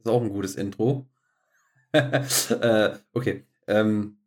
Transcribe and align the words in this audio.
Ähm, 0.00 0.06
ist 0.06 0.08
auch 0.08 0.22
ein 0.22 0.30
gutes 0.30 0.56
Intro. 0.56 1.08
äh, 1.92 2.90
okay, 3.12 3.44
ähm, 3.66 4.18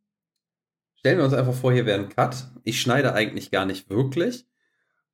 stellen 0.96 1.18
wir 1.18 1.26
uns 1.26 1.34
einfach 1.34 1.54
vor, 1.54 1.72
hier 1.74 1.86
wäre 1.86 2.00
ein 2.00 2.10
Cut. 2.10 2.48
Ich 2.64 2.82
schneide 2.82 3.14
eigentlich 3.14 3.52
gar 3.52 3.66
nicht 3.66 3.90
wirklich. 3.90 4.46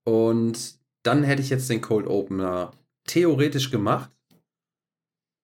Und 0.04 0.80
dann 1.04 1.24
hätte 1.24 1.42
ich 1.42 1.50
jetzt 1.50 1.70
den 1.70 1.82
Cold 1.82 2.08
Opener 2.08 2.72
theoretisch 3.06 3.72
gemacht. 3.72 4.12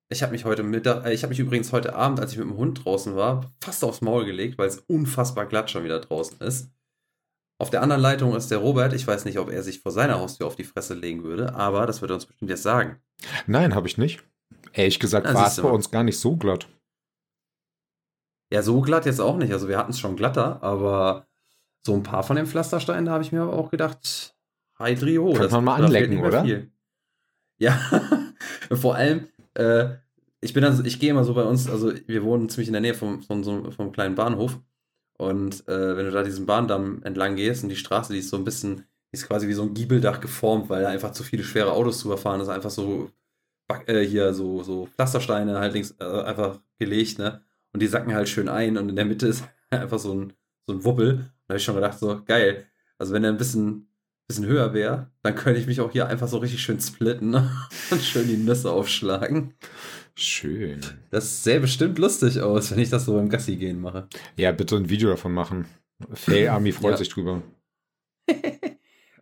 Ich 0.10 0.22
habe 0.22 0.32
mich 0.32 0.46
heute 0.46 0.64
Mittag, 0.64 1.06
äh, 1.06 1.14
ich 1.14 1.24
habe 1.24 1.32
mich 1.32 1.40
übrigens 1.40 1.72
heute 1.72 1.96
Abend, 1.96 2.20
als 2.20 2.32
ich 2.32 2.38
mit 2.38 2.48
dem 2.48 2.58
Hund 2.58 2.86
draußen 2.86 3.16
war, 3.16 3.54
fast 3.64 3.84
aufs 3.84 4.02
Maul 4.02 4.26
gelegt, 4.26 4.58
weil 4.58 4.68
es 4.68 4.80
unfassbar 4.80 5.46
glatt 5.46 5.72
schon 5.72 5.84
wieder 5.84 6.00
draußen 6.00 6.40
ist. 6.42 6.72
Auf 7.58 7.70
der 7.70 7.82
anderen 7.82 8.02
Leitung 8.02 8.36
ist 8.36 8.52
der 8.52 8.58
Robert. 8.58 8.94
Ich 8.94 9.08
weiß 9.08 9.26
nicht, 9.26 9.40
ob 9.40 9.50
er 9.50 9.64
sich 9.64 9.80
vor 9.80 9.92
seiner 9.92 10.20
Haustür 10.20 10.46
auf 10.46 10.56
die 10.56 10.66
Fresse 10.66 10.94
legen 10.94 11.24
würde, 11.24 11.56
aber 11.56 11.86
das 11.86 12.02
wird 12.02 12.12
er 12.12 12.16
uns 12.16 12.26
bestimmt 12.26 12.52
jetzt 12.52 12.64
sagen. 12.64 13.00
Nein, 13.48 13.74
habe 13.74 13.88
ich 13.88 13.98
nicht. 13.98 14.24
Ehrlich 14.76 15.00
gesagt 15.00 15.34
war 15.34 15.48
es 15.48 15.56
bei 15.56 15.70
uns 15.70 15.90
gar 15.90 16.04
nicht 16.04 16.20
so 16.20 16.36
glatt. 16.36 16.68
Ja, 18.52 18.62
so 18.62 18.82
glatt 18.82 19.06
jetzt 19.06 19.22
auch 19.22 19.38
nicht. 19.38 19.54
Also 19.54 19.68
wir 19.70 19.78
hatten 19.78 19.92
es 19.92 20.00
schon 20.00 20.18
glatter, 20.18 20.62
aber 20.62 21.28
so 21.86 21.94
ein 21.94 22.04
paar 22.04 22.24
von 22.24 22.36
den 22.36 22.46
Pflastersteinen, 22.46 23.06
da 23.06 23.14
habe 23.14 23.24
ich 23.24 23.32
mir 23.32 23.42
aber 23.42 23.54
auch 23.54 23.72
gedacht, 23.72 24.36
Hydrio. 24.78 25.34
Kann 25.34 25.50
man 25.50 25.64
mal 25.64 25.84
anlecken, 25.84 26.20
oder? 26.24 26.44
Viel. 26.44 26.72
Ja, 27.58 27.80
vor 28.74 28.96
allem, 28.96 29.30
äh, 29.54 29.96
ich 30.42 30.54
bin 30.54 30.66
also, 30.66 30.84
ich 30.84 31.00
gehe 31.00 31.12
immer 31.12 31.24
so 31.24 31.34
bei 31.34 31.44
uns, 31.44 31.70
also 31.70 31.94
wir 32.06 32.24
wohnen 32.24 32.50
ziemlich 32.50 32.68
in 32.68 32.74
der 32.74 32.82
Nähe 32.82 32.94
vom, 32.94 33.24
vom, 33.24 33.72
vom 33.72 33.92
kleinen 33.94 34.16
Bahnhof 34.16 34.60
und 35.18 35.66
äh, 35.70 35.96
wenn 35.96 36.06
du 36.06 36.12
da 36.12 36.24
diesen 36.24 36.46
Bahndamm 36.46 37.02
entlang 37.04 37.38
gehst 37.38 37.64
und 37.64 37.70
die 37.70 37.78
Straße, 37.78 38.12
die 38.12 38.20
ist 38.20 38.30
so 38.30 38.36
ein 38.36 38.44
bisschen, 38.44 38.78
die 39.12 39.18
ist 39.18 39.28
quasi 39.28 39.48
wie 39.48 39.54
so 39.54 39.64
ein 39.64 39.74
Giebeldach 39.74 40.20
geformt, 40.20 40.70
weil 40.70 40.82
da 40.82 40.90
einfach 40.90 41.12
zu 41.12 41.24
viele 41.24 41.46
schwere 41.46 41.72
Autos 41.72 42.00
zu 42.00 42.10
überfahren 42.10 42.42
ist, 42.42 42.50
einfach 42.50 42.70
so 42.70 43.10
äh, 43.88 44.06
hier 44.06 44.34
so, 44.34 44.64
so 44.64 44.88
Pflastersteine 44.88 45.60
halt 45.60 45.74
links 45.74 45.96
äh, 46.00 46.04
einfach 46.04 46.60
gelegt, 46.78 47.20
ne? 47.20 47.42
Und 47.74 47.82
die 47.82 47.88
sacken 47.88 48.14
halt 48.14 48.30
schön 48.30 48.48
ein 48.48 48.78
und 48.78 48.90
in 48.90 48.96
der 48.96 49.06
Mitte 49.06 49.28
ist 49.28 49.44
einfach 49.70 50.00
so 50.00 50.14
ein, 50.14 50.34
so 50.66 50.74
ein 50.74 50.84
Wuppel. 50.84 51.32
Da 51.48 51.54
habe 51.54 51.58
ich 51.58 51.64
schon 51.64 51.76
gedacht, 51.76 52.00
so 52.00 52.22
geil. 52.26 52.66
Also 52.98 53.14
wenn 53.14 53.24
der 53.24 53.32
ein 53.32 53.38
bisschen, 53.38 53.88
bisschen 54.28 54.46
höher 54.46 54.74
wäre, 54.74 55.12
dann 55.22 55.36
könnte 55.36 55.60
ich 55.60 55.68
mich 55.68 55.82
auch 55.82 55.92
hier 55.92 56.08
einfach 56.08 56.28
so 56.28 56.38
richtig 56.38 56.62
schön 56.62 56.80
splitten 56.80 57.32
ne? 57.32 57.52
und 57.92 58.02
schön 58.02 58.28
die 58.28 58.38
Nüsse 58.38 58.72
aufschlagen. 58.72 59.54
Schön. 60.16 60.80
Das 61.12 61.44
sähe 61.44 61.60
bestimmt 61.60 62.00
lustig 62.00 62.40
aus, 62.40 62.72
wenn 62.72 62.80
ich 62.80 62.90
das 62.90 63.06
so 63.06 63.16
beim 63.16 63.30
Gassi 63.30 63.58
gehen 63.58 63.82
mache. 63.82 64.08
Ja, 64.38 64.54
bitte 64.54 64.78
ein 64.78 64.90
Video 64.90 65.10
davon 65.10 65.34
machen. 65.34 65.66
Fail 66.14 66.48
Army 66.48 66.72
freut 66.72 66.92
ja. 66.92 66.98
sich 66.98 67.10
drüber. 67.10 67.42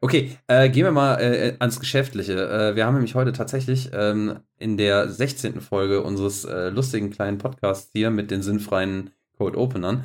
okay, 0.03 0.37
äh, 0.47 0.69
gehen 0.69 0.83
wir 0.83 0.91
mal 0.91 1.15
äh, 1.15 1.55
ans 1.59 1.79
Geschäftliche. 1.79 2.33
Äh, 2.33 2.75
wir 2.75 2.85
haben 2.85 2.95
nämlich 2.95 3.15
heute 3.15 3.31
tatsächlich 3.31 3.91
ähm, 3.93 4.39
in 4.59 4.75
der 4.75 5.09
16. 5.09 5.61
Folge 5.61 6.03
unseres 6.03 6.43
äh, 6.43 6.69
lustigen 6.69 7.09
kleinen 7.09 7.37
Podcasts 7.37 7.89
hier 7.93 8.11
mit 8.11 8.29
den 8.29 8.41
sinnfreien 8.41 9.11
Code 9.37 9.57
Openern 9.57 10.03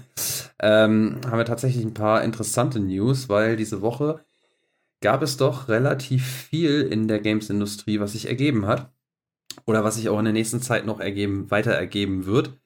ähm, 0.61 1.21
haben 1.27 1.39
wir 1.39 1.45
tatsächlich 1.45 1.85
ein 1.85 1.95
paar 1.95 2.23
interessante 2.23 2.81
News, 2.81 3.29
weil 3.29 3.57
diese 3.57 3.83
Woche 3.83 4.25
gab 5.01 5.23
es 5.23 5.37
doch 5.37 5.69
relativ 5.69 6.25
viel 6.27 6.83
in 6.83 7.09
der 7.09 7.21
Games-Industrie, 7.21 8.01
was 8.01 8.13
sich 8.13 8.27
ergeben 8.27 8.67
hat 8.67 8.93
oder 9.67 9.85
was 9.85 9.97
sich 9.97 10.09
auch 10.09 10.19
in 10.19 10.25
der 10.25 10.33
nächsten 10.33 10.63
Zeit 10.63 10.87
noch 10.87 11.01
ergeben, 11.01 11.51
weiter 11.51 11.73
ergeben 11.73 12.27
wird. 12.27 12.59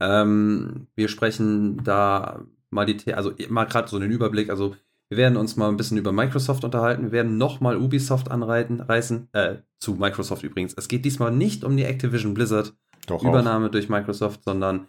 Ähm, 0.00 0.86
wir 0.94 1.08
sprechen 1.08 1.82
da 1.82 2.44
mal 2.70 2.86
die, 2.86 3.14
also 3.14 3.32
mal 3.48 3.64
gerade 3.64 3.88
so 3.88 3.98
den 3.98 4.10
Überblick, 4.10 4.50
also 4.50 4.76
wir 5.08 5.18
werden 5.18 5.36
uns 5.36 5.56
mal 5.56 5.68
ein 5.68 5.76
bisschen 5.76 5.96
über 5.96 6.12
Microsoft 6.12 6.64
unterhalten. 6.64 7.04
Wir 7.04 7.12
werden 7.12 7.38
nochmal 7.38 7.76
Ubisoft 7.76 8.30
anreiten, 8.30 8.80
reißen, 8.80 9.28
äh, 9.32 9.56
zu 9.78 9.94
Microsoft 9.94 10.42
übrigens. 10.42 10.74
Es 10.76 10.88
geht 10.88 11.04
diesmal 11.04 11.32
nicht 11.32 11.64
um 11.64 11.76
die 11.76 11.84
Activision 11.84 12.34
Blizzard 12.34 12.74
Doch 13.06 13.22
Übernahme 13.22 13.66
auch. 13.66 13.70
durch 13.70 13.88
Microsoft, 13.88 14.44
sondern 14.44 14.88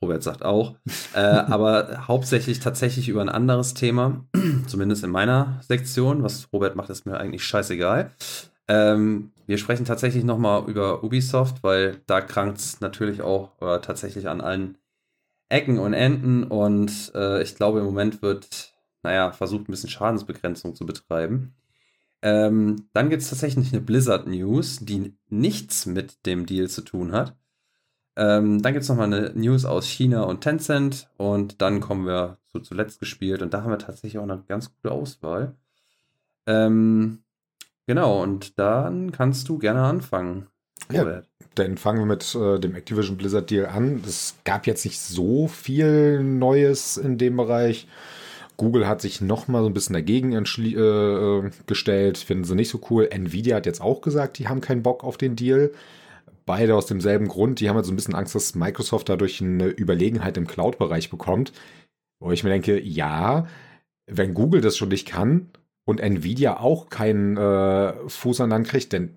Robert 0.00 0.22
sagt 0.22 0.44
auch, 0.44 0.76
äh, 1.14 1.18
aber 1.20 2.06
hauptsächlich 2.06 2.60
tatsächlich 2.60 3.08
über 3.08 3.20
ein 3.20 3.28
anderes 3.28 3.74
Thema, 3.74 4.24
zumindest 4.66 5.02
in 5.02 5.10
meiner 5.10 5.60
Sektion. 5.66 6.22
Was 6.22 6.52
Robert 6.52 6.76
macht, 6.76 6.90
ist 6.90 7.06
mir 7.06 7.18
eigentlich 7.18 7.44
scheißegal. 7.44 8.12
Ähm, 8.68 9.32
wir 9.46 9.58
sprechen 9.58 9.86
tatsächlich 9.86 10.24
nochmal 10.24 10.68
über 10.68 11.02
Ubisoft, 11.02 11.62
weil 11.64 12.02
da 12.06 12.20
krankt 12.20 12.58
es 12.58 12.80
natürlich 12.80 13.22
auch 13.22 13.60
äh, 13.62 13.80
tatsächlich 13.80 14.28
an 14.28 14.40
allen 14.40 14.78
Ecken 15.48 15.78
und 15.78 15.94
Enden 15.94 16.44
und 16.44 17.10
äh, 17.14 17.42
ich 17.42 17.54
glaube, 17.54 17.78
im 17.78 17.86
Moment 17.86 18.20
wird, 18.20 18.67
naja, 19.02 19.32
versucht 19.32 19.68
ein 19.68 19.72
bisschen 19.72 19.90
Schadensbegrenzung 19.90 20.74
zu 20.74 20.86
betreiben. 20.86 21.54
Ähm, 22.22 22.88
dann 22.92 23.10
gibt 23.10 23.22
es 23.22 23.30
tatsächlich 23.30 23.72
eine 23.72 23.82
Blizzard 23.82 24.26
News, 24.26 24.80
die 24.80 25.14
nichts 25.28 25.86
mit 25.86 26.26
dem 26.26 26.46
Deal 26.46 26.68
zu 26.68 26.82
tun 26.82 27.12
hat. 27.12 27.36
Ähm, 28.16 28.60
dann 28.62 28.72
gibt 28.72 28.82
es 28.82 28.88
nochmal 28.88 29.06
eine 29.06 29.32
News 29.34 29.64
aus 29.64 29.86
China 29.86 30.24
und 30.24 30.40
Tencent 30.40 31.08
und 31.16 31.62
dann 31.62 31.80
kommen 31.80 32.06
wir 32.06 32.38
zu 32.46 32.58
zuletzt 32.60 32.98
gespielt 32.98 33.42
und 33.42 33.54
da 33.54 33.62
haben 33.62 33.70
wir 33.70 33.78
tatsächlich 33.78 34.18
auch 34.18 34.24
eine 34.24 34.42
ganz 34.48 34.74
gute 34.74 34.90
Auswahl. 34.90 35.54
Ähm, 36.46 37.22
Genau, 37.88 38.22
und 38.22 38.58
dann 38.58 39.12
kannst 39.12 39.48
du 39.48 39.56
gerne 39.56 39.80
anfangen. 39.80 40.46
Ja, 40.92 41.22
dann 41.54 41.78
fangen 41.78 42.00
wir 42.00 42.04
mit 42.04 42.34
äh, 42.34 42.60
dem 42.60 42.74
Activision 42.74 43.16
Blizzard 43.16 43.48
Deal 43.48 43.64
an. 43.64 44.02
Es 44.06 44.36
gab 44.44 44.66
jetzt 44.66 44.84
nicht 44.84 45.00
so 45.00 45.48
viel 45.48 46.22
Neues 46.22 46.98
in 46.98 47.16
dem 47.16 47.38
Bereich. 47.38 47.88
Google 48.58 48.86
hat 48.86 49.00
sich 49.00 49.22
noch 49.22 49.48
mal 49.48 49.62
so 49.62 49.68
ein 49.68 49.72
bisschen 49.72 49.94
dagegen 49.94 50.32
äh, 50.32 51.50
gestellt, 51.66 52.18
finden 52.18 52.44
sie 52.44 52.54
nicht 52.54 52.68
so 52.68 52.80
cool. 52.90 53.08
Nvidia 53.10 53.56
hat 53.56 53.64
jetzt 53.66 53.80
auch 53.80 54.02
gesagt, 54.02 54.38
die 54.38 54.48
haben 54.48 54.60
keinen 54.60 54.82
Bock 54.82 55.02
auf 55.04 55.16
den 55.16 55.34
Deal. 55.34 55.72
Beide 56.44 56.74
aus 56.74 56.86
demselben 56.86 57.28
Grund. 57.28 57.60
Die 57.60 57.68
haben 57.68 57.76
halt 57.76 57.86
so 57.86 57.92
ein 57.92 57.96
bisschen 57.96 58.14
Angst, 58.14 58.34
dass 58.34 58.54
Microsoft 58.54 59.08
dadurch 59.08 59.40
eine 59.40 59.68
Überlegenheit 59.68 60.36
im 60.36 60.46
Cloud-Bereich 60.46 61.08
bekommt. 61.08 61.52
Wo 62.20 62.32
ich 62.32 62.44
mir 62.44 62.50
denke, 62.50 62.80
ja, 62.80 63.46
wenn 64.10 64.34
Google 64.34 64.60
das 64.60 64.76
schon 64.76 64.88
nicht 64.88 65.06
kann, 65.06 65.50
und 65.88 66.00
Nvidia 66.00 66.60
auch 66.60 66.90
keinen 66.90 67.38
äh, 67.38 67.94
Fuß 68.10 68.42
an 68.42 68.50
Land 68.50 68.68
kriegt, 68.68 68.92
denn 68.92 69.16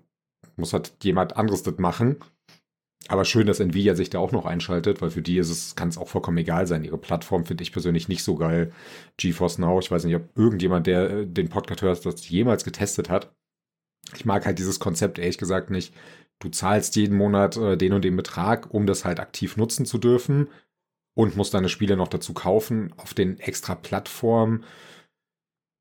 muss 0.56 0.72
halt 0.72 0.92
jemand 1.02 1.36
anderes 1.36 1.62
das 1.62 1.76
machen. 1.76 2.16
Aber 3.08 3.24
schön, 3.24 3.46
dass 3.46 3.60
Nvidia 3.60 3.94
sich 3.94 4.10
da 4.10 4.18
auch 4.18 4.32
noch 4.32 4.46
einschaltet, 4.46 5.02
weil 5.02 5.10
für 5.10 5.22
die 5.22 5.38
ist 5.38 5.50
es, 5.50 5.74
kann 5.74 5.88
es 5.88 5.98
auch 5.98 6.08
vollkommen 6.08 6.38
egal 6.38 6.66
sein. 6.66 6.84
Ihre 6.84 6.98
Plattform 6.98 7.44
finde 7.44 7.62
ich 7.62 7.72
persönlich 7.72 8.08
nicht 8.08 8.22
so 8.22 8.36
geil. 8.36 8.72
GeForce 9.16 9.58
Now, 9.58 9.78
ich 9.80 9.90
weiß 9.90 10.04
nicht, 10.04 10.14
ob 10.14 10.36
irgendjemand, 10.36 10.86
der 10.86 11.10
äh, 11.10 11.26
den 11.26 11.48
Podcast 11.48 11.82
hört, 11.82 12.06
das 12.06 12.28
jemals 12.28 12.64
getestet 12.64 13.10
hat. 13.10 13.34
Ich 14.14 14.24
mag 14.24 14.46
halt 14.46 14.58
dieses 14.58 14.78
Konzept 14.78 15.18
ehrlich 15.18 15.38
gesagt 15.38 15.70
nicht. 15.70 15.94
Du 16.38 16.48
zahlst 16.48 16.96
jeden 16.96 17.16
Monat 17.16 17.56
äh, 17.56 17.76
den 17.76 17.92
und 17.92 18.04
den 18.04 18.16
Betrag, 18.16 18.72
um 18.72 18.86
das 18.86 19.04
halt 19.04 19.20
aktiv 19.20 19.56
nutzen 19.56 19.84
zu 19.84 19.98
dürfen 19.98 20.48
und 21.14 21.36
musst 21.36 21.54
deine 21.54 21.68
Spiele 21.68 21.96
noch 21.96 22.08
dazu 22.08 22.34
kaufen 22.34 22.92
auf 22.96 23.14
den 23.14 23.38
extra 23.38 23.74
Plattformen 23.74 24.64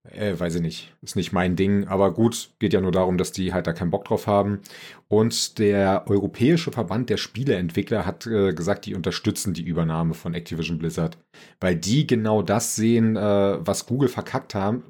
äh, 0.10 0.38
weiß 0.38 0.56
ich 0.56 0.62
nicht, 0.62 0.96
ist 1.02 1.16
nicht 1.16 1.32
mein 1.32 1.56
Ding, 1.56 1.88
aber 1.88 2.14
gut, 2.14 2.52
geht 2.60 2.74
ja 2.74 2.82
nur 2.82 2.92
darum, 2.92 3.18
dass 3.18 3.32
die 3.32 3.54
halt 3.54 3.68
da 3.68 3.74
keinen 3.74 3.92
Bock 3.92 4.06
drauf 4.06 4.28
haben. 4.28 4.60
Und 5.08 5.60
der 5.60 6.06
Europäische 6.08 6.72
Verband 6.72 7.10
der 7.10 7.18
Spieleentwickler 7.18 8.06
hat 8.06 8.26
äh, 8.26 8.54
gesagt, 8.54 8.86
die 8.86 8.96
unterstützen 8.96 9.54
die 9.54 9.64
Übernahme 9.64 10.14
von 10.14 10.34
Activision 10.34 10.80
Blizzard, 10.80 11.18
weil 11.60 11.76
die 11.76 12.08
genau 12.08 12.42
das 12.42 12.76
sehen, 12.76 13.16
äh, 13.16 13.58
was 13.66 13.86
Google 13.86 14.10
verkackt 14.10 14.56
haben, 14.56 14.84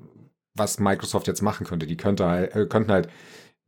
was 0.55 0.79
Microsoft 0.79 1.27
jetzt 1.27 1.41
machen 1.41 1.65
könnte. 1.65 1.87
Die 1.87 1.97
könnte 1.97 2.25
halt, 2.25 2.55
äh, 2.55 2.65
könnten 2.65 2.91
halt 2.91 3.09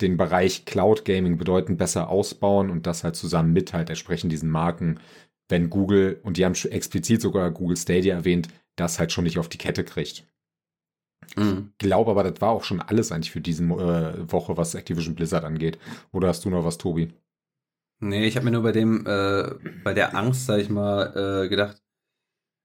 den 0.01 0.17
Bereich 0.17 0.65
Cloud 0.65 1.05
Gaming 1.05 1.37
bedeutend 1.37 1.77
besser 1.77 2.09
ausbauen 2.09 2.69
und 2.69 2.87
das 2.87 3.03
halt 3.03 3.15
zusammen 3.15 3.53
mit 3.53 3.73
halt 3.73 3.89
entsprechend 3.89 4.31
diesen 4.31 4.49
Marken, 4.49 4.99
wenn 5.49 5.69
Google, 5.69 6.19
und 6.23 6.37
die 6.37 6.45
haben 6.45 6.55
explizit 6.69 7.21
sogar 7.21 7.51
Google 7.51 7.77
Stadia 7.77 8.15
erwähnt, 8.15 8.47
das 8.75 8.99
halt 8.99 9.11
schon 9.11 9.25
nicht 9.25 9.37
auf 9.37 9.49
die 9.49 9.57
Kette 9.57 9.83
kriegt. 9.83 10.25
Mhm. 11.35 11.71
Ich 11.71 11.77
glaube 11.77 12.11
aber, 12.11 12.23
das 12.23 12.41
war 12.41 12.49
auch 12.49 12.63
schon 12.63 12.81
alles 12.81 13.11
eigentlich 13.11 13.31
für 13.31 13.41
diese 13.41 13.63
äh, 13.63 14.31
Woche, 14.31 14.57
was 14.57 14.75
Activision 14.75 15.15
Blizzard 15.15 15.43
angeht. 15.43 15.79
Oder 16.11 16.29
hast 16.29 16.45
du 16.45 16.49
noch 16.49 16.65
was, 16.65 16.77
Tobi? 16.77 17.13
Nee, 17.99 18.25
ich 18.25 18.35
habe 18.35 18.45
mir 18.45 18.51
nur 18.51 18.63
bei 18.63 18.73
dem, 18.73 19.05
äh, 19.05 19.51
bei 19.83 19.93
der 19.93 20.15
Angst, 20.15 20.45
sag 20.45 20.59
ich 20.59 20.69
mal, 20.69 21.45
äh, 21.45 21.49
gedacht, 21.49 21.81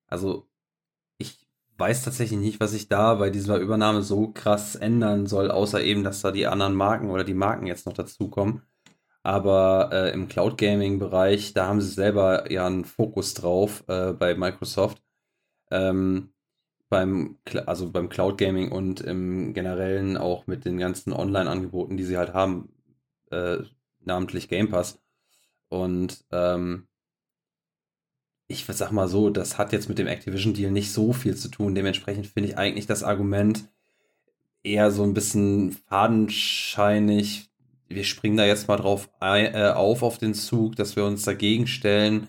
also 0.08 0.48
ich 1.18 1.46
weiß 1.76 2.04
tatsächlich 2.04 2.38
nicht, 2.40 2.60
was 2.60 2.72
sich 2.72 2.88
da 2.88 3.14
bei 3.14 3.30
dieser 3.30 3.58
Übernahme 3.58 4.02
so 4.02 4.32
krass 4.32 4.74
ändern 4.74 5.26
soll, 5.26 5.50
außer 5.50 5.82
eben, 5.82 6.04
dass 6.04 6.22
da 6.22 6.32
die 6.32 6.46
anderen 6.46 6.74
Marken 6.74 7.10
oder 7.10 7.24
die 7.24 7.34
Marken 7.34 7.66
jetzt 7.66 7.86
noch 7.86 7.92
dazukommen. 7.94 8.62
Aber 9.22 9.90
äh, 9.92 10.12
im 10.12 10.28
Cloud 10.28 10.58
Gaming 10.58 10.98
Bereich, 10.98 11.52
da 11.54 11.66
haben 11.66 11.80
sie 11.80 11.90
selber 11.90 12.50
ja 12.50 12.66
einen 12.66 12.84
Fokus 12.84 13.34
drauf 13.34 13.84
äh, 13.88 14.12
bei 14.12 14.34
Microsoft. 14.34 15.02
Ähm, 15.70 16.32
beim, 16.88 17.36
also 17.66 17.90
beim 17.90 18.08
Cloud 18.08 18.38
Gaming 18.38 18.72
und 18.72 19.00
im 19.00 19.52
Generellen 19.54 20.16
auch 20.16 20.46
mit 20.46 20.64
den 20.64 20.78
ganzen 20.78 21.12
Online-Angeboten, 21.12 21.96
die 21.96 22.04
sie 22.04 22.16
halt 22.16 22.32
haben, 22.34 22.70
äh, 23.30 23.58
namentlich 24.04 24.48
Game 24.48 24.70
Pass. 24.70 25.00
Und 25.68 26.24
ähm, 26.32 26.86
ich 28.48 28.64
sag 28.64 28.90
mal 28.92 29.08
so, 29.08 29.28
das 29.28 29.58
hat 29.58 29.72
jetzt 29.72 29.88
mit 29.88 29.98
dem 29.98 30.06
Activision-Deal 30.06 30.70
nicht 30.70 30.92
so 30.92 31.12
viel 31.12 31.36
zu 31.36 31.48
tun. 31.48 31.74
Dementsprechend 31.74 32.26
finde 32.26 32.48
ich 32.48 32.58
eigentlich 32.58 32.86
das 32.86 33.02
Argument 33.02 33.68
eher 34.62 34.90
so 34.90 35.02
ein 35.02 35.14
bisschen 35.14 35.72
fadenscheinig. 35.72 37.50
Wir 37.88 38.04
springen 38.04 38.38
da 38.38 38.46
jetzt 38.46 38.68
mal 38.68 38.76
drauf 38.76 39.10
äh, 39.20 39.70
auf 39.70 40.02
auf 40.02 40.18
den 40.18 40.34
Zug, 40.34 40.76
dass 40.76 40.96
wir 40.96 41.04
uns 41.04 41.22
dagegen 41.22 41.66
stellen 41.66 42.28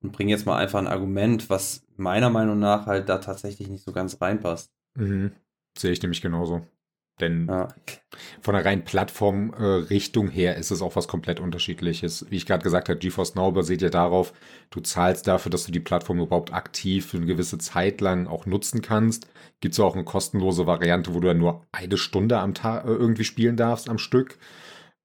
und 0.00 0.12
bringen 0.12 0.30
jetzt 0.30 0.46
mal 0.46 0.56
einfach 0.56 0.78
ein 0.78 0.86
Argument, 0.86 1.50
was 1.50 1.82
meiner 1.98 2.30
Meinung 2.30 2.58
nach 2.58 2.86
halt 2.86 3.08
da 3.08 3.18
tatsächlich 3.18 3.68
nicht 3.68 3.84
so 3.84 3.92
ganz 3.92 4.20
reinpasst. 4.20 4.72
Mhm. 4.94 5.32
Sehe 5.76 5.92
ich 5.92 6.02
nämlich 6.02 6.20
genauso. 6.20 6.66
Denn 7.20 7.48
ja. 7.48 7.68
von 8.40 8.54
der 8.54 8.64
reinen 8.64 8.84
Plattformrichtung 8.84 10.28
äh, 10.28 10.32
her 10.32 10.56
ist 10.56 10.70
es 10.70 10.82
auch 10.82 10.94
was 10.96 11.08
komplett 11.08 11.40
unterschiedliches. 11.40 12.26
Wie 12.30 12.36
ich 12.36 12.46
gerade 12.46 12.62
gesagt 12.62 12.88
habe, 12.88 12.98
GeForce 12.98 13.34
Now 13.34 13.50
basiert 13.50 13.82
ja 13.82 13.90
darauf, 13.90 14.32
du 14.70 14.80
zahlst 14.80 15.26
dafür, 15.26 15.50
dass 15.50 15.64
du 15.64 15.72
die 15.72 15.80
Plattform 15.80 16.20
überhaupt 16.20 16.52
aktiv 16.52 17.06
für 17.06 17.16
eine 17.16 17.26
gewisse 17.26 17.58
Zeit 17.58 18.00
lang 18.00 18.26
auch 18.28 18.46
nutzen 18.46 18.82
kannst. 18.82 19.26
Gibt 19.60 19.72
es 19.74 19.80
auch 19.80 19.94
eine 19.94 20.04
kostenlose 20.04 20.66
Variante, 20.66 21.14
wo 21.14 21.20
du 21.20 21.28
dann 21.28 21.38
nur 21.38 21.66
eine 21.72 21.96
Stunde 21.96 22.38
am 22.38 22.54
Tag 22.54 22.84
äh, 22.84 22.88
irgendwie 22.88 23.24
spielen 23.24 23.56
darfst 23.56 23.88
am 23.88 23.98
Stück 23.98 24.38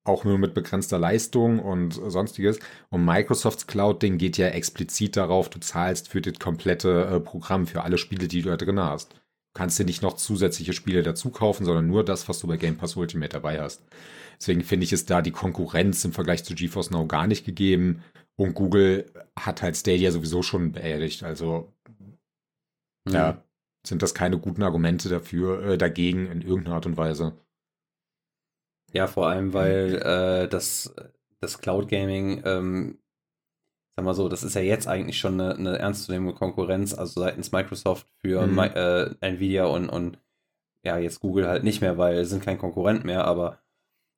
auch 0.04 0.26
nur 0.26 0.38
mit 0.38 0.54
begrenzter 0.54 1.00
Leistung 1.00 1.60
und 1.60 1.94
sonstiges. 1.94 2.60
Und 2.90 3.06
Microsofts 3.06 3.68
Cloud-Ding 3.68 4.18
geht 4.18 4.38
ja 4.38 4.48
explizit 4.48 5.16
darauf, 5.16 5.50
du 5.50 5.60
zahlst 5.60 6.10
für 6.10 6.22
das 6.22 6.40
komplette 6.40 7.06
äh, 7.06 7.20
Programm, 7.20 7.68
für 7.68 7.84
alle 7.84 7.98
Spiele, 7.98 8.28
die 8.28 8.42
du 8.42 8.50
da 8.50 8.58
drin 8.58 8.80
hast. 8.80 9.14
Du 9.14 9.60
kannst 9.60 9.80
dir 9.80 9.86
nicht 9.86 10.02
noch 10.02 10.14
zusätzliche 10.14 10.74
Spiele 10.74 11.04
dazu 11.04 11.30
kaufen, 11.30 11.66
sondern 11.66 11.88
nur 11.88 12.04
das, 12.04 12.28
was 12.28 12.40
du 12.40 12.48
bei 12.48 12.58
Game 12.58 12.78
Pass 12.78 12.96
Ultimate 12.96 13.30
dabei 13.30 13.62
hast. 13.62 13.82
Deswegen 14.40 14.64
finde 14.64 14.84
ich 14.84 14.94
es 14.94 15.06
da 15.06 15.22
die 15.22 15.32
Konkurrenz 15.32 16.04
im 16.04 16.12
Vergleich 16.12 16.44
zu 16.44 16.56
GeForce 16.56 16.92
Now 16.92 17.08
gar 17.08 17.28
nicht 17.28 17.46
gegeben. 17.46 18.04
Und 18.36 18.56
Google 18.56 19.06
hat 19.40 19.62
halt 19.62 19.78
Stadia 19.78 20.12
sowieso 20.12 20.42
schon 20.42 20.72
beerdigt. 20.72 21.24
Also, 21.24 21.72
mhm. 23.06 23.14
ja, 23.14 23.44
sind 23.86 24.02
das 24.02 24.14
keine 24.14 24.38
guten 24.40 24.64
Argumente 24.64 25.08
dafür, 25.08 25.64
äh, 25.64 25.78
dagegen 25.78 26.28
in 26.28 26.42
irgendeiner 26.42 26.76
Art 26.76 26.86
und 26.86 26.98
Weise. 26.98 27.34
Ja, 28.94 29.08
vor 29.08 29.28
allem, 29.28 29.54
weil 29.54 29.96
äh, 29.96 30.48
das, 30.48 30.94
das 31.42 31.60
Cloud 31.60 31.90
Gaming, 31.90 32.44
ähm, 32.46 33.00
sag 33.96 34.06
mal 34.06 34.14
so, 34.14 34.30
das 34.30 34.44
ist 34.44 34.56
ja 34.56 34.62
jetzt 34.62 34.88
eigentlich 34.88 35.18
schon 35.18 35.40
eine, 35.40 35.56
eine 35.56 35.78
ernstzunehmende 35.80 36.36
Konkurrenz, 36.36 36.94
also 36.94 37.22
seitens 37.22 37.52
Microsoft 37.52 38.08
für 38.18 38.46
mhm. 38.46 38.60
äh, 38.60 39.16
Nvidia 39.20 39.66
und, 39.66 39.90
und 39.90 40.20
ja, 40.86 40.98
jetzt 40.98 41.20
Google 41.22 41.48
halt 41.48 41.64
nicht 41.64 41.82
mehr, 41.82 41.98
weil 41.98 42.26
sind 42.26 42.44
kein 42.44 42.58
Konkurrent 42.60 43.04
mehr, 43.04 43.26
aber 43.26 43.60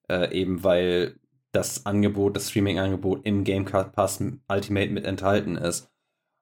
äh, 0.10 0.34
eben 0.34 0.64
weil 0.64 1.20
das 1.54 1.86
Angebot, 1.86 2.36
das 2.36 2.50
Streaming-Angebot 2.50 3.26
im 3.26 3.46
Game 3.46 3.64
Pass 3.66 4.22
Ultimate 4.50 4.92
mit 4.92 5.06
enthalten 5.06 5.56
ist 5.56 5.90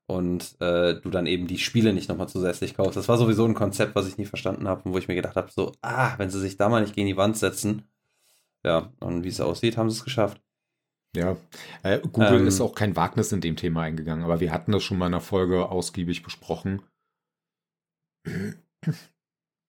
und 0.07 0.59
äh, 0.59 0.99
du 0.99 1.09
dann 1.11 1.27
eben 1.27 1.45
die 1.45 1.59
Spiele 1.59 1.93
nicht 1.93 2.09
nochmal 2.09 2.29
zusätzlich 2.29 2.75
kaufst. 2.75 2.97
Das 2.97 3.07
war 3.07 3.17
sowieso 3.17 3.45
ein 3.45 3.53
Konzept, 3.53 3.95
was 3.95 4.07
ich 4.07 4.17
nie 4.17 4.25
verstanden 4.25 4.67
habe 4.67 4.81
und 4.83 4.93
wo 4.93 4.97
ich 4.97 5.07
mir 5.07 5.15
gedacht 5.15 5.35
habe, 5.35 5.51
so, 5.51 5.71
ah, 5.81 6.17
wenn 6.17 6.31
sie 6.31 6.39
sich 6.39 6.57
da 6.57 6.67
mal 6.67 6.81
nicht 6.81 6.95
gegen 6.95 7.07
die 7.07 7.17
Wand 7.17 7.37
setzen, 7.37 7.87
ja, 8.63 8.91
und 8.99 9.23
wie 9.23 9.29
es 9.29 9.41
aussieht, 9.41 9.77
haben 9.77 9.89
sie 9.89 9.97
es 9.97 10.03
geschafft. 10.03 10.41
Ja, 11.15 11.37
äh, 11.83 11.99
Google 11.99 12.41
ähm, 12.41 12.47
ist 12.47 12.59
auch 12.59 12.73
kein 12.73 12.95
Wagnis 12.95 13.31
in 13.31 13.41
dem 13.41 13.55
Thema 13.55 13.81
eingegangen, 13.81 14.23
aber 14.23 14.39
wir 14.39 14.51
hatten 14.51 14.71
das 14.71 14.83
schon 14.83 14.97
mal 14.97 15.07
in 15.07 15.13
einer 15.13 15.21
Folge 15.21 15.69
ausgiebig 15.69 16.23
besprochen. 16.23 16.81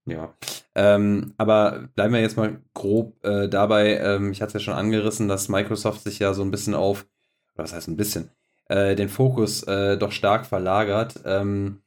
Ja, 0.06 0.34
ähm, 0.74 1.32
aber 1.38 1.88
bleiben 1.94 2.12
wir 2.12 2.20
jetzt 2.20 2.36
mal 2.36 2.60
grob 2.74 3.24
äh, 3.24 3.48
dabei. 3.48 3.96
Ähm, 3.98 4.32
ich 4.32 4.42
hatte 4.42 4.48
es 4.48 4.54
ja 4.54 4.60
schon 4.60 4.74
angerissen, 4.74 5.28
dass 5.28 5.48
Microsoft 5.48 6.02
sich 6.02 6.18
ja 6.18 6.34
so 6.34 6.42
ein 6.42 6.50
bisschen 6.50 6.74
auf, 6.74 7.06
was 7.54 7.72
heißt 7.72 7.88
ein 7.88 7.96
bisschen, 7.96 8.30
äh, 8.66 8.94
den 8.96 9.08
Fokus 9.08 9.62
äh, 9.62 9.96
doch 9.96 10.12
stark 10.12 10.44
verlagert. 10.44 11.20
Ähm, 11.24 11.82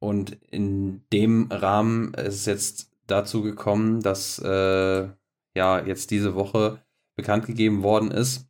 und 0.00 0.32
in 0.50 1.04
dem 1.12 1.48
Rahmen 1.50 2.12
ist 2.14 2.34
es 2.34 2.46
jetzt 2.46 2.90
dazu 3.06 3.42
gekommen, 3.42 4.00
dass 4.00 4.38
äh, 4.40 5.08
ja 5.54 5.84
jetzt 5.84 6.10
diese 6.10 6.34
Woche 6.34 6.80
bekannt 7.16 7.46
gegeben 7.46 7.82
worden 7.82 8.10
ist, 8.10 8.48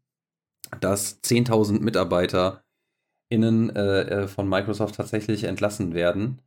dass 0.81 1.23
10.000 1.23 1.81
Mitarbeiter 1.81 2.65
innen 3.29 3.75
äh, 3.75 4.03
äh, 4.03 4.29
von 4.29 4.49
Microsoft 4.49 4.97
tatsächlich 4.97 5.45
entlassen 5.45 5.95
werden. 5.95 6.41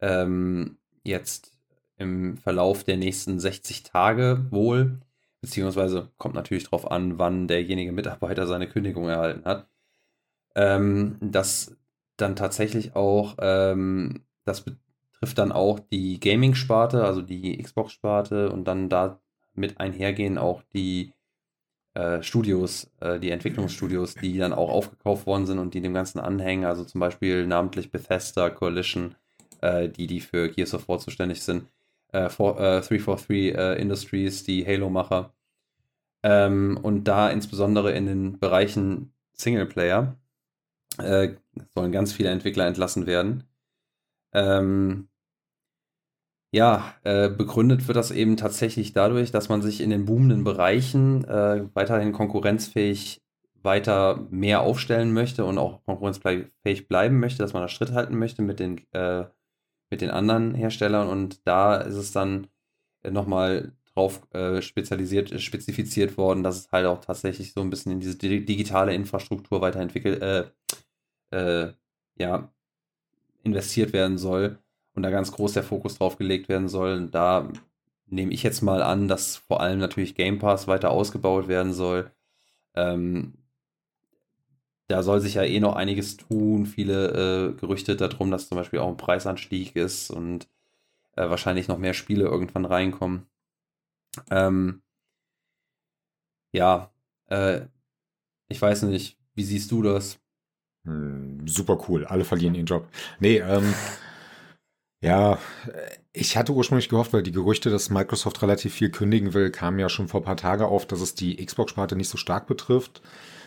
Ähm, 0.00 0.78
jetzt 1.04 1.52
im 1.96 2.36
Verlauf 2.36 2.84
der 2.84 2.96
nächsten 2.96 3.38
60 3.38 3.84
Tage 3.84 4.46
wohl, 4.50 5.00
beziehungsweise 5.40 6.10
kommt 6.18 6.34
natürlich 6.34 6.64
darauf 6.64 6.90
an, 6.90 7.18
wann 7.18 7.48
derjenige 7.48 7.92
Mitarbeiter 7.92 8.46
seine 8.46 8.68
Kündigung 8.68 9.08
erhalten 9.08 9.44
hat. 9.44 9.68
Ähm, 10.54 11.16
das 11.20 11.76
dann 12.16 12.36
tatsächlich 12.36 12.94
auch, 12.94 13.36
ähm, 13.40 14.24
das 14.44 14.62
betrifft 14.62 15.38
dann 15.38 15.52
auch 15.52 15.78
die 15.80 16.20
Gaming-Sparte, 16.20 17.04
also 17.04 17.22
die 17.22 17.56
Xbox-Sparte 17.62 18.50
und 18.50 18.64
dann 18.64 18.88
da 18.88 19.21
mit 19.54 19.80
einhergehen 19.80 20.38
auch 20.38 20.62
die 20.74 21.12
äh, 21.94 22.22
Studios, 22.22 22.90
äh, 23.00 23.18
die 23.18 23.30
Entwicklungsstudios, 23.30 24.14
die 24.14 24.38
dann 24.38 24.52
auch 24.52 24.70
aufgekauft 24.70 25.26
worden 25.26 25.46
sind 25.46 25.58
und 25.58 25.74
die 25.74 25.80
dem 25.80 25.94
Ganzen 25.94 26.20
anhängen. 26.20 26.64
Also 26.64 26.84
zum 26.84 27.00
Beispiel 27.00 27.46
namentlich 27.46 27.90
Bethesda, 27.90 28.50
Coalition, 28.50 29.14
äh, 29.60 29.88
die, 29.88 30.06
die 30.06 30.20
für 30.20 30.48
Gears 30.48 30.74
of 30.74 30.88
War 30.88 30.98
zuständig 30.98 31.42
sind. 31.42 31.66
Äh, 32.12 32.28
for, 32.30 32.56
343 32.56 33.30
äh, 33.30 33.48
äh, 33.50 33.80
Industries, 33.80 34.44
die 34.44 34.66
Halo-Macher. 34.66 35.34
Ähm, 36.22 36.78
und 36.82 37.04
da 37.04 37.30
insbesondere 37.30 37.92
in 37.92 38.06
den 38.06 38.38
Bereichen 38.38 39.12
Singleplayer 39.34 40.16
sollen 40.98 41.90
ganz 41.90 42.12
viele 42.12 42.28
Entwickler 42.28 42.66
entlassen 42.66 43.06
werden. 43.06 43.44
Ähm, 44.34 45.08
ja, 46.52 46.94
äh, 47.02 47.30
begründet 47.30 47.88
wird 47.88 47.96
das 47.96 48.10
eben 48.10 48.36
tatsächlich 48.36 48.92
dadurch, 48.92 49.30
dass 49.32 49.48
man 49.48 49.62
sich 49.62 49.80
in 49.80 49.88
den 49.90 50.04
boomenden 50.04 50.44
Bereichen 50.44 51.24
äh, 51.24 51.64
weiterhin 51.74 52.12
konkurrenzfähig 52.12 53.22
weiter 53.62 54.26
mehr 54.30 54.60
aufstellen 54.60 55.14
möchte 55.14 55.46
und 55.46 55.56
auch 55.56 55.82
konkurrenzfähig 55.84 56.88
bleiben 56.88 57.20
möchte, 57.20 57.38
dass 57.42 57.54
man 57.54 57.62
da 57.62 57.68
Schritt 57.68 57.92
halten 57.92 58.18
möchte 58.18 58.42
mit 58.42 58.60
den, 58.60 58.80
äh, 58.92 59.24
mit 59.90 60.02
den 60.02 60.10
anderen 60.10 60.54
Herstellern. 60.54 61.08
Und 61.08 61.46
da 61.46 61.76
ist 61.76 61.94
es 61.96 62.12
dann 62.12 62.48
nochmal 63.08 63.72
drauf 63.94 64.20
äh, 64.34 64.60
spezialisiert, 64.60 65.40
spezifiziert 65.40 66.18
worden, 66.18 66.42
dass 66.42 66.56
es 66.56 66.72
halt 66.72 66.86
auch 66.86 67.00
tatsächlich 67.00 67.52
so 67.54 67.62
ein 67.62 67.70
bisschen 67.70 67.92
in 67.92 68.00
diese 68.00 68.18
digitale 68.18 68.94
Infrastruktur 68.94 69.62
weiterentwickelt, 69.62 70.20
äh, 70.22 70.44
äh, 71.30 71.72
ja, 72.18 72.52
investiert 73.42 73.92
werden 73.94 74.18
soll 74.18 74.58
und 74.94 75.02
da 75.02 75.10
ganz 75.10 75.32
groß 75.32 75.52
der 75.54 75.62
Fokus 75.62 75.98
drauf 75.98 76.16
gelegt 76.16 76.48
werden 76.48 76.68
soll. 76.68 77.08
Da 77.08 77.48
nehme 78.06 78.32
ich 78.32 78.42
jetzt 78.42 78.62
mal 78.62 78.82
an, 78.82 79.08
dass 79.08 79.36
vor 79.36 79.60
allem 79.60 79.78
natürlich 79.78 80.14
Game 80.14 80.38
Pass 80.38 80.68
weiter 80.68 80.90
ausgebaut 80.90 81.48
werden 81.48 81.72
soll. 81.72 82.10
Ähm, 82.74 83.34
da 84.88 85.02
soll 85.02 85.20
sich 85.20 85.34
ja 85.34 85.42
eh 85.42 85.60
noch 85.60 85.74
einiges 85.74 86.18
tun. 86.18 86.66
Viele 86.66 87.52
äh, 87.54 87.58
Gerüchte 87.58 87.96
darum, 87.96 88.30
dass 88.30 88.48
zum 88.48 88.58
Beispiel 88.58 88.80
auch 88.80 88.88
ein 88.88 88.98
Preisanstieg 88.98 89.74
ist 89.76 90.10
und 90.10 90.48
äh, 91.16 91.30
wahrscheinlich 91.30 91.68
noch 91.68 91.78
mehr 91.78 91.94
Spiele 91.94 92.24
irgendwann 92.24 92.66
reinkommen. 92.66 93.26
Ähm, 94.30 94.82
ja, 96.52 96.90
äh, 97.28 97.62
ich 98.48 98.60
weiß 98.60 98.82
nicht, 98.82 99.18
wie 99.34 99.44
siehst 99.44 99.70
du 99.70 99.82
das? 99.82 100.18
Hm, 100.84 101.46
super 101.46 101.78
cool, 101.88 102.04
alle 102.04 102.24
verlieren 102.24 102.54
ihren 102.54 102.66
Job. 102.66 102.86
Nee, 103.20 103.38
ähm, 103.38 103.72
ja, 105.02 105.38
ich 106.12 106.36
hatte 106.36 106.52
ursprünglich 106.52 106.88
gehofft, 106.88 107.12
weil 107.12 107.24
die 107.24 107.32
Gerüchte, 107.32 107.70
dass 107.70 107.90
Microsoft 107.90 108.40
relativ 108.40 108.72
viel 108.72 108.90
kündigen 108.90 109.34
will, 109.34 109.50
kamen 109.50 109.78
ja 109.78 109.88
schon 109.88 110.08
vor 110.08 110.20
ein 110.20 110.24
paar 110.24 110.36
Tagen 110.36 110.62
auf, 110.62 110.86
dass 110.86 111.00
es 111.00 111.14
die 111.14 111.44
Xbox-Sparte 111.44 111.96
nicht 111.96 112.08
so 112.08 112.16
stark 112.16 112.46
betrifft. 112.46 113.02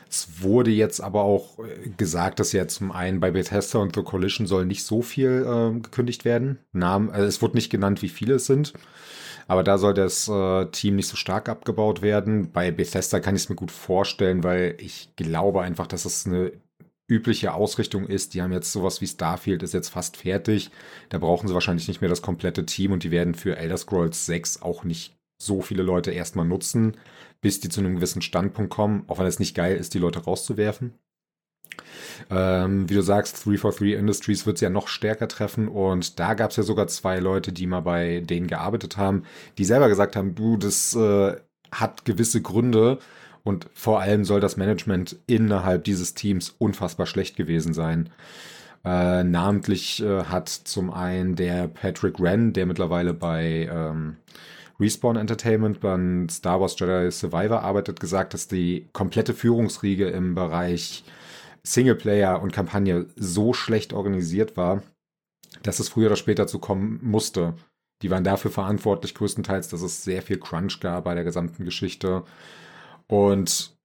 Es 0.09 0.41
wurde 0.41 0.69
jetzt 0.69 1.01
aber 1.01 1.23
auch 1.23 1.59
äh, 1.59 1.89
gesagt, 1.97 2.39
dass 2.39 2.51
ja 2.51 2.67
zum 2.67 2.91
einen 2.91 3.19
bei 3.19 3.31
Bethesda 3.31 3.79
und 3.79 3.95
The 3.95 4.03
Collision 4.03 4.47
soll 4.47 4.65
nicht 4.65 4.83
so 4.83 5.01
viel 5.01 5.45
äh, 5.47 5.79
gekündigt 5.79 6.25
werden. 6.25 6.59
Namen, 6.73 7.09
also 7.09 7.25
es 7.25 7.41
wurde 7.41 7.55
nicht 7.55 7.71
genannt, 7.71 8.01
wie 8.01 8.09
viele 8.09 8.35
es 8.35 8.45
sind. 8.45 8.73
Aber 9.47 9.63
da 9.63 9.77
soll 9.77 9.93
das 9.93 10.27
äh, 10.27 10.65
Team 10.67 10.95
nicht 10.95 11.07
so 11.07 11.15
stark 11.15 11.49
abgebaut 11.49 12.01
werden. 12.01 12.51
Bei 12.51 12.71
Bethesda 12.71 13.19
kann 13.19 13.35
ich 13.35 13.43
es 13.43 13.49
mir 13.49 13.55
gut 13.55 13.71
vorstellen, 13.71 14.43
weil 14.43 14.75
ich 14.79 15.09
glaube 15.15 15.61
einfach, 15.61 15.87
dass 15.87 16.05
es 16.05 16.25
eine 16.25 16.51
übliche 17.07 17.53
Ausrichtung 17.53 18.07
ist. 18.07 18.33
Die 18.33 18.41
haben 18.41 18.51
jetzt 18.51 18.71
sowas 18.71 19.01
wie 19.01 19.07
Starfield, 19.07 19.63
ist 19.63 19.73
jetzt 19.73 19.89
fast 19.89 20.17
fertig. 20.17 20.71
Da 21.09 21.17
brauchen 21.17 21.47
sie 21.47 21.53
wahrscheinlich 21.53 21.87
nicht 21.87 22.01
mehr 22.01 22.09
das 22.09 22.21
komplette 22.21 22.65
Team 22.65 22.91
und 22.91 23.03
die 23.03 23.11
werden 23.11 23.35
für 23.35 23.57
Elder 23.57 23.77
Scrolls 23.77 24.25
6 24.25 24.61
auch 24.61 24.83
nicht 24.83 25.15
so 25.37 25.61
viele 25.61 25.83
Leute 25.83 26.11
erstmal 26.11 26.45
nutzen, 26.45 26.97
bis 27.41 27.59
die 27.59 27.69
zu 27.69 27.81
einem 27.81 27.95
gewissen 27.95 28.21
Standpunkt 28.21 28.71
kommen, 28.71 29.03
auch 29.07 29.19
wenn 29.19 29.27
es 29.27 29.39
nicht 29.39 29.55
geil 29.55 29.75
ist, 29.75 29.93
die 29.93 29.99
Leute 29.99 30.23
rauszuwerfen. 30.23 30.93
Ähm, 32.29 32.89
wie 32.89 32.93
du 32.93 33.01
sagst, 33.01 33.45
343 33.45 33.99
Industries 33.99 34.45
wird 34.45 34.57
es 34.57 34.61
ja 34.61 34.69
noch 34.69 34.87
stärker 34.87 35.27
treffen 35.27 35.67
und 35.67 36.19
da 36.19 36.33
gab 36.33 36.51
es 36.51 36.57
ja 36.57 36.63
sogar 36.63 36.87
zwei 36.87 37.19
Leute, 37.19 37.51
die 37.51 37.67
mal 37.67 37.81
bei 37.81 38.21
denen 38.21 38.47
gearbeitet 38.47 38.97
haben, 38.97 39.23
die 39.57 39.65
selber 39.65 39.89
gesagt 39.89 40.15
haben, 40.15 40.35
du, 40.35 40.57
das 40.57 40.95
äh, 40.95 41.35
hat 41.71 42.05
gewisse 42.05 42.41
Gründe, 42.41 42.99
und 43.45 43.69
vor 43.73 44.01
allem 44.01 44.25
soll 44.25 44.41
das 44.41 44.57
Management 44.57 45.17
innerhalb 45.27 45.85
dieses 45.85 46.15
Teams 46.15 46.53
unfassbar 46.57 47.05
schlecht 47.05 47.37
gewesen 47.37 47.73
sein. 47.73 48.09
Äh, 48.83 49.23
namentlich 49.23 50.03
äh, 50.03 50.23
hat 50.25 50.49
zum 50.49 50.91
einen 50.91 51.35
der 51.35 51.67
Patrick 51.67 52.19
Wren, 52.19 52.53
der 52.53 52.65
mittlerweile 52.65 53.13
bei, 53.13 53.69
ähm, 53.71 54.17
Respawn 54.79 55.15
Entertainment 55.15 55.79
bei 55.79 56.27
Star 56.29 56.59
Wars 56.59 56.77
Jedi 56.77 57.09
Survivor 57.11 57.61
arbeitet, 57.61 57.99
gesagt, 57.99 58.33
dass 58.33 58.47
die 58.47 58.89
komplette 58.93 59.33
Führungsriege 59.33 60.09
im 60.09 60.35
Bereich 60.35 61.03
Singleplayer 61.63 62.41
und 62.41 62.51
Kampagne 62.51 63.05
so 63.15 63.53
schlecht 63.53 63.93
organisiert 63.93 64.57
war, 64.57 64.81
dass 65.63 65.79
es 65.79 65.89
früher 65.89 66.07
oder 66.07 66.15
später 66.15 66.47
zu 66.47 66.59
kommen 66.59 66.99
musste. 67.01 67.53
Die 68.01 68.11
waren 68.11 68.23
dafür 68.23 68.51
verantwortlich, 68.51 69.15
größtenteils, 69.15 69.69
dass 69.69 69.81
es 69.81 70.03
sehr 70.03 70.21
viel 70.21 70.37
Crunch 70.37 70.79
gab 70.79 71.05
bei 71.05 71.15
der 71.15 71.23
gesamten 71.23 71.63
Geschichte. 71.63 72.23
Und 73.07 73.75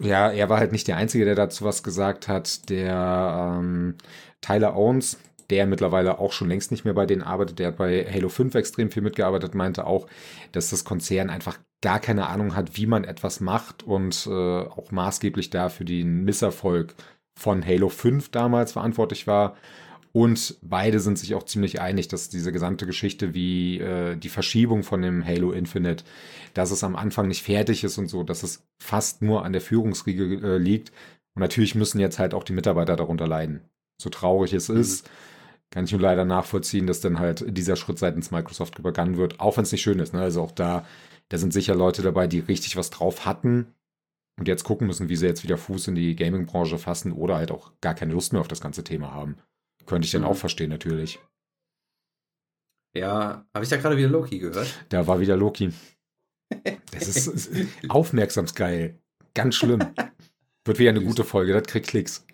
ja, 0.00 0.30
er 0.30 0.48
war 0.48 0.58
halt 0.58 0.72
nicht 0.72 0.88
der 0.88 0.96
Einzige, 0.96 1.24
der 1.24 1.34
dazu 1.34 1.64
was 1.64 1.82
gesagt 1.82 2.28
hat. 2.28 2.68
Der 2.70 3.58
ähm, 3.60 3.96
Tyler 4.40 4.76
Owens, 4.76 5.18
der 5.50 5.66
mittlerweile 5.66 6.18
auch 6.18 6.32
schon 6.32 6.48
längst 6.48 6.70
nicht 6.70 6.84
mehr 6.84 6.94
bei 6.94 7.06
denen 7.06 7.22
arbeitet, 7.22 7.58
der 7.58 7.68
hat 7.68 7.76
bei 7.78 8.04
Halo 8.04 8.28
5 8.28 8.54
extrem 8.54 8.90
viel 8.90 9.02
mitgearbeitet, 9.02 9.54
meinte 9.54 9.86
auch, 9.86 10.06
dass 10.52 10.70
das 10.70 10.84
Konzern 10.84 11.30
einfach 11.30 11.58
gar 11.80 12.00
keine 12.00 12.26
Ahnung 12.28 12.54
hat, 12.54 12.76
wie 12.76 12.86
man 12.86 13.04
etwas 13.04 13.40
macht 13.40 13.82
und 13.82 14.26
äh, 14.26 14.30
auch 14.30 14.90
maßgeblich 14.90 15.50
dafür 15.50 15.86
den 15.86 16.24
Misserfolg 16.24 16.94
von 17.38 17.64
Halo 17.64 17.88
5 17.88 18.30
damals 18.30 18.72
verantwortlich 18.72 19.26
war. 19.26 19.56
Und 20.12 20.56
beide 20.62 21.00
sind 21.00 21.18
sich 21.18 21.34
auch 21.34 21.42
ziemlich 21.42 21.80
einig, 21.80 22.08
dass 22.08 22.28
diese 22.28 22.52
gesamte 22.52 22.86
Geschichte 22.86 23.34
wie 23.34 23.78
äh, 23.78 24.16
die 24.16 24.28
Verschiebung 24.28 24.82
von 24.82 25.02
dem 25.02 25.24
Halo 25.24 25.52
Infinite, 25.52 26.04
dass 26.54 26.70
es 26.70 26.82
am 26.82 26.96
Anfang 26.96 27.28
nicht 27.28 27.42
fertig 27.42 27.84
ist 27.84 27.98
und 27.98 28.08
so, 28.08 28.22
dass 28.22 28.42
es 28.42 28.66
fast 28.78 29.22
nur 29.22 29.44
an 29.44 29.52
der 29.52 29.60
Führungsriege 29.60 30.40
äh, 30.42 30.58
liegt. 30.58 30.90
Und 31.34 31.40
natürlich 31.40 31.74
müssen 31.74 32.00
jetzt 32.00 32.18
halt 32.18 32.34
auch 32.34 32.44
die 32.44 32.54
Mitarbeiter 32.54 32.96
darunter 32.96 33.26
leiden. 33.26 33.60
So 34.00 34.10
traurig 34.10 34.52
es 34.54 34.68
mhm. 34.68 34.80
ist, 34.80 35.10
kann 35.70 35.84
ich 35.84 35.92
nur 35.92 36.00
leider 36.00 36.24
nachvollziehen, 36.24 36.86
dass 36.86 37.00
dann 37.00 37.18
halt 37.18 37.44
dieser 37.56 37.76
Schritt 37.76 37.98
seitens 37.98 38.30
Microsoft 38.30 38.82
begangen 38.82 39.18
wird, 39.18 39.40
auch 39.40 39.56
wenn 39.56 39.64
es 39.64 39.72
nicht 39.72 39.82
schön 39.82 39.98
ist. 39.98 40.14
Ne? 40.14 40.20
Also 40.20 40.42
auch 40.42 40.52
da, 40.52 40.86
da 41.28 41.38
sind 41.38 41.52
sicher 41.52 41.74
Leute 41.74 42.02
dabei, 42.02 42.26
die 42.26 42.38
richtig 42.38 42.76
was 42.76 42.90
drauf 42.90 43.26
hatten 43.26 43.74
und 44.38 44.48
jetzt 44.48 44.64
gucken 44.64 44.86
müssen, 44.86 45.08
wie 45.08 45.16
sie 45.16 45.26
jetzt 45.26 45.42
wieder 45.42 45.58
Fuß 45.58 45.88
in 45.88 45.94
die 45.94 46.16
Gaming-Branche 46.16 46.78
fassen 46.78 47.12
oder 47.12 47.36
halt 47.36 47.50
auch 47.50 47.72
gar 47.80 47.94
keine 47.94 48.12
Lust 48.12 48.32
mehr 48.32 48.40
auf 48.40 48.48
das 48.48 48.60
ganze 48.60 48.84
Thema 48.84 49.12
haben. 49.12 49.36
Könnte 49.88 50.04
ich 50.04 50.12
dann 50.12 50.22
mhm. 50.22 50.28
auch 50.28 50.36
verstehen, 50.36 50.68
natürlich. 50.68 51.18
Ja, 52.94 53.46
habe 53.54 53.64
ich 53.64 53.70
da 53.70 53.76
gerade 53.76 53.96
wieder 53.96 54.08
Loki 54.08 54.38
gehört? 54.38 54.68
Da 54.90 55.06
war 55.06 55.18
wieder 55.18 55.36
Loki. 55.36 55.72
Das 56.92 57.08
ist, 57.08 57.26
ist 57.48 57.50
aufmerksamsgeil. 57.88 58.98
Ganz 59.34 59.54
schlimm. 59.54 59.80
Wird 60.64 60.78
wieder 60.78 60.90
eine 60.90 61.02
gute 61.02 61.24
Folge, 61.24 61.54
das 61.54 61.62
kriegt 61.62 61.88
Klicks. 61.88 62.24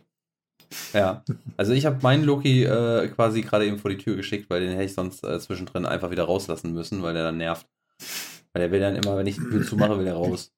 Ja, 0.92 1.22
also 1.56 1.72
ich 1.72 1.86
habe 1.86 1.98
meinen 2.02 2.24
Loki 2.24 2.64
äh, 2.64 3.08
quasi 3.08 3.42
gerade 3.42 3.66
eben 3.66 3.78
vor 3.78 3.90
die 3.90 3.98
Tür 3.98 4.16
geschickt, 4.16 4.50
weil 4.50 4.60
den 4.60 4.70
hätte 4.70 4.84
ich 4.84 4.94
sonst 4.94 5.22
äh, 5.22 5.38
zwischendrin 5.38 5.86
einfach 5.86 6.10
wieder 6.10 6.24
rauslassen 6.24 6.72
müssen, 6.72 7.02
weil 7.02 7.14
der 7.14 7.22
dann 7.22 7.36
nervt. 7.36 7.68
Weil 8.52 8.62
der 8.62 8.72
will 8.72 8.80
dann 8.80 8.96
immer, 8.96 9.16
wenn 9.16 9.26
ich 9.26 9.36
die 9.36 9.42
Tür 9.42 9.64
zumache, 9.64 9.98
will 9.98 10.06
er 10.06 10.14
raus. 10.14 10.52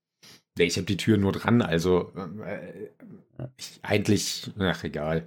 Nee, 0.59 0.65
ich 0.65 0.77
habe 0.77 0.87
die 0.87 0.97
Tür 0.97 1.19
nur 1.19 1.33
dran, 1.33 1.61
also 1.61 2.13
äh, 2.45 2.89
ich, 3.57 3.79
eigentlich, 3.83 4.51
ach 4.59 4.85
egal. 4.85 5.27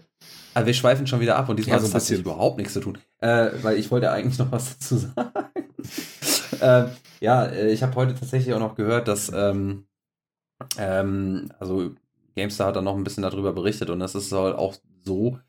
Also 0.54 0.66
wir 0.66 0.74
schweifen 0.74 1.08
schon 1.08 1.20
wieder 1.20 1.38
ab 1.38 1.50
und 1.50 1.58
diesmal 1.58 1.78
ja, 1.78 1.86
so 1.86 1.94
hat 1.94 2.02
es 2.02 2.10
überhaupt 2.10 2.58
nichts 2.58 2.74
zu 2.74 2.80
tun. 2.80 2.98
Äh, 3.20 3.52
weil 3.62 3.78
ich 3.78 3.92
wollte 3.92 4.12
eigentlich 4.12 4.40
noch 4.40 4.52
was 4.52 4.78
dazu 4.78 4.98
sagen. 4.98 5.32
äh, 6.60 6.86
ja, 7.22 7.46
äh, 7.46 7.72
ich 7.72 7.84
habe 7.84 7.96
heute 7.96 8.16
tatsächlich 8.16 8.54
auch 8.54 8.60
noch 8.60 8.76
gehört, 8.76 9.08
dass 9.08 9.32
ähm, 9.34 9.86
ähm, 10.78 11.52
also 11.60 11.92
GameStar 12.36 12.68
hat 12.68 12.76
dann 12.76 12.86
noch 12.86 12.96
ein 12.96 13.04
bisschen 13.04 13.24
darüber 13.24 13.54
berichtet 13.54 13.90
und 13.90 14.00
das 14.00 14.16
ist 14.16 14.32
halt 14.32 14.56
auch 14.56 14.76
so, 15.04 15.40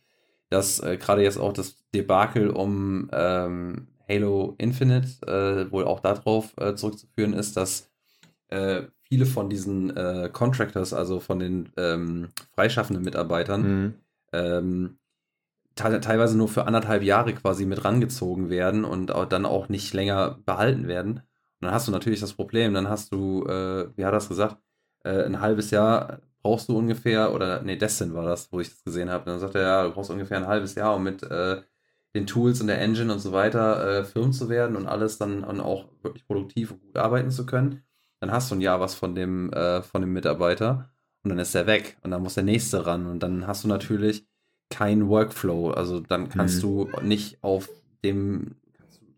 dass 0.50 0.80
äh, 0.80 0.96
gerade 0.98 1.22
jetzt 1.22 1.38
auch 1.38 1.52
das 1.52 1.76
Debakel 1.94 2.50
um 2.50 3.08
ähm, 3.12 3.88
Halo 4.08 4.54
Infinite 4.58 5.26
äh, 5.26 5.72
wohl 5.72 5.84
auch 5.84 6.00
darauf 6.00 6.56
äh, 6.58 6.74
zurückzuführen 6.74 7.32
ist, 7.32 7.56
dass 7.56 7.88
äh, 8.48 8.82
viele 9.10 9.26
von 9.26 9.50
diesen 9.50 9.94
äh, 9.96 10.30
Contractors, 10.32 10.92
also 10.94 11.20
von 11.20 11.40
den 11.40 11.70
ähm, 11.76 12.28
freischaffenden 12.54 13.04
Mitarbeitern, 13.04 13.62
mhm. 13.62 13.94
ähm, 14.32 14.98
teilweise 15.74 16.36
nur 16.36 16.48
für 16.48 16.66
anderthalb 16.66 17.02
Jahre 17.02 17.32
quasi 17.34 17.66
mit 17.66 17.84
rangezogen 17.84 18.50
werden 18.50 18.84
und 18.84 19.12
auch 19.12 19.26
dann 19.26 19.46
auch 19.46 19.68
nicht 19.68 19.92
länger 19.94 20.38
behalten 20.44 20.88
werden. 20.88 21.22
Und 21.60 21.66
dann 21.66 21.72
hast 21.72 21.88
du 21.88 21.92
natürlich 21.92 22.20
das 22.20 22.34
Problem, 22.34 22.74
dann 22.74 22.88
hast 22.88 23.12
du, 23.12 23.44
äh, 23.46 23.88
wie 23.96 24.04
hat 24.04 24.12
er 24.12 24.18
das 24.18 24.28
gesagt, 24.28 24.58
äh, 25.04 25.24
ein 25.24 25.40
halbes 25.40 25.70
Jahr 25.70 26.20
brauchst 26.42 26.68
du 26.68 26.78
ungefähr, 26.78 27.34
oder 27.34 27.62
nee, 27.62 27.76
Destin 27.76 28.14
war 28.14 28.24
das, 28.24 28.50
wo 28.52 28.60
ich 28.60 28.70
das 28.70 28.84
gesehen 28.84 29.10
habe. 29.10 29.24
Dann 29.26 29.40
sagt 29.40 29.54
er, 29.54 29.62
ja, 29.62 29.84
du 29.84 29.92
brauchst 29.92 30.10
ungefähr 30.10 30.38
ein 30.38 30.46
halbes 30.46 30.74
Jahr, 30.74 30.96
um 30.96 31.02
mit 31.02 31.22
äh, 31.22 31.62
den 32.14 32.26
Tools 32.26 32.60
und 32.60 32.68
der 32.68 32.80
Engine 32.80 33.12
und 33.12 33.18
so 33.18 33.32
weiter 33.32 34.00
äh, 34.00 34.04
firm 34.04 34.32
zu 34.32 34.48
werden 34.48 34.76
und 34.76 34.86
alles 34.86 35.18
dann, 35.18 35.42
dann 35.42 35.60
auch 35.60 35.86
wirklich 36.02 36.26
produktiv 36.26 36.72
und 36.72 36.80
gut 36.80 36.96
arbeiten 36.96 37.30
zu 37.30 37.46
können. 37.46 37.82
Dann 38.20 38.30
hast 38.30 38.50
du 38.50 38.54
ein 38.54 38.60
Jahr 38.60 38.80
was 38.80 38.94
von 38.94 39.14
dem, 39.14 39.52
äh, 39.52 39.82
von 39.82 40.02
dem 40.02 40.12
Mitarbeiter 40.12 40.90
und 41.22 41.30
dann 41.30 41.38
ist 41.38 41.54
er 41.54 41.66
weg 41.66 41.98
und 42.02 42.10
dann 42.10 42.22
muss 42.22 42.34
der 42.34 42.44
nächste 42.44 42.86
ran 42.86 43.06
und 43.06 43.22
dann 43.22 43.46
hast 43.46 43.64
du 43.64 43.68
natürlich 43.68 44.26
keinen 44.70 45.08
Workflow. 45.08 45.70
Also 45.70 46.00
dann 46.00 46.28
kannst 46.28 46.58
mhm. 46.58 46.60
du 46.60 46.90
nicht 47.02 47.42
auf 47.42 47.68
dem, 48.04 48.56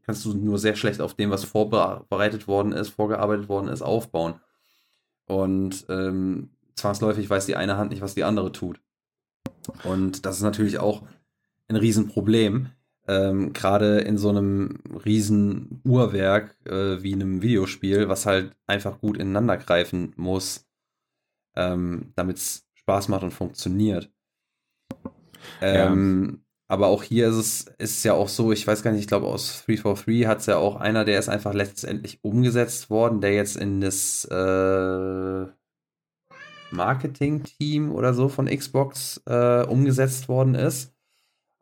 kannst 0.05 0.25
du 0.25 0.35
nur 0.35 0.59
sehr 0.59 0.77
schlecht 0.77 1.01
auf 1.01 1.15
dem, 1.15 1.31
was 1.31 1.45
vorbereitet 1.45 2.49
worden 2.49 2.73
ist, 2.73 2.89
vorgearbeitet 2.89 3.49
worden 3.49 3.69
ist, 3.69 3.83
aufbauen. 3.83 4.35
Und 5.27 5.85
ähm, 5.89 6.51
zwangsläufig 6.75 7.29
weiß 7.29 7.47
die 7.47 7.57
eine 7.57 7.77
Hand 7.77 7.91
nicht, 7.91 8.03
was 8.03 8.15
die 8.15 8.25
andere 8.25 8.51
tut. 8.51 8.81
Und 9.85 10.27
das 10.27 10.37
ist 10.37 10.43
natürlich 10.43 10.79
auch 10.79 11.03
ein 11.69 11.77
Riesenproblem. 11.77 12.71
Ähm, 13.09 13.53
Gerade 13.53 13.99
in 13.99 14.17
so 14.17 14.29
einem 14.29 14.79
riesen 15.05 15.81
Uhrwerk 15.85 16.57
äh, 16.67 17.03
wie 17.03 17.15
einem 17.15 17.43
Videospiel, 17.43 18.09
was 18.09 18.27
halt 18.27 18.55
einfach 18.67 19.01
gut 19.01 19.17
ineinander 19.17 19.57
greifen 19.57 20.13
muss, 20.17 20.69
ähm, 21.57 22.13
damit 22.15 22.37
es 22.37 22.69
Spaß 22.75 23.09
macht 23.09 23.25
und 23.25 23.33
funktioniert. 23.33 24.11
Ähm, 25.61 26.31
ja. 26.33 26.39
Aber 26.69 26.87
auch 26.87 27.03
hier 27.03 27.29
ist 27.29 27.37
es 27.37 27.67
ist 27.79 28.05
ja 28.05 28.15
auch 28.15 28.29
so, 28.29 28.51
ich 28.51 28.67
weiß 28.67 28.83
gar 28.83 28.93
nicht, 28.93 29.01
ich 29.03 29.07
glaube 29.07 29.27
aus 29.27 29.63
343 29.67 30.27
hat 30.27 30.39
es 30.39 30.47
ja 30.47 30.57
auch 30.57 30.77
einer, 30.77 31.05
der 31.05 31.19
ist 31.19 31.29
einfach 31.29 31.53
letztendlich 31.53 32.21
umgesetzt 32.23 32.89
worden, 32.89 33.21
der 33.21 33.35
jetzt 33.35 33.57
in 33.57 33.81
das 33.81 34.25
äh, 34.25 35.47
Marketing-Team 36.71 37.93
oder 37.93 38.15
so 38.15 38.29
von 38.29 38.47
Xbox 38.47 39.21
äh, 39.27 39.65
umgesetzt 39.65 40.29
worden 40.29 40.55
ist. 40.55 40.92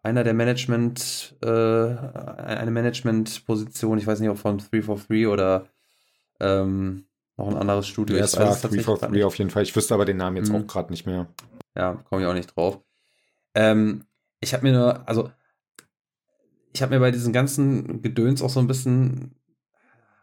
Einer 0.02 0.24
der 0.24 0.34
Management, 0.34 1.36
äh, 1.42 1.46
eine 1.46 2.70
Management-Position, 2.70 3.98
ich 3.98 4.06
weiß 4.06 4.20
nicht, 4.20 4.30
ob 4.30 4.38
von 4.38 4.58
343 4.58 5.26
oder 5.26 5.68
ähm, 6.40 7.04
noch 7.36 7.48
ein 7.48 7.56
anderes 7.56 7.86
Studio. 7.86 8.16
Ja, 8.16 8.24
es 8.24 8.36
war 8.36 8.46
343 8.46 9.24
auf 9.24 9.34
jeden 9.36 9.50
Fall. 9.50 9.62
Ich 9.62 9.76
wüsste 9.76 9.94
aber 9.94 10.04
den 10.04 10.16
Namen 10.16 10.36
jetzt 10.36 10.48
hm. 10.48 10.56
auch 10.56 10.66
gerade 10.66 10.90
nicht 10.90 11.06
mehr. 11.06 11.26
Ja, 11.76 11.94
komme 12.08 12.22
ich 12.22 12.28
auch 12.28 12.34
nicht 12.34 12.54
drauf. 12.56 12.80
Ähm, 13.54 14.04
ich 14.40 14.54
habe 14.54 14.66
mir 14.66 14.72
nur, 14.72 15.08
also 15.08 15.30
ich 16.72 16.82
habe 16.82 16.94
mir 16.94 17.00
bei 17.00 17.10
diesen 17.10 17.32
ganzen 17.32 18.02
Gedöns 18.02 18.42
auch 18.42 18.50
so 18.50 18.60
ein 18.60 18.66
bisschen, 18.66 19.34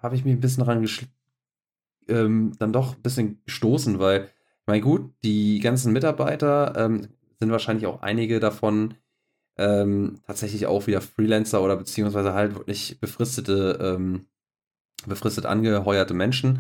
habe 0.02 0.16
ich 0.16 0.26
mich 0.26 0.34
ein 0.34 0.40
bisschen 0.40 0.66
daran 0.66 0.88
ähm, 2.08 2.54
dann 2.58 2.74
doch 2.74 2.96
ein 2.96 3.02
bisschen 3.02 3.42
gestoßen, 3.46 4.00
weil, 4.00 4.26
ich 4.62 4.68
meine, 4.68 4.82
gut, 4.82 5.14
die 5.24 5.60
ganzen 5.60 5.94
Mitarbeiter 5.94 6.74
ähm, 6.78 7.08
sind 7.40 7.52
wahrscheinlich 7.52 7.86
auch 7.86 8.02
einige 8.02 8.40
davon 8.40 8.96
ähm, 9.58 10.20
tatsächlich 10.26 10.68
auch 10.68 10.88
wieder 10.88 11.02
Freelancer 11.02 11.62
oder 11.62 11.76
beziehungsweise 11.76 12.34
halt 12.34 12.56
wirklich 12.56 13.00
befristete, 13.00 13.80
ähm, 13.82 14.28
befristet 15.06 15.46
angeheuerte 15.46 16.14
Menschen, 16.14 16.60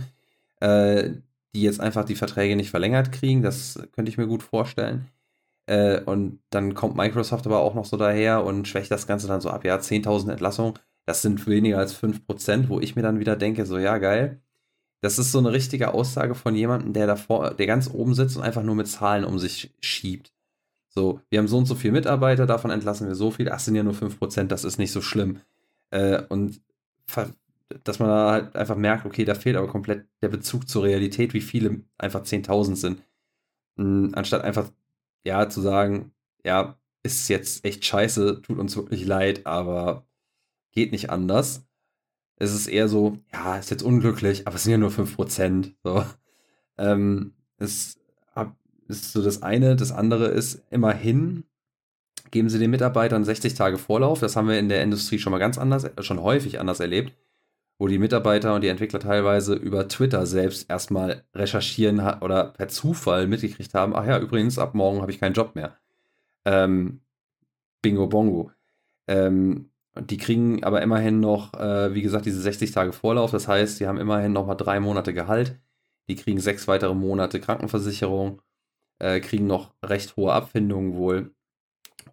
äh, 0.61 1.11
die 1.53 1.61
jetzt 1.61 1.79
einfach 1.79 2.05
die 2.05 2.15
Verträge 2.15 2.55
nicht 2.55 2.71
verlängert 2.71 3.11
kriegen. 3.11 3.41
Das 3.41 3.79
könnte 3.93 4.09
ich 4.09 4.17
mir 4.17 4.27
gut 4.27 4.43
vorstellen. 4.43 5.07
Äh, 5.67 6.01
und 6.01 6.39
dann 6.49 6.73
kommt 6.73 6.95
Microsoft 6.95 7.45
aber 7.45 7.59
auch 7.59 7.75
noch 7.75 7.85
so 7.85 7.97
daher 7.97 8.43
und 8.45 8.67
schwächt 8.67 8.91
das 8.91 9.07
Ganze 9.07 9.27
dann 9.27 9.41
so 9.41 9.49
ab. 9.49 9.65
Ja, 9.65 9.77
10.000 9.77 10.31
Entlassungen, 10.31 10.75
das 11.05 11.21
sind 11.21 11.45
weniger 11.47 11.77
als 11.77 11.93
5%, 11.93 12.69
wo 12.69 12.79
ich 12.79 12.95
mir 12.95 13.01
dann 13.01 13.19
wieder 13.19 13.35
denke, 13.35 13.65
so 13.65 13.77
ja, 13.77 13.97
geil. 13.97 14.41
Das 15.01 15.19
ist 15.19 15.31
so 15.31 15.39
eine 15.39 15.51
richtige 15.53 15.93
Aussage 15.93 16.35
von 16.35 16.55
jemandem, 16.55 16.93
der 16.93 17.07
davor, 17.07 17.53
der 17.53 17.67
ganz 17.67 17.89
oben 17.89 18.15
sitzt 18.15 18.37
und 18.37 18.43
einfach 18.43 18.63
nur 18.63 18.75
mit 18.75 18.87
Zahlen 18.87 19.25
um 19.25 19.39
sich 19.39 19.75
schiebt. 19.81 20.33
So, 20.97 21.21
wir 21.29 21.37
haben 21.37 21.47
so 21.47 21.59
und 21.59 21.67
so 21.67 21.75
viele 21.75 21.93
Mitarbeiter, 21.93 22.47
davon 22.47 22.71
entlassen 22.71 23.07
wir 23.07 23.13
so 23.13 23.29
viel, 23.29 23.45
das 23.45 23.65
sind 23.65 23.75
ja 23.75 23.83
nur 23.83 23.93
5%, 23.93 24.45
das 24.45 24.63
ist 24.63 24.79
nicht 24.79 24.91
so 24.91 24.99
schlimm. 25.03 25.41
Äh, 25.91 26.23
und 26.29 26.59
dass 27.83 27.99
man 27.99 28.09
da 28.09 28.31
halt 28.31 28.55
einfach 28.55 28.75
merkt, 28.75 29.05
okay, 29.05 29.23
da 29.23 29.35
fehlt 29.35 29.57
aber 29.57 29.67
komplett 29.67 30.07
der 30.23 30.29
Bezug 30.29 30.67
zur 30.67 30.85
Realität, 30.85 31.35
wie 31.35 31.41
viele 31.41 31.83
einfach 31.99 32.23
10.000 32.23 32.75
sind. 32.77 33.03
Anstatt 34.15 34.43
einfach 34.43 34.71
ja, 35.23 35.47
zu 35.49 35.61
sagen, 35.61 36.13
ja, 36.43 36.79
ist 37.03 37.29
jetzt 37.29 37.63
echt 37.63 37.85
scheiße, 37.85 38.41
tut 38.41 38.57
uns 38.57 38.75
wirklich 38.75 39.05
leid, 39.05 39.45
aber 39.45 40.07
geht 40.71 40.91
nicht 40.91 41.11
anders. 41.11 41.63
Es 42.37 42.55
ist 42.55 42.65
eher 42.65 42.87
so, 42.89 43.19
ja, 43.31 43.57
ist 43.59 43.69
jetzt 43.69 43.83
unglücklich, 43.83 44.47
aber 44.47 44.55
es 44.55 44.63
sind 44.63 44.71
ja 44.71 44.79
nur 44.79 44.89
5%. 44.89 45.75
So. 45.83 46.03
Ähm, 46.79 47.35
es 47.59 47.99
ist 48.89 49.11
so 49.13 49.23
das 49.23 49.43
eine. 49.43 49.75
Das 49.75 49.91
andere 49.91 50.27
ist, 50.27 50.63
immerhin 50.69 51.43
geben 52.31 52.49
sie 52.49 52.59
den 52.59 52.71
Mitarbeitern 52.71 53.25
60 53.25 53.53
Tage 53.53 53.77
Vorlauf. 53.77 54.19
Das 54.19 54.35
haben 54.35 54.47
wir 54.49 54.59
in 54.59 54.69
der 54.69 54.83
Industrie 54.83 55.19
schon 55.19 55.31
mal 55.31 55.39
ganz 55.39 55.57
anders, 55.57 55.89
schon 56.01 56.21
häufig 56.21 56.59
anders 56.59 56.79
erlebt. 56.79 57.13
wo 57.79 57.87
die 57.87 57.99
Mitarbeiter 57.99 58.55
und 58.55 58.61
die 58.63 58.69
Entwickler 58.69 58.99
teilweise 58.99 59.53
über 59.53 59.87
Twitter 59.87 60.25
selbst 60.25 60.69
erstmal 60.69 61.23
recherchieren 61.35 61.99
oder 62.21 62.45
per 62.45 62.67
Zufall 62.69 63.27
mitgekriegt 63.27 63.73
haben, 63.75 63.95
ach 63.95 64.05
ja, 64.05 64.19
übrigens, 64.19 64.57
ab 64.57 64.73
morgen 64.73 65.01
habe 65.01 65.11
ich 65.11 65.19
keinen 65.19 65.33
Job 65.33 65.55
mehr. 65.55 65.77
Ähm, 66.45 67.01
Bingo 67.81 68.07
Bongo. 68.07 68.51
Ähm, 69.07 69.69
die 69.99 70.17
kriegen 70.17 70.63
aber 70.63 70.81
immerhin 70.81 71.19
noch, 71.19 71.53
äh, 71.55 71.93
wie 71.93 72.01
gesagt, 72.01 72.25
diese 72.25 72.41
60 72.41 72.71
Tage 72.71 72.93
Vorlauf. 72.93 73.31
Das 73.31 73.47
heißt, 73.47 73.79
die 73.79 73.87
haben 73.87 73.97
immerhin 73.99 74.33
noch 74.33 74.47
mal 74.47 74.55
drei 74.55 74.79
Monate 74.79 75.13
Gehalt. 75.13 75.59
Die 76.09 76.15
kriegen 76.15 76.39
sechs 76.39 76.67
weitere 76.67 76.95
Monate 76.95 77.39
Krankenversicherung, 77.39 78.41
äh, 78.99 79.19
kriegen 79.19 79.47
noch 79.47 79.73
recht 79.83 80.15
hohe 80.15 80.33
Abfindungen 80.33 80.95
wohl. 80.95 81.33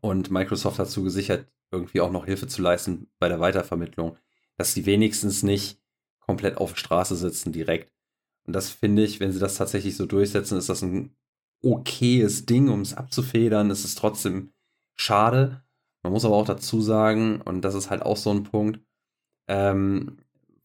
Und 0.00 0.30
Microsoft 0.30 0.78
hat 0.78 0.90
zugesichert, 0.90 1.46
irgendwie 1.70 2.00
auch 2.00 2.10
noch 2.10 2.26
Hilfe 2.26 2.46
zu 2.46 2.62
leisten 2.62 3.08
bei 3.18 3.28
der 3.28 3.40
Weitervermittlung, 3.40 4.16
dass 4.56 4.72
sie 4.72 4.86
wenigstens 4.86 5.42
nicht 5.42 5.80
komplett 6.20 6.56
auf 6.58 6.72
der 6.72 6.78
Straße 6.78 7.16
sitzen 7.16 7.52
direkt. 7.52 7.92
Und 8.46 8.54
das 8.54 8.70
finde 8.70 9.04
ich, 9.04 9.20
wenn 9.20 9.32
sie 9.32 9.38
das 9.38 9.56
tatsächlich 9.56 9.96
so 9.96 10.06
durchsetzen, 10.06 10.58
ist 10.58 10.68
das 10.68 10.82
ein 10.82 11.14
okayes 11.62 12.46
Ding, 12.46 12.68
um 12.68 12.80
es 12.80 12.94
abzufedern. 12.94 13.70
Es 13.70 13.84
ist 13.84 13.98
trotzdem 13.98 14.52
schade. 14.94 15.62
Man 16.02 16.12
muss 16.12 16.24
aber 16.24 16.36
auch 16.36 16.46
dazu 16.46 16.80
sagen, 16.82 17.40
und 17.40 17.62
das 17.62 17.74
ist 17.74 17.90
halt 17.90 18.02
auch 18.02 18.18
so 18.18 18.30
ein 18.30 18.44
Punkt, 18.44 18.80
ähm, 19.48 20.18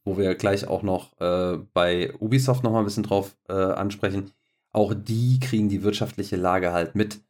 wo 0.04 0.18
wir 0.18 0.36
gleich 0.36 0.68
auch 0.68 0.84
noch 0.84 1.20
äh, 1.22 1.58
bei 1.74 2.14
Ubisoft 2.16 2.64
noch 2.64 2.72
mal 2.72 2.80
ein 2.80 2.86
bisschen 2.86 3.04
drauf 3.04 3.38
äh, 3.48 3.54
ansprechen, 3.54 4.32
auch 4.72 4.94
die 4.94 5.40
kriegen 5.40 5.70
die 5.70 5.84
wirtschaftliche 5.84 6.36
Lage 6.36 6.72
halt 6.72 6.96
mit. 6.96 7.22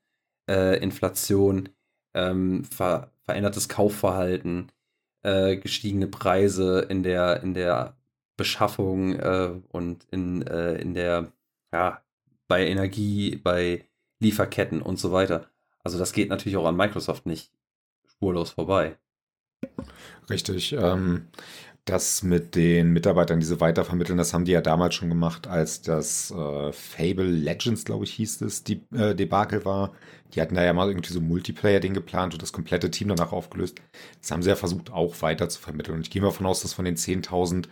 Äh, 0.49 0.81
Inflation, 0.81 1.69
ähm, 2.13 2.63
ver 2.63 3.11
verändertes 3.23 3.69
Kaufverhalten, 3.69 4.71
äh, 5.21 5.57
gestiegene 5.57 6.07
Preise 6.07 6.79
in 6.89 7.03
der, 7.03 7.43
in 7.43 7.53
der 7.53 7.95
Beschaffung 8.37 9.13
äh, 9.19 9.51
und 9.69 10.05
in, 10.05 10.41
äh, 10.47 10.75
in 10.75 10.95
der, 10.95 11.31
ja, 11.71 12.01
bei 12.47 12.65
Energie, 12.65 13.35
bei 13.35 13.85
Lieferketten 14.19 14.81
und 14.81 14.97
so 14.97 15.11
weiter. 15.11 15.49
Also 15.83 15.99
das 15.99 16.13
geht 16.13 16.29
natürlich 16.29 16.57
auch 16.57 16.65
an 16.65 16.75
Microsoft 16.75 17.25
nicht 17.25 17.51
spurlos 18.07 18.51
vorbei. 18.51 18.97
Richtig. 20.29 20.73
Ähm, 20.73 21.27
das 21.89 22.23
mit 22.23 22.55
den 22.55 22.91
Mitarbeitern, 22.91 23.39
diese 23.39 23.59
weitervermitteln, 23.59 24.17
das 24.17 24.33
haben 24.33 24.45
die 24.45 24.51
ja 24.51 24.61
damals 24.61 24.95
schon 24.95 25.09
gemacht, 25.09 25.47
als 25.47 25.81
das 25.81 26.31
äh, 26.31 26.71
Fable 26.71 27.25
Legends, 27.25 27.85
glaube 27.85 28.05
ich, 28.05 28.13
hieß 28.13 28.41
es, 28.41 28.63
die 28.63 28.81
äh, 28.93 29.15
Debakel 29.15 29.65
war. 29.65 29.93
Die 30.33 30.41
hatten 30.41 30.55
da 30.55 30.63
ja 30.63 30.73
mal 30.73 30.87
irgendwie 30.87 31.11
so 31.11 31.19
Multiplayer-Ding 31.21 31.93
geplant 31.93 32.33
und 32.33 32.41
das 32.41 32.53
komplette 32.53 32.91
Team 32.91 33.07
danach 33.07 33.31
aufgelöst. 33.31 33.81
Das 34.21 34.31
haben 34.31 34.43
sie 34.43 34.49
ja 34.49 34.55
versucht, 34.55 34.91
auch 34.91 35.21
weiter 35.21 35.49
zu 35.49 35.59
vermitteln. 35.59 35.95
Und 35.95 36.01
ich 36.01 36.11
gehe 36.11 36.21
mal 36.21 36.27
davon 36.27 36.45
aus, 36.45 36.61
dass 36.61 36.73
von 36.73 36.85
den 36.85 36.95
10.000 36.95 37.65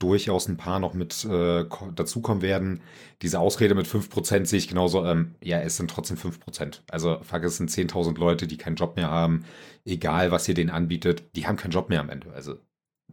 durchaus 0.00 0.48
ein 0.48 0.56
paar 0.56 0.80
noch 0.80 0.94
mit 0.94 1.24
äh, 1.24 1.64
dazukommen 1.94 2.42
werden. 2.42 2.80
Diese 3.22 3.38
Ausrede 3.38 3.76
mit 3.76 3.86
5% 3.86 4.46
sehe 4.46 4.58
ich 4.58 4.66
genauso, 4.68 5.04
ähm, 5.06 5.36
ja, 5.40 5.60
es 5.60 5.76
sind 5.76 5.90
trotzdem 5.90 6.16
5%. 6.16 6.80
Also 6.90 7.20
fuck, 7.22 7.44
es 7.44 7.58
sind 7.58 7.70
10.000 7.70 8.18
Leute, 8.18 8.48
die 8.48 8.56
keinen 8.56 8.76
Job 8.76 8.96
mehr 8.96 9.10
haben. 9.10 9.44
Egal, 9.84 10.32
was 10.32 10.48
ihr 10.48 10.54
denen 10.54 10.70
anbietet, 10.70 11.36
die 11.36 11.46
haben 11.46 11.56
keinen 11.56 11.70
Job 11.70 11.88
mehr 11.88 12.00
am 12.00 12.10
Ende. 12.10 12.32
Also 12.32 12.56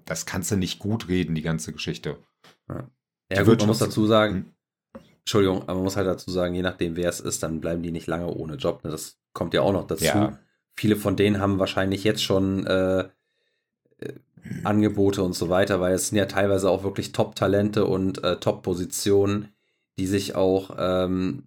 das 0.09 0.25
kannst 0.25 0.51
du 0.51 0.57
nicht 0.57 0.79
gut 0.79 1.07
reden, 1.07 1.35
die 1.35 1.41
ganze 1.41 1.71
Geschichte. 1.71 2.17
Ja, 2.67 2.89
ja 3.31 3.43
gut, 3.43 3.59
man 3.59 3.67
muss 3.67 3.79
dazu 3.79 4.05
sagen, 4.05 4.33
hm? 4.33 4.45
Entschuldigung, 5.19 5.61
aber 5.63 5.75
man 5.75 5.83
muss 5.83 5.95
halt 5.95 6.07
dazu 6.07 6.31
sagen, 6.31 6.55
je 6.55 6.63
nachdem, 6.63 6.95
wer 6.95 7.07
es 7.07 7.19
ist, 7.19 7.43
dann 7.43 7.61
bleiben 7.61 7.83
die 7.83 7.91
nicht 7.91 8.07
lange 8.07 8.33
ohne 8.33 8.55
Job. 8.55 8.83
Ne? 8.83 8.89
Das 8.89 9.19
kommt 9.33 9.53
ja 9.53 9.61
auch 9.61 9.71
noch 9.73 9.85
dazu. 9.85 10.05
Ja. 10.05 10.39
Viele 10.75 10.95
von 10.95 11.15
denen 11.15 11.39
haben 11.39 11.59
wahrscheinlich 11.59 12.03
jetzt 12.03 12.23
schon 12.23 12.65
äh, 12.65 13.01
äh, 13.99 14.13
Angebote 14.63 15.21
und 15.21 15.33
so 15.33 15.49
weiter, 15.49 15.79
weil 15.79 15.93
es 15.93 16.07
sind 16.07 16.17
ja 16.17 16.25
teilweise 16.25 16.71
auch 16.71 16.83
wirklich 16.83 17.11
Top-Talente 17.11 17.85
und 17.85 18.23
äh, 18.23 18.37
Top-Positionen, 18.37 19.49
die 19.99 20.07
sich 20.07 20.33
auch 20.33 20.75
ähm, 20.79 21.43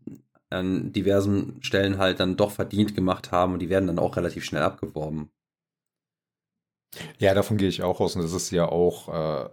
an 0.50 0.92
diversen 0.92 1.60
Stellen 1.62 1.98
halt 1.98 2.20
dann 2.20 2.36
doch 2.36 2.52
verdient 2.52 2.94
gemacht 2.94 3.32
haben 3.32 3.54
und 3.54 3.58
die 3.58 3.70
werden 3.70 3.88
dann 3.88 3.98
auch 3.98 4.16
relativ 4.16 4.44
schnell 4.44 4.62
abgeworben. 4.62 5.30
Ja, 7.18 7.34
davon 7.34 7.56
gehe 7.56 7.68
ich 7.68 7.82
auch 7.82 8.00
aus 8.00 8.16
und 8.16 8.22
das 8.22 8.32
ist 8.32 8.50
ja 8.50 8.68
auch 8.68 9.08
äh, 9.08 9.48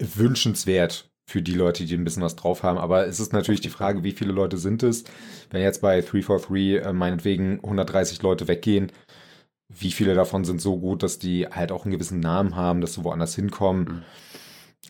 wünschenswert 0.00 1.10
für 1.28 1.42
die 1.42 1.54
Leute, 1.54 1.84
die 1.84 1.94
ein 1.94 2.04
bisschen 2.04 2.22
was 2.22 2.36
drauf 2.36 2.62
haben. 2.62 2.78
Aber 2.78 3.06
es 3.06 3.20
ist 3.20 3.32
natürlich 3.32 3.60
die 3.60 3.68
Frage, 3.68 4.02
wie 4.02 4.12
viele 4.12 4.32
Leute 4.32 4.56
sind 4.56 4.82
es? 4.82 5.04
Wenn 5.50 5.60
jetzt 5.60 5.82
bei 5.82 6.00
343 6.00 6.86
äh, 6.86 6.92
meinetwegen 6.92 7.56
130 7.56 8.22
Leute 8.22 8.48
weggehen, 8.48 8.92
wie 9.68 9.90
viele 9.90 10.14
davon 10.14 10.44
sind 10.44 10.60
so 10.60 10.78
gut, 10.78 11.02
dass 11.02 11.18
die 11.18 11.46
halt 11.46 11.70
auch 11.72 11.84
einen 11.84 11.92
gewissen 11.92 12.20
Namen 12.20 12.56
haben, 12.56 12.80
dass 12.80 12.94
sie 12.94 13.04
woanders 13.04 13.34
hinkommen? 13.34 13.84
Mhm. 13.84 14.02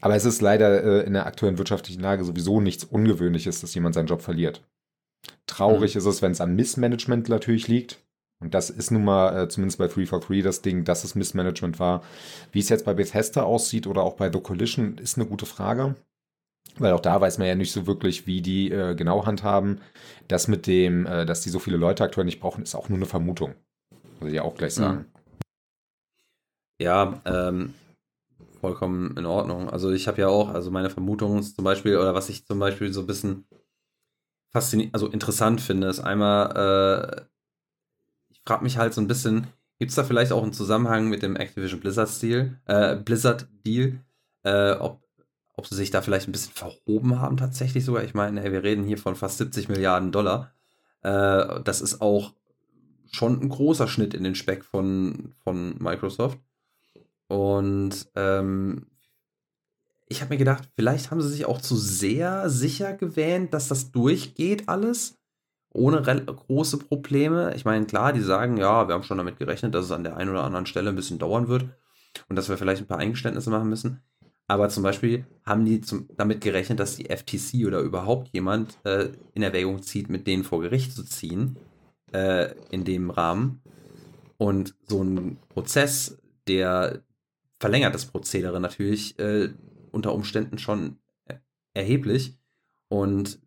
Aber 0.01 0.14
es 0.14 0.24
ist 0.24 0.40
leider 0.40 0.85
äh, 0.85 1.07
in 1.07 1.14
der 1.14 1.27
aktuellen 1.27 1.59
wirtschaftlichen 1.59 2.01
Lage 2.01 2.22
sowieso 2.22 2.61
nichts 2.61 2.85
Ungewöhnliches, 2.85 3.61
dass 3.61 3.74
jemand 3.74 3.96
seinen 3.96 4.07
Job 4.07 4.22
verliert. 4.22 4.62
Traurig 5.46 5.94
mhm. 5.94 5.98
ist 5.98 6.07
es, 6.07 6.22
wenn 6.22 6.33
es 6.33 6.40
am 6.40 6.55
Missmanagement 6.55 7.29
natürlich 7.29 7.66
liegt. 7.66 7.98
Und 8.40 8.55
das 8.55 8.70
ist 8.70 8.90
nun 8.90 9.05
mal 9.05 9.37
äh, 9.37 9.48
zumindest 9.48 9.79
bei 9.79 9.87
343 9.88 10.42
das 10.42 10.62
Ding, 10.62 10.85
dass 10.85 11.05
es 11.05 11.14
Missmanagement 11.14 11.81
war. 11.81 12.03
Wie 12.53 12.61
es 12.61 12.68
jetzt 12.68 12.85
bei 12.85 12.94
Bethesda 12.94 13.42
aussieht 13.42 13.87
oder 13.87 14.03
auch 14.03 14.14
bei 14.14 14.31
The 14.33 14.40
Collision, 14.40 14.96
ist 14.98 15.18
eine 15.18 15.27
gute 15.27 15.46
Frage. 15.46 15.96
Weil 16.79 16.92
auch 16.92 17.01
da 17.01 17.20
weiß 17.20 17.38
man 17.38 17.48
ja 17.48 17.57
nicht 17.57 17.72
so 17.72 17.87
wirklich, 17.87 18.27
wie 18.27 18.40
die 18.40 18.70
äh, 18.70 18.94
genau 18.94 19.27
handhaben. 19.27 19.81
Das 20.29 20.46
mit 20.46 20.66
dem, 20.68 21.07
äh, 21.07 21.27
dass 21.27 21.40
die 21.40 21.51
so 21.51 21.59
viele 21.59 21.77
Leute 21.77 22.05
aktuell 22.05 22.27
nicht 22.27 22.40
brauchen, 22.40 22.62
ist 22.62 22.77
auch 22.77 22.88
nur 22.88 22.98
eine 22.98 23.07
Vermutung. 23.07 23.55
Muss 24.20 24.29
ich 24.29 24.37
ja 24.37 24.42
auch 24.42 24.55
gleich 24.55 24.77
mhm. 24.77 24.83
sagen. 24.83 25.05
Ja, 26.81 27.20
ähm, 27.24 27.74
vollkommen 28.61 29.16
in 29.16 29.27
Ordnung. 29.27 29.68
Also 29.68 29.90
ich 29.90 30.07
habe 30.07 30.20
ja 30.20 30.29
auch, 30.29 30.51
also 30.51 30.70
meine 30.70 30.90
Vermutung 30.90 31.42
zum 31.42 31.64
Beispiel, 31.64 31.96
oder 31.96 32.14
was 32.14 32.29
ich 32.29 32.46
zum 32.46 32.61
Beispiel 32.61 32.92
so 32.92 33.01
ein 33.01 33.07
bisschen 33.09 33.46
faszinierend, 34.53 34.94
also 34.94 35.09
interessant 35.09 35.61
finde, 35.61 35.88
ist 35.88 36.01
einmal, 36.01 37.27
äh, 37.27 37.38
frage 38.48 38.64
mich 38.64 38.78
halt 38.78 38.94
so 38.94 39.02
ein 39.02 39.08
bisschen, 39.08 39.48
gibt 39.78 39.90
es 39.90 39.94
da 39.94 40.04
vielleicht 40.04 40.32
auch 40.32 40.42
einen 40.42 40.54
Zusammenhang 40.54 41.06
mit 41.11 41.22
dem 41.22 41.37
Activision 41.37 41.80
Blizzard-Deal, 41.80 42.58
äh, 42.64 42.96
Blizzard-Deal, 42.96 44.00
äh, 44.44 44.72
ob, 44.72 45.02
ob 45.54 45.66
sie 45.66 45.74
sich 45.74 45.90
da 45.90 46.00
vielleicht 46.00 46.28
ein 46.28 46.32
bisschen 46.32 46.54
verhoben 46.54 47.20
haben 47.20 47.37
tatsächlich 47.37 47.84
sogar. 47.84 48.04
Ich 48.04 48.14
meine, 48.14 48.42
wir 48.50 48.62
reden 48.62 48.84
hier 48.84 48.96
von 48.96 49.16
fast 49.16 49.37
70 49.37 49.68
Milliarden 49.68 50.12
Dollar. 50.12 50.54
Äh, 51.02 51.61
das 51.62 51.82
ist 51.82 52.00
auch 52.00 52.32
schon 53.11 53.38
ein 53.38 53.50
großer 53.50 53.87
Schnitt 53.87 54.14
in 54.14 54.24
den 54.24 54.34
Speck 54.34 54.64
von, 54.64 55.34
von 55.44 55.76
Microsoft. 55.78 56.38
Und 57.26 58.08
ähm, 58.14 58.87
ich 60.08 60.22
habe 60.22 60.30
mir 60.32 60.38
gedacht, 60.38 60.70
vielleicht 60.74 61.11
haben 61.11 61.20
sie 61.20 61.28
sich 61.28 61.44
auch 61.44 61.61
zu 61.61 61.76
sehr 61.76 62.48
sicher 62.48 62.94
gewähnt, 62.94 63.52
dass 63.52 63.68
das 63.68 63.92
durchgeht 63.92 64.70
alles 64.70 65.17
ohne 65.78 66.02
große 66.02 66.78
Probleme. 66.78 67.54
Ich 67.54 67.64
meine, 67.64 67.86
klar, 67.86 68.12
die 68.12 68.20
sagen, 68.20 68.56
ja, 68.56 68.88
wir 68.88 68.94
haben 68.94 69.04
schon 69.04 69.18
damit 69.18 69.38
gerechnet, 69.38 69.74
dass 69.74 69.86
es 69.86 69.92
an 69.92 70.04
der 70.04 70.16
einen 70.16 70.30
oder 70.30 70.44
anderen 70.44 70.66
Stelle 70.66 70.90
ein 70.90 70.96
bisschen 70.96 71.18
dauern 71.18 71.48
wird 71.48 71.66
und 72.28 72.36
dass 72.36 72.48
wir 72.48 72.58
vielleicht 72.58 72.82
ein 72.82 72.88
paar 72.88 72.98
Eingeständnisse 72.98 73.50
machen 73.50 73.68
müssen. 73.68 74.02
Aber 74.46 74.70
zum 74.70 74.82
Beispiel 74.82 75.26
haben 75.44 75.64
die 75.64 75.80
zum, 75.80 76.08
damit 76.16 76.40
gerechnet, 76.40 76.80
dass 76.80 76.96
die 76.96 77.04
FTC 77.04 77.66
oder 77.66 77.80
überhaupt 77.80 78.28
jemand 78.32 78.78
äh, 78.84 79.10
in 79.34 79.42
Erwägung 79.42 79.82
zieht, 79.82 80.08
mit 80.08 80.26
denen 80.26 80.42
vor 80.42 80.60
Gericht 80.62 80.92
zu 80.92 81.04
ziehen, 81.04 81.56
äh, 82.12 82.54
in 82.70 82.84
dem 82.84 83.10
Rahmen. 83.10 83.60
Und 84.38 84.74
so 84.86 85.02
ein 85.02 85.38
Prozess, 85.50 86.18
der 86.46 87.02
verlängert 87.60 87.94
das 87.94 88.06
Prozedere 88.06 88.58
natürlich 88.58 89.18
äh, 89.18 89.50
unter 89.90 90.14
Umständen 90.14 90.58
schon 90.58 90.98
erheblich. 91.74 92.38
Und 92.88 93.40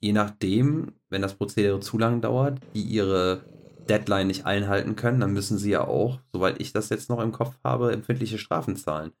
je 0.00 0.12
nachdem, 0.12 0.92
wenn 1.14 1.22
das 1.22 1.36
Prozedere 1.36 1.78
zu 1.80 1.96
lang 1.96 2.20
dauert, 2.20 2.60
die 2.74 2.82
ihre 2.82 3.44
Deadline 3.88 4.26
nicht 4.26 4.46
einhalten 4.46 4.96
können, 4.96 5.20
dann 5.20 5.32
müssen 5.32 5.58
sie 5.58 5.70
ja 5.70 5.86
auch, 5.86 6.18
soweit 6.32 6.60
ich 6.60 6.72
das 6.72 6.88
jetzt 6.88 7.08
noch 7.08 7.20
im 7.20 7.30
Kopf 7.30 7.56
habe, 7.62 7.92
empfindliche 7.92 8.38
Strafen 8.38 8.76
zahlen. 8.76 9.12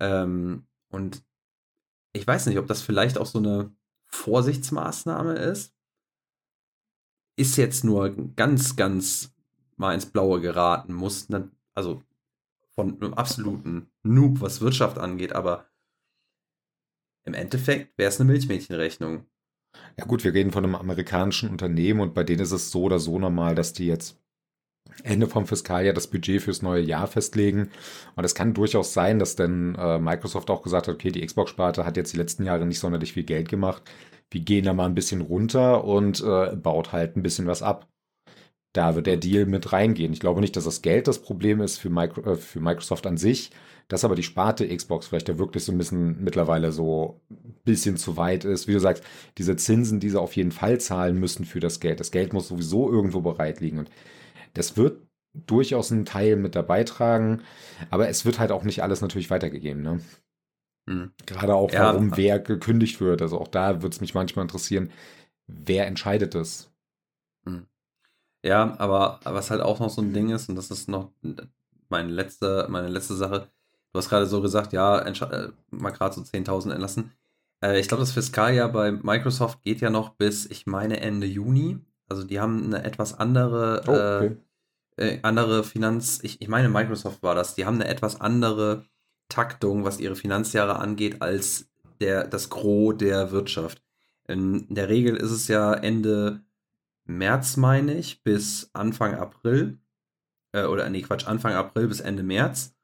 Ähm, 0.00 0.66
und 0.90 1.22
ich 2.12 2.26
weiß 2.26 2.46
nicht, 2.46 2.58
ob 2.58 2.66
das 2.66 2.82
vielleicht 2.82 3.18
auch 3.18 3.26
so 3.26 3.38
eine 3.38 3.72
Vorsichtsmaßnahme 4.06 5.34
ist. 5.34 5.74
Ist 7.36 7.56
jetzt 7.56 7.84
nur 7.84 8.10
ganz, 8.34 8.74
ganz 8.74 9.32
mal 9.76 9.94
ins 9.94 10.06
Blaue 10.06 10.40
geraten, 10.40 10.92
muss, 10.92 11.28
also 11.74 12.02
von 12.74 13.00
einem 13.00 13.14
absoluten 13.14 13.90
Noob, 14.02 14.40
was 14.40 14.60
Wirtschaft 14.60 14.98
angeht, 14.98 15.34
aber 15.34 15.66
im 17.24 17.34
Endeffekt 17.34 17.96
wäre 17.96 18.08
es 18.08 18.20
eine 18.20 18.30
Milchmädchenrechnung. 18.32 19.26
Ja 19.98 20.04
gut, 20.04 20.24
wir 20.24 20.34
reden 20.34 20.52
von 20.52 20.64
einem 20.64 20.74
amerikanischen 20.74 21.50
Unternehmen 21.50 22.00
und 22.00 22.14
bei 22.14 22.24
denen 22.24 22.40
ist 22.40 22.52
es 22.52 22.70
so 22.70 22.82
oder 22.84 22.98
so 22.98 23.18
normal, 23.18 23.54
dass 23.54 23.72
die 23.72 23.86
jetzt 23.86 24.18
Ende 25.04 25.26
vom 25.26 25.46
Fiskaljahr 25.46 25.94
das 25.94 26.08
Budget 26.08 26.42
fürs 26.42 26.62
neue 26.62 26.82
Jahr 26.82 27.06
festlegen. 27.06 27.70
Und 28.16 28.24
es 28.24 28.34
kann 28.34 28.54
durchaus 28.54 28.92
sein, 28.92 29.18
dass 29.18 29.36
dann 29.36 29.74
äh, 29.76 29.98
Microsoft 29.98 30.50
auch 30.50 30.62
gesagt 30.62 30.88
hat, 30.88 30.94
okay, 30.94 31.10
die 31.10 31.24
Xbox-Sparte 31.24 31.84
hat 31.86 31.96
jetzt 31.96 32.12
die 32.12 32.18
letzten 32.18 32.44
Jahre 32.44 32.66
nicht 32.66 32.78
sonderlich 32.80 33.12
viel 33.12 33.24
Geld 33.24 33.48
gemacht. 33.48 33.82
Wir 34.30 34.40
gehen 34.42 34.64
da 34.64 34.74
mal 34.74 34.86
ein 34.86 34.94
bisschen 34.94 35.20
runter 35.20 35.84
und 35.84 36.20
äh, 36.22 36.56
baut 36.56 36.92
halt 36.92 37.16
ein 37.16 37.22
bisschen 37.22 37.46
was 37.46 37.62
ab. 37.62 37.88
da 38.74 38.94
wird 38.96 39.06
der 39.06 39.18
Deal 39.18 39.46
mit 39.46 39.72
reingehen. 39.72 40.12
Ich 40.12 40.20
glaube 40.20 40.40
nicht, 40.40 40.56
dass 40.56 40.64
das 40.64 40.82
Geld 40.82 41.08
das 41.08 41.20
Problem 41.22 41.60
ist 41.60 41.78
für, 41.78 41.90
Micro, 41.90 42.22
äh, 42.32 42.36
für 42.36 42.60
Microsoft 42.60 43.06
an 43.06 43.16
sich, 43.18 43.50
dass 43.88 44.04
aber 44.04 44.14
die 44.14 44.22
Sparte 44.22 44.66
Xbox 44.74 45.06
vielleicht 45.06 45.28
da 45.28 45.38
wirklich 45.38 45.64
so 45.64 45.72
ein 45.72 45.78
bisschen 45.78 46.22
mittlerweile 46.22 46.72
so 46.72 47.20
ein 47.30 47.54
bisschen 47.64 47.96
zu 47.96 48.16
weit 48.16 48.44
ist. 48.44 48.68
Wie 48.68 48.72
du 48.72 48.80
sagst, 48.80 49.04
diese 49.38 49.56
Zinsen, 49.56 50.00
die 50.00 50.10
sie 50.10 50.20
auf 50.20 50.36
jeden 50.36 50.52
Fall 50.52 50.80
zahlen 50.80 51.18
müssen 51.18 51.44
für 51.44 51.60
das 51.60 51.80
Geld. 51.80 52.00
Das 52.00 52.10
Geld 52.10 52.32
muss 52.32 52.48
sowieso 52.48 52.90
irgendwo 52.90 53.20
bereit 53.20 53.60
liegen. 53.60 53.78
Und 53.80 53.90
das 54.54 54.76
wird 54.76 55.00
durchaus 55.34 55.92
einen 55.92 56.04
Teil 56.04 56.36
mit 56.36 56.54
dabei 56.54 56.84
tragen, 56.84 57.42
aber 57.90 58.08
es 58.08 58.24
wird 58.24 58.38
halt 58.38 58.52
auch 58.52 58.64
nicht 58.64 58.82
alles 58.82 59.00
natürlich 59.00 59.30
weitergegeben. 59.30 59.82
Ne? 59.82 60.00
Mhm. 60.86 61.12
Gerade 61.26 61.54
auch, 61.54 61.72
ja, 61.72 61.92
warum 61.92 62.16
wer 62.16 62.38
gekündigt 62.38 63.00
wird. 63.00 63.22
Also 63.22 63.38
auch 63.38 63.48
da 63.48 63.82
würde 63.82 63.94
es 63.94 64.00
mich 64.00 64.14
manchmal 64.14 64.44
interessieren, 64.44 64.90
wer 65.46 65.86
entscheidet 65.86 66.34
das? 66.34 66.70
Mhm. 67.44 67.66
Ja, 68.44 68.74
aber 68.78 69.20
was 69.24 69.50
halt 69.50 69.60
auch 69.60 69.80
noch 69.80 69.90
so 69.90 70.02
ein 70.02 70.12
Ding 70.12 70.30
ist, 70.30 70.48
und 70.48 70.56
das 70.56 70.70
ist 70.70 70.88
noch 70.88 71.12
meine 71.88 72.10
letzte, 72.10 72.66
meine 72.68 72.88
letzte 72.88 73.14
Sache, 73.14 73.48
du 73.92 73.98
hast 73.98 74.08
gerade 74.08 74.26
so 74.26 74.40
gesagt, 74.40 74.72
ja, 74.72 74.98
äh, 74.98 75.48
mal 75.70 75.90
gerade 75.90 76.14
so 76.14 76.22
10.000 76.22 76.72
entlassen. 76.72 77.12
Äh, 77.62 77.78
ich 77.78 77.88
glaube, 77.88 78.02
das 78.02 78.12
Fiskaljahr 78.12 78.70
bei 78.70 78.92
Microsoft 78.92 79.62
geht 79.62 79.80
ja 79.80 79.90
noch 79.90 80.10
bis, 80.10 80.46
ich 80.46 80.66
meine, 80.66 81.00
Ende 81.00 81.26
Juni. 81.26 81.78
Also 82.08 82.24
die 82.24 82.40
haben 82.40 82.64
eine 82.64 82.84
etwas 82.84 83.18
andere, 83.18 83.82
oh, 83.86 83.92
okay. 83.92 84.36
äh, 84.96 85.16
äh 85.16 85.18
andere 85.22 85.64
Finanz, 85.64 86.20
ich, 86.22 86.40
ich 86.40 86.48
meine, 86.48 86.68
Microsoft 86.68 87.22
war 87.22 87.34
das, 87.34 87.54
die 87.54 87.66
haben 87.66 87.76
eine 87.76 87.88
etwas 87.88 88.20
andere 88.20 88.84
Taktung, 89.28 89.84
was 89.84 90.00
ihre 90.00 90.16
Finanzjahre 90.16 90.78
angeht, 90.78 91.22
als 91.22 91.70
der, 92.00 92.26
das 92.26 92.50
Gros 92.50 92.96
der 92.98 93.30
Wirtschaft. 93.30 93.82
In 94.26 94.66
der 94.74 94.88
Regel 94.88 95.16
ist 95.16 95.30
es 95.30 95.48
ja 95.48 95.74
Ende 95.74 96.40
März, 97.04 97.56
meine 97.56 97.94
ich, 97.94 98.22
bis 98.22 98.70
Anfang 98.72 99.14
April. 99.14 99.78
Äh, 100.52 100.64
oder 100.64 100.88
nee, 100.88 101.02
Quatsch, 101.02 101.26
Anfang 101.26 101.54
April 101.54 101.88
bis 101.88 102.00
Ende 102.00 102.22
März 102.22 102.74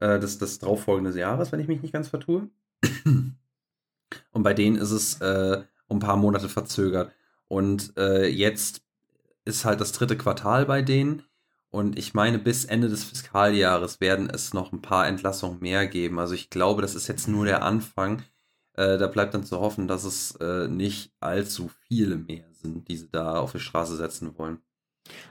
äh, 0.00 0.18
des, 0.18 0.38
des 0.38 0.58
darauffolgenden 0.58 1.16
Jahres, 1.16 1.52
wenn 1.52 1.60
ich 1.60 1.68
mich 1.68 1.82
nicht 1.82 1.92
ganz 1.92 2.08
vertue. 2.08 2.48
Und 3.04 4.42
bei 4.42 4.54
denen 4.54 4.76
ist 4.76 4.90
es 4.90 5.20
äh, 5.20 5.62
um 5.86 5.96
ein 5.96 6.00
paar 6.00 6.16
Monate 6.16 6.48
verzögert. 6.48 7.12
Und 7.48 7.96
äh, 7.96 8.26
jetzt 8.26 8.82
ist 9.44 9.64
halt 9.64 9.80
das 9.80 9.92
dritte 9.92 10.16
Quartal 10.16 10.66
bei 10.66 10.82
denen. 10.82 11.22
Und 11.70 11.98
ich 11.98 12.14
meine, 12.14 12.38
bis 12.38 12.64
Ende 12.64 12.88
des 12.88 13.04
Fiskaljahres 13.04 14.00
werden 14.00 14.30
es 14.30 14.54
noch 14.54 14.72
ein 14.72 14.82
paar 14.82 15.06
Entlassungen 15.06 15.58
mehr 15.60 15.86
geben. 15.86 16.18
Also 16.18 16.34
ich 16.34 16.50
glaube, 16.50 16.82
das 16.82 16.94
ist 16.94 17.08
jetzt 17.08 17.26
nur 17.26 17.44
der 17.44 17.62
Anfang. 17.62 18.22
Äh, 18.74 18.98
da 18.98 19.06
bleibt 19.08 19.34
dann 19.34 19.44
zu 19.44 19.60
hoffen, 19.60 19.88
dass 19.88 20.04
es 20.04 20.36
äh, 20.36 20.68
nicht 20.68 21.12
allzu 21.20 21.70
viele 21.88 22.16
mehr 22.16 22.46
sind, 22.52 22.88
die 22.88 22.96
sie 22.96 23.10
da 23.10 23.38
auf 23.38 23.52
die 23.52 23.60
Straße 23.60 23.96
setzen 23.96 24.36
wollen. 24.38 24.58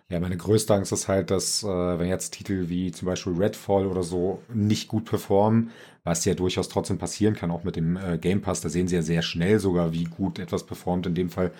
Ja, 0.10 0.20
meine 0.20 0.38
größte 0.38 0.74
Angst 0.74 0.92
ist 0.92 1.08
halt, 1.08 1.32
dass 1.32 1.64
äh, 1.64 1.68
wenn 1.68 2.08
jetzt 2.08 2.34
Titel 2.34 2.70
wie 2.70 2.92
zum 2.92 3.08
Beispiel 3.08 3.34
Redfall 3.34 3.88
oder 3.88 4.04
so 4.04 4.42
nicht 4.54 4.88
gut 4.88 5.06
performen, 5.06 5.72
was 6.04 6.26
ja 6.26 6.36
durchaus 6.36 6.70
trotzdem 6.70 6.98
passieren 6.98 7.36
kann, 7.36 7.50
auch 7.50 7.64
mit 7.64 7.76
dem 7.76 7.98
äh, 7.98 8.18
Game 8.18 8.42
Pass, 8.42 8.62
da 8.62 8.70
sehen 8.70 8.88
sie 8.88 8.96
ja 8.96 9.02
sehr 9.02 9.22
schnell 9.22 9.60
sogar, 9.60 9.92
wie 9.92 10.04
gut 10.04 10.38
etwas 10.38 10.66
performt 10.66 11.08
in 11.08 11.16
dem 11.16 11.30
Fall, 11.30 11.52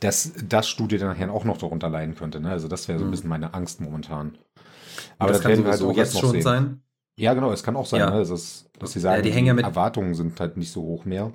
dass 0.00 0.32
das 0.48 0.68
Studio 0.68 0.98
dann 0.98 1.08
nachher 1.08 1.32
auch 1.32 1.44
noch 1.44 1.58
darunter 1.58 1.88
leiden 1.88 2.14
könnte. 2.16 2.40
Ne? 2.40 2.50
Also 2.50 2.68
das 2.68 2.88
wäre 2.88 2.98
so 2.98 3.04
ein 3.04 3.08
mhm. 3.08 3.12
bisschen 3.12 3.28
meine 3.28 3.54
Angst 3.54 3.80
momentan. 3.80 4.36
Aber 5.18 5.32
das, 5.32 5.42
das 5.42 5.52
kann 5.52 5.66
halt 5.66 5.82
auch 5.82 5.96
jetzt 5.96 6.18
schon 6.18 6.30
sehen. 6.30 6.42
sein. 6.42 6.80
Ja, 7.18 7.32
genau, 7.32 7.50
es 7.52 7.62
kann 7.62 7.76
auch 7.76 7.86
sein, 7.86 8.00
ja. 8.00 8.10
ne? 8.10 8.18
dass, 8.18 8.68
dass 8.78 8.92
sie 8.92 9.00
sagen, 9.00 9.24
ja, 9.24 9.30
die, 9.30 9.56
die 9.56 9.62
Erwartungen 9.62 10.14
sind 10.14 10.38
halt 10.38 10.56
nicht 10.56 10.70
so 10.70 10.82
hoch 10.82 11.04
mehr. 11.04 11.32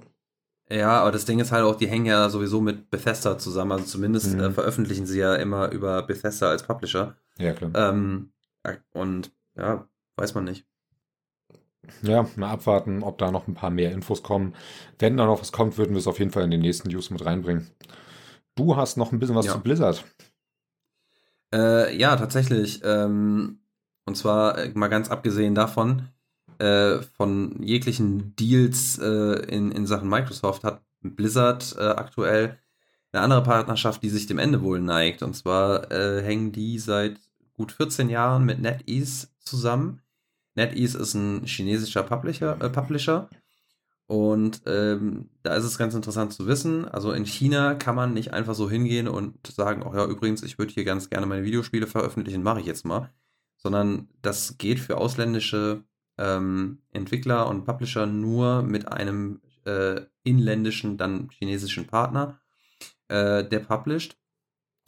Ja, 0.71 1.01
aber 1.01 1.11
das 1.11 1.25
Ding 1.25 1.39
ist 1.39 1.51
halt 1.51 1.63
auch, 1.63 1.75
die 1.75 1.87
hängen 1.87 2.05
ja 2.05 2.29
sowieso 2.29 2.61
mit 2.61 2.89
Bethesda 2.89 3.37
zusammen. 3.37 3.73
Also 3.73 3.85
zumindest 3.85 4.35
mhm. 4.35 4.39
äh, 4.39 4.51
veröffentlichen 4.51 5.05
sie 5.05 5.19
ja 5.19 5.35
immer 5.35 5.69
über 5.71 6.01
Bethesda 6.03 6.49
als 6.49 6.63
Publisher. 6.63 7.17
Ja, 7.37 7.53
klar. 7.53 7.71
Ähm, 7.75 8.31
und 8.93 9.31
ja, 9.57 9.87
weiß 10.15 10.33
man 10.33 10.45
nicht. 10.45 10.65
Ja, 12.03 12.25
mal 12.35 12.51
abwarten, 12.51 13.03
ob 13.03 13.17
da 13.17 13.31
noch 13.31 13.47
ein 13.47 13.53
paar 13.53 13.69
mehr 13.69 13.91
Infos 13.91 14.23
kommen. 14.23 14.55
Wenn 14.99 15.17
da 15.17 15.25
noch 15.25 15.41
was 15.41 15.51
kommt, 15.51 15.77
würden 15.77 15.91
wir 15.91 15.99
es 15.99 16.07
auf 16.07 16.19
jeden 16.19 16.31
Fall 16.31 16.43
in 16.43 16.51
den 16.51 16.61
nächsten 16.61 16.89
News 16.89 17.09
mit 17.09 17.25
reinbringen. 17.25 17.67
Du 18.55 18.75
hast 18.77 18.97
noch 18.97 19.11
ein 19.11 19.19
bisschen 19.19 19.35
was 19.35 19.47
ja. 19.47 19.53
zu 19.53 19.59
Blizzard. 19.59 20.05
Äh, 21.53 21.97
ja, 21.97 22.15
tatsächlich. 22.15 22.81
Ähm, 22.83 23.59
und 24.05 24.15
zwar 24.15 24.57
äh, 24.57 24.71
mal 24.73 24.87
ganz 24.87 25.09
abgesehen 25.09 25.55
davon, 25.55 26.07
äh, 26.61 27.01
von 27.01 27.61
jeglichen 27.63 28.35
Deals 28.35 28.99
äh, 28.99 29.45
in, 29.47 29.71
in 29.71 29.87
Sachen 29.87 30.09
Microsoft 30.09 30.63
hat 30.63 30.81
Blizzard 31.01 31.75
äh, 31.79 31.83
aktuell 31.83 32.59
eine 33.11 33.23
andere 33.23 33.43
Partnerschaft, 33.43 34.03
die 34.03 34.09
sich 34.09 34.27
dem 34.27 34.37
Ende 34.37 34.61
wohl 34.61 34.79
neigt. 34.79 35.23
Und 35.23 35.35
zwar 35.35 35.91
äh, 35.91 36.21
hängen 36.21 36.51
die 36.51 36.79
seit 36.79 37.19
gut 37.53 37.71
14 37.71 38.09
Jahren 38.09 38.45
mit 38.45 38.61
NetEase 38.61 39.29
zusammen. 39.39 40.01
NetEase 40.55 40.97
ist 40.97 41.15
ein 41.15 41.45
chinesischer 41.45 42.03
Publisher, 42.03 42.53
Publisher 42.55 43.29
und 44.11 44.63
ähm, 44.65 45.29
da 45.41 45.55
ist 45.55 45.63
es 45.63 45.77
ganz 45.77 45.95
interessant 45.95 46.33
zu 46.33 46.45
wissen. 46.45 46.85
Also 46.85 47.13
in 47.13 47.25
China 47.25 47.75
kann 47.75 47.95
man 47.95 48.13
nicht 48.13 48.33
einfach 48.33 48.55
so 48.55 48.69
hingehen 48.69 49.07
und 49.07 49.47
sagen, 49.47 49.83
oh 49.83 49.95
ja, 49.95 50.05
übrigens, 50.05 50.43
ich 50.43 50.59
würde 50.59 50.73
hier 50.73 50.83
ganz 50.83 51.09
gerne 51.09 51.25
meine 51.25 51.45
Videospiele 51.45 51.87
veröffentlichen, 51.87 52.43
mache 52.43 52.59
ich 52.59 52.65
jetzt 52.65 52.83
mal. 52.83 53.09
Sondern 53.55 54.09
das 54.21 54.57
geht 54.57 54.79
für 54.79 54.97
ausländische 54.97 55.85
ähm, 56.21 56.79
Entwickler 56.91 57.47
und 57.47 57.65
Publisher 57.65 58.05
nur 58.05 58.61
mit 58.61 58.87
einem 58.87 59.41
äh, 59.65 60.01
inländischen, 60.23 60.97
dann 60.97 61.29
chinesischen 61.31 61.87
Partner, 61.87 62.39
äh, 63.07 63.43
der 63.43 63.59
published. 63.59 64.17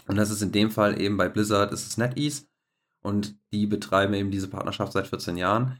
Und 0.07 0.17
das 0.17 0.29
ist 0.29 0.41
in 0.41 0.51
dem 0.51 0.69
Fall 0.69 1.01
eben 1.01 1.17
bei 1.17 1.29
Blizzard, 1.29 1.73
ist 1.73 1.87
es 1.87 1.97
NetEase. 1.97 2.45
Und 3.01 3.35
die 3.51 3.65
betreiben 3.65 4.13
eben 4.13 4.31
diese 4.31 4.47
Partnerschaft 4.47 4.93
seit 4.93 5.07
14 5.07 5.35
Jahren. 5.37 5.79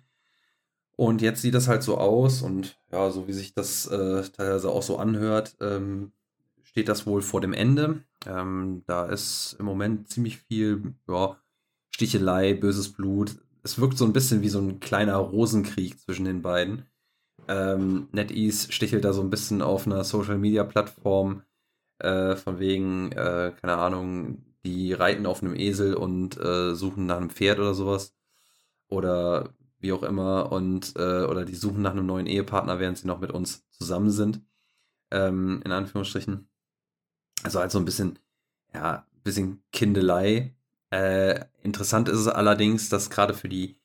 Und 0.96 1.22
jetzt 1.22 1.42
sieht 1.42 1.54
das 1.54 1.68
halt 1.68 1.84
so 1.84 1.98
aus 1.98 2.42
und 2.42 2.78
ja, 2.92 3.10
so 3.10 3.28
wie 3.28 3.34
sich 3.34 3.54
das 3.54 3.88
äh, 3.88 4.24
teilweise 4.24 4.70
auch 4.70 4.84
so 4.84 4.98
anhört, 4.98 5.56
ähm, 5.60 6.12
steht 6.63 6.88
das 6.88 7.06
wohl 7.06 7.22
vor 7.22 7.42
dem 7.42 7.54
Ende. 7.54 8.04
Ähm, 8.26 8.84
da 8.86 9.06
ist 9.06 9.56
im 9.60 9.66
Moment 9.66 10.10
ziemlich 10.10 10.38
viel 10.38 10.94
ja, 11.08 11.38
Stichelei, 11.89 12.54
böses 12.54 12.92
Blut. 12.94 13.38
Es 13.63 13.80
wirkt 13.80 13.97
so 13.97 14.06
ein 14.06 14.13
bisschen 14.13 14.41
wie 14.41 14.49
so 14.49 14.60
ein 14.60 14.80
kleiner 14.80 15.15
Rosenkrieg 15.15 15.99
zwischen 15.99 16.26
den 16.26 16.41
beiden. 16.41 16.86
Ähm, 17.47 18.10
NetEase 18.12 18.71
stichelt 18.71 19.06
da 19.06 19.13
so 19.13 19.21
ein 19.21 19.30
bisschen 19.30 19.62
auf 19.62 19.88
einer 19.88 20.04
Social 20.04 20.38
Media 20.38 20.63
Plattform, 20.63 21.43
äh, 21.99 22.36
von 22.36 22.60
wegen, 22.60 23.12
äh, 23.13 23.54
keine 23.60 23.78
Ahnung, 23.78 24.43
die 24.65 24.93
reiten 24.93 25.26
auf 25.26 25.41
einem 25.41 25.56
Esel 25.56 25.95
und 25.95 26.38
äh, 26.38 26.76
suchen 26.76 27.06
nach 27.06 27.17
einem 27.17 27.30
Pferd 27.30 27.60
oder 27.60 27.73
sowas. 27.73 28.15
Oder 28.89 29.54
wie 29.80 29.93
auch 29.93 30.04
immer, 30.04 30.52
und 30.52 30.93
äh, 30.95 31.23
oder 31.26 31.45
die 31.45 31.56
suchen 31.56 31.82
nach 31.82 31.91
einem 31.91 32.06
neuen 32.06 32.28
Ehepartner, 32.28 32.80
während 32.80 32.97
sie 32.97 33.08
noch 33.08 33.19
mit 33.19 33.32
uns 33.32 33.69
zusammen 33.69 34.12
sind. 34.12 34.41
Ähm, 35.12 35.62
in 35.65 35.71
Anführungsstrichen. 35.71 36.49
Also 37.43 37.60
halt 37.60 37.71
so 37.71 37.80
ein 37.80 37.86
bisschen, 37.86 38.19
ja, 38.73 39.08
ein 39.12 39.23
bisschen 39.23 39.63
Kindelei. 39.71 40.56
Äh, 40.93 41.45
interessant 41.63 42.10
ist 42.10 42.19
es 42.19 42.27
allerdings, 42.27 42.89
dass 42.89 43.10
gerade 43.10 43.34
für 43.34 43.49
die 43.49 43.77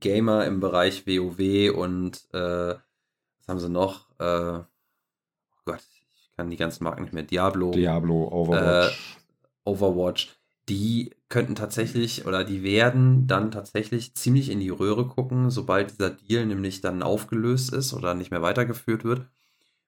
Gamer 0.00 0.44
im 0.44 0.60
Bereich 0.60 1.06
WoW 1.06 1.74
und 1.76 2.24
äh, 2.32 2.74
was 2.74 3.48
haben 3.48 3.58
sie 3.58 3.68
noch? 3.68 4.08
Äh, 4.18 4.58
oh 4.58 5.62
Gott, 5.64 5.82
ich 6.14 6.30
kann 6.36 6.50
die 6.50 6.56
ganzen 6.56 6.84
Marken 6.84 7.02
nicht 7.02 7.12
mehr. 7.12 7.24
Diablo. 7.24 7.72
Diablo, 7.72 8.28
Overwatch. 8.28 8.88
Äh, 8.88 9.68
Overwatch 9.68 10.36
die 10.68 11.10
könnten 11.28 11.54
tatsächlich 11.54 12.26
oder 12.26 12.44
die 12.44 12.62
werden 12.62 13.26
dann 13.26 13.50
tatsächlich 13.50 14.14
ziemlich 14.14 14.50
in 14.50 14.60
die 14.60 14.68
Röhre 14.68 15.06
gucken, 15.06 15.50
sobald 15.50 15.92
dieser 15.92 16.10
Deal 16.10 16.46
nämlich 16.46 16.80
dann 16.80 17.02
aufgelöst 17.02 17.72
ist 17.72 17.92
oder 17.94 18.14
nicht 18.14 18.30
mehr 18.30 18.42
weitergeführt 18.42 19.04
wird, 19.04 19.26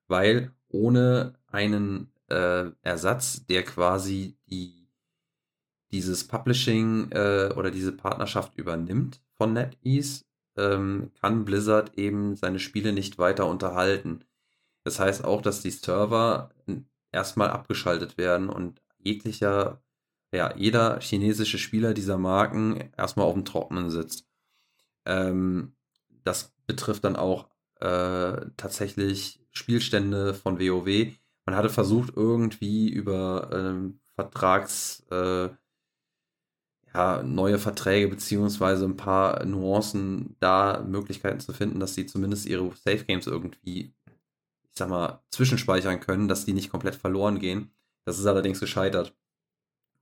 weil 0.08 0.50
ohne 0.68 1.34
einen 1.50 2.10
äh, 2.28 2.66
Ersatz, 2.82 3.46
der 3.46 3.62
quasi 3.62 4.37
die, 4.50 4.84
dieses 5.94 6.26
Publishing 6.26 7.12
äh, 7.12 7.52
oder 7.57 7.70
diese 7.70 7.92
Partnerschaft 7.92 8.57
übernimmt 8.57 9.20
von 9.35 9.52
NetEase, 9.52 10.24
ähm, 10.57 11.12
kann 11.20 11.44
Blizzard 11.44 11.96
eben 11.96 12.35
seine 12.35 12.59
Spiele 12.59 12.92
nicht 12.92 13.18
weiter 13.18 13.46
unterhalten. 13.46 14.24
Das 14.83 14.98
heißt 14.98 15.24
auch, 15.24 15.40
dass 15.40 15.62
die 15.62 15.70
Server 15.70 16.50
erstmal 17.12 17.50
abgeschaltet 17.50 18.18
werden 18.18 18.48
und 18.48 18.83
jeglicher 18.98 19.80
ja, 20.33 20.52
jeder 20.57 20.98
chinesische 21.00 21.59
Spieler 21.59 21.94
dieser 21.94 22.18
Marken 22.18 22.90
erstmal 22.96 23.26
auf 23.26 23.35
dem 23.35 23.44
Trockenen 23.44 23.88
sitzt. 23.90 24.26
Ähm, 25.07 25.76
das 26.24 26.52
betrifft 26.66 27.04
dann 27.04 27.14
auch 27.14 27.48
äh, 27.80 28.46
tatsächlich 28.57 29.40
Spielstände 29.52 30.35
von 30.35 30.59
WoW. 30.59 31.12
Man 31.46 31.54
hatte 31.54 31.68
versucht, 31.68 32.14
irgendwie 32.16 32.88
über 32.88 33.50
ähm, 33.52 34.00
Vertrags, 34.16 35.04
äh, 35.11 35.50
ja, 36.94 37.22
neue 37.22 37.59
Verträge 37.59 38.09
beziehungsweise 38.09 38.85
ein 38.85 38.96
paar 38.96 39.44
Nuancen 39.44 40.37
da 40.40 40.85
Möglichkeiten 40.87 41.40
zu 41.40 41.52
finden, 41.52 41.80
dass 41.80 41.94
sie 41.94 42.07
zumindest 42.07 42.46
ihre 42.46 42.70
Safe 42.76 43.04
Games 43.04 43.26
irgendwie, 43.26 43.92
ich 44.62 44.78
sag 44.78 44.88
mal, 44.88 45.20
zwischenspeichern 45.30 46.00
können, 46.00 46.28
dass 46.28 46.44
die 46.44 46.52
nicht 46.52 46.70
komplett 46.70 46.94
verloren 46.94 47.40
gehen. 47.40 47.72
Das 48.04 48.18
ist 48.18 48.26
allerdings 48.26 48.61
gescheitert. 48.61 49.16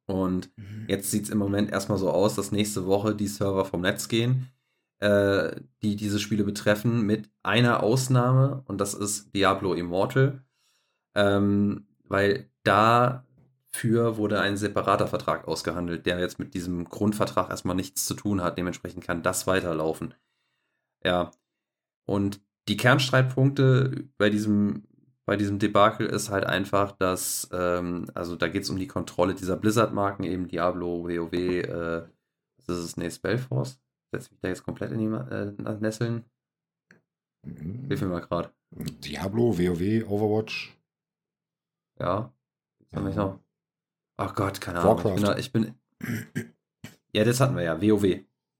Und 0.07 0.51
mhm. 0.57 0.87
jetzt 0.89 1.11
sieht 1.11 1.25
es 1.25 1.31
im 1.31 1.39
Moment 1.39 1.71
erstmal 1.71 1.99
so 1.99 2.11
aus, 2.11 2.35
dass 2.35 2.53
nächste 2.53 2.87
Woche 2.87 3.15
die 3.15 3.29
Server 3.29 3.65
vom 3.65 3.81
Netz 3.81 4.09
gehen, 4.09 4.49
äh, 4.99 5.57
die 5.83 5.97
diese 5.97 6.19
Spiele 6.19 6.45
betreffen, 6.45 7.03
mit 7.03 7.31
einer 7.43 7.83
Ausnahme 7.83 8.63
und 8.67 8.81
das 8.81 8.93
ist 8.93 9.35
Diablo 9.35 9.73
Immortal. 9.75 10.43
Ähm, 11.15 11.87
weil 12.05 12.51
dafür 13.73 14.17
wurde 14.17 14.41
ein 14.41 14.57
separater 14.57 15.07
Vertrag 15.07 15.49
ausgehandelt, 15.49 16.07
der 16.07 16.19
jetzt 16.21 16.39
mit 16.39 16.55
diesem 16.55 16.85
Grundvertrag 16.85 17.51
erstmal 17.51 17.77
nichts 17.77 18.07
zu 18.07 18.15
tun 18.15 18.43
hat. 18.43 18.59
Dementsprechend 18.59 19.05
kann 19.05 19.23
das 19.23 19.47
weiterlaufen. 19.47 20.15
Ja. 21.05 21.31
Und 22.07 22.41
die 22.69 22.77
Kernstreitpunkte 22.77 24.09
bei 24.19 24.31
diesem, 24.31 24.85
bei 25.25 25.37
diesem 25.37 25.59
Debakel 25.59 26.07
ist 26.07 26.31
halt 26.31 26.45
einfach, 26.45 26.93
dass, 26.93 27.49
ähm, 27.53 28.07
also 28.15 28.37
da 28.37 28.49
geht 28.49 28.63
es 28.63 28.71
um 28.71 28.79
die 28.79 28.87
Kontrolle 28.87 29.35
dieser 29.35 29.57
Blizzard-Marken, 29.57 30.25
eben 30.25 30.49
Diablo, 30.49 31.05
WoW, 31.05 31.33
äh, 31.33 32.03
was 32.57 32.69
ist 32.69 32.85
es, 32.85 32.97
nee, 32.97 33.11
Spellforce? 33.11 33.81
Setze 34.13 34.31
mich 34.31 34.41
da 34.41 34.49
jetzt 34.49 34.65
komplett 34.65 34.93
in 34.93 34.99
die 34.99 35.07
äh, 35.07 35.79
Nesseln? 35.81 36.25
Hilf 37.45 38.03
mir 38.03 38.09
mal 38.09 38.21
gerade. 38.21 38.53
Diablo, 38.71 39.59
WoW, 39.59 40.09
Overwatch. 40.09 40.77
Ja. 41.99 42.33
Was 42.79 42.93
haben 42.95 43.07
wir 43.07 43.15
noch? 43.15 43.39
Ach 44.23 44.35
Gott, 44.35 44.61
keine 44.61 44.81
Ahnung. 44.81 45.05
Warcraft. 45.05 45.39
Ich 45.39 45.53
bin, 45.53 45.75
ich 45.99 46.33
bin, 46.33 46.53
Ja, 47.13 47.25
das 47.25 47.41
hatten 47.41 47.57
wir 47.57 47.63
ja. 47.63 47.81
WoW. 47.81 48.03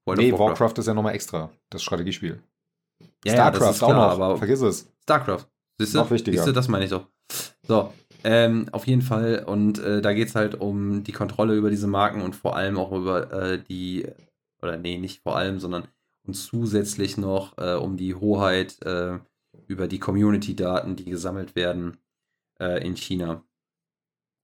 World 0.05 0.19
nee, 0.19 0.31
Warcraft. 0.31 0.59
Warcraft 0.59 0.79
ist 0.79 0.87
ja 0.87 0.93
nochmal 0.93 1.15
extra. 1.15 1.49
Das 1.69 1.81
Strategiespiel. 1.81 2.41
Ja, 3.25 3.33
StarCraft 3.33 3.81
ja, 3.81 3.87
auch 3.87 3.93
noch. 3.93 4.25
Aber 4.25 4.37
Vergiss 4.37 4.61
es. 4.61 4.91
StarCraft. 5.03 5.47
Siehst 5.79 5.93
du? 5.93 5.99
Noch 5.99 6.11
wichtiger. 6.11 6.37
Siehst 6.37 6.47
du, 6.47 6.51
das 6.51 6.67
meine 6.67 6.85
ich 6.85 6.91
doch. 6.91 7.07
So, 7.67 7.93
ähm, 8.23 8.67
auf 8.71 8.85
jeden 8.85 9.01
Fall. 9.01 9.43
Und 9.45 9.79
äh, 9.79 10.01
da 10.01 10.13
geht 10.13 10.27
es 10.29 10.35
halt 10.35 10.55
um 10.55 11.03
die 11.03 11.11
Kontrolle 11.11 11.55
über 11.55 11.69
diese 11.69 11.87
Marken 11.87 12.21
und 12.21 12.35
vor 12.35 12.55
allem 12.55 12.77
auch 12.77 12.91
über 12.91 13.31
äh, 13.31 13.59
die, 13.63 14.07
oder 14.61 14.77
nee, 14.77 14.97
nicht 14.97 15.23
vor 15.23 15.35
allem, 15.37 15.59
sondern 15.59 15.87
und 16.25 16.35
zusätzlich 16.35 17.17
noch 17.17 17.57
äh, 17.57 17.73
um 17.73 17.97
die 17.97 18.15
Hoheit 18.15 18.81
äh, 18.83 19.19
über 19.67 19.87
die 19.87 19.99
Community-Daten, 19.99 20.95
die 20.95 21.05
gesammelt 21.05 21.55
werden 21.55 21.97
äh, 22.59 22.85
in 22.85 22.95
China. 22.95 23.43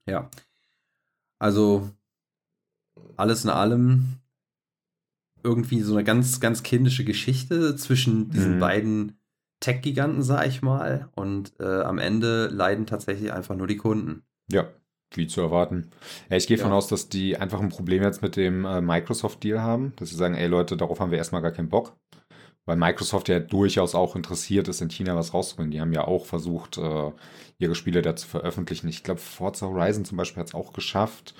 Ja. 0.05 0.29
Also 1.39 1.89
alles 3.15 3.43
in 3.43 3.49
allem 3.49 4.19
irgendwie 5.43 5.81
so 5.81 5.93
eine 5.93 6.03
ganz, 6.03 6.39
ganz 6.39 6.63
kindische 6.63 7.05
Geschichte 7.05 7.75
zwischen 7.75 8.29
diesen 8.29 8.55
mhm. 8.55 8.59
beiden 8.59 9.19
Tech-Giganten, 9.61 10.21
sag 10.21 10.47
ich 10.47 10.61
mal. 10.61 11.09
Und 11.15 11.53
äh, 11.59 11.81
am 11.81 11.97
Ende 11.97 12.47
leiden 12.47 12.85
tatsächlich 12.85 13.31
einfach 13.31 13.55
nur 13.55 13.67
die 13.67 13.77
Kunden. 13.77 14.23
Ja, 14.51 14.67
wie 15.13 15.27
zu 15.27 15.41
erwarten. 15.41 15.91
Ja, 16.29 16.37
ich 16.37 16.47
gehe 16.47 16.57
ja. 16.57 16.63
von 16.63 16.73
aus, 16.73 16.87
dass 16.87 17.09
die 17.09 17.37
einfach 17.37 17.59
ein 17.59 17.69
Problem 17.69 18.03
jetzt 18.03 18.21
mit 18.21 18.35
dem 18.35 18.65
äh, 18.65 18.81
Microsoft-Deal 18.81 19.61
haben, 19.61 19.93
dass 19.95 20.09
sie 20.09 20.15
sagen, 20.15 20.35
ey 20.35 20.47
Leute, 20.47 20.77
darauf 20.77 20.99
haben 20.99 21.11
wir 21.11 21.17
erstmal 21.17 21.41
gar 21.41 21.51
keinen 21.51 21.69
Bock. 21.69 21.97
Weil 22.65 22.75
Microsoft 22.75 23.29
ja 23.29 23.39
durchaus 23.39 23.95
auch 23.95 24.15
interessiert 24.15 24.67
ist, 24.67 24.81
in 24.81 24.89
China 24.89 25.15
was 25.15 25.33
rauszubringen. 25.33 25.71
Die 25.71 25.81
haben 25.81 25.93
ja 25.93 26.05
auch 26.05 26.25
versucht, 26.25 26.77
äh, 26.77 27.11
ihre 27.57 27.75
Spiele 27.75 28.01
da 28.01 28.15
zu 28.15 28.27
veröffentlichen. 28.27 28.87
Ich 28.87 29.03
glaube, 29.03 29.19
Forza 29.19 29.67
Horizon 29.67 30.05
zum 30.05 30.17
Beispiel 30.17 30.41
hat 30.41 30.47
es 30.49 30.55
auch 30.55 30.73
geschafft. 30.73 31.33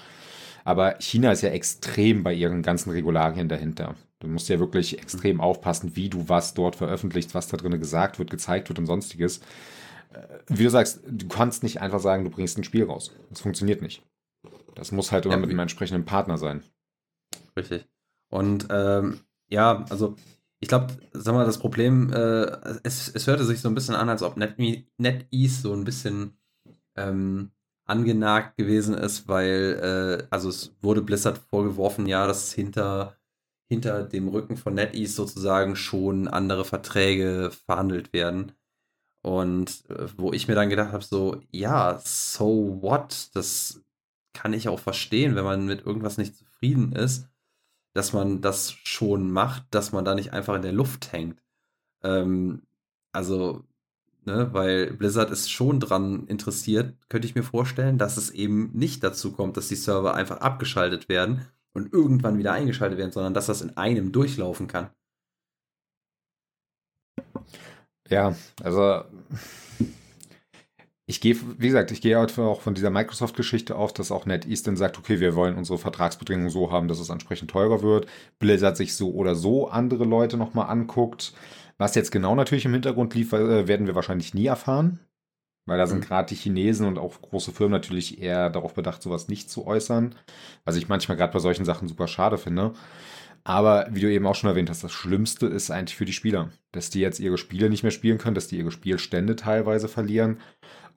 Aber 0.66 1.00
China 1.00 1.32
ist 1.32 1.42
ja 1.42 1.50
extrem 1.50 2.24
bei 2.24 2.34
ihren 2.34 2.62
ganzen 2.62 2.92
Regularien 2.92 3.48
dahinter. 3.48 3.96
Du 4.20 4.28
musst 4.28 4.50
ja 4.50 4.60
wirklich 4.60 5.00
extrem 5.00 5.38
mhm. 5.38 5.42
aufpassen, 5.42 5.96
wie 5.96 6.10
du 6.10 6.28
was 6.28 6.54
dort 6.54 6.76
veröffentlichst, 6.76 7.34
was 7.34 7.48
da 7.48 7.58
drin 7.58 7.80
gesagt 7.80 8.20
wird, 8.20 8.30
gezeigt 8.30 8.70
wird 8.70 8.80
und 8.80 8.86
sonstiges. 8.86 9.40
Äh, 10.14 10.40
wie 10.48 10.64
du 10.64 10.70
sagst, 10.70 11.02
du 11.08 11.28
kannst 11.28 11.64
nicht 11.64 11.82
einfach 11.82 12.00
sagen, 12.00 12.24
du 12.24 12.30
bringst 12.30 12.58
ein 12.58 12.64
Spiel 12.64 12.84
raus. 12.84 13.14
Das 13.30 13.42
funktioniert 13.42 13.82
nicht. 13.82 14.04
Das 14.76 14.92
muss 14.92 15.12
halt 15.12 15.26
immer 15.26 15.36
ja, 15.36 15.40
mit 15.40 15.50
einem 15.50 15.60
entsprechenden 15.60 16.06
Partner 16.06 16.38
sein. 16.38 16.64
Richtig. 17.56 17.86
Und 18.30 18.68
ähm, 18.70 19.22
ja, 19.50 19.86
also 19.90 20.16
ich 20.60 20.68
glaube, 20.68 20.98
sag 21.14 21.34
mal, 21.34 21.46
das 21.46 21.60
Problem, 21.60 22.12
äh, 22.12 22.46
es, 22.84 23.10
es 23.10 23.28
hörte 23.28 23.46
sich 23.46 23.62
so 23.62 23.70
ein 23.70 23.76
bisschen 23.76 23.96
an, 23.96 24.10
als 24.10 24.24
ob 24.24 24.38
NetEase 24.38 24.86
Net 24.98 25.28
so 25.32 25.74
ein 25.74 25.86
bisschen 25.86 26.38
ähm, 26.96 27.52
angenagt 27.86 28.58
gewesen 28.58 28.94
ist, 28.94 29.28
weil, 29.28 30.20
äh, 30.22 30.28
also 30.30 30.50
es 30.50 30.76
wurde 30.82 31.02
Blizzard 31.02 31.38
vorgeworfen, 31.38 32.08
ja, 32.08 32.28
dass 32.28 32.52
hinter, 32.52 33.18
hinter 33.70 34.04
dem 34.04 34.28
Rücken 34.28 34.58
von 34.58 34.74
NetEase 34.74 35.14
sozusagen 35.14 35.76
schon 35.78 36.28
andere 36.28 36.66
Verträge 36.66 37.52
verhandelt 37.66 38.12
werden. 38.12 38.52
Und 39.22 39.90
äh, 39.90 40.08
wo 40.18 40.34
ich 40.34 40.48
mir 40.48 40.56
dann 40.56 40.70
gedacht 40.70 40.92
habe, 40.92 41.04
so, 41.04 41.42
ja, 41.52 42.02
so 42.04 42.82
what? 42.82 43.30
Das 43.34 43.82
kann 44.34 44.54
ich 44.54 44.68
auch 44.68 44.80
verstehen, 44.80 45.36
wenn 45.36 45.44
man 45.46 45.66
mit 45.66 45.86
irgendwas 45.86 46.18
nicht 46.18 46.36
zufrieden 46.36 46.92
ist, 46.94 47.29
dass 48.00 48.14
man 48.14 48.40
das 48.40 48.72
schon 48.72 49.30
macht, 49.30 49.66
dass 49.72 49.92
man 49.92 50.06
da 50.06 50.16
nicht 50.16 50.32
einfach 50.32 50.56
in 50.56 50.62
der 50.62 50.72
Luft 50.72 51.12
hängt. 51.12 51.44
Ähm, 52.02 52.62
also 53.12 53.66
ne, 54.24 54.54
weil 54.54 54.94
Blizzard 54.94 55.32
ist 55.32 55.52
schon 55.52 55.82
dran 55.82 56.26
interessiert, 56.28 56.96
könnte 57.10 57.28
ich 57.28 57.36
mir 57.36 57.44
vorstellen, 57.44 57.98
dass 57.98 58.16
es 58.16 58.32
eben 58.32 58.72
nicht 58.74 59.04
dazu 59.04 59.34
kommt, 59.34 59.58
dass 59.58 59.68
die 59.68 59.76
Server 59.76 60.14
einfach 60.14 60.38
abgeschaltet 60.38 61.10
werden 61.10 61.46
und 61.74 61.92
irgendwann 61.92 62.38
wieder 62.38 62.54
eingeschaltet 62.54 62.98
werden, 62.98 63.12
sondern 63.12 63.34
dass 63.34 63.48
das 63.48 63.62
in 63.62 63.76
einem 63.76 64.14
durchlaufen 64.14 64.68
kann. 64.68 64.92
Ja, 68.08 68.34
also 68.64 69.04
ich 71.10 71.22
gehe, 71.22 71.36
wie 71.58 71.66
gesagt, 71.66 71.90
ich 71.90 72.02
gehe 72.02 72.20
auch 72.20 72.62
von 72.62 72.76
dieser 72.76 72.92
Microsoft-Geschichte 72.92 73.76
auf, 73.76 73.94
dass 73.94 74.12
auch 74.12 74.28
NetEase 74.28 74.64
dann 74.64 74.78
sagt, 74.78 75.00
okay, 75.00 75.20
wir 75.20 75.34
wollen 75.34 75.56
unsere 75.56 75.80
Vertragsbedingungen 75.80 76.52
so 76.52 76.72
haben, 76.72 76.88
dass 76.88 77.00
es 77.00 77.10
entsprechend 77.10 77.50
teurer 77.50 77.82
wird. 77.82 78.06
Blizzard 78.38 78.78
sich 78.78 78.96
so 78.96 79.12
oder 79.14 79.34
so 79.34 79.70
andere 79.70 80.06
Leute 80.06 80.38
nochmal 80.38 80.70
anguckt. 80.70 81.34
Was 81.80 81.96
jetzt 81.96 82.12
genau 82.12 82.36
natürlich 82.36 82.66
im 82.66 82.74
Hintergrund 82.74 83.16
lief, 83.16 83.34
äh, 83.34 83.68
werden 83.68 83.88
wir 83.88 83.96
wahrscheinlich 83.96 84.36
nie 84.36 84.46
erfahren. 84.46 85.00
Weil 85.66 85.80
da 85.80 85.88
sind 85.88 86.02
mhm. 86.02 86.04
gerade 86.04 86.30
die 86.30 86.40
Chinesen 86.40 86.86
und 86.86 87.00
auch 87.00 87.20
große 87.20 87.54
Firmen 87.54 87.72
natürlich 87.72 88.22
eher 88.22 88.52
darauf 88.52 88.76
bedacht, 88.76 89.02
sowas 89.02 89.30
nicht 89.30 89.50
zu 89.50 89.66
äußern. 89.66 90.14
Was 90.64 90.76
ich 90.76 90.90
manchmal 90.90 91.18
gerade 91.18 91.34
bei 91.34 91.40
solchen 91.40 91.66
Sachen 91.66 91.88
super 91.88 92.08
schade 92.08 92.38
finde. 92.38 92.74
Aber 93.44 93.88
wie 93.90 94.02
du 94.02 94.12
eben 94.12 94.28
auch 94.28 94.36
schon 94.36 94.50
erwähnt 94.50 94.70
hast, 94.70 94.84
das 94.84 94.92
Schlimmste 94.92 95.48
ist 95.48 95.72
eigentlich 95.72 95.96
für 95.96 96.06
die 96.06 96.14
Spieler, 96.14 96.50
dass 96.72 96.92
die 96.92 97.00
jetzt 97.00 97.20
ihre 97.20 97.40
Spiele 97.40 97.70
nicht 97.72 97.82
mehr 97.82 97.92
spielen 97.92 98.20
können, 98.20 98.36
dass 98.36 98.48
die 98.48 98.60
ihre 98.60 98.70
Spielstände 98.70 99.36
teilweise 99.36 99.88
verlieren, 99.88 100.38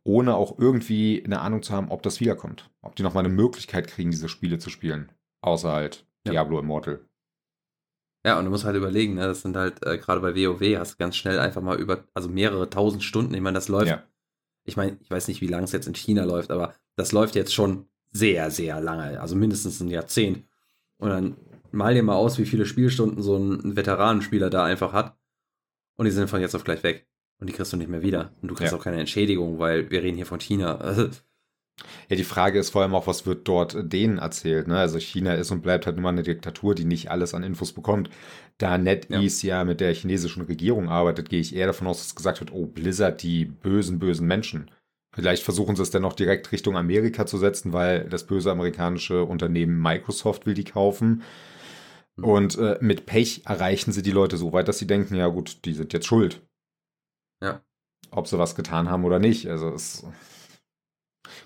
ohne 0.05 0.35
auch 0.35 0.59
irgendwie 0.59 1.23
eine 1.25 1.41
Ahnung 1.41 1.63
zu 1.63 1.73
haben, 1.73 1.91
ob 1.91 2.03
das 2.03 2.21
wiederkommt. 2.21 2.71
Ob 2.81 2.97
die 2.97 3.03
nochmal 3.03 3.25
eine 3.25 3.35
Möglichkeit 3.35 3.87
kriegen, 3.89 4.11
diese 4.11 4.29
Spiele 4.29 4.59
zu 4.59 4.71
spielen. 4.71 5.13
Außer 5.41 5.73
halt 5.73 6.07
ja. 6.25 6.33
Diablo 6.33 6.59
Immortal. 6.59 7.01
Ja, 8.25 8.39
und 8.39 8.45
du 8.45 8.51
musst 8.51 8.65
halt 8.65 8.77
überlegen, 8.77 9.15
ne, 9.15 9.23
das 9.23 9.43
sind 9.43 9.57
halt, 9.57 9.85
äh, 9.85 9.99
gerade 9.99 10.21
bei 10.21 10.35
WoW 10.35 10.79
hast 10.79 10.93
du 10.93 10.99
ganz 10.99 11.17
schnell 11.17 11.41
einfach 11.41 11.61
mal 11.61 11.79
über, 11.79 12.05
also 12.15 12.29
mehrere 12.29 12.71
tausend 12.71 13.03
Stunden, 13.03 13.35
ich 13.35 13.41
meine, 13.41 13.57
das 13.57 13.67
läuft, 13.69 13.89
ja. 13.89 14.05
ich 14.65 14.77
meine, 14.77 14.97
ich 15.01 15.11
weiß 15.11 15.27
nicht, 15.27 15.41
wie 15.41 15.49
lange 15.49 15.65
es 15.65 15.73
jetzt 15.73 15.89
in 15.89 15.95
China 15.97 16.23
läuft, 16.23 16.53
aber 16.53 16.75
das 16.95 17.11
läuft 17.11 17.35
jetzt 17.35 17.53
schon 17.53 17.87
sehr, 18.13 18.53
sehr 18.53 18.81
lange, 18.81 19.21
also 19.21 19.35
mindestens 19.35 19.81
ein 19.81 19.89
Jahrzehnt. 19.89 20.45
Und 20.99 21.11
dann 21.11 21.37
mal 21.73 21.95
dir 21.95 22.03
mal 22.05 22.15
aus, 22.15 22.39
wie 22.39 22.47
viele 22.47 22.67
Spielstunden 22.67 23.23
so 23.23 23.37
ein 23.37 23.77
Veteranenspieler 23.77 24.51
da 24.51 24.65
einfach 24.65 24.93
hat. 24.93 25.17
Und 25.97 26.05
die 26.05 26.13
sind 26.13 26.31
von 26.31 26.41
jetzt 26.41 26.55
auf 26.55 26.65
gleich 26.65 26.83
weg. 26.85 27.09
Und 27.43 27.49
die 27.49 27.55
kriegst 27.55 27.73
du 27.73 27.77
nicht 27.77 27.91
mehr 27.91 28.03
wieder. 28.03 28.31
Und 28.41 28.53
du 28.53 28.55
kriegst 28.55 28.73
ja. 28.73 28.79
auch 28.79 28.85
keine 28.85 29.01
Entschädigung, 29.01 29.59
weil 29.59 29.91
wir 29.91 30.01
reden 30.05 30.17
hier 30.17 30.27
von 30.27 30.39
China. 30.39 31.11
Ja, 32.09 32.17
die 32.17 32.23
Frage 32.23 32.59
ist 32.59 32.71
vor 32.71 32.83
allem 32.83 32.95
auch, 32.95 33.07
was 33.07 33.27
wird 33.27 33.49
dort 33.49 33.75
denen 33.93 34.19
erzählt? 34.19 34.69
Ne? 34.69 34.79
Also 34.79 34.99
China 34.99 35.35
ist 35.35 35.51
und 35.51 35.63
bleibt 35.63 35.87
halt 35.87 35.97
nur 35.97 36.05
mal 36.05 36.11
eine 36.11 36.23
Diktatur, 36.23 36.75
die 36.75 36.85
nicht 36.85 37.11
alles 37.11 37.35
an 37.35 37.43
Infos 37.43 37.73
bekommt. 37.73 38.11
Da 38.59 38.77
NetEase 38.79 39.47
ja. 39.47 39.57
ja 39.57 39.65
mit 39.65 39.81
der 39.81 39.93
chinesischen 39.95 40.43
Regierung 40.43 40.91
arbeitet, 40.91 41.31
gehe 41.31 41.41
ich 41.41 41.57
eher 41.57 41.67
davon 41.67 41.89
aus, 41.89 41.99
dass 41.99 42.15
gesagt 42.15 42.41
wird, 42.41 42.53
oh, 42.53 42.67
Blizzard, 42.67 43.23
die 43.23 43.47
bösen, 43.47 43.99
bösen 43.99 44.29
Menschen. 44.29 44.71
Vielleicht 45.15 45.43
versuchen 45.43 45.75
sie 45.75 45.83
es 45.83 45.91
dann 45.91 46.03
noch 46.03 46.13
direkt 46.13 46.53
Richtung 46.53 46.77
Amerika 46.77 47.27
zu 47.27 47.39
setzen, 47.39 47.73
weil 47.73 48.09
das 48.09 48.27
böse 48.27 48.53
amerikanische 48.53 49.25
Unternehmen 49.25 49.81
Microsoft 49.81 50.47
will 50.47 50.55
die 50.55 50.65
kaufen. 50.65 51.23
Mhm. 52.17 52.25
Und 52.25 52.59
äh, 52.59 52.79
mit 52.81 53.07
Pech 53.07 53.43
erreichen 53.47 53.93
sie 53.93 54.03
die 54.03 54.13
Leute 54.13 54.37
so 54.37 54.53
weit, 54.53 54.69
dass 54.69 54.79
sie 54.79 54.87
denken, 54.87 55.17
ja 55.17 55.27
gut, 55.29 55.65
die 55.65 55.73
sind 55.73 55.93
jetzt 55.95 56.07
schuld. 56.07 56.43
Ob 58.11 58.27
sie 58.27 58.39
was 58.39 58.55
getan 58.55 58.91
haben 58.91 59.05
oder 59.05 59.19
nicht. 59.19 59.49
Also 59.49 59.71
es 59.71 60.05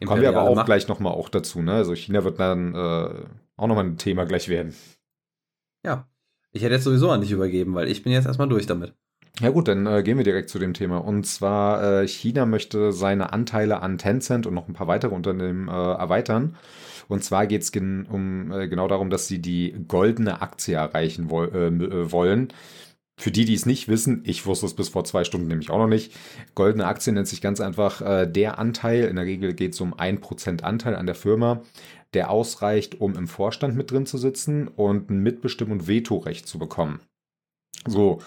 Kommen 0.04 0.22
wir 0.22 0.28
aber 0.28 0.42
auch 0.42 0.56
Macht. 0.56 0.66
gleich 0.66 0.88
nochmal 0.88 1.12
auch 1.12 1.28
dazu, 1.28 1.62
ne? 1.62 1.72
Also 1.72 1.94
China 1.94 2.24
wird 2.24 2.38
dann 2.38 2.74
äh, 2.74 3.24
auch 3.56 3.66
nochmal 3.66 3.84
ein 3.84 3.98
Thema 3.98 4.26
gleich 4.26 4.48
werden. 4.48 4.74
Ja. 5.84 6.08
Ich 6.52 6.62
hätte 6.62 6.74
jetzt 6.74 6.84
sowieso 6.84 7.10
an 7.10 7.20
dich 7.20 7.32
übergeben, 7.32 7.74
weil 7.74 7.88
ich 7.88 8.02
bin 8.02 8.12
jetzt 8.12 8.26
erstmal 8.26 8.48
durch 8.48 8.66
damit. 8.66 8.94
Ja 9.40 9.50
gut, 9.50 9.68
dann 9.68 9.86
äh, 9.86 10.02
gehen 10.02 10.16
wir 10.16 10.24
direkt 10.24 10.48
zu 10.48 10.58
dem 10.58 10.72
Thema. 10.72 10.98
Und 10.98 11.26
zwar, 11.26 12.02
äh, 12.02 12.08
China 12.08 12.46
möchte 12.46 12.92
seine 12.92 13.32
Anteile 13.32 13.82
an 13.82 13.98
Tencent 13.98 14.46
und 14.46 14.54
noch 14.54 14.66
ein 14.68 14.72
paar 14.72 14.86
weitere 14.86 15.14
Unternehmen 15.14 15.68
äh, 15.68 15.72
erweitern. 15.72 16.56
Und 17.08 17.22
zwar 17.22 17.46
geht 17.46 17.62
es 17.62 17.72
gen 17.72 18.06
um, 18.06 18.50
äh, 18.50 18.68
genau 18.68 18.88
darum, 18.88 19.10
dass 19.10 19.28
sie 19.28 19.40
die 19.40 19.74
goldene 19.86 20.40
Aktie 20.40 20.74
erreichen 20.74 21.30
wo 21.30 21.44
äh, 21.44 21.66
äh, 21.68 22.10
wollen. 22.10 22.48
Für 23.18 23.30
die, 23.30 23.46
die 23.46 23.54
es 23.54 23.64
nicht 23.64 23.88
wissen, 23.88 24.22
ich 24.26 24.44
wusste 24.44 24.66
es 24.66 24.74
bis 24.74 24.90
vor 24.90 25.04
zwei 25.04 25.24
Stunden 25.24 25.48
nämlich 25.48 25.70
auch 25.70 25.78
noch 25.78 25.86
nicht. 25.86 26.12
Goldene 26.54 26.86
Aktie 26.86 27.12
nennt 27.12 27.26
sich 27.26 27.40
ganz 27.40 27.60
einfach 27.60 28.02
äh, 28.02 28.26
der 28.26 28.58
Anteil, 28.58 29.04
in 29.04 29.16
der 29.16 29.24
Regel 29.24 29.54
geht 29.54 29.72
es 29.72 29.80
um 29.80 29.94
1% 29.94 30.62
Anteil 30.62 30.94
an 30.94 31.06
der 31.06 31.14
Firma, 31.14 31.62
der 32.12 32.30
ausreicht, 32.30 33.00
um 33.00 33.16
im 33.16 33.26
Vorstand 33.26 33.74
mit 33.74 33.90
drin 33.90 34.04
zu 34.04 34.18
sitzen 34.18 34.68
und 34.68 35.10
ein 35.10 35.22
Mitbestimm- 35.22 35.72
und 35.72 35.88
Vetorecht 35.88 36.46
zu 36.46 36.58
bekommen. 36.58 37.00
So, 37.86 38.20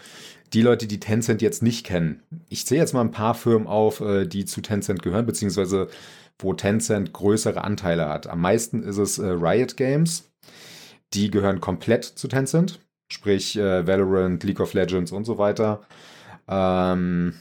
die 0.54 0.62
Leute, 0.64 0.88
die 0.88 1.00
Tencent 1.00 1.42
jetzt 1.42 1.62
nicht 1.62 1.86
kennen. 1.86 2.24
Ich 2.50 2.66
zähle 2.66 2.82
jetzt 2.82 2.94
mal 2.94 3.02
ein 3.02 3.12
paar 3.12 3.36
Firmen 3.36 3.68
auf, 3.68 4.02
äh, 4.02 4.26
die 4.26 4.46
zu 4.46 4.62
Tencent 4.62 5.04
gehören, 5.04 5.26
beziehungsweise 5.26 5.90
wo 6.40 6.54
Tencent 6.54 7.14
größere 7.14 7.64
Anteile 7.64 8.10
hat. 8.10 8.28
Am 8.28 8.42
meisten 8.42 8.82
ist 8.82 8.98
es 8.98 9.20
äh, 9.20 9.28
Riot 9.28 9.78
Games. 9.78 10.32
Die 11.14 11.30
gehören 11.30 11.60
komplett 11.60 12.06
zu 12.06 12.28
Tencent, 12.28 12.80
sprich 13.12 13.58
äh, 13.58 13.86
Valorant, 13.86 14.44
League 14.44 14.60
of 14.60 14.74
Legends 14.74 15.12
und 15.12 15.26
so 15.26 15.38
weiter. 15.38 15.82
Ähm, 16.48 17.34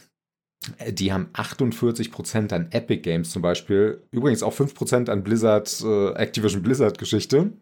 die 0.89 1.13
haben 1.13 1.31
48% 1.33 2.53
an 2.53 2.69
Epic 2.73 3.03
Games 3.03 3.31
zum 3.31 3.43
Beispiel. 3.43 4.03
Übrigens 4.11 4.43
auch 4.43 4.55
5% 4.55 5.09
an 5.09 5.23
Blizzard, 5.23 5.83
äh, 5.83 6.13
Activision 6.15 6.63
Blizzard 6.63 6.99
Geschichte. 6.99 7.53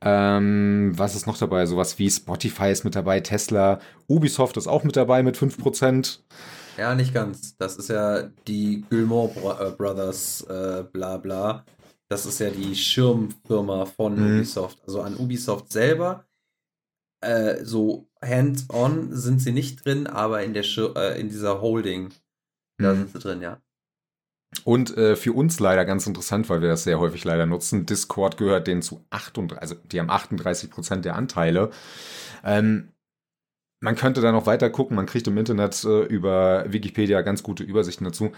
Ähm, 0.00 0.92
was 0.96 1.14
ist 1.14 1.26
noch 1.26 1.38
dabei? 1.38 1.66
Sowas 1.66 1.98
wie 1.98 2.10
Spotify 2.10 2.70
ist 2.70 2.84
mit 2.84 2.96
dabei, 2.96 3.20
Tesla, 3.20 3.78
Ubisoft 4.08 4.56
ist 4.56 4.66
auch 4.66 4.84
mit 4.84 4.96
dabei 4.96 5.22
mit 5.22 5.36
5%. 5.36 6.18
Ja, 6.76 6.94
nicht 6.94 7.12
ganz. 7.12 7.56
Das 7.56 7.76
ist 7.76 7.88
ja 7.90 8.22
die 8.46 8.84
Gilmore 8.88 9.32
äh, 9.60 9.70
Brothers, 9.76 10.42
äh, 10.48 10.84
bla 10.92 11.18
bla. 11.18 11.64
Das 12.08 12.24
ist 12.24 12.40
ja 12.40 12.50
die 12.50 12.74
Schirmfirma 12.74 13.84
von 13.84 14.14
mhm. 14.14 14.38
Ubisoft. 14.38 14.78
Also 14.86 15.02
an 15.02 15.16
Ubisoft 15.16 15.72
selber, 15.72 16.24
äh, 17.20 17.64
so 17.64 18.08
hands-on 18.22 19.14
sind 19.14 19.40
sie 19.40 19.52
nicht 19.52 19.84
drin, 19.84 20.06
aber 20.06 20.42
in, 20.42 20.54
der 20.54 20.62
Schir 20.62 20.94
äh, 20.96 21.20
in 21.20 21.28
dieser 21.28 21.60
Holding, 21.60 22.10
da 22.78 22.92
mhm. 22.92 22.98
sind 22.98 23.12
sie 23.12 23.18
drin, 23.18 23.42
ja. 23.42 23.60
Und 24.64 24.96
äh, 24.96 25.14
für 25.14 25.34
uns 25.34 25.60
leider 25.60 25.84
ganz 25.84 26.06
interessant, 26.06 26.48
weil 26.48 26.62
wir 26.62 26.68
das 26.68 26.84
sehr 26.84 26.98
häufig 26.98 27.22
leider 27.24 27.44
nutzen. 27.44 27.84
Discord 27.84 28.38
gehört 28.38 28.66
denen 28.66 28.80
zu 28.80 29.04
38, 29.10 29.60
also 29.60 29.74
die 29.74 30.00
haben 30.00 30.10
38 30.10 30.70
Prozent 30.70 31.04
der 31.04 31.16
Anteile. 31.16 31.70
Ähm, 32.44 32.88
man 33.80 33.94
könnte 33.94 34.20
da 34.20 34.32
noch 34.32 34.46
weiter 34.46 34.70
gucken. 34.70 34.96
Man 34.96 35.06
kriegt 35.06 35.26
im 35.26 35.36
Internet 35.36 35.84
äh, 35.84 36.02
über 36.04 36.64
Wikipedia 36.72 37.20
ganz 37.20 37.42
gute 37.42 37.62
Übersichten 37.62 38.04
dazu. 38.04 38.32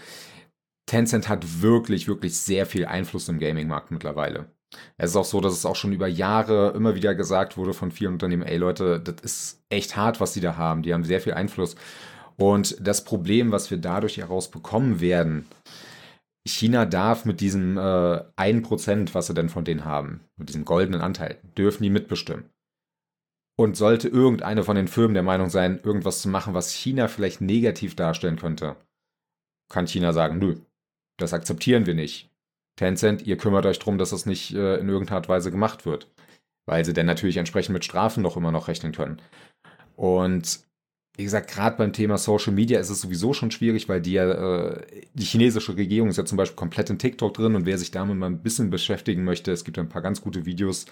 Tencent 0.85 1.29
hat 1.29 1.61
wirklich, 1.61 2.07
wirklich 2.07 2.37
sehr 2.37 2.65
viel 2.65 2.85
Einfluss 2.85 3.29
im 3.29 3.39
Gaming-Markt 3.39 3.91
mittlerweile. 3.91 4.51
Es 4.97 5.11
ist 5.11 5.15
auch 5.15 5.25
so, 5.25 5.41
dass 5.41 5.53
es 5.53 5.65
auch 5.65 5.75
schon 5.75 5.93
über 5.93 6.07
Jahre 6.07 6.71
immer 6.75 6.95
wieder 6.95 7.15
gesagt 7.15 7.57
wurde 7.57 7.73
von 7.73 7.91
vielen 7.91 8.13
Unternehmen, 8.13 8.43
ey 8.43 8.57
Leute, 8.57 8.99
das 8.99 9.15
ist 9.21 9.63
echt 9.69 9.95
hart, 9.95 10.19
was 10.19 10.33
die 10.33 10.41
da 10.41 10.55
haben. 10.57 10.81
Die 10.81 10.93
haben 10.93 11.03
sehr 11.03 11.21
viel 11.21 11.33
Einfluss. 11.33 11.75
Und 12.37 12.75
das 12.79 13.03
Problem, 13.03 13.51
was 13.51 13.69
wir 13.69 13.77
dadurch 13.77 14.17
heraus 14.17 14.49
bekommen 14.49 14.99
werden, 15.01 15.45
China 16.47 16.85
darf 16.85 17.25
mit 17.25 17.39
diesem 17.39 17.77
äh, 17.77 17.81
1%, 17.81 19.13
was 19.13 19.27
sie 19.27 19.33
denn 19.33 19.49
von 19.49 19.63
denen 19.63 19.85
haben, 19.85 20.21
mit 20.37 20.49
diesem 20.49 20.65
goldenen 20.65 21.01
Anteil, 21.01 21.37
dürfen 21.57 21.83
die 21.83 21.89
mitbestimmen. 21.89 22.49
Und 23.59 23.77
sollte 23.77 24.07
irgendeine 24.07 24.63
von 24.63 24.75
den 24.75 24.87
Firmen 24.87 25.13
der 25.13 25.23
Meinung 25.23 25.49
sein, 25.49 25.79
irgendwas 25.83 26.21
zu 26.21 26.29
machen, 26.29 26.55
was 26.55 26.71
China 26.71 27.07
vielleicht 27.07 27.41
negativ 27.41 27.95
darstellen 27.95 28.37
könnte, 28.37 28.75
kann 29.69 29.85
China 29.85 30.13
sagen, 30.13 30.39
nö, 30.39 30.55
das 31.17 31.33
akzeptieren 31.33 31.85
wir 31.85 31.93
nicht. 31.93 32.30
Tencent, 32.75 33.25
ihr 33.27 33.37
kümmert 33.37 33.65
euch 33.65 33.79
darum, 33.79 33.97
dass 33.97 34.11
das 34.11 34.25
nicht 34.25 34.53
äh, 34.53 34.77
in 34.77 34.89
irgendeiner 34.89 35.17
Art 35.17 35.29
Weise 35.29 35.51
gemacht 35.51 35.85
wird. 35.85 36.07
Weil 36.65 36.85
sie 36.85 36.93
dann 36.93 37.05
natürlich 37.05 37.37
entsprechend 37.37 37.73
mit 37.73 37.85
Strafen 37.85 38.23
noch 38.23 38.37
immer 38.37 38.51
noch 38.51 38.67
rechnen 38.67 38.91
können. 38.93 39.21
Und 39.95 40.61
wie 41.17 41.23
gesagt, 41.23 41.51
gerade 41.51 41.77
beim 41.77 41.91
Thema 41.93 42.17
Social 42.17 42.53
Media 42.53 42.79
ist 42.79 42.89
es 42.89 43.01
sowieso 43.01 43.33
schon 43.33 43.51
schwierig, 43.51 43.89
weil 43.89 44.01
die 44.01 44.15
äh, 44.15 44.81
die 45.13 45.23
chinesische 45.23 45.75
Regierung 45.75 46.09
ist 46.09 46.17
ja 46.17 46.25
zum 46.25 46.37
Beispiel 46.37 46.55
komplett 46.55 46.89
in 46.89 46.99
TikTok 46.99 47.33
drin 47.33 47.55
und 47.55 47.65
wer 47.65 47.77
sich 47.77 47.91
damit 47.91 48.17
mal 48.17 48.27
ein 48.27 48.41
bisschen 48.41 48.69
beschäftigen 48.69 49.23
möchte, 49.23 49.51
es 49.51 49.65
gibt 49.65 49.77
ein 49.77 49.89
paar 49.89 50.01
ganz 50.01 50.21
gute 50.21 50.45
Videos, 50.45 50.85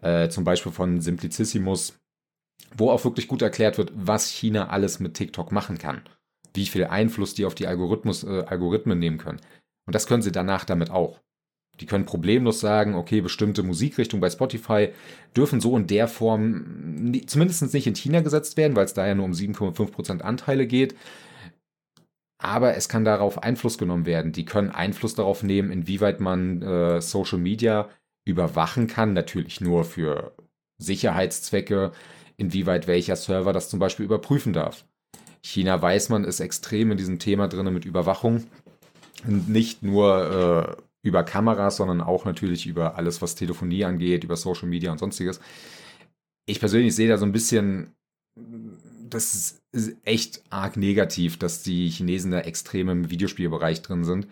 äh, 0.00 0.28
zum 0.28 0.44
Beispiel 0.44 0.70
von 0.70 1.00
Simplicissimus, 1.00 1.98
wo 2.76 2.90
auch 2.90 3.04
wirklich 3.04 3.26
gut 3.26 3.42
erklärt 3.42 3.78
wird, 3.78 3.92
was 3.94 4.28
China 4.30 4.68
alles 4.68 5.00
mit 5.00 5.14
TikTok 5.14 5.50
machen 5.50 5.76
kann, 5.76 6.02
wie 6.54 6.66
viel 6.66 6.84
Einfluss 6.84 7.34
die 7.34 7.44
auf 7.44 7.56
die 7.56 7.66
Algorithmus, 7.66 8.22
äh, 8.22 8.44
Algorithmen 8.46 8.98
nehmen 8.98 9.18
können. 9.18 9.40
Und 9.88 9.94
das 9.94 10.06
können 10.06 10.20
sie 10.20 10.32
danach 10.32 10.66
damit 10.66 10.90
auch. 10.90 11.18
Die 11.80 11.86
können 11.86 12.04
problemlos 12.04 12.60
sagen, 12.60 12.94
okay, 12.94 13.22
bestimmte 13.22 13.62
Musikrichtungen 13.62 14.20
bei 14.20 14.28
Spotify 14.28 14.90
dürfen 15.34 15.62
so 15.62 15.74
in 15.78 15.86
der 15.86 16.08
Form 16.08 17.14
zumindest 17.26 17.72
nicht 17.72 17.86
in 17.86 17.94
China 17.94 18.20
gesetzt 18.20 18.58
werden, 18.58 18.76
weil 18.76 18.84
es 18.84 18.92
da 18.92 19.06
ja 19.06 19.14
nur 19.14 19.24
um 19.24 19.32
7,5% 19.32 20.20
Anteile 20.20 20.66
geht. 20.66 20.94
Aber 22.36 22.76
es 22.76 22.90
kann 22.90 23.06
darauf 23.06 23.42
Einfluss 23.42 23.78
genommen 23.78 24.04
werden. 24.04 24.32
Die 24.32 24.44
können 24.44 24.72
Einfluss 24.72 25.14
darauf 25.14 25.42
nehmen, 25.42 25.70
inwieweit 25.70 26.20
man 26.20 26.60
äh, 26.60 27.00
Social 27.00 27.38
Media 27.38 27.88
überwachen 28.26 28.88
kann. 28.88 29.14
Natürlich 29.14 29.62
nur 29.62 29.86
für 29.86 30.34
Sicherheitszwecke, 30.76 31.92
inwieweit 32.36 32.88
welcher 32.88 33.16
Server 33.16 33.54
das 33.54 33.70
zum 33.70 33.78
Beispiel 33.80 34.04
überprüfen 34.04 34.52
darf. 34.52 34.84
China 35.42 35.80
weiß 35.80 36.10
man, 36.10 36.24
ist 36.24 36.40
extrem 36.40 36.90
in 36.90 36.98
diesem 36.98 37.18
Thema 37.18 37.48
drin 37.48 37.72
mit 37.72 37.86
Überwachung. 37.86 38.44
Nicht 39.26 39.82
nur 39.82 40.76
äh, 40.78 40.82
über 41.02 41.24
Kameras, 41.24 41.76
sondern 41.76 42.00
auch 42.00 42.24
natürlich 42.24 42.66
über 42.66 42.96
alles, 42.96 43.20
was 43.22 43.34
Telefonie 43.34 43.84
angeht, 43.84 44.24
über 44.24 44.36
Social 44.36 44.68
Media 44.68 44.92
und 44.92 44.98
sonstiges. 44.98 45.40
Ich 46.46 46.60
persönlich 46.60 46.94
sehe 46.94 47.08
da 47.08 47.18
so 47.18 47.26
ein 47.26 47.32
bisschen, 47.32 47.94
das 49.08 49.60
ist 49.72 49.96
echt 50.04 50.42
arg 50.50 50.76
negativ, 50.76 51.38
dass 51.38 51.62
die 51.62 51.88
Chinesen 51.88 52.30
da 52.30 52.40
extrem 52.40 52.88
im 52.88 53.10
Videospielbereich 53.10 53.82
drin 53.82 54.04
sind, 54.04 54.28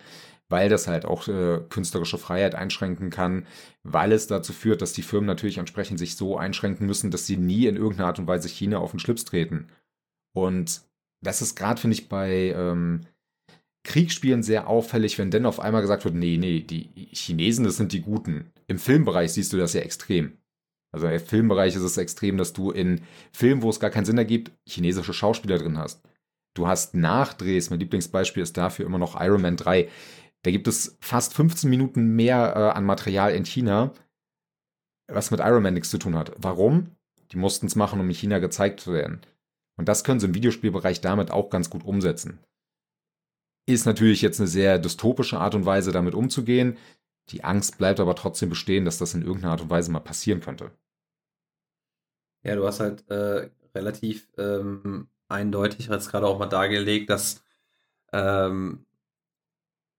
weil 0.48 0.68
das 0.68 0.86
halt 0.86 1.04
auch 1.04 1.28
äh, 1.28 1.60
künstlerische 1.68 2.18
Freiheit 2.18 2.54
einschränken 2.54 3.10
kann, 3.10 3.46
weil 3.82 4.12
es 4.12 4.26
dazu 4.26 4.52
führt, 4.52 4.82
dass 4.82 4.92
die 4.92 5.02
Firmen 5.02 5.26
natürlich 5.26 5.58
entsprechend 5.58 5.98
sich 5.98 6.16
so 6.16 6.36
einschränken 6.36 6.86
müssen, 6.86 7.10
dass 7.10 7.26
sie 7.26 7.36
nie 7.36 7.66
in 7.66 7.76
irgendeiner 7.76 8.08
Art 8.08 8.18
und 8.18 8.28
Weise 8.28 8.48
China 8.48 8.78
auf 8.78 8.92
den 8.92 9.00
Schlips 9.00 9.24
treten. 9.24 9.68
Und 10.34 10.82
das 11.22 11.42
ist 11.42 11.56
gerade, 11.56 11.80
finde 11.80 11.94
ich, 11.94 12.08
bei 12.08 12.54
ähm, 12.54 13.06
Kriegsspielen 13.86 14.42
sehr 14.42 14.66
auffällig, 14.66 15.16
wenn 15.18 15.30
dann 15.30 15.46
auf 15.46 15.60
einmal 15.60 15.80
gesagt 15.80 16.04
wird, 16.04 16.14
nee, 16.14 16.36
nee, 16.36 16.60
die 16.60 16.90
Chinesen, 17.12 17.64
das 17.64 17.76
sind 17.76 17.92
die 17.92 18.02
Guten. 18.02 18.52
Im 18.66 18.78
Filmbereich 18.78 19.32
siehst 19.32 19.52
du 19.52 19.56
das 19.56 19.72
ja 19.72 19.80
extrem. 19.80 20.38
Also 20.92 21.06
im 21.08 21.20
Filmbereich 21.20 21.76
ist 21.76 21.82
es 21.82 21.96
extrem, 21.96 22.36
dass 22.36 22.52
du 22.52 22.70
in 22.70 23.00
Filmen, 23.32 23.62
wo 23.62 23.70
es 23.70 23.80
gar 23.80 23.90
keinen 23.90 24.04
Sinn 24.04 24.18
ergibt, 24.18 24.52
chinesische 24.66 25.12
Schauspieler 25.12 25.58
drin 25.58 25.78
hast. 25.78 26.02
Du 26.54 26.66
hast 26.66 26.94
Nachdrehs, 26.94 27.70
mein 27.70 27.80
Lieblingsbeispiel 27.80 28.42
ist 28.42 28.56
dafür 28.56 28.86
immer 28.86 28.98
noch 28.98 29.20
Iron 29.20 29.42
Man 29.42 29.56
3. 29.56 29.88
Da 30.42 30.50
gibt 30.50 30.68
es 30.68 30.96
fast 31.00 31.34
15 31.34 31.68
Minuten 31.70 32.16
mehr 32.16 32.54
äh, 32.56 32.76
an 32.76 32.84
Material 32.84 33.34
in 33.34 33.44
China, 33.44 33.92
was 35.06 35.30
mit 35.30 35.40
Iron 35.40 35.62
Man 35.62 35.74
nichts 35.74 35.90
zu 35.90 35.98
tun 35.98 36.16
hat. 36.16 36.32
Warum? 36.38 36.96
Die 37.32 37.36
mussten 37.36 37.66
es 37.66 37.76
machen, 37.76 38.00
um 38.00 38.08
in 38.08 38.14
China 38.14 38.38
gezeigt 38.38 38.80
zu 38.80 38.92
werden. 38.92 39.20
Und 39.76 39.88
das 39.88 40.02
können 40.02 40.18
sie 40.18 40.26
im 40.26 40.34
Videospielbereich 40.34 41.00
damit 41.00 41.30
auch 41.30 41.50
ganz 41.50 41.68
gut 41.70 41.84
umsetzen. 41.84 42.40
Ist 43.66 43.86
natürlich 43.86 44.22
jetzt 44.22 44.40
eine 44.40 44.46
sehr 44.46 44.78
dystopische 44.78 45.38
Art 45.38 45.54
und 45.54 45.66
Weise, 45.66 45.92
damit 45.92 46.14
umzugehen. 46.14 46.76
Die 47.30 47.42
Angst 47.42 47.78
bleibt 47.78 47.98
aber 47.98 48.14
trotzdem 48.14 48.48
bestehen, 48.48 48.84
dass 48.84 48.98
das 48.98 49.14
in 49.14 49.22
irgendeiner 49.22 49.52
Art 49.52 49.62
und 49.62 49.70
Weise 49.70 49.90
mal 49.90 50.00
passieren 50.00 50.40
könnte. 50.40 50.70
Ja, 52.44 52.54
du 52.54 52.64
hast 52.64 52.78
halt 52.78 53.08
äh, 53.10 53.50
relativ 53.74 54.28
ähm, 54.38 55.08
eindeutig 55.28 55.88
jetzt 55.88 56.10
gerade 56.10 56.26
auch 56.26 56.38
mal 56.38 56.46
dargelegt, 56.46 57.10
dass 57.10 57.42
ähm, 58.12 58.86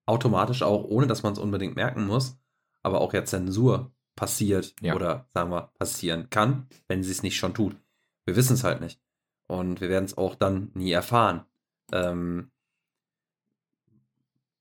automatisch 0.06 0.62
auch, 0.62 0.84
ohne 0.84 1.06
dass 1.06 1.22
man 1.22 1.34
es 1.34 1.38
unbedingt 1.38 1.76
merken 1.76 2.06
muss, 2.06 2.38
aber 2.82 3.02
auch 3.02 3.12
ja 3.12 3.24
Zensur 3.26 3.92
passiert 4.16 4.74
ja. 4.80 4.94
oder 4.94 5.28
sagen 5.34 5.50
wir 5.50 5.70
passieren 5.78 6.30
kann, 6.30 6.66
wenn 6.88 7.02
sie 7.02 7.12
es 7.12 7.22
nicht 7.22 7.36
schon 7.36 7.54
tut. 7.54 7.76
Wir 8.24 8.34
wissen 8.34 8.54
es 8.54 8.64
halt 8.64 8.80
nicht. 8.80 9.00
Und 9.46 9.80
wir 9.80 9.88
werden 9.88 10.04
es 10.04 10.18
auch 10.18 10.34
dann 10.34 10.70
nie 10.74 10.92
erfahren. 10.92 11.44
Ähm, 11.92 12.50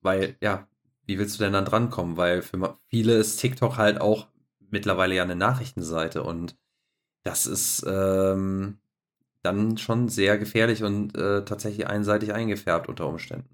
weil, 0.07 0.37
ja, 0.41 0.67
wie 1.05 1.19
willst 1.19 1.37
du 1.37 1.43
denn 1.43 1.51
dann 1.51 1.65
drankommen? 1.65 2.15
Weil 2.15 2.41
für 2.41 2.77
viele 2.87 3.17
ist 3.17 3.35
TikTok 3.37 3.77
halt 3.77 3.99
auch 3.99 4.27
mittlerweile 4.69 5.15
ja 5.15 5.23
eine 5.23 5.35
Nachrichtenseite 5.35 6.23
und 6.23 6.55
das 7.23 7.45
ist 7.45 7.85
ähm, 7.85 8.77
dann 9.43 9.77
schon 9.77 10.07
sehr 10.07 10.37
gefährlich 10.37 10.83
und 10.83 11.17
äh, 11.17 11.43
tatsächlich 11.43 11.87
einseitig 11.87 12.33
eingefärbt 12.33 12.87
unter 12.87 13.05
Umständen. 13.05 13.49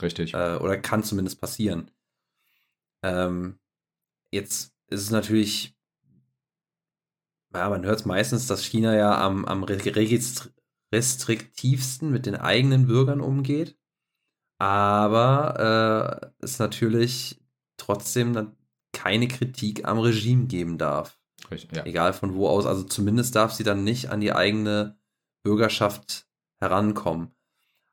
Richtig. 0.00 0.32
Äh, 0.32 0.56
oder 0.56 0.78
kann 0.78 1.04
zumindest 1.04 1.38
passieren. 1.38 1.90
Ähm, 3.02 3.58
jetzt 4.30 4.72
ist 4.88 5.02
es 5.02 5.10
natürlich, 5.10 5.76
ja, 7.54 7.68
man 7.68 7.84
hört 7.84 8.00
es 8.00 8.06
meistens, 8.06 8.46
dass 8.46 8.64
China 8.64 8.96
ja 8.96 9.22
am, 9.22 9.44
am 9.44 9.64
restriktivsten 9.64 12.10
mit 12.10 12.24
den 12.24 12.36
eigenen 12.36 12.86
Bürgern 12.86 13.20
umgeht 13.20 13.76
aber 14.64 16.30
äh, 16.40 16.44
es 16.44 16.58
natürlich 16.58 17.38
trotzdem 17.76 18.52
keine 18.94 19.28
Kritik 19.28 19.86
am 19.86 19.98
Regime 19.98 20.46
geben 20.46 20.78
darf. 20.78 21.18
Richtig, 21.50 21.76
ja. 21.76 21.84
Egal 21.84 22.14
von 22.14 22.34
wo 22.34 22.48
aus. 22.48 22.64
Also 22.64 22.84
zumindest 22.84 23.36
darf 23.36 23.52
sie 23.52 23.62
dann 23.62 23.84
nicht 23.84 24.08
an 24.08 24.20
die 24.20 24.32
eigene 24.32 24.96
Bürgerschaft 25.42 26.26
herankommen. 26.60 27.34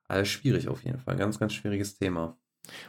Also 0.07 0.23
schwierig 0.23 0.69
auf 0.69 0.85
jeden 0.85 0.99
Fall. 0.99 1.17
Ganz, 1.17 1.39
ganz 1.39 1.51
schwieriges 1.51 1.97
Thema. 1.97 2.37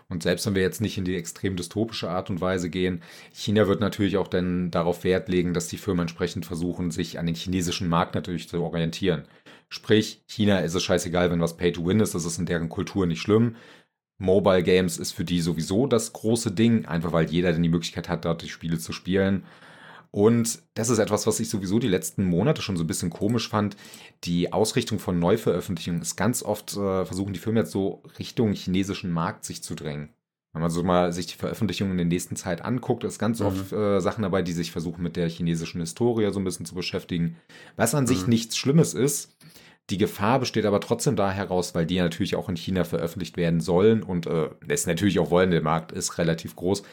Und 0.08 0.22
selbst 0.22 0.46
wenn 0.46 0.54
wir 0.54 0.62
jetzt 0.62 0.80
nicht 0.80 0.96
in 0.96 1.04
die 1.04 1.16
extrem 1.16 1.56
dystopische 1.56 2.08
Art 2.08 2.30
und 2.30 2.40
Weise 2.40 2.70
gehen, 2.70 3.02
China 3.32 3.66
wird 3.66 3.80
natürlich 3.80 4.16
auch 4.16 4.28
dann 4.28 4.70
darauf 4.70 5.02
Wert 5.02 5.28
legen, 5.28 5.54
dass 5.54 5.66
die 5.66 5.78
Firmen 5.78 6.02
entsprechend 6.02 6.46
versuchen, 6.46 6.92
sich 6.92 7.18
an 7.18 7.26
den 7.26 7.34
chinesischen 7.34 7.88
Markt 7.88 8.14
natürlich 8.14 8.48
zu 8.48 8.62
orientieren. 8.62 9.24
Sprich, 9.72 10.22
China 10.26 10.58
ist 10.58 10.74
es 10.74 10.82
scheißegal, 10.82 11.30
wenn 11.30 11.40
was 11.40 11.56
Pay 11.56 11.72
to 11.72 11.86
Win 11.86 12.00
ist, 12.00 12.14
das 12.14 12.26
ist 12.26 12.38
in 12.38 12.44
deren 12.44 12.68
Kultur 12.68 13.06
nicht 13.06 13.22
schlimm. 13.22 13.56
Mobile 14.18 14.62
Games 14.62 14.98
ist 14.98 15.12
für 15.12 15.24
die 15.24 15.40
sowieso 15.40 15.86
das 15.86 16.12
große 16.12 16.52
Ding, 16.52 16.84
einfach 16.84 17.12
weil 17.12 17.30
jeder 17.30 17.52
dann 17.52 17.62
die 17.62 17.70
Möglichkeit 17.70 18.10
hat, 18.10 18.26
dort 18.26 18.42
die 18.42 18.50
Spiele 18.50 18.78
zu 18.78 18.92
spielen. 18.92 19.44
Und 20.10 20.58
das 20.74 20.90
ist 20.90 20.98
etwas, 20.98 21.26
was 21.26 21.40
ich 21.40 21.48
sowieso 21.48 21.78
die 21.78 21.88
letzten 21.88 22.26
Monate 22.26 22.60
schon 22.60 22.76
so 22.76 22.84
ein 22.84 22.86
bisschen 22.86 23.08
komisch 23.08 23.48
fand. 23.48 23.78
Die 24.24 24.52
Ausrichtung 24.52 24.98
von 24.98 25.18
Neuveröffentlichungen 25.18 26.02
ist 26.02 26.16
ganz 26.16 26.42
oft, 26.42 26.76
äh, 26.76 27.06
versuchen 27.06 27.32
die 27.32 27.40
Firmen 27.40 27.62
jetzt 27.62 27.72
so 27.72 28.02
Richtung 28.18 28.52
chinesischen 28.52 29.10
Markt 29.10 29.46
sich 29.46 29.62
zu 29.62 29.74
drängen. 29.74 30.10
Wenn 30.52 30.60
man 30.60 30.70
so 30.70 30.82
mal 30.82 31.12
sich 31.12 31.26
die 31.26 31.38
Veröffentlichungen 31.38 31.92
in 31.92 31.98
der 31.98 32.06
nächsten 32.06 32.36
Zeit 32.36 32.62
anguckt, 32.62 33.04
ist 33.04 33.18
ganz 33.18 33.40
mhm. 33.40 33.46
oft 33.46 33.72
äh, 33.72 34.00
Sachen 34.00 34.22
dabei, 34.22 34.42
die 34.42 34.52
sich 34.52 34.70
versuchen 34.70 35.02
mit 35.02 35.16
der 35.16 35.28
chinesischen 35.28 35.80
Historie 35.80 36.30
so 36.30 36.40
ein 36.40 36.44
bisschen 36.44 36.66
zu 36.66 36.74
beschäftigen. 36.74 37.36
Was 37.76 37.94
an 37.94 38.04
mhm. 38.04 38.08
sich 38.08 38.26
nichts 38.26 38.56
Schlimmes 38.56 38.94
ist. 38.94 39.36
Die 39.90 39.98
Gefahr 39.98 40.38
besteht 40.38 40.64
aber 40.64 40.80
trotzdem 40.80 41.16
da 41.16 41.32
heraus, 41.32 41.74
weil 41.74 41.86
die 41.86 41.98
natürlich 41.98 42.36
auch 42.36 42.48
in 42.48 42.56
China 42.56 42.84
veröffentlicht 42.84 43.36
werden 43.36 43.60
sollen 43.60 44.02
und 44.02 44.26
äh, 44.26 44.50
es 44.68 44.86
natürlich 44.86 45.18
auch 45.18 45.30
wollen, 45.30 45.50
der 45.50 45.60
Markt 45.60 45.90
ist 45.90 46.18
relativ 46.18 46.54
groß, 46.54 46.84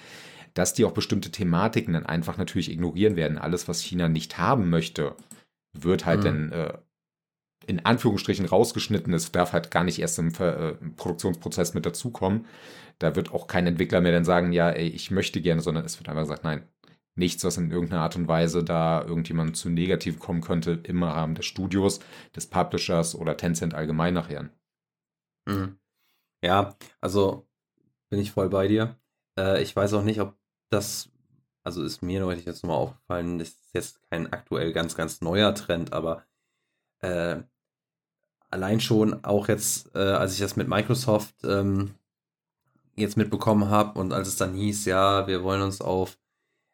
dass 0.55 0.73
die 0.73 0.85
auch 0.85 0.91
bestimmte 0.91 1.29
Thematiken 1.29 1.93
dann 1.93 2.05
einfach 2.05 2.37
natürlich 2.37 2.71
ignorieren 2.71 3.15
werden. 3.15 3.37
Alles, 3.37 3.67
was 3.67 3.81
China 3.81 4.09
nicht 4.09 4.39
haben 4.39 4.69
möchte, 4.69 5.15
wird 5.73 6.05
halt 6.05 6.21
mhm. 6.21 6.23
dann 6.23 6.51
äh, 6.51 6.73
in 7.67 7.85
Anführungsstrichen 7.85 8.45
rausgeschnitten. 8.45 9.13
Es 9.13 9.31
darf 9.31 9.53
halt 9.53 9.69
gar 9.69 9.83
nicht 9.83 9.99
erst 9.99 10.17
im, 10.17 10.33
äh, 10.39 10.71
im 10.81 10.95
Produktionsprozess 10.95 11.75
mit 11.75 11.85
dazukommen. 11.85 12.45
Da 12.99 13.15
wird 13.15 13.31
auch 13.31 13.47
kein 13.47 13.67
Entwickler 13.67 14.01
mehr 14.01 14.11
dann 14.11 14.25
sagen, 14.25 14.51
ja, 14.51 14.69
ey, 14.69 14.87
ich 14.87 15.09
möchte 15.11 15.41
gerne, 15.41 15.61
sondern 15.61 15.85
es 15.85 15.97
wird 15.99 16.09
einfach 16.09 16.23
gesagt, 16.23 16.43
nein, 16.43 16.67
nichts, 17.15 17.43
was 17.43 17.57
in 17.57 17.71
irgendeiner 17.71 18.01
Art 18.01 18.15
und 18.15 18.27
Weise 18.27 18.63
da 18.63 19.03
irgendjemand 19.03 19.55
zu 19.57 19.69
negativ 19.69 20.19
kommen 20.19 20.41
könnte, 20.41 20.79
im 20.83 21.03
Rahmen 21.03 21.35
des 21.35 21.45
Studios, 21.45 21.99
des 22.35 22.47
Publishers 22.47 23.15
oder 23.15 23.37
Tencent 23.37 23.73
allgemein 23.73 24.13
nachher. 24.13 24.49
Mhm. 25.47 25.77
Ja, 26.43 26.75
also 27.01 27.47
bin 28.09 28.19
ich 28.19 28.31
voll 28.31 28.49
bei 28.49 28.67
dir. 28.67 28.97
Äh, 29.37 29.61
ich 29.61 29.75
weiß 29.75 29.93
auch 29.93 30.03
nicht, 30.03 30.21
ob 30.21 30.37
das, 30.69 31.09
also 31.63 31.83
ist 31.83 32.01
mir 32.01 32.19
neulich 32.21 32.45
jetzt 32.45 32.63
nochmal 32.63 32.79
aufgefallen, 32.79 33.39
das 33.39 33.49
ist 33.49 33.73
jetzt 33.73 34.09
kein 34.09 34.31
aktuell 34.31 34.73
ganz, 34.73 34.95
ganz 34.95 35.21
neuer 35.21 35.53
Trend, 35.53 35.93
aber 35.93 36.25
äh, 37.01 37.43
allein 38.49 38.79
schon 38.79 39.23
auch 39.23 39.47
jetzt, 39.47 39.93
äh, 39.95 39.99
als 39.99 40.33
ich 40.33 40.39
das 40.39 40.55
mit 40.55 40.67
Microsoft 40.67 41.35
ähm, 41.43 41.95
jetzt 43.01 43.17
mitbekommen 43.17 43.69
habe 43.69 43.99
und 43.99 44.13
als 44.13 44.27
es 44.27 44.37
dann 44.37 44.53
hieß, 44.53 44.85
ja, 44.85 45.27
wir 45.27 45.43
wollen 45.43 45.61
uns 45.61 45.81
auf 45.81 46.17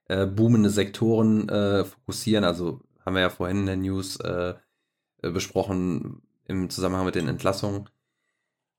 äh, 0.08 0.26
boomende 0.26 0.70
Sektoren 0.70 1.50
äh, 1.50 1.86
fokussieren, 1.86 2.44
also 2.44 2.82
haben 3.06 3.16
wir 3.16 3.22
ja 3.22 3.30
vorhin 3.30 3.60
in 3.60 3.66
der 3.68 3.78
News 3.78 4.18
äh, 4.20 4.56
besprochen 5.22 6.22
im 6.48 6.70
Zusammenhang 6.70 7.06
mit 7.06 7.16
den 7.16 7.28
Entlassungen, 7.28 7.90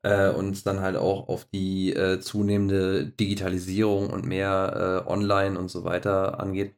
äh, 0.03 0.29
und 0.29 0.65
dann 0.65 0.81
halt 0.81 0.95
auch 0.95 1.27
auf 1.27 1.45
die 1.45 1.93
äh, 1.93 2.19
zunehmende 2.19 3.05
Digitalisierung 3.07 4.09
und 4.09 4.25
mehr 4.25 5.03
äh, 5.05 5.09
Online 5.09 5.59
und 5.59 5.69
so 5.69 5.83
weiter 5.83 6.39
angeht. 6.39 6.75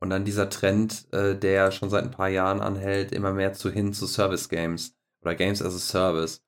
Und 0.00 0.10
dann 0.10 0.24
dieser 0.24 0.48
Trend, 0.50 1.12
äh, 1.12 1.36
der 1.36 1.72
schon 1.72 1.90
seit 1.90 2.04
ein 2.04 2.10
paar 2.10 2.28
Jahren 2.28 2.60
anhält, 2.60 3.12
immer 3.12 3.32
mehr 3.32 3.52
zu 3.54 3.70
hin 3.70 3.92
zu 3.92 4.06
Service 4.06 4.48
Games 4.48 4.96
oder 5.22 5.34
Games 5.34 5.62
as 5.62 5.74
a 5.74 5.78
Service. 5.78 6.44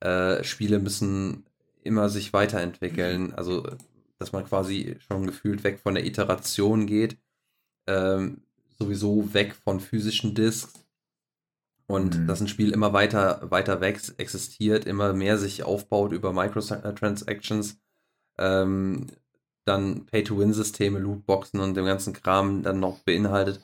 Äh, 0.00 0.44
Spiele 0.44 0.78
müssen 0.78 1.46
immer 1.82 2.08
sich 2.08 2.32
weiterentwickeln, 2.32 3.34
also 3.34 3.66
dass 4.18 4.32
man 4.32 4.44
quasi 4.44 4.96
schon 5.00 5.26
gefühlt 5.26 5.64
weg 5.64 5.80
von 5.80 5.94
der 5.94 6.06
Iteration 6.06 6.86
geht, 6.86 7.18
ähm, 7.86 8.42
sowieso 8.78 9.34
weg 9.34 9.54
von 9.54 9.80
physischen 9.80 10.34
Discs 10.34 10.72
und 11.86 12.18
mhm. 12.18 12.26
dass 12.26 12.40
ein 12.40 12.48
Spiel 12.48 12.72
immer 12.72 12.92
weiter, 12.92 13.50
weiter 13.50 13.80
wächst, 13.80 14.18
existiert, 14.18 14.86
immer 14.86 15.12
mehr 15.12 15.38
sich 15.38 15.62
aufbaut 15.62 16.12
über 16.12 16.32
Microtransactions, 16.32 17.78
ähm, 18.38 19.08
dann 19.64 20.06
Pay-to-Win-Systeme, 20.06 20.98
Lootboxen 20.98 21.60
und 21.60 21.74
dem 21.74 21.84
ganzen 21.84 22.12
Kram 22.12 22.62
dann 22.62 22.80
noch 22.80 23.00
beinhaltet, 23.00 23.60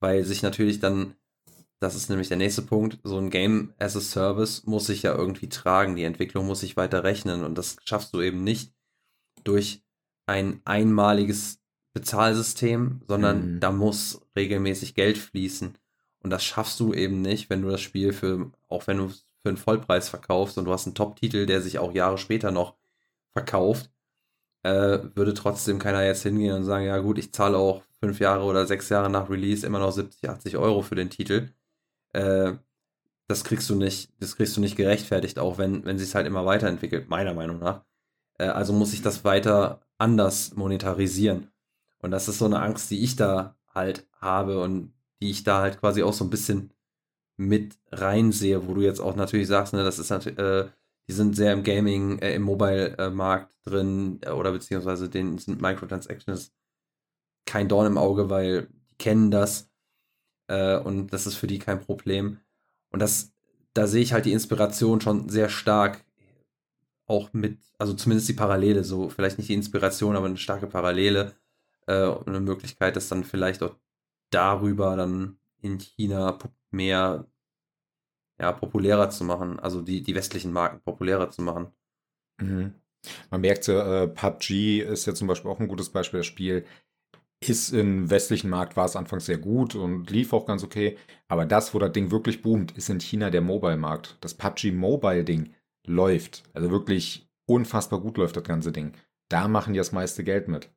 weil 0.00 0.24
sich 0.24 0.42
natürlich 0.42 0.80
dann, 0.80 1.14
das 1.80 1.94
ist 1.94 2.08
nämlich 2.10 2.28
der 2.28 2.36
nächste 2.36 2.62
Punkt, 2.62 2.98
so 3.04 3.18
ein 3.18 3.30
Game 3.30 3.72
as 3.78 3.96
a 3.96 4.00
Service 4.00 4.64
muss 4.66 4.86
sich 4.86 5.02
ja 5.02 5.14
irgendwie 5.14 5.48
tragen, 5.48 5.96
die 5.96 6.04
Entwicklung 6.04 6.46
muss 6.46 6.60
sich 6.60 6.76
weiter 6.76 7.04
rechnen 7.04 7.44
und 7.44 7.56
das 7.56 7.76
schaffst 7.84 8.12
du 8.14 8.20
eben 8.20 8.42
nicht 8.42 8.72
durch 9.44 9.82
ein 10.26 10.60
einmaliges 10.64 11.60
Bezahlsystem, 11.94 13.00
sondern 13.08 13.54
mhm. 13.54 13.60
da 13.60 13.72
muss 13.72 14.20
regelmäßig 14.36 14.94
Geld 14.94 15.18
fließen. 15.18 15.76
Und 16.20 16.30
das 16.30 16.44
schaffst 16.44 16.78
du 16.80 16.92
eben 16.92 17.22
nicht, 17.22 17.48
wenn 17.48 17.62
du 17.62 17.70
das 17.70 17.80
Spiel 17.80 18.12
für, 18.12 18.50
auch 18.68 18.86
wenn 18.86 18.98
du 18.98 19.06
es 19.06 19.24
für 19.42 19.48
einen 19.48 19.56
Vollpreis 19.56 20.08
verkaufst 20.08 20.58
und 20.58 20.64
du 20.64 20.72
hast 20.72 20.86
einen 20.86 20.94
Top-Titel, 20.94 21.46
der 21.46 21.62
sich 21.62 21.78
auch 21.78 21.94
Jahre 21.94 22.18
später 22.18 22.50
noch 22.50 22.74
verkauft, 23.32 23.90
äh, 24.64 24.98
würde 25.14 25.34
trotzdem 25.34 25.78
keiner 25.78 26.04
jetzt 26.04 26.24
hingehen 26.24 26.54
und 26.54 26.64
sagen, 26.64 26.84
ja 26.84 26.98
gut, 26.98 27.18
ich 27.18 27.32
zahle 27.32 27.56
auch 27.56 27.82
fünf 28.00 28.20
Jahre 28.20 28.44
oder 28.44 28.66
sechs 28.66 28.88
Jahre 28.88 29.10
nach 29.10 29.30
Release 29.30 29.66
immer 29.66 29.78
noch 29.78 29.92
70, 29.92 30.28
80 30.28 30.56
Euro 30.56 30.82
für 30.82 30.96
den 30.96 31.10
Titel. 31.10 31.48
Äh, 32.12 32.54
das 33.28 33.44
kriegst 33.44 33.68
du 33.70 33.74
nicht, 33.76 34.12
das 34.20 34.36
kriegst 34.36 34.56
du 34.56 34.60
nicht 34.60 34.76
gerechtfertigt, 34.76 35.38
auch 35.38 35.58
wenn, 35.58 35.84
wenn 35.84 35.98
sich 35.98 36.08
es 36.08 36.14
halt 36.14 36.26
immer 36.26 36.46
weiterentwickelt, 36.46 37.08
meiner 37.10 37.34
Meinung 37.34 37.58
nach. 37.58 37.84
Äh, 38.38 38.46
also 38.46 38.72
muss 38.72 38.92
ich 38.94 39.02
das 39.02 39.24
weiter 39.24 39.82
anders 39.98 40.54
monetarisieren. 40.56 41.50
Und 41.98 42.10
das 42.12 42.28
ist 42.28 42.38
so 42.38 42.46
eine 42.46 42.60
Angst, 42.60 42.90
die 42.90 43.02
ich 43.04 43.16
da 43.16 43.56
halt 43.74 44.06
habe 44.20 44.62
und 44.62 44.94
die 45.20 45.30
ich 45.30 45.44
da 45.44 45.60
halt 45.60 45.80
quasi 45.80 46.02
auch 46.02 46.12
so 46.12 46.24
ein 46.24 46.30
bisschen 46.30 46.72
mit 47.36 47.78
reinsehe, 47.92 48.66
wo 48.68 48.74
du 48.74 48.82
jetzt 48.82 49.00
auch 49.00 49.16
natürlich 49.16 49.48
sagst, 49.48 49.72
ne, 49.72 49.84
das 49.84 49.98
ist 49.98 50.10
natürlich, 50.10 50.38
äh, 50.38 50.68
die 51.08 51.12
sind 51.12 51.36
sehr 51.36 51.52
im 51.52 51.62
Gaming, 51.64 52.18
äh, 52.20 52.34
im 52.34 52.42
Mobile-Markt 52.42 53.52
drin, 53.64 54.18
äh, 54.22 54.30
oder 54.30 54.52
beziehungsweise 54.52 55.08
denen 55.08 55.38
sind 55.38 55.60
Microtransactions 55.62 56.52
kein 57.46 57.68
Dorn 57.68 57.86
im 57.86 57.98
Auge, 57.98 58.30
weil 58.30 58.68
die 58.92 58.96
kennen 58.98 59.30
das 59.30 59.67
äh, 60.48 60.78
und 60.78 61.12
das 61.12 61.26
ist 61.26 61.36
für 61.36 61.46
die 61.46 61.58
kein 61.58 61.80
Problem. 61.80 62.40
Und 62.90 63.00
das, 63.00 63.32
da 63.74 63.86
sehe 63.86 64.02
ich 64.02 64.12
halt 64.12 64.24
die 64.24 64.32
Inspiration 64.32 65.00
schon 65.00 65.28
sehr 65.28 65.48
stark 65.48 66.04
auch 67.06 67.32
mit, 67.32 67.58
also 67.78 67.94
zumindest 67.94 68.28
die 68.28 68.34
Parallele, 68.34 68.84
so 68.84 69.08
vielleicht 69.08 69.38
nicht 69.38 69.48
die 69.48 69.54
Inspiration, 69.54 70.16
aber 70.16 70.26
eine 70.26 70.36
starke 70.36 70.66
Parallele 70.66 71.34
äh, 71.86 72.06
und 72.06 72.28
eine 72.28 72.40
Möglichkeit, 72.40 72.96
das 72.96 73.08
dann 73.08 73.24
vielleicht 73.24 73.62
auch 73.62 73.76
darüber 74.30 74.96
dann 74.96 75.38
in 75.60 75.78
China 75.78 76.38
mehr 76.70 77.26
ja, 78.38 78.52
populärer 78.52 79.10
zu 79.10 79.24
machen, 79.24 79.58
also 79.58 79.82
die, 79.82 80.02
die 80.02 80.14
westlichen 80.14 80.52
Marken 80.52 80.80
populärer 80.80 81.30
zu 81.30 81.42
machen. 81.42 81.72
Mhm. 82.40 82.74
Man 83.30 83.40
merkt 83.40 83.68
äh, 83.68 84.08
PUBG 84.08 84.80
ist 84.80 85.06
ja 85.06 85.14
zum 85.14 85.28
Beispiel 85.28 85.50
auch 85.50 85.60
ein 85.60 85.68
gutes 85.68 85.90
Beispiel. 85.90 86.20
Das 86.20 86.26
Spiel 86.26 86.64
ist 87.40 87.72
im 87.72 88.10
westlichen 88.10 88.50
Markt, 88.50 88.76
war 88.76 88.84
es 88.84 88.96
anfangs 88.96 89.26
sehr 89.26 89.38
gut 89.38 89.74
und 89.74 90.10
lief 90.10 90.32
auch 90.32 90.46
ganz 90.46 90.64
okay. 90.64 90.96
Aber 91.28 91.46
das, 91.46 91.72
wo 91.72 91.78
das 91.78 91.92
Ding 91.92 92.10
wirklich 92.10 92.42
boomt, 92.42 92.72
ist 92.76 92.90
in 92.90 93.00
China 93.00 93.30
der 93.30 93.42
Mobile-Markt. 93.42 94.16
Das 94.20 94.34
PUBG 94.34 94.72
Mobile-Ding 94.72 95.54
läuft. 95.86 96.42
Also 96.52 96.70
wirklich 96.70 97.28
unfassbar 97.46 98.00
gut 98.00 98.16
läuft 98.18 98.36
das 98.36 98.44
ganze 98.44 98.72
Ding. 98.72 98.92
Da 99.28 99.46
machen 99.46 99.72
die 99.72 99.78
das 99.78 99.92
meiste 99.92 100.24
Geld 100.24 100.48
mit. 100.48 100.70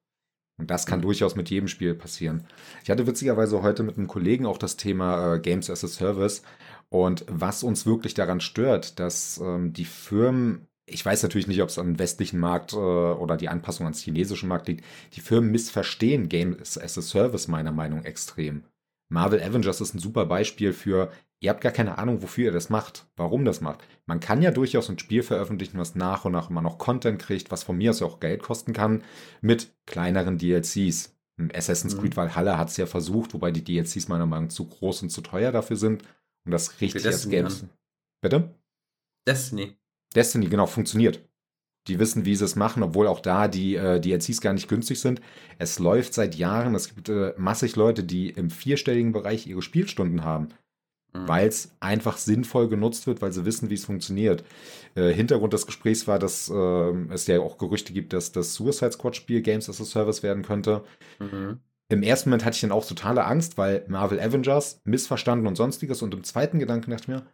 Und 0.57 0.69
das 0.69 0.85
kann 0.85 0.99
mhm. 0.99 1.03
durchaus 1.03 1.35
mit 1.35 1.49
jedem 1.49 1.67
Spiel 1.67 1.95
passieren. 1.95 2.45
Ich 2.83 2.91
hatte 2.91 3.07
witzigerweise 3.07 3.63
heute 3.63 3.81
mit 3.83 3.97
einem 3.97 4.07
Kollegen 4.07 4.45
auch 4.45 4.59
das 4.59 4.77
Thema 4.77 5.35
äh, 5.35 5.39
Games 5.39 5.69
as 5.69 5.83
a 5.83 5.87
Service 5.87 6.43
und 6.89 7.25
was 7.27 7.63
uns 7.63 7.85
wirklich 7.85 8.13
daran 8.13 8.41
stört, 8.41 8.99
dass 8.99 9.39
ähm, 9.43 9.73
die 9.73 9.85
Firmen, 9.85 10.67
ich 10.91 11.05
weiß 11.05 11.23
natürlich 11.23 11.47
nicht, 11.47 11.61
ob 11.61 11.69
es 11.69 11.79
am 11.79 11.97
westlichen 11.99 12.39
Markt 12.39 12.73
äh, 12.73 12.75
oder 12.75 13.37
die 13.37 13.49
Anpassung 13.49 13.85
ans 13.85 14.01
chinesischen 14.01 14.49
Markt 14.49 14.67
liegt, 14.67 14.85
die 15.13 15.21
Firmen 15.21 15.51
missverstehen 15.51 16.29
Games 16.29 16.77
as 16.77 16.97
a 16.97 17.01
Service 17.01 17.47
meiner 17.47 17.71
Meinung 17.71 17.99
nach 17.99 18.05
extrem. 18.05 18.63
Marvel 19.09 19.41
Avengers 19.41 19.81
ist 19.81 19.93
ein 19.93 19.99
super 19.99 20.25
Beispiel 20.25 20.71
für, 20.73 21.11
ihr 21.41 21.49
habt 21.49 21.61
gar 21.61 21.71
keine 21.71 21.97
Ahnung, 21.97 22.21
wofür 22.21 22.45
ihr 22.45 22.51
das 22.51 22.69
macht, 22.69 23.07
warum 23.17 23.43
das 23.43 23.59
macht. 23.59 23.79
Man 24.05 24.19
kann 24.19 24.41
ja 24.41 24.51
durchaus 24.51 24.89
ein 24.89 24.99
Spiel 24.99 25.23
veröffentlichen, 25.23 25.77
was 25.77 25.95
nach 25.95 26.25
und 26.25 26.31
nach 26.31 26.49
immer 26.49 26.61
noch 26.61 26.77
Content 26.77 27.19
kriegt, 27.19 27.51
was 27.51 27.63
von 27.63 27.77
mir 27.77 27.91
aus 27.91 28.01
auch 28.01 28.19
Geld 28.19 28.41
kosten 28.41 28.73
kann, 28.73 29.03
mit 29.41 29.73
kleineren 29.85 30.37
DLCs. 30.37 31.13
Assassin's 31.53 31.95
mhm. 31.95 32.01
Creed 32.01 32.17
Valhalla 32.17 32.57
hat 32.57 32.69
es 32.69 32.77
ja 32.77 32.85
versucht, 32.85 33.33
wobei 33.33 33.51
die 33.51 33.63
DLCs 33.63 34.07
meiner 34.07 34.25
Meinung 34.25 34.45
nach 34.45 34.53
zu 34.53 34.67
groß 34.67 35.03
und 35.03 35.09
zu 35.09 35.21
teuer 35.21 35.51
dafür 35.51 35.75
sind. 35.75 36.03
Und 36.45 36.51
das 36.51 36.79
richtig 36.79 37.05
als 37.05 37.29
Games. 37.29 37.65
Bitte? 38.21 38.55
Destiny. 39.27 39.75
Destiny, 40.15 40.47
genau, 40.47 40.67
funktioniert. 40.67 41.21
Die 41.87 41.99
wissen, 41.99 42.25
wie 42.25 42.35
sie 42.35 42.45
es 42.45 42.55
machen, 42.55 42.83
obwohl 42.83 43.07
auch 43.07 43.19
da 43.21 43.47
die 43.47 43.75
äh, 43.75 43.99
DLCs 43.99 44.41
gar 44.41 44.53
nicht 44.53 44.67
günstig 44.67 44.99
sind. 44.99 45.21
Es 45.57 45.79
läuft 45.79 46.13
seit 46.13 46.35
Jahren. 46.35 46.75
Es 46.75 46.93
gibt 46.93 47.09
äh, 47.09 47.33
massig 47.37 47.75
Leute, 47.75 48.03
die 48.03 48.29
im 48.29 48.49
vierstelligen 48.51 49.13
Bereich 49.13 49.47
ihre 49.47 49.61
Spielstunden 49.63 50.23
haben. 50.23 50.49
mhm. 51.13 51.27
weil 51.27 51.47
es 51.47 51.75
einfach 51.79 52.17
sinnvoll 52.17 52.69
genutzt 52.69 53.07
wird, 53.07 53.21
weil 53.21 53.31
sie 53.33 53.45
wissen, 53.45 53.69
wie 53.69 53.75
es 53.75 53.85
funktioniert. 53.85 54.43
Äh, 54.95 55.13
Hintergrund 55.13 55.53
des 55.53 55.65
Gesprächs 55.65 56.07
war, 56.07 56.19
dass 56.19 56.49
äh, 56.49 57.13
es 57.13 57.27
ja 57.27 57.39
auch 57.39 57.57
Gerüchte 57.57 57.93
gibt, 57.93 58.13
dass 58.13 58.31
das 58.31 58.53
Suicide 58.53 58.91
Squad 58.93 59.15
Spiel 59.15 59.41
Games 59.41 59.69
as 59.69 59.81
a 59.81 59.85
Service 59.85 60.23
werden 60.23 60.43
könnte. 60.43 60.83
Mhm. 61.19 61.59
Im 61.89 62.03
ersten 62.03 62.29
Moment 62.29 62.45
hatte 62.45 62.55
ich 62.55 62.61
dann 62.61 62.71
auch 62.71 62.85
totale 62.85 63.25
Angst, 63.25 63.57
weil 63.57 63.83
Marvel 63.87 64.19
Avengers 64.19 64.81
missverstanden 64.85 65.47
und 65.47 65.57
sonstiges. 65.57 66.01
Und 66.01 66.13
im 66.13 66.23
zweiten 66.23 66.59
Gedanken 66.59 66.91
dachte 66.91 67.03
ich 67.03 67.07
mir, 67.09 67.25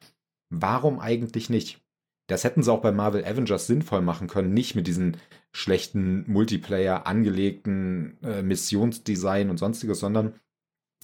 warum 0.49 0.99
eigentlich 0.99 1.49
nicht? 1.49 1.79
Das 2.27 2.43
hätten 2.43 2.61
sie 2.61 2.71
auch 2.71 2.81
bei 2.81 2.91
Marvel 2.91 3.25
Avengers 3.25 3.67
sinnvoll 3.67 4.01
machen 4.01 4.27
können, 4.27 4.53
nicht 4.53 4.75
mit 4.75 4.85
diesen 4.85 5.17
schlechten 5.53 6.29
Multiplayer 6.31 7.07
angelegten 7.07 8.17
äh, 8.21 8.41
Missionsdesign 8.41 9.49
und 9.49 9.57
sonstiges, 9.57 10.01
sondern 10.01 10.35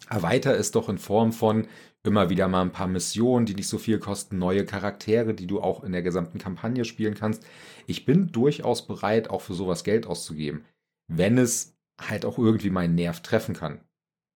erweiter 0.10 0.58
es 0.58 0.72
doch 0.72 0.90
in 0.90 0.98
Form 0.98 1.32
von 1.32 1.68
immer 2.04 2.30
wieder 2.30 2.50
mal 2.50 2.62
ein 2.62 2.74
paar 2.74 2.88
Missionen, 2.88 3.46
die 3.46 3.56
nicht 3.56 3.70
so 3.70 3.78
viel 3.78 4.00
kosten, 4.00 4.38
neue 4.38 4.66
Charaktere, 4.66 5.34
die 5.34 5.48
du 5.48 5.62
auch 5.62 5.86
in 5.86 5.94
der 5.94 6.02
gesamten 6.02 6.40
Kampagne 6.40 6.84
spielen 6.84 7.16
kannst. 7.16 7.46
Ich 7.88 8.04
bin 8.04 8.34
durchaus 8.34 8.86
bereit, 8.86 9.30
auch 9.30 9.42
für 9.42 9.54
sowas 9.54 9.86
Geld 9.86 10.06
auszugeben, 10.06 10.66
wenn 11.08 11.38
es 11.38 11.78
halt 12.02 12.26
auch 12.26 12.38
irgendwie 12.38 12.70
meinen 12.70 12.96
Nerv 12.96 13.22
treffen 13.22 13.56
kann. 13.56 13.80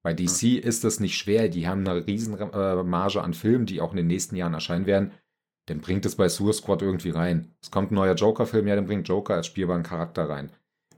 Bei 0.04 0.14
DC 0.14 0.64
ist 0.64 0.86
das 0.86 1.02
nicht 1.02 1.18
schwer, 1.18 1.50
die 1.50 1.68
haben 1.68 1.86
eine 1.86 2.08
riesen 2.08 2.40
äh, 2.40 2.84
Marge 2.84 3.22
an 3.22 3.34
Filmen, 3.34 3.66
die 3.66 3.82
auch 3.82 3.92
in 3.92 3.98
den 3.98 4.08
nächsten 4.08 4.38
Jahren 4.38 4.54
erscheinen 4.54 4.86
werden 4.86 5.12
dann 5.68 5.82
bringt 5.82 6.06
es 6.06 6.16
bei 6.16 6.28
Suicide 6.30 6.64
Squad 6.64 6.82
irgendwie 6.82 7.12
rein. 7.12 7.52
Es 7.62 7.72
kommt 7.72 7.92
ein 7.92 7.96
neuer 7.96 8.16
Joker-Film, 8.16 8.68
ja, 8.68 8.76
dann 8.76 8.88
bringt 8.88 9.08
Joker 9.08 9.36
als 9.36 9.48
spielbaren 9.48 9.84
Charakter 9.84 10.30
rein. 10.30 10.50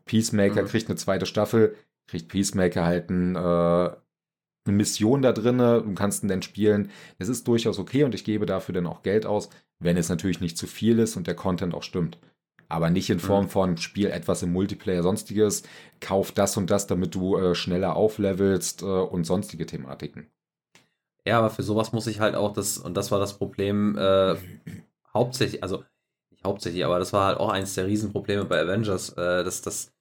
Peacemaker 0.06 0.64
mhm. 0.64 0.68
kriegt 0.68 0.88
eine 0.88 0.96
zweite 0.96 1.26
Staffel, 1.26 1.76
kriegt 2.08 2.30
Peacemaker 2.30 2.86
halt 2.86 3.10
ein, 3.10 3.36
äh, 3.36 3.40
eine 3.40 3.98
Mission 4.66 5.22
da 5.22 5.32
drin, 5.32 5.58
du 5.58 5.94
kannst 5.96 6.24
ihn 6.24 6.30
dann 6.30 6.42
spielen. 6.42 6.92
Das 7.18 7.30
ist 7.30 7.48
durchaus 7.48 7.80
okay 7.80 8.04
und 8.04 8.14
ich 8.14 8.24
gebe 8.24 8.46
dafür 8.46 8.74
dann 8.74 8.88
auch 8.88 9.04
Geld 9.04 9.26
aus, 9.26 9.50
wenn 9.80 9.98
es 9.98 10.10
natürlich 10.10 10.40
nicht 10.40 10.58
zu 10.58 10.68
viel 10.68 11.00
ist 11.00 11.18
und 11.18 11.28
der 11.28 11.36
Content 11.36 11.74
auch 11.74 11.84
stimmt. 11.84 12.20
Aber 12.68 12.92
nicht 12.92 13.10
in 13.10 13.20
Form 13.20 13.46
mhm. 13.46 13.50
von 13.50 13.78
Spiel 13.78 14.12
etwas 14.12 14.44
im 14.44 14.54
Multiplayer, 14.54 15.02
sonstiges, 15.02 15.64
kauf 16.00 16.32
das 16.32 16.56
und 16.58 16.70
das, 16.70 16.86
damit 16.86 17.16
du 17.16 17.38
äh, 17.38 17.56
schneller 17.56 17.96
auflevelst 17.96 18.84
äh, 18.84 18.86
und 18.86 19.24
sonstige 19.24 19.66
Thematiken. 19.66 20.28
Ja, 21.30 21.38
aber 21.38 21.52
für 21.52 21.62
sowas 21.62 21.92
muss 21.92 22.08
ich 22.08 22.20
halt 22.20 22.34
auch 22.34 22.54
das, 22.54 22.80
und 22.80 22.98
das 22.98 23.12
war 23.12 23.20
das 23.20 23.38
Problem, 23.38 23.96
äh, 23.96 24.36
hauptsächlich, 25.14 25.62
also 25.62 25.84
nicht 26.32 26.44
hauptsächlich, 26.44 26.84
aber 26.84 26.98
das 26.98 27.14
war 27.14 27.28
halt 27.28 27.38
auch 27.38 27.50
eins 27.50 27.76
der 27.76 27.86
Riesenprobleme 27.86 28.46
bei 28.46 28.60
Avengers, 28.60 29.10
äh, 29.10 29.44
dass 29.44 29.62
das, 29.62 29.94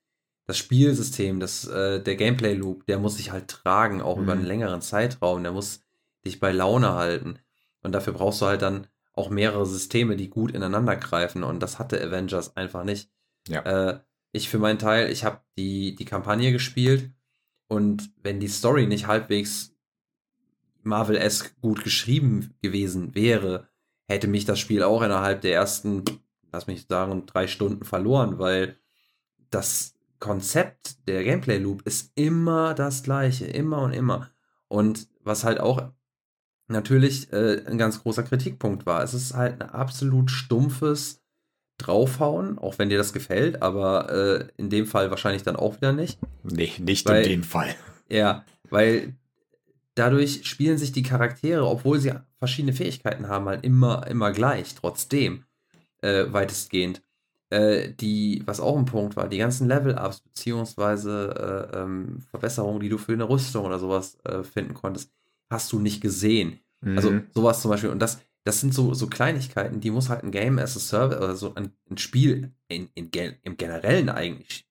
das 0.46 0.56
Spielsystem, 0.56 1.38
das, 1.38 1.68
äh, 1.68 2.02
der 2.02 2.16
Gameplay-Loop, 2.16 2.86
der 2.86 2.98
muss 2.98 3.16
sich 3.16 3.30
halt 3.30 3.46
tragen, 3.48 4.00
auch 4.00 4.16
mhm. 4.16 4.22
über 4.22 4.32
einen 4.32 4.40
mhm. 4.40 4.48
längeren 4.48 4.80
Zeitraum, 4.80 5.42
der 5.42 5.52
muss 5.52 5.84
dich 6.24 6.40
bei 6.40 6.50
Laune 6.50 6.94
halten. 6.94 7.40
Und 7.82 7.92
dafür 7.92 8.14
brauchst 8.14 8.40
du 8.40 8.46
halt 8.46 8.62
dann 8.62 8.86
auch 9.12 9.28
mehrere 9.28 9.66
Systeme, 9.66 10.16
die 10.16 10.30
gut 10.30 10.52
ineinander 10.52 10.96
greifen. 10.96 11.44
Und 11.44 11.60
das 11.60 11.78
hatte 11.78 12.02
Avengers 12.02 12.56
einfach 12.56 12.84
nicht. 12.84 13.10
Ja. 13.48 13.60
Äh, 13.60 14.00
ich 14.32 14.48
für 14.48 14.58
meinen 14.58 14.78
Teil, 14.78 15.12
ich 15.12 15.24
habe 15.24 15.42
die, 15.58 15.94
die 15.94 16.06
Kampagne 16.06 16.52
gespielt 16.52 17.10
und 17.68 18.10
wenn 18.22 18.40
die 18.40 18.48
Story 18.48 18.86
nicht 18.86 19.06
halbwegs 19.06 19.74
Marvel-esque 20.88 21.52
gut 21.60 21.84
geschrieben 21.84 22.54
gewesen 22.62 23.14
wäre, 23.14 23.68
hätte 24.08 24.26
mich 24.26 24.44
das 24.44 24.58
Spiel 24.58 24.82
auch 24.82 25.02
innerhalb 25.02 25.42
der 25.42 25.54
ersten, 25.54 26.04
lass 26.52 26.66
mich 26.66 26.86
sagen, 26.88 27.26
drei 27.26 27.46
Stunden 27.46 27.84
verloren, 27.84 28.38
weil 28.38 28.76
das 29.50 29.94
Konzept 30.18 31.06
der 31.06 31.22
Gameplay-Loop 31.22 31.82
ist 31.82 32.12
immer 32.14 32.74
das 32.74 33.02
gleiche, 33.02 33.46
immer 33.46 33.82
und 33.82 33.92
immer. 33.92 34.30
Und 34.66 35.08
was 35.22 35.44
halt 35.44 35.60
auch 35.60 35.90
natürlich 36.66 37.32
äh, 37.32 37.64
ein 37.66 37.78
ganz 37.78 38.02
großer 38.02 38.22
Kritikpunkt 38.22 38.86
war, 38.86 39.02
es 39.02 39.14
ist 39.14 39.34
halt 39.34 39.62
ein 39.62 39.70
absolut 39.70 40.30
stumpfes 40.30 41.22
Draufhauen, 41.78 42.58
auch 42.58 42.78
wenn 42.78 42.88
dir 42.88 42.98
das 42.98 43.12
gefällt, 43.12 43.62
aber 43.62 44.10
äh, 44.10 44.48
in 44.56 44.68
dem 44.68 44.86
Fall 44.86 45.10
wahrscheinlich 45.10 45.44
dann 45.44 45.54
auch 45.54 45.76
wieder 45.76 45.92
nicht. 45.92 46.18
Nee, 46.42 46.72
nicht 46.78 47.08
weil, 47.08 47.22
in 47.22 47.28
dem 47.28 47.42
Fall. 47.44 47.74
Ja, 48.08 48.44
weil 48.68 49.14
dadurch 49.98 50.46
spielen 50.46 50.78
sich 50.78 50.92
die 50.92 51.02
Charaktere, 51.02 51.66
obwohl 51.66 51.98
sie 51.98 52.12
verschiedene 52.38 52.72
Fähigkeiten 52.72 53.28
haben, 53.28 53.46
halt 53.46 53.64
immer, 53.64 54.06
immer 54.06 54.32
gleich, 54.32 54.74
trotzdem, 54.74 55.44
äh, 56.02 56.26
weitestgehend. 56.28 57.02
Äh, 57.50 57.94
die, 57.94 58.42
was 58.44 58.60
auch 58.60 58.76
ein 58.76 58.84
Punkt 58.84 59.16
war, 59.16 59.26
die 59.28 59.38
ganzen 59.38 59.68
Level-Ups, 59.68 60.20
beziehungsweise 60.20 61.70
äh, 61.72 61.78
ähm, 61.78 62.20
Verbesserungen, 62.30 62.80
die 62.80 62.90
du 62.90 62.98
für 62.98 63.14
eine 63.14 63.28
Rüstung 63.28 63.64
oder 63.64 63.78
sowas 63.78 64.18
äh, 64.24 64.42
finden 64.42 64.74
konntest, 64.74 65.10
hast 65.48 65.72
du 65.72 65.78
nicht 65.78 66.02
gesehen. 66.02 66.60
Mhm. 66.82 66.96
Also 66.96 67.20
sowas 67.34 67.62
zum 67.62 67.70
Beispiel. 67.70 67.90
Und 67.90 68.00
das, 68.00 68.20
das 68.44 68.60
sind 68.60 68.74
so, 68.74 68.92
so 68.92 69.06
Kleinigkeiten, 69.06 69.80
die 69.80 69.90
muss 69.90 70.10
halt 70.10 70.24
ein 70.24 70.30
Game 70.30 70.58
as 70.58 70.76
a 70.76 70.80
Service, 70.80 71.18
oder 71.18 71.36
so 71.36 71.54
ein, 71.54 71.72
ein 71.90 71.96
Spiel 71.96 72.52
in, 72.68 72.90
in, 72.94 73.10
im 73.42 73.56
Generellen 73.56 74.10
eigentlich, 74.10 74.66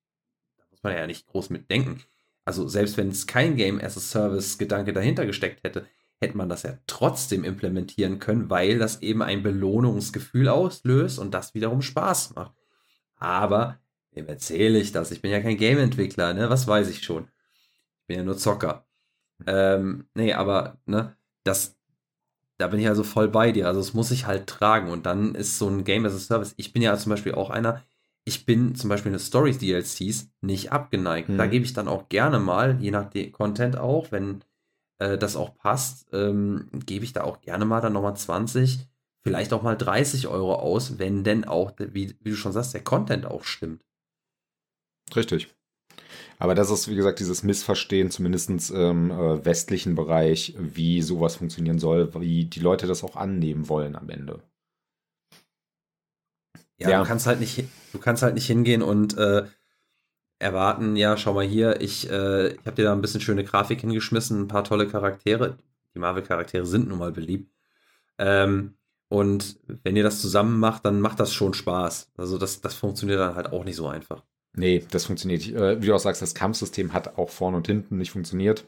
da 0.57 0.63
muss 0.69 0.83
man 0.83 0.93
ja 0.93 1.07
nicht 1.07 1.25
groß 1.25 1.49
mitdenken, 1.49 2.03
also 2.47 2.65
selbst 2.69 2.95
wenn 2.95 3.09
es 3.09 3.27
kein 3.27 3.57
Game 3.57 3.81
as 3.81 3.97
a 3.97 3.99
Service 3.99 4.57
Gedanke 4.57 4.93
dahinter 4.93 5.25
gesteckt 5.25 5.65
hätte, 5.65 5.85
hätte 6.21 6.37
man 6.37 6.47
das 6.47 6.63
ja 6.63 6.77
trotzdem 6.87 7.43
implementieren 7.43 8.19
können, 8.19 8.49
weil 8.49 8.79
das 8.79 9.01
eben 9.01 9.21
ein 9.21 9.43
Belohnungsgefühl 9.43 10.47
auslöst 10.47 11.19
und 11.19 11.33
das 11.33 11.53
wiederum 11.55 11.81
Spaß 11.81 12.35
macht. 12.35 12.53
Aber 13.17 13.79
wem 14.11 14.27
erzähle 14.27 14.79
ich 14.79 14.93
das? 14.93 15.11
Ich 15.11 15.21
bin 15.21 15.29
ja 15.29 15.41
kein 15.41 15.57
Game-Entwickler, 15.57 16.33
ne? 16.33 16.49
Was 16.49 16.65
weiß 16.65 16.87
ich 16.87 17.03
schon? 17.03 17.25
Ich 17.25 18.07
bin 18.07 18.17
ja 18.17 18.23
nur 18.23 18.37
Zocker. 18.37 18.87
Ähm, 19.45 20.07
nee, 20.13 20.31
aber, 20.31 20.77
ne, 20.85 21.17
das, 21.43 21.77
da 22.57 22.67
bin 22.67 22.79
ich 22.79 22.87
also 22.87 23.03
voll 23.03 23.27
bei 23.27 23.51
dir. 23.51 23.67
Also 23.67 23.81
es 23.81 23.93
muss 23.93 24.07
sich 24.07 24.25
halt 24.25 24.47
tragen 24.47 24.89
und 24.89 25.05
dann 25.05 25.35
ist 25.35 25.59
so 25.59 25.67
ein 25.67 25.83
Game 25.83 26.05
as 26.05 26.15
a 26.15 26.19
Service. 26.19 26.53
Ich 26.55 26.71
bin 26.71 26.81
ja 26.81 26.95
zum 26.97 27.09
Beispiel 27.09 27.33
auch 27.33 27.49
einer, 27.49 27.83
ich 28.27 28.45
bin 28.45 28.75
zum 28.75 28.89
Beispiel 28.89 29.11
eine 29.11 29.19
Stories 29.19 29.57
DLCs 29.57 30.29
nicht 30.41 30.73
abgeneigt. 30.73 31.29
Mhm. 31.29 31.37
Da 31.37 31.47
gebe 31.47 31.63
ich 31.63 31.71
dann 31.71 31.87
auch 31.87 32.09
gerne 32.09 32.39
mal, 32.39 32.77
je 32.81 32.91
nach 32.91 33.09
Content 33.31 33.77
auch, 33.77 34.11
wenn 34.11 34.43
äh, 34.99 35.17
das 35.17 35.37
auch 35.37 35.55
passt, 35.55 36.07
ähm, 36.11 36.67
gebe 36.85 37.05
ich 37.05 37.13
da 37.13 37.23
auch 37.23 37.39
gerne 37.39 37.63
mal 37.63 37.79
dann 37.79 37.93
nochmal 37.93 38.17
20, 38.17 38.79
vielleicht 39.23 39.53
auch 39.53 39.61
mal 39.61 39.77
30 39.77 40.27
Euro 40.27 40.55
aus, 40.55 40.99
wenn 40.99 41.23
denn 41.23 41.45
auch, 41.45 41.71
wie, 41.79 42.15
wie 42.19 42.31
du 42.31 42.35
schon 42.35 42.51
sagst, 42.51 42.73
der 42.73 42.83
Content 42.83 43.25
auch 43.25 43.45
stimmt. 43.45 43.81
Richtig. 45.15 45.47
Aber 46.37 46.53
das 46.53 46.69
ist, 46.69 46.89
wie 46.89 46.95
gesagt, 46.95 47.19
dieses 47.19 47.43
Missverstehen, 47.43 48.11
zumindest 48.11 48.49
im 48.71 49.09
äh, 49.09 49.45
westlichen 49.45 49.95
Bereich, 49.95 50.53
wie 50.59 51.01
sowas 51.01 51.37
funktionieren 51.37 51.79
soll, 51.79 52.13
wie 52.19 52.43
die 52.43 52.59
Leute 52.59 52.87
das 52.87 53.05
auch 53.05 53.15
annehmen 53.15 53.69
wollen 53.69 53.95
am 53.95 54.09
Ende. 54.09 54.41
Ja, 56.77 56.89
ja, 56.89 56.99
du 57.01 57.07
kannst 57.07 57.25
halt 57.25 57.39
nicht, 57.39 57.63
du 57.91 57.99
kannst 57.99 58.23
halt 58.23 58.35
nicht 58.35 58.45
hingehen 58.45 58.81
und 58.81 59.17
äh, 59.17 59.45
erwarten, 60.39 60.95
ja, 60.95 61.17
schau 61.17 61.33
mal 61.33 61.45
hier, 61.45 61.81
ich, 61.81 62.09
äh, 62.09 62.49
ich 62.49 62.65
habe 62.65 62.75
dir 62.75 62.83
da 62.83 62.93
ein 62.93 63.01
bisschen 63.01 63.21
schöne 63.21 63.43
Grafik 63.43 63.81
hingeschmissen, 63.81 64.41
ein 64.41 64.47
paar 64.47 64.63
tolle 64.63 64.87
Charaktere. 64.87 65.57
Die 65.95 65.99
Marvel-Charaktere 65.99 66.65
sind 66.65 66.87
nun 66.89 66.99
mal 66.99 67.11
beliebt. 67.11 67.51
Ähm, 68.19 68.75
und 69.09 69.59
wenn 69.83 69.95
ihr 69.95 70.03
das 70.03 70.21
zusammen 70.21 70.59
macht, 70.59 70.85
dann 70.85 71.01
macht 71.01 71.19
das 71.19 71.33
schon 71.33 71.53
Spaß. 71.53 72.11
Also 72.17 72.37
das, 72.37 72.61
das 72.61 72.75
funktioniert 72.75 73.19
dann 73.19 73.35
halt 73.35 73.51
auch 73.51 73.63
nicht 73.63 73.77
so 73.77 73.87
einfach. 73.87 74.23
Nee, 74.53 74.85
das 74.91 75.05
funktioniert. 75.05 75.47
Äh, 75.47 75.81
wie 75.81 75.87
du 75.87 75.95
auch 75.95 75.99
sagst, 75.99 76.21
das 76.21 76.35
Kampfsystem 76.35 76.93
hat 76.93 77.17
auch 77.17 77.29
vorne 77.29 77.57
und 77.57 77.67
hinten 77.67 77.97
nicht 77.97 78.11
funktioniert. 78.11 78.65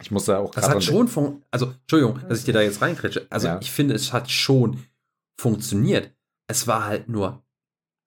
Ich 0.00 0.10
muss 0.10 0.24
da 0.24 0.38
auch 0.38 0.52
Das 0.52 0.68
hat 0.68 0.82
schon 0.82 1.08
also 1.50 1.74
Entschuldigung, 1.82 2.20
dass 2.28 2.38
ich 2.38 2.44
dir 2.44 2.54
da 2.54 2.62
jetzt 2.62 2.80
reinkretsche. 2.80 3.26
Also 3.28 3.48
ja. 3.48 3.58
ich 3.60 3.70
finde, 3.70 3.94
es 3.94 4.12
hat 4.12 4.30
schon 4.30 4.84
funktioniert. 5.36 6.10
Es 6.50 6.66
war 6.66 6.84
halt 6.84 7.08
nur 7.08 7.44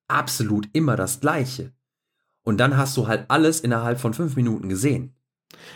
absolut 0.10 0.68
immer 0.74 0.98
das 0.98 1.22
Gleiche. 1.22 1.72
Und 2.46 2.58
dann 2.58 2.76
hast 2.76 2.98
du 2.98 3.08
halt 3.08 3.24
alles 3.30 3.62
innerhalb 3.62 4.02
von 4.02 4.14
fünf 4.14 4.36
Minuten 4.36 4.68
gesehen. 4.68 5.16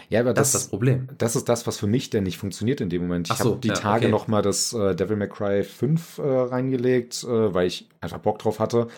Ja, 0.09 0.19
aber 0.19 0.33
das, 0.33 0.51
das, 0.51 0.55
ist 0.61 0.63
das 0.65 0.69
Problem. 0.69 1.07
Das 1.17 1.37
ist 1.37 1.47
das, 1.47 1.65
was 1.65 1.77
für 1.77 1.87
mich 1.87 2.09
denn 2.09 2.23
nicht 2.23 2.37
funktioniert 2.37 2.81
in 2.81 2.89
dem 2.89 3.03
Moment. 3.03 3.29
Ich 3.29 3.37
so, 3.37 3.51
habe 3.51 3.61
die 3.61 3.69
ja, 3.69 3.73
Tage 3.73 4.07
okay. 4.07 4.11
noch 4.11 4.27
mal 4.27 4.41
das 4.41 4.73
äh, 4.73 4.95
Devil 4.95 5.15
May 5.15 5.29
Cry 5.29 5.63
5 5.63 6.17
äh, 6.17 6.21
reingelegt, 6.21 7.23
äh, 7.23 7.53
weil 7.53 7.67
ich 7.67 7.87
einfach 8.01 8.17
Bock 8.17 8.39
drauf 8.39 8.59
hatte. 8.59 8.89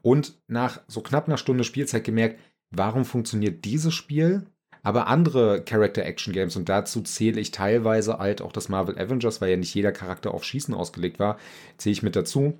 Und 0.00 0.34
nach 0.48 0.80
so 0.88 1.00
knapp 1.00 1.28
einer 1.28 1.36
Stunde 1.36 1.62
Spielzeit 1.62 2.02
gemerkt, 2.02 2.40
warum 2.70 3.04
funktioniert 3.04 3.64
dieses 3.64 3.94
Spiel, 3.94 4.46
aber 4.82 5.06
andere 5.06 5.62
Character-Action-Games, 5.62 6.56
und 6.56 6.68
dazu 6.68 7.02
zähle 7.02 7.40
ich 7.40 7.52
teilweise 7.52 8.18
halt 8.18 8.42
auch 8.42 8.50
das 8.50 8.68
Marvel 8.68 8.98
Avengers, 8.98 9.40
weil 9.40 9.50
ja 9.50 9.56
nicht 9.56 9.74
jeder 9.74 9.92
Charakter 9.92 10.34
auf 10.34 10.42
Schießen 10.42 10.74
ausgelegt 10.74 11.20
war, 11.20 11.38
zähle 11.76 11.92
ich 11.92 12.02
mit 12.02 12.16
dazu. 12.16 12.58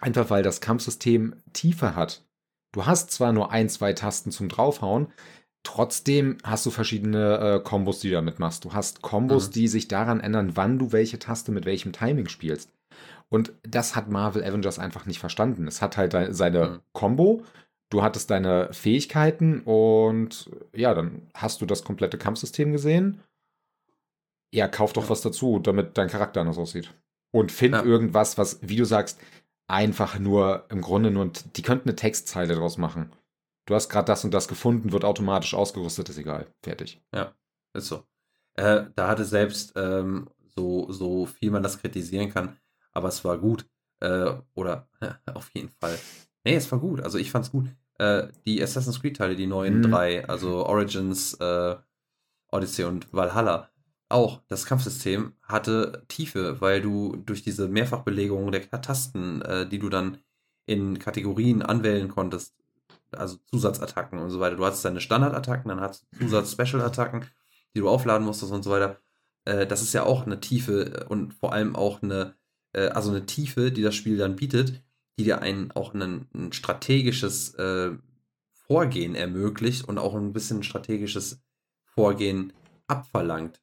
Einfach 0.00 0.30
weil 0.30 0.42
das 0.42 0.60
Kampfsystem 0.60 1.36
Tiefe 1.52 1.96
hat. 1.96 2.22
Du 2.72 2.86
hast 2.86 3.10
zwar 3.10 3.32
nur 3.32 3.52
ein, 3.52 3.68
zwei 3.68 3.92
Tasten 3.92 4.30
zum 4.30 4.48
Draufhauen, 4.48 5.08
trotzdem 5.62 6.36
hast 6.44 6.66
du 6.66 6.70
verschiedene 6.70 7.38
äh, 7.38 7.60
Kombos, 7.60 8.00
die 8.00 8.08
du 8.08 8.14
damit 8.14 8.38
machst. 8.38 8.64
Du 8.64 8.72
hast 8.72 9.02
Kombos, 9.02 9.48
mhm. 9.48 9.52
die 9.52 9.68
sich 9.68 9.88
daran 9.88 10.20
ändern, 10.20 10.56
wann 10.56 10.78
du 10.78 10.92
welche 10.92 11.18
Taste 11.18 11.52
mit 11.52 11.64
welchem 11.64 11.92
Timing 11.92 12.28
spielst. 12.28 12.70
Und 13.28 13.52
das 13.62 13.96
hat 13.96 14.08
Marvel 14.08 14.44
Avengers 14.44 14.78
einfach 14.78 15.06
nicht 15.06 15.18
verstanden. 15.18 15.66
Es 15.66 15.82
hat 15.82 15.96
halt 15.96 16.14
seine 16.34 16.66
mhm. 16.66 16.80
Combo, 16.92 17.42
du 17.90 18.02
hattest 18.02 18.30
deine 18.30 18.72
Fähigkeiten 18.72 19.60
und 19.62 20.50
ja, 20.72 20.94
dann 20.94 21.22
hast 21.34 21.60
du 21.60 21.66
das 21.66 21.82
komplette 21.84 22.18
Kampfsystem 22.18 22.72
gesehen 22.72 23.20
Ja, 24.52 24.68
kauf 24.68 24.92
doch 24.92 25.04
ja. 25.04 25.10
was 25.10 25.22
dazu, 25.22 25.58
damit 25.58 25.98
dein 25.98 26.08
Charakter 26.08 26.40
anders 26.40 26.58
aussieht. 26.58 26.92
Und 27.32 27.52
find 27.52 27.74
ja. 27.74 27.82
irgendwas, 27.82 28.38
was, 28.38 28.60
wie 28.62 28.76
du 28.76 28.84
sagst, 28.84 29.20
einfach 29.68 30.18
nur 30.18 30.66
im 30.70 30.80
Grunde 30.80 31.10
nur, 31.10 31.30
die 31.56 31.62
könnten 31.62 31.88
eine 31.88 31.96
Textzeile 31.96 32.54
draus 32.54 32.78
machen. 32.78 33.12
Du 33.66 33.74
hast 33.74 33.88
gerade 33.88 34.06
das 34.06 34.24
und 34.24 34.32
das 34.32 34.48
gefunden, 34.48 34.92
wird 34.92 35.04
automatisch 35.04 35.54
ausgerüstet, 35.54 36.08
ist 36.08 36.18
egal. 36.18 36.46
Fertig. 36.62 37.02
Ja, 37.12 37.34
ist 37.74 37.88
so. 37.88 38.04
Äh, 38.54 38.84
da 38.94 39.08
hatte 39.08 39.24
selbst 39.24 39.72
ähm, 39.76 40.30
so, 40.54 40.90
so 40.90 41.26
viel 41.26 41.50
man 41.50 41.62
das 41.62 41.78
kritisieren 41.78 42.32
kann, 42.32 42.56
aber 42.92 43.08
es 43.08 43.24
war 43.24 43.38
gut. 43.38 43.66
Äh, 44.00 44.34
oder 44.54 44.88
ja, 45.00 45.18
auf 45.34 45.50
jeden 45.54 45.70
Fall. 45.80 45.98
Nee, 46.44 46.54
es 46.54 46.70
war 46.70 46.78
gut. 46.78 47.00
Also 47.00 47.18
ich 47.18 47.30
fand's 47.30 47.50
gut. 47.50 47.68
Äh, 47.98 48.28
die 48.44 48.62
Assassin's 48.62 49.00
Creed-Teile, 49.00 49.36
die 49.36 49.46
neuen 49.46 49.78
mhm. 49.78 49.90
drei, 49.90 50.28
also 50.28 50.64
Origins, 50.66 51.34
äh, 51.34 51.76
Odyssey 52.52 52.84
und 52.84 53.12
Valhalla, 53.12 53.70
auch 54.08 54.42
das 54.48 54.66
Kampfsystem 54.66 55.32
hatte 55.42 56.04
Tiefe, 56.08 56.60
weil 56.60 56.80
du 56.80 57.16
durch 57.16 57.42
diese 57.42 57.68
Mehrfachbelegung 57.68 58.52
der 58.52 58.68
Tasten, 58.70 59.42
äh, 59.42 59.68
die 59.68 59.78
du 59.78 59.88
dann 59.88 60.18
in 60.66 60.98
Kategorien 60.98 61.62
anwählen 61.62 62.08
konntest, 62.08 62.54
also 63.12 63.38
Zusatzattacken 63.50 64.18
und 64.18 64.30
so 64.30 64.40
weiter. 64.40 64.56
Du 64.56 64.64
hattest 64.64 64.84
deine 64.84 65.00
Standardattacken, 65.00 65.68
dann 65.68 65.80
hattest 65.80 66.06
du 66.12 66.26
Zusatz-Special-Attacken, 66.26 67.24
die 67.74 67.80
du 67.80 67.88
aufladen 67.88 68.26
musstest 68.26 68.52
und 68.52 68.62
so 68.62 68.70
weiter. 68.70 69.00
Äh, 69.44 69.66
das 69.66 69.82
ist 69.82 69.92
ja 69.92 70.04
auch 70.04 70.26
eine 70.26 70.40
Tiefe 70.40 71.06
und 71.08 71.34
vor 71.34 71.52
allem 71.52 71.74
auch 71.74 72.02
eine, 72.02 72.34
äh, 72.72 72.88
also 72.88 73.10
eine 73.10 73.26
Tiefe, 73.26 73.72
die 73.72 73.82
das 73.82 73.94
Spiel 73.94 74.18
dann 74.18 74.36
bietet, 74.36 74.82
die 75.18 75.24
dir 75.24 75.42
ein, 75.42 75.72
auch 75.72 75.94
ein, 75.94 76.28
ein 76.34 76.52
strategisches 76.52 77.54
äh, 77.54 77.92
Vorgehen 78.52 79.14
ermöglicht 79.14 79.88
und 79.88 79.98
auch 79.98 80.14
ein 80.14 80.32
bisschen 80.32 80.62
strategisches 80.62 81.40
Vorgehen 81.84 82.52
abverlangt 82.88 83.60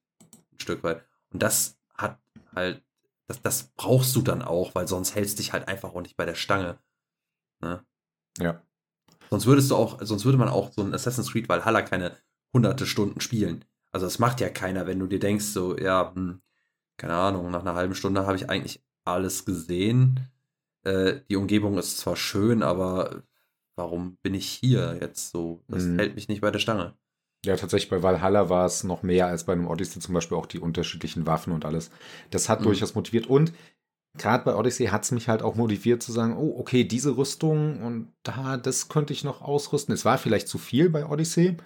ein 0.56 0.60
Stück 0.60 0.84
weit. 0.84 1.04
Und 1.32 1.42
das 1.42 1.78
hat 1.96 2.20
halt, 2.56 2.84
das, 3.28 3.42
das 3.42 3.72
brauchst 3.76 4.16
du 4.16 4.22
dann 4.22 4.42
auch, 4.42 4.76
weil 4.76 4.88
sonst 4.88 5.16
hältst 5.16 5.40
dich 5.40 5.54
halt 5.54 5.68
einfach 5.68 5.94
auch 5.94 6.02
nicht 6.02 6.18
bei 6.18 6.26
der 6.26 6.36
Stange. 6.36 6.80
Ne? 7.62 7.84
Ja. 8.38 8.62
Sonst 9.30 9.46
würdest 9.46 9.72
du 9.72 9.76
auch, 9.76 10.00
sonst 10.02 10.26
würde 10.26 10.38
man 10.38 10.50
auch 10.50 10.72
so 10.72 10.84
ein 10.84 10.94
Assassin's 10.94 11.32
Creed 11.32 11.50
Valhalla 11.50 11.82
keine 11.82 12.16
hunderte 12.54 12.86
Stunden 12.86 13.20
spielen. 13.20 13.66
Also 13.92 14.06
das 14.06 14.20
macht 14.20 14.42
ja 14.42 14.50
keiner, 14.50 14.86
wenn 14.86 15.00
du 15.00 15.08
dir 15.08 15.20
denkst, 15.20 15.46
so, 15.46 15.78
ja, 15.78 16.14
hm, 16.14 16.42
keine 16.98 17.16
Ahnung, 17.16 17.50
nach 17.52 17.62
einer 17.62 17.76
halben 17.76 17.96
Stunde 17.96 18.26
habe 18.26 18.36
ich 18.36 18.50
eigentlich 18.50 18.84
alles 19.06 19.46
gesehen. 19.46 20.20
Äh, 20.84 21.22
die 21.30 21.36
Umgebung 21.36 21.78
ist 21.78 21.98
zwar 21.98 22.16
schön, 22.16 22.64
aber 22.64 23.24
warum 23.76 24.18
bin 24.22 24.34
ich 24.34 24.48
hier 24.48 24.98
jetzt 25.00 25.32
so? 25.32 25.64
Das 25.68 25.84
mhm. 25.84 25.98
hält 25.98 26.16
mich 26.16 26.28
nicht 26.28 26.42
bei 26.42 26.52
der 26.52 26.60
Stange. 26.60 26.96
Ja, 27.46 27.58
tatsächlich 27.58 27.90
bei 27.90 28.02
Valhalla 28.02 28.50
war 28.50 28.66
es 28.66 28.84
noch 28.84 29.04
mehr 29.04 29.28
als 29.28 29.44
bei 29.44 29.54
einem 29.54 29.68
Odyssey 29.68 30.00
zum 30.00 30.14
Beispiel 30.14 30.38
auch 30.38 30.46
die 30.46 30.60
unterschiedlichen 30.60 31.26
Waffen 31.26 31.52
und 31.52 31.66
alles. 31.66 31.92
Das 32.30 32.48
hat 32.48 32.62
mhm. 32.62 32.66
durchaus 32.66 32.96
motiviert 32.96 33.28
und 33.28 33.52
gerade 34.18 34.46
bei 34.46 34.56
Odyssey 34.56 34.88
hat 34.88 35.04
es 35.04 35.12
mich 35.12 35.28
halt 35.28 35.42
auch 35.42 35.56
motiviert 35.56 36.02
zu 36.02 36.12
sagen, 36.12 36.38
oh, 36.38 36.56
okay, 36.58 36.86
diese 36.86 37.18
Rüstung 37.18 37.82
und 37.82 38.14
da, 38.24 38.58
das 38.58 38.88
könnte 38.88 39.12
ich 39.12 39.24
noch 39.24 39.42
ausrüsten. 39.42 39.94
Es 39.94 40.06
war 40.06 40.18
vielleicht 40.18 40.48
zu 40.48 40.58
viel 40.58 40.90
bei 40.90 41.06
Odyssey, 41.06 41.58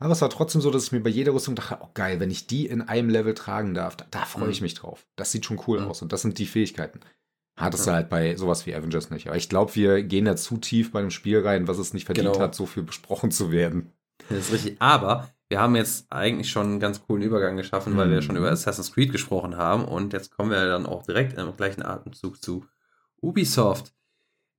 aber 0.00 0.12
es 0.12 0.22
war 0.22 0.30
trotzdem 0.30 0.62
so, 0.62 0.70
dass 0.70 0.84
ich 0.84 0.92
mir 0.92 1.02
bei 1.02 1.10
jeder 1.10 1.34
Rüstung 1.34 1.54
dachte, 1.54 1.78
oh 1.82 1.88
geil, 1.92 2.20
wenn 2.20 2.30
ich 2.30 2.46
die 2.46 2.66
in 2.66 2.80
einem 2.80 3.10
Level 3.10 3.34
tragen 3.34 3.74
darf, 3.74 3.96
da, 3.96 4.06
da 4.10 4.24
freue 4.24 4.50
ich 4.50 4.60
mhm. 4.60 4.64
mich 4.64 4.74
drauf. 4.74 5.06
Das 5.16 5.30
sieht 5.30 5.44
schon 5.44 5.60
cool 5.66 5.80
mhm. 5.80 5.88
aus 5.88 6.00
und 6.00 6.12
das 6.12 6.22
sind 6.22 6.38
die 6.38 6.46
Fähigkeiten. 6.46 7.00
Hattest 7.58 7.86
ja. 7.86 7.92
du 7.92 7.96
halt 7.96 8.08
bei 8.08 8.36
sowas 8.36 8.66
wie 8.66 8.74
Avengers 8.74 9.10
nicht. 9.10 9.26
Aber 9.26 9.36
ich 9.36 9.48
glaube, 9.48 9.74
wir 9.74 10.02
gehen 10.04 10.24
da 10.24 10.36
zu 10.36 10.58
tief 10.58 10.92
bei 10.92 11.00
dem 11.00 11.10
Spiel 11.10 11.40
rein, 11.40 11.66
was 11.66 11.78
es 11.78 11.92
nicht 11.92 12.04
verdient 12.04 12.32
genau. 12.32 12.40
hat, 12.40 12.54
so 12.54 12.66
viel 12.66 12.84
besprochen 12.84 13.32
zu 13.32 13.50
werden. 13.50 13.92
Das 14.28 14.38
ist 14.38 14.52
richtig. 14.52 14.76
Aber 14.80 15.28
wir 15.48 15.60
haben 15.60 15.76
jetzt 15.76 16.12
eigentlich 16.12 16.50
schon 16.50 16.66
einen 16.66 16.80
ganz 16.80 17.02
coolen 17.06 17.22
Übergang 17.22 17.56
geschaffen, 17.56 17.96
weil 17.96 18.10
wir 18.10 18.22
schon 18.22 18.36
über 18.36 18.48
mhm. 18.48 18.52
Assassin's 18.52 18.92
Creed 18.92 19.12
gesprochen 19.12 19.56
haben. 19.56 19.84
Und 19.84 20.12
jetzt 20.12 20.36
kommen 20.36 20.50
wir 20.50 20.66
dann 20.66 20.86
auch 20.86 21.02
direkt 21.02 21.38
im 21.38 21.56
gleichen 21.56 21.82
Atemzug 21.82 22.42
zu 22.42 22.66
Ubisoft. 23.20 23.92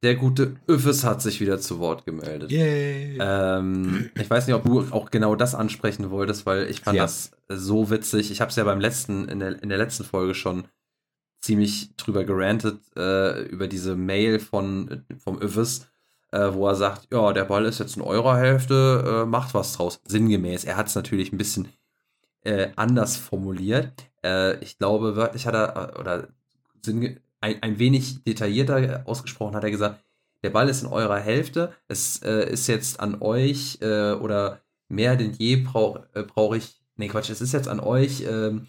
Der 0.02 0.16
gute 0.16 0.56
Öffes 0.66 1.04
hat 1.04 1.22
sich 1.22 1.42
wieder 1.42 1.60
zu 1.60 1.80
Wort 1.80 2.06
gemeldet. 2.06 2.52
Yay. 2.52 3.18
Ähm, 3.20 4.10
ich 4.16 4.30
weiß 4.30 4.48
nicht, 4.48 4.56
ob 4.56 4.64
du 4.64 4.88
auch 4.92 5.12
genau 5.12 5.36
das 5.36 5.56
ansprechen 5.56 6.10
wolltest, 6.10 6.46
weil 6.46 6.70
ich 6.70 6.82
fand 6.82 6.96
ja. 6.98 7.04
das 7.04 7.32
so 7.50 7.90
witzig. 7.90 8.32
Ich 8.32 8.40
habe 8.40 8.50
es 8.50 8.56
ja 8.56 8.64
beim 8.64 8.80
letzten, 8.80 9.28
in 9.28 9.40
der, 9.40 9.62
in 9.62 9.68
der 9.68 9.78
letzten 9.78 10.06
Folge 10.06 10.34
schon 10.34 10.64
ziemlich 11.42 11.96
drüber 11.98 12.24
gerantet, 12.24 12.80
äh, 12.96 13.44
über 13.44 13.68
diese 13.68 13.96
Mail 13.96 14.40
von, 14.40 15.06
vom 15.18 15.38
Öffes 15.40 15.89
äh, 16.32 16.54
wo 16.54 16.68
er 16.68 16.76
sagt, 16.76 17.08
ja, 17.12 17.34
der 17.34 17.46
Ball 17.46 17.66
ist 17.66 17.80
jetzt 17.80 17.98
in 17.98 18.04
eurer 18.04 18.38
Hälfte, 18.38 19.24
äh, 19.24 19.26
macht 19.26 19.54
was 19.54 19.74
draus. 19.74 20.02
Sinngemäß. 20.06 20.64
Er 20.64 20.78
hat 20.78 20.88
es 20.88 20.96
natürlich 20.96 21.32
ein 21.32 21.38
bisschen 21.38 21.70
äh, 22.44 22.70
anders 22.76 23.18
formuliert. 23.18 23.92
Äh, 24.24 24.58
ich 24.64 24.78
glaube, 24.78 25.16
wörtlich 25.16 25.46
hat 25.48 25.56
er, 25.56 25.96
äh, 25.96 26.00
oder 26.00 26.28
ein, 27.42 27.62
ein 27.62 27.80
wenig 27.80 28.24
detaillierter 28.24 29.04
ausgesprochen 29.06 29.56
hat 29.56 29.64
er 29.64 29.72
gesagt, 29.72 30.04
der 30.44 30.50
Ball 30.52 30.70
ist 30.70 30.84
in 30.84 30.88
eurer 30.88 31.20
Hälfte, 31.20 31.74
es 31.88 32.22
äh, 32.24 32.50
ist 32.50 32.68
jetzt 32.68 33.00
an 33.00 33.22
euch 33.22 33.80
oder 33.82 34.62
mehr 34.88 35.18
denn 35.18 35.34
je 35.34 35.58
brauche 35.58 36.08
brauch 36.28 36.56
ich, 36.56 36.82
nee 36.96 37.10
Quatsch, 37.10 37.30
es 37.30 37.42
ist 37.42 37.52
jetzt 37.52 37.68
an 37.68 37.82
euch, 37.82 38.24
ähm, 38.26 38.68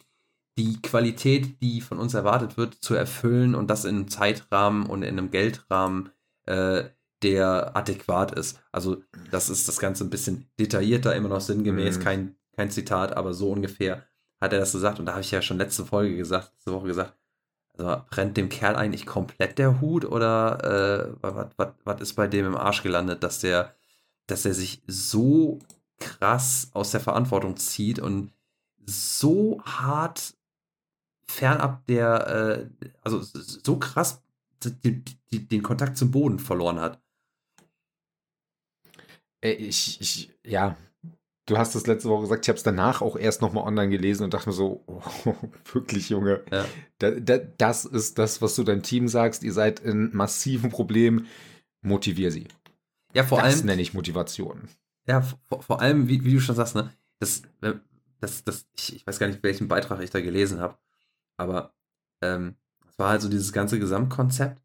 die 0.59 0.83
Qualität, 0.83 1.61
die 1.63 1.81
von 1.81 1.99
uns 1.99 2.15
erwartet 2.15 2.57
wird, 2.57 2.75
zu 2.75 2.95
erfüllen 2.95 3.55
und 3.55 3.69
das 3.71 3.85
in 3.85 3.97
einem 3.97 4.09
Zeitrahmen 4.09 4.87
und 4.87 5.03
in 5.03 5.19
einem 5.19 5.31
Geldrahmen 5.31 6.11
äh, 6.47 6.85
der 7.23 7.77
adäquat 7.77 8.33
ist. 8.33 8.61
Also 8.73 9.03
das 9.31 9.51
ist 9.51 9.69
das 9.69 9.79
Ganze 9.79 10.05
ein 10.05 10.11
bisschen 10.11 10.49
detaillierter, 10.59 11.15
immer 11.15 11.29
noch 11.29 11.41
sinngemäß, 11.41 11.99
mhm. 11.99 12.03
kein, 12.03 12.37
kein 12.57 12.71
Zitat, 12.71 13.17
aber 13.17 13.35
so 13.35 13.51
ungefähr 13.51 14.07
hat 14.41 14.53
er 14.53 14.61
das 14.61 14.73
gesagt. 14.73 14.99
Und 14.99 15.07
da 15.07 15.13
habe 15.13 15.23
ich 15.23 15.31
ja 15.31 15.43
schon 15.43 15.59
letzte 15.59 15.85
Folge 15.85 16.17
gesagt, 16.17 16.53
letzte 16.55 16.73
Woche 16.73 16.87
gesagt, 16.87 17.15
also 17.79 18.03
brennt 18.11 18.37
dem 18.37 18.49
Kerl 18.49 18.77
eigentlich 18.77 19.07
komplett 19.07 19.59
der 19.59 19.81
Hut 19.81 20.05
oder 20.05 21.15
äh, 21.23 21.65
was 21.85 22.01
ist 22.01 22.15
bei 22.15 22.27
dem 22.27 22.47
im 22.47 22.57
Arsch 22.57 22.83
gelandet, 22.83 23.23
dass 23.23 23.41
der, 23.41 23.75
dass 24.27 24.45
er 24.45 24.55
sich 24.55 24.83
so 24.87 25.59
krass 25.99 26.71
aus 26.73 26.91
der 26.91 27.01
Verantwortung 27.01 27.57
zieht 27.57 27.99
und 27.99 28.33
so 28.87 29.63
hart 29.65 30.35
fernab 31.27 31.87
der, 31.87 32.27
äh, 32.27 32.91
also 33.03 33.21
so 33.23 33.79
krass 33.79 34.23
den, 34.65 35.05
den 35.33 35.63
Kontakt 35.63 35.97
zum 35.97 36.11
Boden 36.11 36.39
verloren 36.39 36.81
hat. 36.81 37.01
Äh, 39.41 39.53
ich, 39.53 40.01
ich, 40.01 40.31
ja, 40.45 40.77
du 41.47 41.59
hast 41.59 41.75
das 41.75 41.87
letzte 41.87 42.09
Woche 42.09 42.23
gesagt, 42.23 42.45
ich 42.45 42.49
habe 42.49 42.57
es 42.57 42.63
danach 42.63 43.03
auch 43.03 43.17
erst 43.17 43.43
nochmal 43.43 43.65
online 43.65 43.91
gelesen 43.91 44.25
und 44.25 44.35
dachte 44.35 44.49
mir 44.49 44.55
so, 44.55 44.83
oh, 44.87 45.03
wirklich, 45.73 46.11
Junge, 46.11 46.43
ja. 46.51 46.65
da, 46.99 47.11
da, 47.11 47.39
das 47.39 47.85
ist 47.85 48.19
das, 48.19 48.41
was 48.41 48.55
du 48.55 48.65
deinem 48.65 48.83
Team 48.83 49.09
sagst, 49.09 49.43
ihr 49.43 49.53
seid 49.53 49.81
in 49.81 50.15
massiven 50.15 50.71
Problemen, 50.71 51.27
motivier 51.83 52.31
sie. 52.31 52.49
Ja, 53.15 53.25
vor 53.25 53.39
das 53.39 53.45
allem. 53.45 53.55
Das 53.55 53.65
nenne 53.65 53.83
ich 53.83 53.95
Motivation. 53.95 54.69
Ja, 55.07 55.23
vor, 55.23 55.63
vor 55.63 55.81
allem, 55.81 56.09
wie, 56.09 56.25
wie, 56.25 56.35
du 56.35 56.41
schon 56.41 56.55
sagst, 56.55 56.75
ne, 56.75 56.93
das, 57.19 57.43
das, 58.21 58.45
das, 58.45 58.67
ich, 58.77 58.97
ich 58.97 59.07
weiß 59.07 59.19
gar 59.19 59.27
nicht, 59.27 59.43
welchen 59.43 59.69
Beitrag 59.69 60.01
ich 60.03 60.11
da 60.11 60.21
gelesen 60.21 60.61
habe, 60.61 60.79
aber 61.37 61.75
ähm, 62.23 62.55
es 62.89 62.99
war 62.99 63.11
halt 63.11 63.23
so 63.23 63.29
dieses 63.29 63.53
ganze 63.53 63.79
Gesamtkonzept 63.79 64.61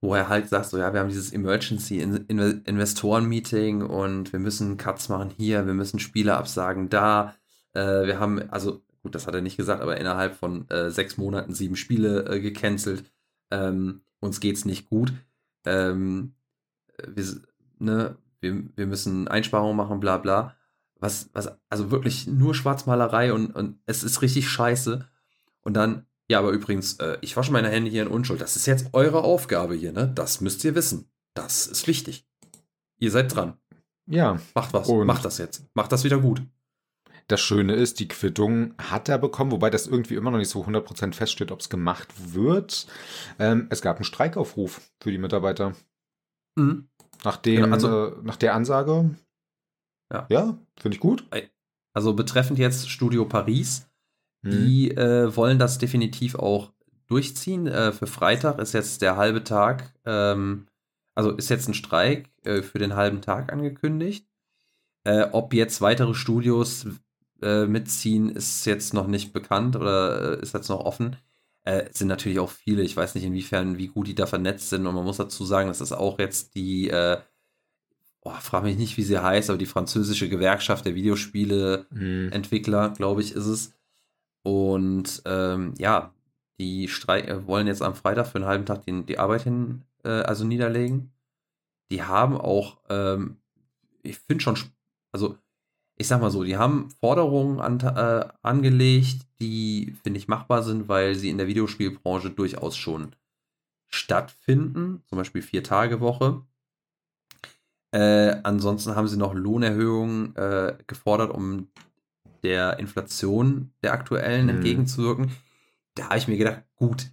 wo 0.00 0.14
er 0.14 0.28
halt 0.28 0.48
sagt, 0.48 0.66
so 0.66 0.78
ja, 0.78 0.92
wir 0.92 1.00
haben 1.00 1.08
dieses 1.08 1.32
Emergency 1.32 2.00
Investoren-Meeting 2.00 3.82
und 3.82 4.32
wir 4.32 4.40
müssen 4.40 4.76
Cuts 4.78 5.08
machen 5.08 5.30
hier, 5.36 5.66
wir 5.66 5.74
müssen 5.74 5.98
Spieler 5.98 6.38
absagen 6.38 6.88
da. 6.88 7.34
Äh, 7.74 8.06
wir 8.06 8.18
haben, 8.18 8.50
also 8.50 8.82
gut, 9.02 9.14
das 9.14 9.26
hat 9.26 9.34
er 9.34 9.42
nicht 9.42 9.56
gesagt, 9.56 9.82
aber 9.82 9.98
innerhalb 9.98 10.36
von 10.36 10.68
äh, 10.70 10.90
sechs 10.90 11.16
Monaten 11.18 11.54
sieben 11.54 11.76
Spiele 11.76 12.26
äh, 12.26 12.40
gecancelt. 12.40 13.04
Ähm, 13.50 14.02
uns 14.20 14.40
geht's 14.40 14.64
nicht 14.64 14.88
gut. 14.88 15.12
Ähm, 15.64 16.34
wir, 17.06 17.24
ne, 17.78 18.16
wir, 18.40 18.64
wir 18.76 18.86
müssen 18.86 19.28
Einsparungen 19.28 19.76
machen, 19.76 20.00
bla 20.00 20.18
bla. 20.18 20.56
Was, 20.98 21.30
was, 21.32 21.58
also 21.70 21.90
wirklich 21.90 22.26
nur 22.26 22.54
Schwarzmalerei 22.54 23.32
und, 23.32 23.54
und 23.54 23.78
es 23.86 24.02
ist 24.02 24.20
richtig 24.22 24.48
scheiße. 24.48 25.06
Und 25.62 25.74
dann, 25.74 26.06
ja, 26.30 26.38
aber 26.38 26.52
übrigens, 26.52 26.94
äh, 27.00 27.18
ich 27.22 27.36
wasche 27.36 27.50
meine 27.50 27.70
Hände 27.70 27.90
hier 27.90 28.02
in 28.02 28.08
Unschuld. 28.08 28.40
Das 28.40 28.54
ist 28.54 28.66
jetzt 28.66 28.90
eure 28.92 29.24
Aufgabe 29.24 29.74
hier, 29.74 29.90
ne? 29.90 30.12
Das 30.14 30.40
müsst 30.40 30.62
ihr 30.62 30.76
wissen. 30.76 31.10
Das 31.34 31.66
ist 31.66 31.88
wichtig. 31.88 32.24
Ihr 33.00 33.10
seid 33.10 33.34
dran. 33.34 33.54
Ja. 34.06 34.38
Macht 34.54 34.72
was. 34.72 34.88
Macht 34.88 35.24
das 35.24 35.38
jetzt. 35.38 35.66
Macht 35.74 35.90
das 35.90 36.04
wieder 36.04 36.18
gut. 36.18 36.40
Das 37.26 37.40
Schöne 37.40 37.74
ist, 37.74 37.98
die 37.98 38.06
Quittung 38.06 38.74
hat 38.78 39.08
er 39.08 39.18
bekommen, 39.18 39.50
wobei 39.50 39.70
das 39.70 39.88
irgendwie 39.88 40.14
immer 40.14 40.30
noch 40.30 40.38
nicht 40.38 40.50
so 40.50 40.64
100% 40.64 41.14
feststeht, 41.14 41.50
ob 41.50 41.58
es 41.58 41.68
gemacht 41.68 42.08
wird. 42.32 42.86
Ähm, 43.40 43.66
es 43.70 43.82
gab 43.82 43.96
einen 43.96 44.04
Streikaufruf 44.04 44.80
für 45.00 45.10
die 45.10 45.18
Mitarbeiter. 45.18 45.74
Mhm. 46.54 46.88
Nach, 47.24 47.38
dem, 47.38 47.62
genau, 47.62 47.74
also, 47.74 48.06
äh, 48.06 48.16
nach 48.22 48.36
der 48.36 48.54
Ansage. 48.54 49.16
Ja, 50.12 50.26
ja 50.30 50.58
finde 50.78 50.94
ich 50.94 51.00
gut. 51.00 51.24
Also 51.92 52.14
betreffend 52.14 52.60
jetzt 52.60 52.88
Studio 52.88 53.24
Paris, 53.24 53.89
Mhm. 54.42 54.50
Die 54.50 54.90
äh, 54.92 55.34
wollen 55.36 55.58
das 55.58 55.78
definitiv 55.78 56.34
auch 56.34 56.72
durchziehen. 57.06 57.66
Äh, 57.66 57.92
für 57.92 58.06
Freitag 58.06 58.58
ist 58.58 58.72
jetzt 58.72 59.02
der 59.02 59.16
halbe 59.16 59.44
Tag, 59.44 59.92
ähm, 60.06 60.66
also 61.14 61.32
ist 61.32 61.50
jetzt 61.50 61.68
ein 61.68 61.74
Streik 61.74 62.30
äh, 62.44 62.62
für 62.62 62.78
den 62.78 62.94
halben 62.94 63.20
Tag 63.20 63.52
angekündigt. 63.52 64.26
Äh, 65.04 65.26
ob 65.32 65.52
jetzt 65.54 65.80
weitere 65.80 66.14
Studios 66.14 66.86
äh, 67.42 67.66
mitziehen, 67.66 68.30
ist 68.30 68.64
jetzt 68.66 68.94
noch 68.94 69.06
nicht 69.06 69.32
bekannt 69.32 69.76
oder 69.76 70.38
äh, 70.38 70.42
ist 70.42 70.54
jetzt 70.54 70.68
noch 70.68 70.80
offen. 70.80 71.16
Äh, 71.64 71.88
sind 71.92 72.08
natürlich 72.08 72.38
auch 72.38 72.50
viele. 72.50 72.82
Ich 72.82 72.96
weiß 72.96 73.14
nicht, 73.14 73.24
inwiefern, 73.24 73.76
wie 73.76 73.88
gut 73.88 74.06
die 74.06 74.14
da 74.14 74.26
vernetzt 74.26 74.70
sind. 74.70 74.86
Und 74.86 74.94
man 74.94 75.04
muss 75.04 75.16
dazu 75.18 75.44
sagen, 75.44 75.68
das 75.68 75.80
ist 75.80 75.92
auch 75.92 76.18
jetzt 76.18 76.54
die, 76.54 76.90
oh, 78.22 78.30
frage 78.40 78.66
mich 78.66 78.78
nicht, 78.78 78.96
wie 78.96 79.02
sie 79.02 79.22
heißt, 79.22 79.50
aber 79.50 79.58
die 79.58 79.66
französische 79.66 80.28
Gewerkschaft 80.28 80.86
der 80.86 80.94
Videospiele-Entwickler, 80.94 82.90
mhm. 82.90 82.94
glaube 82.94 83.22
ich, 83.22 83.32
ist 83.32 83.46
es. 83.46 83.72
Und 84.42 85.22
ähm, 85.26 85.74
ja, 85.78 86.12
die 86.58 86.88
Streik 86.88 87.28
äh, 87.28 87.46
wollen 87.46 87.66
jetzt 87.66 87.82
am 87.82 87.94
Freitag 87.94 88.26
für 88.26 88.36
einen 88.36 88.46
halben 88.46 88.66
Tag 88.66 88.84
die, 88.84 89.04
die 89.04 89.18
Arbeit 89.18 89.42
hin, 89.42 89.82
äh, 90.04 90.08
also 90.08 90.44
niederlegen. 90.44 91.12
Die 91.90 92.02
haben 92.02 92.36
auch, 92.36 92.78
ähm, 92.88 93.36
ich 94.02 94.18
finde 94.18 94.42
schon, 94.42 94.56
also 95.12 95.36
ich 95.96 96.08
sag 96.08 96.20
mal 96.20 96.30
so, 96.30 96.44
die 96.44 96.56
haben 96.56 96.90
Forderungen 96.90 97.60
an, 97.60 97.80
äh, 97.80 98.26
angelegt, 98.42 99.26
die, 99.40 99.94
finde 100.02 100.18
ich, 100.18 100.28
machbar 100.28 100.62
sind, 100.62 100.88
weil 100.88 101.14
sie 101.14 101.28
in 101.28 101.36
der 101.36 101.46
Videospielbranche 101.46 102.30
durchaus 102.30 102.76
schon 102.76 103.14
stattfinden, 103.86 105.02
zum 105.06 105.18
Beispiel 105.18 105.42
vier 105.42 105.62
Tage 105.62 106.00
Woche. 106.00 106.42
Äh, 107.92 108.36
ansonsten 108.44 108.94
haben 108.94 109.08
sie 109.08 109.18
noch 109.18 109.34
Lohnerhöhungen 109.34 110.36
äh, 110.36 110.78
gefordert, 110.86 111.30
um 111.30 111.68
der 112.42 112.78
Inflation 112.78 113.72
der 113.82 113.92
aktuellen 113.92 114.44
mhm. 114.44 114.56
entgegenzuwirken. 114.56 115.30
Da 115.94 116.04
habe 116.04 116.18
ich 116.18 116.28
mir 116.28 116.38
gedacht, 116.38 116.62
gut, 116.76 117.10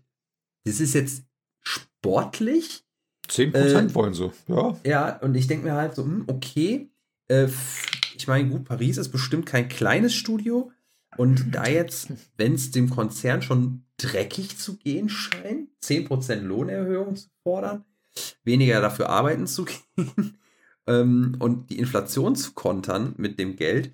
das 0.66 0.80
ist 0.80 0.94
jetzt 0.94 1.24
sportlich. 1.62 2.86
10% 3.30 3.54
äh, 3.54 3.96
wollen 3.96 4.14
sie, 4.14 4.32
ja. 4.48 4.78
Ja, 4.86 5.18
und 5.18 5.36
ich 5.36 5.48
denke 5.48 5.66
mir 5.66 5.74
halt 5.74 5.96
so, 5.96 6.04
hm, 6.04 6.24
okay, 6.28 6.90
äh, 7.28 7.48
ich 8.16 8.28
meine, 8.28 8.50
gut, 8.50 8.66
Paris 8.66 8.98
ist 8.98 9.10
bestimmt 9.10 9.46
kein 9.46 9.68
kleines 9.68 10.14
Studio. 10.14 10.72
Und 11.18 11.56
da 11.56 11.68
jetzt, 11.68 12.10
wenn 12.38 12.54
es 12.54 12.72
dem 12.72 12.90
Konzern 12.90 13.42
schon 13.42 13.86
dreckig 13.98 14.58
zu 14.58 14.78
gehen 14.78 15.10
scheint, 15.10 15.70
10% 15.84 16.42
Lohnerhöhung 16.42 17.16
zu 17.16 17.30
fordern, 17.44 17.86
weniger 18.44 18.82
dafür 18.82 19.10
arbeiten 19.10 19.48
zu 19.48 19.66
gehen 19.96 20.38
ähm, 20.86 21.36
und 21.40 21.70
die 21.70 21.80
Inflation 21.80 22.36
zu 22.36 22.54
kontern 22.54 23.14
mit 23.18 23.40
dem 23.40 23.56
Geld, 23.56 23.94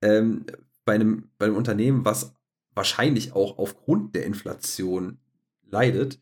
ähm, 0.00 0.46
bei, 0.84 0.94
einem, 0.94 1.30
bei 1.38 1.46
einem 1.46 1.56
Unternehmen, 1.56 2.04
was 2.04 2.34
wahrscheinlich 2.74 3.34
auch 3.34 3.58
aufgrund 3.58 4.14
der 4.14 4.24
Inflation 4.24 5.18
leidet, 5.68 6.20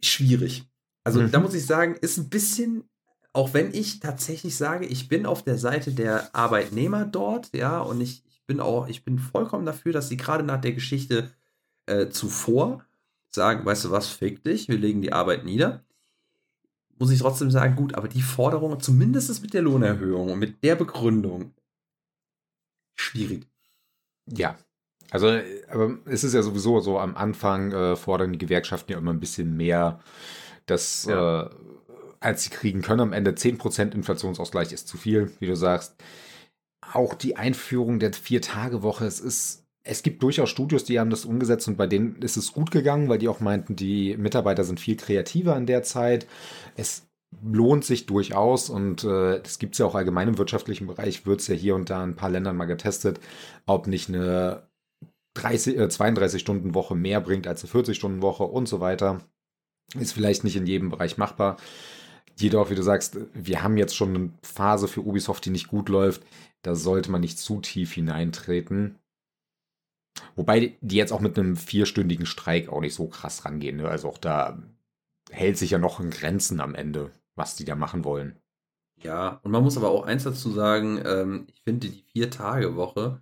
schwierig. 0.00 0.68
Also 1.04 1.20
mhm. 1.20 1.30
da 1.30 1.40
muss 1.40 1.54
ich 1.54 1.66
sagen, 1.66 1.96
ist 2.00 2.18
ein 2.18 2.28
bisschen 2.28 2.84
auch 3.32 3.54
wenn 3.54 3.72
ich 3.72 4.00
tatsächlich 4.00 4.56
sage, 4.56 4.86
ich 4.86 5.08
bin 5.08 5.26
auf 5.26 5.42
der 5.42 5.56
Seite 5.56 5.92
der 5.92 6.34
Arbeitnehmer 6.34 7.06
dort, 7.06 7.54
ja, 7.54 7.80
und 7.80 8.00
ich, 8.00 8.22
ich 8.26 8.44
bin 8.46 8.60
auch, 8.60 8.88
ich 8.88 9.04
bin 9.04 9.18
vollkommen 9.18 9.64
dafür, 9.64 9.92
dass 9.92 10.08
sie 10.08 10.16
gerade 10.16 10.44
nach 10.44 10.60
der 10.60 10.72
Geschichte 10.72 11.30
äh, 11.86 12.08
zuvor 12.08 12.84
sagen, 13.30 13.64
weißt 13.64 13.86
du 13.86 13.90
was, 13.90 14.08
fick 14.08 14.44
dich, 14.44 14.68
wir 14.68 14.78
legen 14.78 15.00
die 15.00 15.14
Arbeit 15.14 15.44
nieder. 15.44 15.82
Muss 16.98 17.10
ich 17.10 17.20
trotzdem 17.20 17.50
sagen, 17.50 17.74
gut, 17.74 17.94
aber 17.94 18.06
die 18.06 18.20
Forderung, 18.20 18.78
zumindest 18.80 19.40
mit 19.42 19.54
der 19.54 19.62
Lohnerhöhung 19.62 20.30
und 20.30 20.38
mit 20.38 20.62
der 20.62 20.76
Begründung, 20.76 21.54
schwierig. 22.96 23.46
Ja, 24.26 24.56
also, 25.12 25.28
aber 25.68 25.98
es 26.06 26.24
ist 26.24 26.32
ja 26.32 26.42
sowieso 26.42 26.80
so, 26.80 26.98
am 26.98 27.16
Anfang 27.16 27.70
äh, 27.72 27.96
fordern 27.96 28.32
die 28.32 28.38
Gewerkschaften 28.38 28.92
ja 28.92 28.98
immer 28.98 29.12
ein 29.12 29.20
bisschen 29.20 29.56
mehr, 29.56 30.00
dass 30.64 31.04
ja. 31.04 31.42
äh, 31.42 31.50
als 32.18 32.44
sie 32.44 32.50
kriegen 32.50 32.80
können. 32.80 33.00
Am 33.00 33.12
Ende 33.12 33.32
10% 33.32 33.92
Inflationsausgleich 33.92 34.72
ist 34.72 34.88
zu 34.88 34.96
viel, 34.96 35.30
wie 35.38 35.46
du 35.46 35.54
sagst. 35.54 35.96
Auch 36.92 37.14
die 37.14 37.36
Einführung 37.36 37.98
der 37.98 38.14
Vier-Tage-Woche, 38.14 39.04
es 39.04 39.20
ist, 39.20 39.66
es 39.84 40.02
gibt 40.02 40.22
durchaus 40.22 40.48
Studios, 40.48 40.84
die 40.84 40.98
haben 40.98 41.10
das 41.10 41.26
umgesetzt 41.26 41.68
und 41.68 41.76
bei 41.76 41.86
denen 41.86 42.16
ist 42.22 42.38
es 42.38 42.52
gut 42.52 42.70
gegangen, 42.70 43.10
weil 43.10 43.18
die 43.18 43.28
auch 43.28 43.40
meinten, 43.40 43.76
die 43.76 44.16
Mitarbeiter 44.16 44.64
sind 44.64 44.80
viel 44.80 44.96
kreativer 44.96 45.56
in 45.56 45.66
der 45.66 45.82
Zeit. 45.82 46.26
Es 46.74 47.06
lohnt 47.42 47.84
sich 47.84 48.06
durchaus 48.06 48.68
und 48.70 49.04
äh, 49.04 49.40
das 49.40 49.58
gibt 49.58 49.74
es 49.74 49.78
ja 49.78 49.86
auch 49.86 49.94
allgemein 49.94 50.28
im 50.28 50.38
wirtschaftlichen 50.38 50.86
Bereich, 50.86 51.26
wird 51.26 51.40
es 51.40 51.46
ja 51.46 51.54
hier 51.54 51.74
und 51.74 51.90
da 51.90 52.02
in 52.02 52.10
ein 52.10 52.16
paar 52.16 52.30
Ländern 52.30 52.56
mal 52.56 52.66
getestet, 52.66 53.20
ob 53.66 53.86
nicht 53.86 54.08
eine 54.08 54.68
30, 55.34 55.76
äh, 55.78 55.84
32-Stunden-Woche 55.84 56.94
mehr 56.94 57.20
bringt 57.20 57.46
als 57.46 57.64
eine 57.64 57.72
40-Stunden-Woche 57.72 58.44
und 58.44 58.68
so 58.68 58.80
weiter. 58.80 59.20
Ist 59.98 60.12
vielleicht 60.12 60.44
nicht 60.44 60.56
in 60.56 60.66
jedem 60.66 60.90
Bereich 60.90 61.18
machbar 61.18 61.56
jedoch, 62.36 62.70
wie 62.70 62.74
du 62.74 62.82
sagst, 62.82 63.18
wir 63.34 63.62
haben 63.62 63.76
jetzt 63.76 63.96
schon 63.96 64.14
eine 64.14 64.30
Phase 64.42 64.88
für 64.88 65.00
Ubisoft, 65.00 65.44
die 65.44 65.50
nicht 65.50 65.68
gut 65.68 65.88
läuft. 65.88 66.22
Da 66.62 66.74
sollte 66.74 67.10
man 67.10 67.20
nicht 67.20 67.38
zu 67.38 67.60
tief 67.60 67.92
hineintreten. 67.92 68.98
Wobei 70.36 70.76
die 70.80 70.96
jetzt 70.96 71.12
auch 71.12 71.20
mit 71.20 71.38
einem 71.38 71.56
vierstündigen 71.56 72.26
Streik 72.26 72.68
auch 72.68 72.80
nicht 72.80 72.94
so 72.94 73.08
krass 73.08 73.44
rangehen. 73.44 73.78
Ne? 73.78 73.88
Also 73.88 74.08
auch 74.08 74.18
da 74.18 74.62
hält 75.30 75.58
sich 75.58 75.70
ja 75.70 75.78
noch 75.78 76.00
in 76.00 76.10
Grenzen 76.10 76.60
am 76.60 76.74
Ende, 76.74 77.10
was 77.34 77.56
die 77.56 77.64
da 77.64 77.74
machen 77.74 78.04
wollen. 78.04 78.38
Ja, 78.96 79.40
und 79.42 79.50
man 79.50 79.62
muss 79.62 79.76
aber 79.76 79.90
auch 79.90 80.04
eins 80.04 80.24
dazu 80.24 80.50
sagen, 80.50 81.00
ähm, 81.04 81.46
ich 81.52 81.62
finde 81.62 81.88
die 81.88 82.04
Vier-Tage-Woche, 82.12 83.20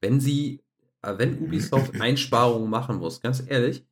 wenn 0.00 0.20
sie, 0.20 0.64
äh, 1.02 1.18
wenn 1.18 1.38
Ubisoft 1.42 2.00
Einsparungen 2.00 2.70
machen 2.70 2.96
muss, 2.96 3.20
ganz 3.20 3.42
ehrlich, 3.46 3.86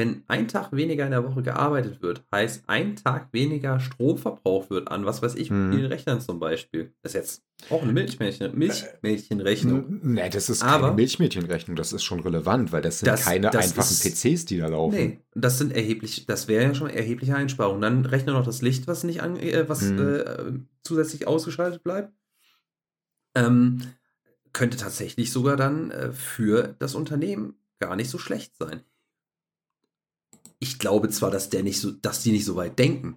wenn 0.00 0.24
ein 0.28 0.48
Tag 0.48 0.72
weniger 0.72 1.04
in 1.04 1.10
der 1.10 1.24
Woche 1.24 1.42
gearbeitet 1.42 2.00
wird, 2.00 2.24
heißt 2.32 2.64
ein 2.68 2.96
Tag 2.96 3.28
weniger 3.32 3.80
Strom 3.80 4.16
verbraucht 4.16 4.70
wird 4.70 4.90
an, 4.90 5.04
was 5.04 5.20
weiß 5.20 5.34
ich, 5.34 5.50
hm. 5.50 5.74
vielen 5.74 5.84
Rechnern 5.84 6.22
zum 6.22 6.40
Beispiel. 6.40 6.94
Das 7.02 7.12
ist 7.12 7.16
jetzt 7.16 7.42
auch 7.68 7.82
eine 7.82 7.92
Milchmädchen, 7.92 8.56
Milchmädchenrechnung. 8.56 10.00
Nee, 10.02 10.30
das 10.30 10.48
ist 10.48 10.62
Aber, 10.62 10.84
keine 10.84 10.96
Milchmädchenrechnung, 10.96 11.76
das 11.76 11.92
ist 11.92 12.02
schon 12.02 12.20
relevant, 12.20 12.72
weil 12.72 12.80
das 12.80 13.00
sind 13.00 13.08
das, 13.08 13.26
keine 13.26 13.50
das 13.50 13.66
einfachen 13.76 13.90
ist, 13.90 14.02
PCs, 14.02 14.46
die 14.46 14.56
da 14.56 14.68
laufen. 14.68 14.96
Nee, 14.96 15.20
das 15.34 15.58
sind 15.58 15.74
erheblich, 15.74 16.24
das 16.24 16.48
wäre 16.48 16.64
ja 16.64 16.74
schon 16.74 16.88
erhebliche 16.88 17.36
Einsparungen. 17.36 17.82
Dann 17.82 18.06
rechne 18.06 18.32
noch 18.32 18.46
das 18.46 18.62
Licht, 18.62 18.86
was 18.86 19.04
nicht 19.04 19.22
an, 19.22 19.36
äh, 19.36 19.68
was 19.68 19.82
hm. 19.82 19.98
äh, 19.98 20.52
zusätzlich 20.82 21.26
ausgeschaltet 21.26 21.82
bleibt. 21.82 22.10
Ähm, 23.34 23.82
könnte 24.54 24.78
tatsächlich 24.78 25.30
sogar 25.30 25.58
dann 25.58 25.90
äh, 25.90 26.12
für 26.12 26.74
das 26.78 26.94
Unternehmen 26.94 27.58
gar 27.80 27.96
nicht 27.96 28.08
so 28.08 28.16
schlecht 28.16 28.56
sein 28.58 28.80
ich 30.60 30.78
glaube 30.78 31.08
zwar, 31.08 31.30
dass 31.30 31.50
der 31.50 31.62
nicht 31.62 31.80
so, 31.80 31.90
dass 31.90 32.22
die 32.22 32.32
nicht 32.32 32.44
so 32.44 32.54
weit 32.54 32.78
denken. 32.78 33.16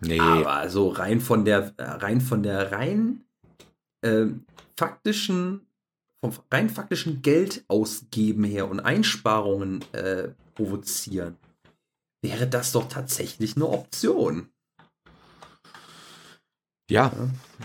Nee. 0.00 0.20
Aber 0.20 0.68
so 0.70 0.88
rein 0.88 1.20
von 1.20 1.44
der, 1.44 1.74
rein 1.78 2.20
von 2.20 2.42
der 2.42 2.72
rein 2.72 3.24
äh, 4.02 4.26
faktischen, 4.78 5.66
vom 6.22 6.32
rein 6.50 6.70
faktischen 6.70 7.22
Geld 7.22 7.64
ausgeben 7.68 8.44
her 8.44 8.70
und 8.70 8.80
Einsparungen 8.80 9.84
äh, 9.92 10.28
provozieren, 10.54 11.36
wäre 12.22 12.46
das 12.46 12.72
doch 12.72 12.88
tatsächlich 12.88 13.56
eine 13.56 13.66
Option. 13.66 14.48
Ja, 16.88 17.12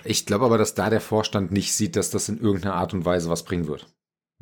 ich 0.04 0.26
glaube 0.26 0.46
aber, 0.46 0.58
dass 0.58 0.74
da 0.74 0.90
der 0.90 1.02
Vorstand 1.02 1.52
nicht 1.52 1.74
sieht, 1.74 1.96
dass 1.96 2.10
das 2.10 2.28
in 2.28 2.40
irgendeiner 2.40 2.74
Art 2.74 2.94
und 2.94 3.06
Weise 3.06 3.30
was 3.30 3.44
bringen 3.44 3.68
wird. 3.68 3.88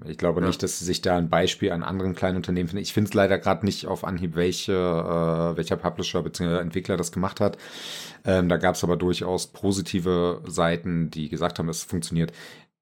Ich 0.05 0.17
glaube 0.17 0.41
ja. 0.41 0.47
nicht, 0.47 0.61
dass 0.63 0.79
sie 0.79 0.85
sich 0.85 1.01
da 1.01 1.17
ein 1.17 1.29
Beispiel 1.29 1.71
an 1.71 1.83
anderen 1.83 2.15
kleinen 2.15 2.37
Unternehmen 2.37 2.69
finden. 2.69 2.81
Ich 2.81 2.93
finde 2.93 3.09
es 3.09 3.13
leider 3.13 3.37
gerade 3.37 3.65
nicht 3.65 3.87
auf 3.87 4.03
Anhieb, 4.03 4.35
welche, 4.35 4.73
äh, 4.73 5.57
welcher 5.57 5.77
Publisher 5.77 6.21
bzw. 6.23 6.59
Entwickler 6.59 6.97
das 6.97 7.11
gemacht 7.11 7.39
hat. 7.39 7.57
Ähm, 8.25 8.49
da 8.49 8.57
gab 8.57 8.75
es 8.75 8.83
aber 8.83 8.97
durchaus 8.97 9.47
positive 9.47 10.41
Seiten, 10.47 11.09
die 11.09 11.29
gesagt 11.29 11.59
haben, 11.59 11.69
es 11.69 11.83
funktioniert. 11.83 12.31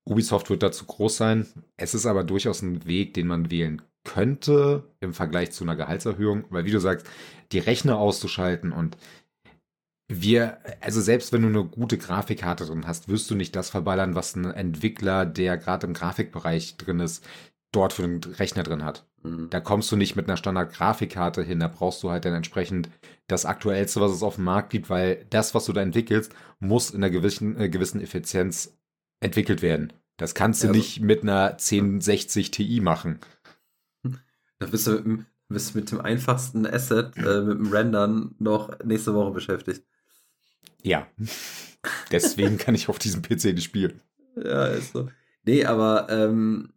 Ubisoft 0.05 0.49
wird 0.49 0.63
dazu 0.63 0.85
groß 0.85 1.17
sein. 1.17 1.47
Es 1.75 1.93
ist 1.93 2.05
aber 2.05 2.23
durchaus 2.23 2.61
ein 2.61 2.85
Weg, 2.85 3.13
den 3.13 3.27
man 3.27 3.51
wählen 3.51 3.81
könnte 4.07 4.83
im 5.01 5.13
Vergleich 5.13 5.51
zu 5.51 5.65
einer 5.65 5.75
Gehaltserhöhung, 5.75 6.45
weil 6.49 6.63
wie 6.63 6.71
du 6.71 6.79
sagst, 6.79 7.05
die 7.51 7.59
Rechner 7.59 7.97
auszuschalten 7.97 8.71
und 8.71 8.97
wir, 10.07 10.59
also 10.79 11.01
selbst 11.01 11.33
wenn 11.33 11.41
du 11.41 11.47
eine 11.49 11.65
gute 11.65 11.97
Grafikkarte 11.97 12.65
drin 12.65 12.87
hast, 12.87 13.09
wirst 13.09 13.29
du 13.29 13.35
nicht 13.35 13.55
das 13.55 13.69
verballern, 13.69 14.15
was 14.15 14.35
ein 14.35 14.45
Entwickler, 14.45 15.25
der 15.25 15.57
gerade 15.57 15.87
im 15.87 15.93
Grafikbereich 15.93 16.77
drin 16.77 16.99
ist, 16.99 17.25
dort 17.71 17.93
für 17.93 18.03
den 18.03 18.23
Rechner 18.33 18.63
drin 18.63 18.85
hat. 18.85 19.05
Mhm. 19.23 19.49
Da 19.49 19.59
kommst 19.59 19.91
du 19.91 19.97
nicht 19.97 20.15
mit 20.15 20.27
einer 20.27 20.37
Standard-Grafikkarte 20.37 21.43
hin, 21.43 21.59
da 21.59 21.67
brauchst 21.67 22.01
du 22.03 22.09
halt 22.09 22.23
dann 22.23 22.33
entsprechend 22.33 22.89
das 23.27 23.45
Aktuellste, 23.45 23.99
was 23.99 24.13
es 24.13 24.23
auf 24.23 24.35
dem 24.35 24.45
Markt 24.45 24.69
gibt, 24.69 24.89
weil 24.89 25.25
das, 25.29 25.53
was 25.53 25.65
du 25.65 25.73
da 25.73 25.81
entwickelst, 25.81 26.33
muss 26.59 26.91
in 26.91 27.03
einer 27.03 27.09
gewissen, 27.09 27.59
äh, 27.59 27.69
gewissen 27.69 28.01
Effizienz 28.01 28.77
entwickelt 29.19 29.61
werden. 29.61 29.91
Das 30.15 30.33
kannst 30.33 30.63
du 30.63 30.69
also, 30.69 30.77
nicht 30.77 31.01
mit 31.01 31.23
einer 31.23 31.51
1060 31.51 32.51
Ti 32.51 32.79
machen. 32.81 33.19
Da 34.59 34.65
bist 34.65 34.87
du, 34.87 35.25
bist 35.49 35.75
mit 35.75 35.91
dem 35.91 36.01
einfachsten 36.01 36.65
Asset, 36.65 37.15
äh, 37.17 37.41
mit 37.41 37.59
dem 37.59 37.71
Rendern, 37.71 38.35
noch 38.39 38.79
nächste 38.83 39.13
Woche 39.13 39.31
beschäftigt. 39.31 39.83
Ja. 40.87 41.07
Deswegen 42.11 42.57
kann 42.57 42.75
ich 42.75 42.89
auf 42.89 42.97
diesem 42.97 43.21
PC 43.21 43.45
nicht 43.53 43.63
spielen. 43.63 44.01
Ja, 44.35 44.67
ist 44.67 44.93
so. 44.93 45.09
Nee, 45.43 45.65
aber 45.65 46.07
ähm, 46.09 46.69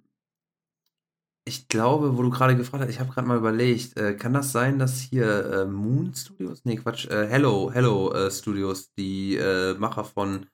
ich 1.45 1.69
glaube, 1.69 2.17
wo 2.17 2.23
du 2.23 2.31
gerade 2.31 2.57
gefragt 2.57 2.83
hast, 2.83 2.91
ich 2.91 3.01
habe 3.01 3.13
gerade 3.13 3.27
mal 3.27 3.39
überlegt, 3.39 3.97
äh, 3.97 4.15
kann 4.15 4.35
das 4.35 4.53
sein, 4.53 4.79
dass 4.79 5.01
hier 5.01 5.45
äh, 5.53 5.65
Moon 5.67 6.13
Studios, 6.15 6.63
nee, 6.65 6.77
Quatsch, 6.77 7.07
äh, 7.07 7.27
Hello, 7.29 7.71
Hello 7.73 8.13
äh, 8.13 8.31
Studios, 8.31 8.93
die 8.97 9.37
äh, 9.37 9.75
Macher 9.75 10.05
von 10.05 10.47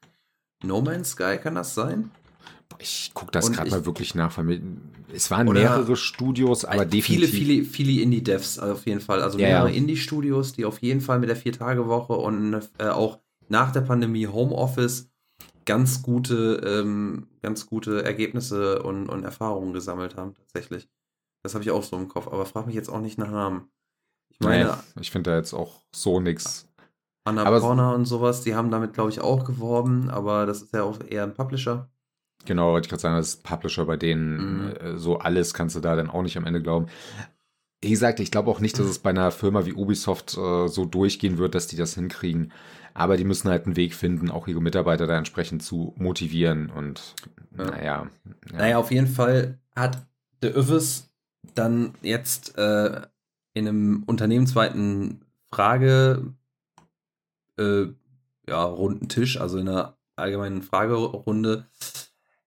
No 0.62 0.80
Man's 0.80 1.10
Sky, 1.10 1.38
kann 1.42 1.54
das 1.54 1.74
sein? 1.74 2.10
Ich 2.78 3.12
gucke 3.14 3.30
das 3.30 3.50
gerade 3.52 3.70
mal 3.70 3.86
wirklich 3.86 4.14
nach. 4.14 4.36
Es 5.12 5.30
waren 5.30 5.48
mehrere 5.48 5.96
Studios, 5.96 6.64
aber 6.64 6.84
definitiv. 6.84 7.30
Viele, 7.30 7.62
viele, 7.62 7.64
viele 7.64 8.02
Indie-Devs 8.02 8.58
auf 8.58 8.86
jeden 8.86 9.00
Fall. 9.00 9.22
Also 9.22 9.38
mehrere 9.38 9.70
ja. 9.70 9.74
Indie-Studios, 9.74 10.52
die 10.52 10.64
auf 10.64 10.82
jeden 10.82 11.00
Fall 11.00 11.18
mit 11.18 11.28
der 11.28 11.36
Vier-Tage-Woche 11.36 12.12
und 12.12 12.60
äh, 12.78 12.88
auch 12.88 13.20
nach 13.48 13.72
der 13.72 13.82
Pandemie 13.82 14.26
Homeoffice 14.26 15.10
ganz 15.64 16.02
gute, 16.02 16.60
ähm, 16.64 17.28
ganz 17.42 17.66
gute 17.66 18.04
Ergebnisse 18.04 18.82
und, 18.82 19.08
und 19.08 19.24
Erfahrungen 19.24 19.72
gesammelt 19.72 20.16
haben, 20.16 20.34
tatsächlich. 20.34 20.88
Das 21.42 21.54
habe 21.54 21.64
ich 21.64 21.70
auch 21.70 21.82
so 21.82 21.96
im 21.96 22.08
Kopf, 22.08 22.28
aber 22.28 22.46
frag 22.46 22.66
mich 22.66 22.74
jetzt 22.74 22.88
auch 22.88 23.00
nicht 23.00 23.18
nach 23.18 23.30
Namen. 23.30 23.68
Ich 24.30 24.40
meine. 24.40 24.64
Nee, 24.64 25.00
ich 25.00 25.10
finde 25.10 25.30
da 25.30 25.36
jetzt 25.36 25.54
auch 25.54 25.82
so 25.94 26.20
nichts. 26.20 26.68
Annapurna 27.24 27.92
und 27.92 28.04
sowas, 28.04 28.42
die 28.42 28.54
haben 28.54 28.70
damit, 28.70 28.94
glaube 28.94 29.10
ich, 29.10 29.20
auch 29.20 29.44
geworben, 29.44 30.10
aber 30.10 30.46
das 30.46 30.62
ist 30.62 30.72
ja 30.72 30.84
auch 30.84 30.98
eher 31.08 31.24
ein 31.24 31.34
Publisher. 31.34 31.88
Genau, 32.44 32.72
wollte 32.72 32.86
ich 32.86 32.90
gerade 32.90 33.02
sagen, 33.02 33.16
das 33.16 33.28
ist 33.28 33.42
Publisher, 33.42 33.84
bei 33.84 33.96
denen 33.96 34.66
mhm. 34.66 34.76
Äh, 34.76 34.98
so 34.98 35.18
alles 35.18 35.52
kannst 35.52 35.74
du 35.74 35.80
da 35.80 35.96
dann 35.96 36.10
auch 36.10 36.22
nicht 36.22 36.36
am 36.36 36.46
Ende 36.46 36.62
glauben. 36.62 36.86
Wie 37.82 37.90
gesagt, 37.90 38.20
ich 38.20 38.30
glaube 38.30 38.50
auch 38.50 38.60
nicht, 38.60 38.78
dass 38.78 38.86
es 38.86 39.00
bei 39.00 39.10
einer 39.10 39.30
Firma 39.30 39.66
wie 39.66 39.74
Ubisoft 39.74 40.36
äh, 40.36 40.68
so 40.68 40.84
durchgehen 40.84 41.38
wird, 41.38 41.54
dass 41.54 41.66
die 41.66 41.76
das 41.76 41.94
hinkriegen. 41.94 42.52
Aber 42.96 43.18
die 43.18 43.24
müssen 43.24 43.50
halt 43.50 43.66
einen 43.66 43.76
Weg 43.76 43.94
finden, 43.94 44.30
auch 44.30 44.48
ihre 44.48 44.62
Mitarbeiter 44.62 45.06
da 45.06 45.18
entsprechend 45.18 45.62
zu 45.62 45.92
motivieren 45.98 46.70
und 46.70 47.14
ja. 47.58 47.64
naja. 47.66 48.10
Ja. 48.50 48.56
Naja, 48.56 48.78
auf 48.78 48.90
jeden 48.90 49.06
Fall 49.06 49.58
hat 49.74 50.06
der 50.40 50.56
Övis 50.56 51.10
dann 51.54 51.92
jetzt 52.00 52.56
äh, 52.56 53.02
in 53.52 53.68
einem 53.68 54.02
unternehmensweiten 54.04 55.26
Frage 55.50 56.32
äh, 57.58 57.84
ja, 58.48 58.64
runden 58.64 59.10
Tisch, 59.10 59.38
also 59.38 59.58
in 59.58 59.68
einer 59.68 59.98
allgemeinen 60.16 60.62
Fragerunde, 60.62 61.66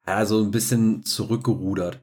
ja, 0.08 0.26
so 0.26 0.41
ein 0.41 0.50
bisschen 0.50 1.04
zurückgerudert. 1.04 2.00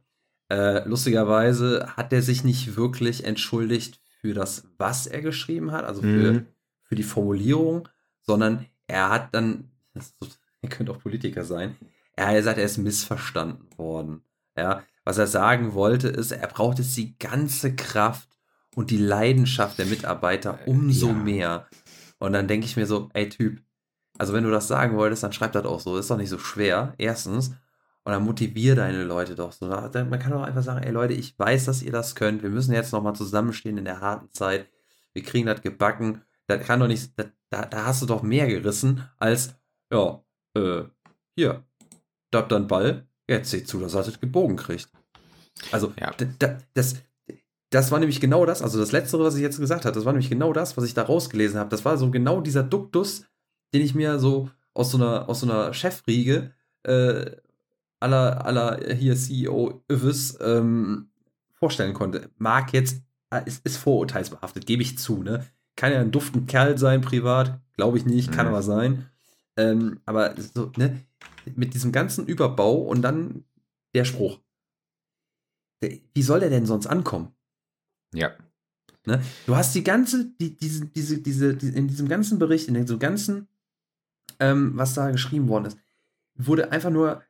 Äh, 0.53 0.89
lustigerweise 0.89 1.97
hat 1.97 2.13
er 2.13 2.23
sich 2.23 2.45
nicht 2.45 2.77
wirklich 2.77 3.25
entschuldigt 3.25 3.99
für 4.21 4.35
das, 4.35 4.69
was 4.79 5.09
er 5.09 5.21
geschrieben 5.21 5.73
hat, 5.73 5.85
also 5.85 6.03
für, 6.03 6.33
mhm. 6.33 6.47
für 6.85 6.95
die 6.95 7.03
Formulierung, 7.03 7.89
sondern 8.27 8.67
er 8.87 9.11
hat 9.11 9.35
dann, 9.35 9.71
er 10.63 10.69
könnte 10.69 10.93
auch 10.93 11.01
Politiker 11.01 11.45
sein, 11.45 11.77
er 12.17 12.29
hat 12.29 12.37
gesagt, 12.37 12.59
er 12.59 12.65
ist 12.65 12.79
missverstanden 12.79 13.69
worden. 13.77 14.23
Ja, 14.57 14.83
was 15.05 15.19
er 15.19 15.27
sagen 15.27 15.75
wollte, 15.75 16.09
ist, 16.09 16.33
er 16.33 16.49
braucht 16.49 16.79
jetzt 16.79 16.97
die 16.97 17.17
ganze 17.19 17.77
Kraft 17.77 18.29
und 18.75 18.91
die 18.91 18.97
Leidenschaft 18.97 19.79
der 19.79 19.87
Mitarbeiter 19.87 20.59
umso 20.67 21.09
ja. 21.09 21.13
mehr. 21.13 21.67
Und 22.19 22.33
dann 22.33 22.49
denke 22.49 22.67
ich 22.67 22.77
mir 22.77 22.87
so, 22.87 23.11
ey 23.13 23.29
Typ, 23.29 23.61
also 24.19 24.33
wenn 24.33 24.45
du 24.45 24.51
das 24.51 24.69
sagen 24.69 24.97
wolltest, 24.97 25.23
dann 25.23 25.33
schreib 25.33 25.53
das 25.53 25.65
auch 25.67 25.81
so. 25.81 25.97
Das 25.97 26.07
ist 26.07 26.11
doch 26.11 26.17
nicht 26.17 26.31
so 26.31 26.39
schwer. 26.39 26.95
Erstens. 26.99 27.51
Und 28.05 28.13
dann 28.13 28.25
motivier 28.25 28.77
deine 28.77 29.03
Leute 29.03 29.35
doch 29.35 29.53
so. 29.53 29.67
Man 29.67 30.19
kann 30.19 30.31
doch 30.31 30.43
einfach 30.43 30.63
sagen, 30.63 30.85
ey 30.85 30.93
Leute, 30.93 31.15
ich 31.15 31.39
weiß, 31.39 31.65
dass 31.65 31.83
ihr 31.83 31.93
das 31.93 32.15
könnt. 32.15 32.43
Wir 32.43 32.51
müssen 32.51 32.73
jetzt 32.73 32.93
nochmal 32.93 33.17
zusammenstehen 33.17 33.79
in 33.79 33.85
der 33.85 34.01
harten 34.01 34.31
Zeit. 34.33 34.69
Wir 35.13 35.23
kriegen 35.23 35.47
das 35.47 35.61
gebacken. 35.61 36.23
Das 36.47 36.65
kann 36.67 36.81
doch 36.81 36.89
nicht, 36.89 37.11
das, 37.17 37.27
da, 37.51 37.63
da 37.63 37.87
hast 37.87 38.03
du 38.03 38.07
doch 38.07 38.23
mehr 38.23 38.47
gerissen 38.47 39.09
als, 39.19 39.55
ja, 39.93 40.23
äh, 40.55 40.85
hier, 41.37 41.65
da 42.31 42.39
habt 42.39 42.53
dann 42.53 42.67
Ball. 42.67 43.07
Jetzt 43.29 43.51
seht 43.51 43.67
zu, 43.67 43.81
dass 43.81 43.95
er 43.95 44.05
das 44.05 44.21
gebogen 44.21 44.57
kriegt. 44.57 44.89
Also, 45.73 45.93
ja. 45.99 46.13
das, 46.75 46.97
das 47.71 47.91
war 47.91 47.99
nämlich 47.99 48.21
genau 48.21 48.47
das, 48.47 48.63
also 48.63 48.79
das 48.79 48.93
Letztere, 48.93 49.25
was 49.25 49.35
ich 49.35 49.43
jetzt 49.43 49.59
gesagt 49.59 49.85
habe, 49.85 49.95
das 49.95 50.05
war 50.05 50.13
nämlich 50.13 50.31
genau 50.31 50.53
das, 50.53 50.77
was 50.77 50.85
ich 50.85 50.95
da 50.95 51.03
rausgelesen 51.03 51.59
habe. 51.59 51.71
Das 51.71 51.85
war 51.85 51.97
so 51.97 52.11
genau 52.11 52.41
dieser 52.41 52.63
Duktus, 52.63 53.25
den 53.75 53.83
ich 53.83 53.95
mir 53.95 54.19
so 54.19 54.51
aus 54.75 54.91
so 54.91 54.99
einer, 54.99 55.29
aus 55.29 55.41
so 55.41 55.51
einer 55.51 55.75
Chefriege 55.75 56.53
äh, 56.85 57.33
aller, 57.99 58.45
aller 58.45 58.95
hier 58.95 59.17
CEO 59.17 59.83
Övis 59.91 60.39
ähm, 60.41 61.11
vorstellen 61.53 61.95
konnte. 61.95 62.31
Mag 62.39 62.73
jetzt, 62.73 63.03
äh, 63.31 63.43
ist, 63.47 63.65
ist 63.67 63.79
vorurteilsbehaftet, 63.79 64.67
gebe 64.67 64.83
ich 64.83 64.99
zu, 64.99 65.23
ne? 65.23 65.45
Kann 65.77 65.93
ja 65.93 66.01
ein 66.01 66.11
duften 66.11 66.47
Kerl 66.47 66.79
sein, 66.79 67.03
privat, 67.03 67.61
glaube 67.77 67.99
ich 67.99 68.07
nicht, 68.07 68.33
kann 68.33 68.47
mhm. 68.47 68.53
aber 68.53 68.63
sein. 68.63 69.07
Ähm, 69.57 70.01
aber 70.05 70.35
so, 70.41 70.73
ne, 70.77 71.01
mit 71.55 71.75
diesem 71.75 71.93
ganzen 71.93 72.27
Überbau 72.27 72.77
und 72.77 73.03
dann 73.03 73.45
der 73.95 74.05
Spruch. 74.05 74.41
Wie 75.81 76.23
soll 76.23 76.41
der 76.41 76.51
denn 76.51 76.67
sonst 76.67 76.87
ankommen? 76.87 77.35
Ja. 78.13 78.33
Ne? 79.05 79.23
Du 79.47 79.55
hast 79.55 79.75
die 79.75 79.85
ganze, 79.85 80.33
die, 80.41 80.57
diese, 80.57 80.87
diese, 80.87 81.19
diese, 81.19 81.55
die, 81.55 81.69
in 81.69 81.89
diesem 81.89 82.09
ganzen 82.09 82.39
Bericht, 82.39 82.69
in 82.69 82.75
diesem 82.75 82.99
ganzen, 82.99 83.49
ähm, 84.41 84.73
was 84.75 84.95
da 84.95 85.11
geschrieben 85.11 85.49
worden 85.49 85.67
ist, 85.67 85.79
wurde 86.35 86.73
einfach 86.73 86.91
nur 86.91 87.23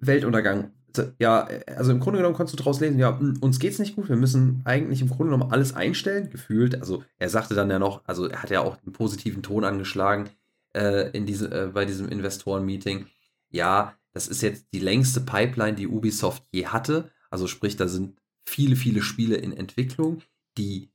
Weltuntergang. 0.00 0.72
Ja, 1.18 1.48
also 1.66 1.92
im 1.92 2.00
Grunde 2.00 2.18
genommen 2.18 2.34
konntest 2.34 2.58
du 2.58 2.62
daraus 2.62 2.80
lesen, 2.80 2.98
ja, 2.98 3.18
hm, 3.18 3.38
uns 3.40 3.58
geht's 3.58 3.78
nicht 3.78 3.96
gut, 3.96 4.08
wir 4.08 4.16
müssen 4.16 4.62
eigentlich 4.64 5.00
im 5.00 5.08
Grunde 5.08 5.32
genommen 5.32 5.52
alles 5.52 5.74
einstellen, 5.74 6.30
gefühlt. 6.30 6.80
Also 6.80 7.04
er 7.18 7.28
sagte 7.28 7.54
dann 7.54 7.70
ja 7.70 7.78
noch, 7.78 8.02
also 8.06 8.26
er 8.26 8.42
hat 8.42 8.50
ja 8.50 8.60
auch 8.60 8.78
einen 8.84 8.92
positiven 8.92 9.42
Ton 9.42 9.64
angeschlagen 9.64 10.30
äh, 10.74 11.10
in 11.10 11.26
diese, 11.26 11.50
äh, 11.50 11.66
bei 11.68 11.84
diesem 11.84 12.08
Investoren-Meeting. 12.08 13.06
Ja, 13.50 13.94
das 14.12 14.28
ist 14.28 14.42
jetzt 14.42 14.66
die 14.72 14.80
längste 14.80 15.20
Pipeline, 15.20 15.74
die 15.74 15.88
Ubisoft 15.88 16.42
je 16.50 16.66
hatte. 16.66 17.10
Also 17.30 17.46
sprich, 17.46 17.76
da 17.76 17.86
sind 17.86 18.18
viele, 18.44 18.76
viele 18.76 19.02
Spiele 19.02 19.36
in 19.36 19.52
Entwicklung, 19.52 20.22
die 20.56 20.90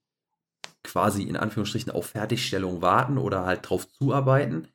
quasi 0.84 1.24
in 1.24 1.38
Anführungsstrichen 1.38 1.92
auf 1.92 2.08
Fertigstellung 2.08 2.82
warten 2.82 3.18
oder 3.18 3.46
halt 3.46 3.70
drauf 3.70 3.88
zuarbeiten. 3.90 4.68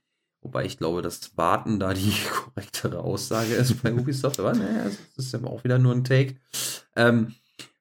Wobei 0.48 0.64
ich 0.64 0.78
glaube, 0.78 1.02
dass 1.02 1.36
Warten 1.36 1.78
da 1.78 1.92
die 1.92 2.10
korrektere 2.32 3.00
Aussage 3.00 3.52
ist 3.52 3.82
bei 3.82 3.92
Ubisoft. 3.92 4.40
Aber 4.40 4.54
naja, 4.54 4.86
es 4.86 4.98
ist 5.18 5.32
ja 5.34 5.44
auch 5.44 5.62
wieder 5.62 5.78
nur 5.78 5.94
ein 5.94 6.04
Take. 6.04 6.36
Ähm, 6.96 7.34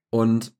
und 0.10 0.54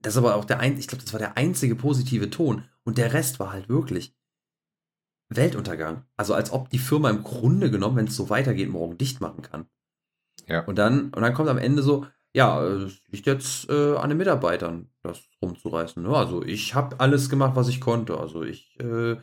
das 0.00 0.14
ist 0.14 0.18
aber 0.18 0.34
auch 0.34 0.46
der 0.46 0.60
ein, 0.60 0.78
ich 0.78 0.88
glaube, 0.88 1.04
das 1.04 1.12
war 1.12 1.20
der 1.20 1.36
einzige 1.36 1.76
positive 1.76 2.30
Ton. 2.30 2.64
Und 2.84 2.96
der 2.96 3.12
Rest 3.12 3.38
war 3.38 3.52
halt 3.52 3.68
wirklich 3.68 4.16
Weltuntergang. 5.28 6.06
Also 6.16 6.32
als 6.32 6.50
ob 6.52 6.70
die 6.70 6.78
Firma 6.78 7.10
im 7.10 7.22
Grunde 7.22 7.70
genommen, 7.70 7.96
wenn 7.96 8.06
es 8.06 8.16
so 8.16 8.30
weitergeht, 8.30 8.70
morgen 8.70 8.96
dicht 8.96 9.20
machen 9.20 9.42
kann. 9.42 9.66
Ja. 10.46 10.64
Und 10.64 10.76
dann, 10.76 11.10
und 11.10 11.20
dann 11.20 11.34
kommt 11.34 11.50
am 11.50 11.58
Ende 11.58 11.82
so, 11.82 12.06
ja, 12.34 12.64
es 12.64 13.02
liegt 13.08 13.26
jetzt 13.26 13.68
äh, 13.68 13.96
an 13.96 14.08
den 14.08 14.16
Mitarbeitern, 14.16 14.88
das 15.02 15.20
rumzureißen. 15.42 16.02
Ne? 16.02 16.16
Also 16.16 16.42
ich 16.42 16.74
habe 16.74 16.98
alles 16.98 17.28
gemacht, 17.28 17.56
was 17.56 17.68
ich 17.68 17.78
konnte. 17.78 18.18
Also 18.18 18.42
ich, 18.42 18.80
äh, 18.80 19.16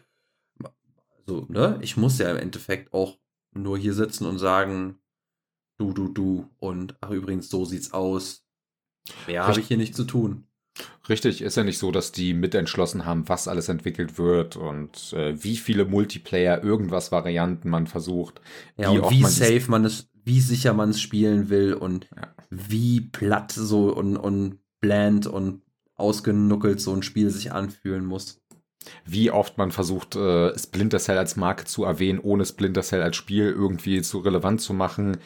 also, 1.28 1.46
ne, 1.50 1.80
ich 1.82 1.98
muss 1.98 2.18
ja 2.20 2.30
im 2.32 2.38
Endeffekt 2.38 2.94
auch 2.94 3.18
nur 3.54 3.78
hier 3.78 3.94
sitzen 3.94 4.26
und 4.26 4.40
sagen, 4.40 5.00
du, 5.78 5.94
du, 5.94 6.08
du 6.08 6.50
und 6.60 6.96
ach 7.02 7.12
übrigens, 7.12 7.50
so 7.50 7.66
sieht's 7.66 7.94
aus. 7.94 8.46
Mehr 9.28 9.46
habe 9.46 9.60
ich 9.60 9.68
hier 9.68 9.78
nicht 9.78 9.96
zu 9.96 10.06
tun. 10.06 10.48
Richtig, 11.08 11.42
ist 11.42 11.56
ja 11.56 11.64
nicht 11.64 11.78
so, 11.78 11.92
dass 11.92 12.12
die 12.12 12.34
mitentschlossen 12.34 13.06
haben, 13.06 13.30
was 13.30 13.48
alles 13.48 13.70
entwickelt 13.70 14.18
wird 14.18 14.56
und 14.56 15.14
äh, 15.14 15.42
wie 15.44 15.58
viele 15.58 15.86
Multiplayer, 15.86 16.64
irgendwas 16.64 17.12
Varianten 17.12 17.70
man 17.70 17.86
versucht. 17.86 18.42
Ja, 18.76 18.92
wie 18.92 19.18
wie 19.18 19.22
man 19.22 19.32
safe 19.32 19.66
man 19.68 19.86
es, 19.86 20.10
wie 20.24 20.42
sicher 20.42 20.74
man 20.74 20.90
es 20.90 21.00
spielen 21.00 21.50
will 21.50 21.76
und 21.76 22.10
ja 22.16 22.34
wie 22.56 23.02
platt 23.02 23.52
so 23.52 23.94
und, 23.94 24.18
und 24.18 24.60
bland 24.80 25.28
und 25.28 25.62
ausgenuckelt 25.96 26.82
so 26.82 26.94
ein 26.94 27.04
Spiel 27.04 27.30
sich 27.30 27.52
anfühlen 27.52 28.06
muss. 28.06 28.42
Wie 29.06 29.32
oft 29.32 29.58
man 29.58 29.72
versucht, 29.72 30.16
äh, 30.16 30.58
Splinter 30.58 31.00
Cell 31.00 31.18
als 31.18 31.36
Marke 31.36 31.66
zu 31.66 31.84
erwähnen, 31.84 32.20
ohne 32.20 32.46
Splinter 32.46 32.82
Cell 32.82 33.02
als 33.02 33.16
Spiel 33.16 33.50
irgendwie 33.50 34.02
zu 34.02 34.20
relevant 34.20 34.62
zu 34.62 34.74
machen. 34.74 35.18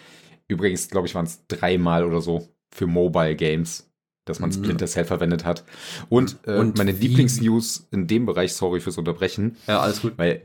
Übrigens, 0.47 0.89
glaube 0.89 1.08
ich, 1.08 1.16
waren 1.16 1.26
es 1.26 1.45
dreimal 1.47 2.03
oder 2.03 2.22
so 2.22 2.47
für 2.72 2.88
Mobile 2.88 3.36
Games, 3.36 3.89
dass 4.26 4.39
man 4.39 4.49
mhm. 4.49 4.55
Splinter 4.55 4.88
Cell 4.88 5.05
verwendet 5.05 5.45
hat. 5.45 5.64
Und, 6.10 6.38
äh, 6.45 6.58
und 6.58 6.78
meine 6.78 6.91
Lieblingsnews 6.91 7.88
in 7.91 8.08
dem 8.08 8.26
Bereich, 8.26 8.53
sorry 8.53 8.80
fürs 8.80 8.97
Unterbrechen. 8.97 9.58
Ja, 9.68 9.82
alles 9.82 10.01
gut. 10.01 10.14
Weil 10.18 10.43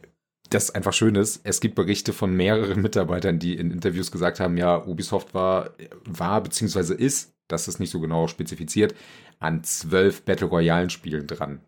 das 0.51 0.71
einfach 0.71 0.93
schön 0.93 1.15
ist, 1.15 1.41
es 1.45 1.61
gibt 1.61 1.75
Berichte 1.75 2.13
von 2.13 2.35
mehreren 2.35 2.81
Mitarbeitern, 2.83 3.39
die 3.39 3.57
in 3.57 3.71
Interviews 3.71 4.11
gesagt 4.11 4.41
haben, 4.41 4.57
ja, 4.57 4.85
Ubisoft 4.85 5.35
war, 5.35 5.71
war 6.05 6.43
beziehungsweise 6.43 6.95
ist, 6.95 7.35
das 7.49 7.69
ist 7.69 7.81
nicht 7.81 7.91
so 7.91 8.01
genau 8.01 8.29
spezifiziert, 8.29 8.95
an 9.39 9.65
zwölf 9.65 10.23
Battle 10.23 10.47
Royale 10.47 10.91
Spielen 10.91 11.27
dran. 11.27 11.61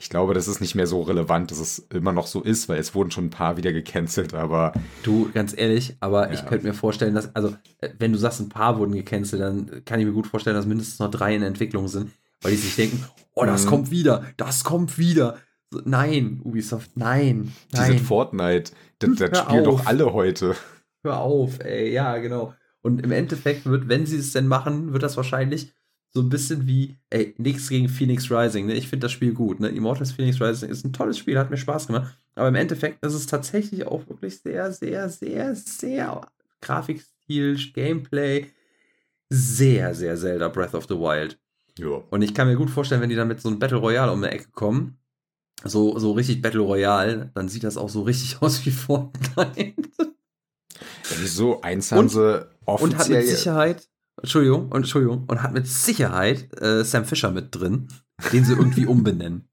Ich 0.00 0.10
glaube, 0.10 0.32
das 0.32 0.46
ist 0.46 0.60
nicht 0.60 0.76
mehr 0.76 0.86
so 0.86 1.02
relevant, 1.02 1.50
dass 1.50 1.58
es 1.58 1.80
immer 1.92 2.12
noch 2.12 2.28
so 2.28 2.40
ist, 2.40 2.68
weil 2.68 2.78
es 2.78 2.94
wurden 2.94 3.10
schon 3.10 3.26
ein 3.26 3.30
paar 3.30 3.56
wieder 3.56 3.72
gecancelt, 3.72 4.32
aber. 4.32 4.72
Du, 5.02 5.28
ganz 5.34 5.56
ehrlich, 5.56 5.96
aber 5.98 6.28
ja. 6.28 6.34
ich 6.34 6.46
könnte 6.46 6.66
mir 6.66 6.74
vorstellen, 6.74 7.14
dass, 7.14 7.34
also, 7.34 7.56
äh, 7.80 7.90
wenn 7.98 8.12
du 8.12 8.18
sagst, 8.18 8.40
ein 8.40 8.48
paar 8.48 8.78
wurden 8.78 8.92
gecancelt, 8.92 9.42
dann 9.42 9.84
kann 9.84 9.98
ich 9.98 10.06
mir 10.06 10.12
gut 10.12 10.28
vorstellen, 10.28 10.54
dass 10.54 10.66
mindestens 10.66 11.00
noch 11.00 11.10
drei 11.10 11.34
in 11.34 11.42
Entwicklung 11.42 11.88
sind, 11.88 12.12
weil 12.42 12.52
die 12.52 12.58
sich 12.58 12.76
denken, 12.76 13.04
oh, 13.34 13.44
das 13.44 13.64
mhm. 13.64 13.68
kommt 13.68 13.90
wieder, 13.90 14.24
das 14.36 14.62
kommt 14.62 14.98
wieder. 14.98 15.38
Nein, 15.84 16.40
Ubisoft, 16.44 16.92
nein. 16.94 17.52
nein. 17.72 17.92
Die 17.92 17.98
Fortnite. 17.98 18.72
Das, 19.00 19.10
das 19.16 19.38
spielen 19.40 19.64
doch 19.64 19.84
alle 19.84 20.12
heute. 20.12 20.54
Hör 21.02 21.18
auf, 21.18 21.58
ey, 21.60 21.92
ja, 21.92 22.16
genau. 22.18 22.54
Und 22.82 23.02
im 23.02 23.10
Endeffekt 23.10 23.66
wird, 23.66 23.88
wenn 23.88 24.06
sie 24.06 24.16
es 24.16 24.32
denn 24.32 24.46
machen, 24.46 24.92
wird 24.92 25.02
das 25.02 25.16
wahrscheinlich 25.16 25.72
so 26.10 26.20
ein 26.20 26.28
bisschen 26.28 26.66
wie, 26.66 26.98
ey, 27.10 27.34
nichts 27.38 27.68
gegen 27.68 27.88
Phoenix 27.88 28.30
Rising, 28.30 28.66
ne? 28.66 28.74
Ich 28.74 28.88
finde 28.88 29.04
das 29.04 29.12
Spiel 29.12 29.34
gut, 29.34 29.60
ne? 29.60 29.68
Immortals 29.68 30.12
Phoenix 30.12 30.40
Rising 30.40 30.70
ist 30.70 30.84
ein 30.84 30.92
tolles 30.92 31.18
Spiel, 31.18 31.38
hat 31.38 31.50
mir 31.50 31.56
Spaß 31.56 31.86
gemacht. 31.86 32.16
Aber 32.34 32.48
im 32.48 32.54
Endeffekt 32.54 33.04
ist 33.04 33.14
es 33.14 33.26
tatsächlich 33.26 33.86
auch 33.86 34.08
wirklich 34.08 34.40
sehr, 34.40 34.72
sehr, 34.72 35.08
sehr, 35.08 35.54
sehr 35.54 36.20
Grafikstil, 36.60 37.58
Gameplay, 37.72 38.46
sehr, 39.28 39.94
sehr 39.94 40.16
Zelda 40.16 40.48
Breath 40.48 40.74
of 40.74 40.86
the 40.88 40.94
Wild. 40.94 41.38
Ja. 41.78 42.02
Und 42.10 42.22
ich 42.22 42.34
kann 42.34 42.48
mir 42.48 42.56
gut 42.56 42.70
vorstellen, 42.70 43.00
wenn 43.00 43.10
die 43.10 43.16
dann 43.16 43.28
mit 43.28 43.40
so 43.40 43.48
einem 43.48 43.58
Battle 43.58 43.78
Royale 43.78 44.12
um 44.12 44.22
die 44.22 44.28
Ecke 44.28 44.48
kommen, 44.52 44.98
so, 45.64 45.98
so 45.98 46.12
richtig 46.12 46.40
Battle 46.40 46.60
Royale, 46.60 47.30
dann 47.34 47.48
sieht 47.48 47.64
das 47.64 47.76
auch 47.76 47.88
so 47.88 48.02
richtig 48.02 48.38
aus 48.42 48.64
wie 48.64 48.70
Fortnite. 48.70 49.74
Ja, 49.98 51.16
wieso? 51.20 51.60
Eins 51.60 51.92
haben 51.92 52.08
sie 52.08 52.48
offiziell... 52.64 52.92
Und 52.92 52.98
hat 52.98 53.08
mit 53.08 53.26
Sicherheit, 53.26 53.88
Entschuldigung, 54.22 54.70
und, 54.70 54.82
Entschuldigung, 54.82 55.24
und 55.26 55.42
hat 55.42 55.52
mit 55.52 55.66
Sicherheit 55.66 56.48
äh, 56.60 56.84
Sam 56.84 57.04
Fisher 57.04 57.30
mit 57.30 57.54
drin, 57.54 57.88
den 58.32 58.44
sie 58.44 58.54
irgendwie 58.54 58.86
umbenennen. 58.86 59.48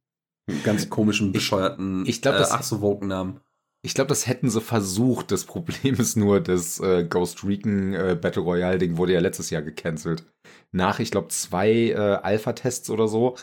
Ganz 0.63 0.89
komischen, 0.89 1.31
bescheuerten, 1.31 2.03
ich, 2.03 2.09
ich 2.09 2.21
glaub, 2.21 2.35
äh, 2.35 2.45
ach 2.49 2.63
so 2.63 2.81
Woken-Namen. 2.81 3.39
Ich 3.81 3.93
glaube, 3.93 4.09
das 4.09 4.27
hätten 4.27 4.49
sie 4.49 4.61
versucht. 4.61 5.31
Das 5.31 5.45
Problem 5.45 5.95
ist 5.95 6.15
nur, 6.17 6.39
das 6.39 6.79
äh, 6.79 7.03
Ghost 7.03 7.43
Recon 7.43 7.93
äh, 7.93 8.17
Battle 8.19 8.41
Royale 8.41 8.79
Ding 8.79 8.97
wurde 8.97 9.13
ja 9.13 9.19
letztes 9.19 9.51
Jahr 9.51 9.61
gecancelt. 9.61 10.25
Nach, 10.71 10.99
ich 10.99 11.11
glaube, 11.11 11.27
zwei 11.27 11.69
äh, 11.89 11.95
Alpha-Tests 11.95 12.89
oder 12.89 13.07
so. 13.07 13.35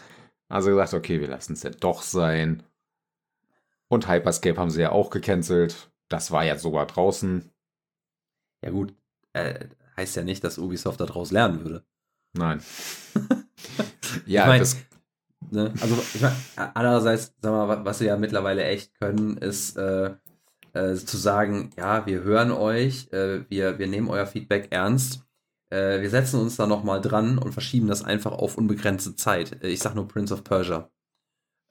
Also 0.49 0.71
gesagt, 0.71 0.95
okay, 0.95 1.21
wir 1.21 1.29
lassen 1.29 1.53
es 1.53 1.63
ja 1.63 1.71
doch 1.71 2.03
sein. 2.03 2.65
Und 3.89 4.09
Hyperscape 4.09 4.59
haben 4.59 4.71
sie 4.71 4.83
ja 4.83 4.91
auch 4.91 5.11
gecancelt. 5.11 5.93
Das 6.09 6.31
war 6.31 6.45
ja 6.45 6.59
sogar 6.59 6.87
draußen. 6.87 7.51
Ja 8.65 8.71
gut, 8.71 8.95
äh, 9.33 9.67
heißt 9.97 10.17
ja 10.17 10.25
nicht, 10.25 10.43
dass 10.45 10.59
Ubisoft 10.59 11.01
daraus 11.01 11.31
lernen 11.31 11.65
würde. 11.65 11.85
Nein. 12.35 12.63
ja, 14.27 14.43
ich 14.43 14.49
mein, 14.49 14.61
das. 14.61 14.77
Ne, 15.51 15.73
also, 15.81 16.03
ich 16.15 16.21
meine, 16.21 16.37
andererseits, 16.75 17.35
sag 17.41 17.53
mal, 17.53 17.85
was 17.85 17.99
sie 17.99 18.07
ja 18.07 18.17
mittlerweile 18.17 18.65
echt 18.65 18.99
können, 18.99 19.37
ist 19.37 19.77
äh, 19.77 20.15
äh, 20.73 20.95
zu 20.95 21.17
sagen, 21.17 21.71
ja, 21.77 22.07
wir 22.07 22.23
hören 22.23 22.53
euch, 22.53 23.13
äh, 23.13 23.45
wir, 23.51 23.79
wir 23.79 23.87
nehmen 23.87 24.09
euer 24.09 24.27
Feedback 24.27 24.69
ernst, 24.71 25.23
äh, 25.71 26.01
wir 26.01 26.11
setzen 26.11 26.41
uns 26.41 26.57
da 26.57 26.67
nochmal 26.67 27.01
dran 27.01 27.39
und 27.39 27.53
verschieben 27.53 27.89
das 27.89 28.05
einfach 28.05 28.33
auf 28.33 28.57
unbegrenzte 28.57 29.17
Zeit. 29.17 29.63
Ich 29.65 29.81
sag 29.81 29.95
nur 29.95 30.09
Prince 30.09 30.33
of 30.33 30.45
Persia, 30.45 30.91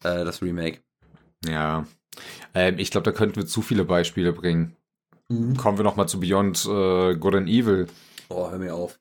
äh, 0.04 0.26
das 0.26 0.42
Remake. 0.42 0.82
Ja, 1.46 1.86
ähm, 2.54 2.78
ich 2.78 2.92
glaube, 2.92 3.06
da 3.06 3.12
könnten 3.12 3.38
wir 3.38 3.48
zu 3.48 3.62
viele 3.62 3.86
Beispiele 3.86 4.34
bringen. 4.34 4.76
Mhm. 5.30 5.58
Kommen 5.58 5.78
wir 5.78 5.84
nochmal 5.84 6.08
zu 6.08 6.20
Beyond 6.20 6.66
äh, 6.66 7.16
Good 7.16 7.36
and 7.36 7.50
Evil. 7.50 7.88
Oh, 8.32 8.50
hör 8.50 8.58
mir 8.58 8.74
auf. 8.74 9.00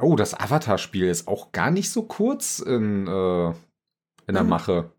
Oh, 0.00 0.16
das 0.16 0.34
Avatar-Spiel 0.34 1.06
ist 1.06 1.28
auch 1.28 1.52
gar 1.52 1.70
nicht 1.70 1.90
so 1.90 2.04
kurz 2.04 2.58
in, 2.58 3.06
äh, 3.06 3.48
in 4.26 4.34
der 4.34 4.42
mhm. 4.42 4.48
Mache. 4.48 4.92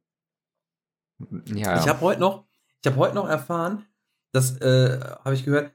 Ja. 1.46 1.80
Ich 1.80 1.88
habe 1.88 2.02
heute 2.02 2.20
noch, 2.20 2.46
ich 2.82 2.88
habe 2.88 2.98
heute 2.98 3.16
noch 3.16 3.28
erfahren, 3.28 3.86
das 4.32 4.58
äh, 4.58 5.00
habe 5.24 5.36
ich 5.36 5.46
gehört, 5.46 5.72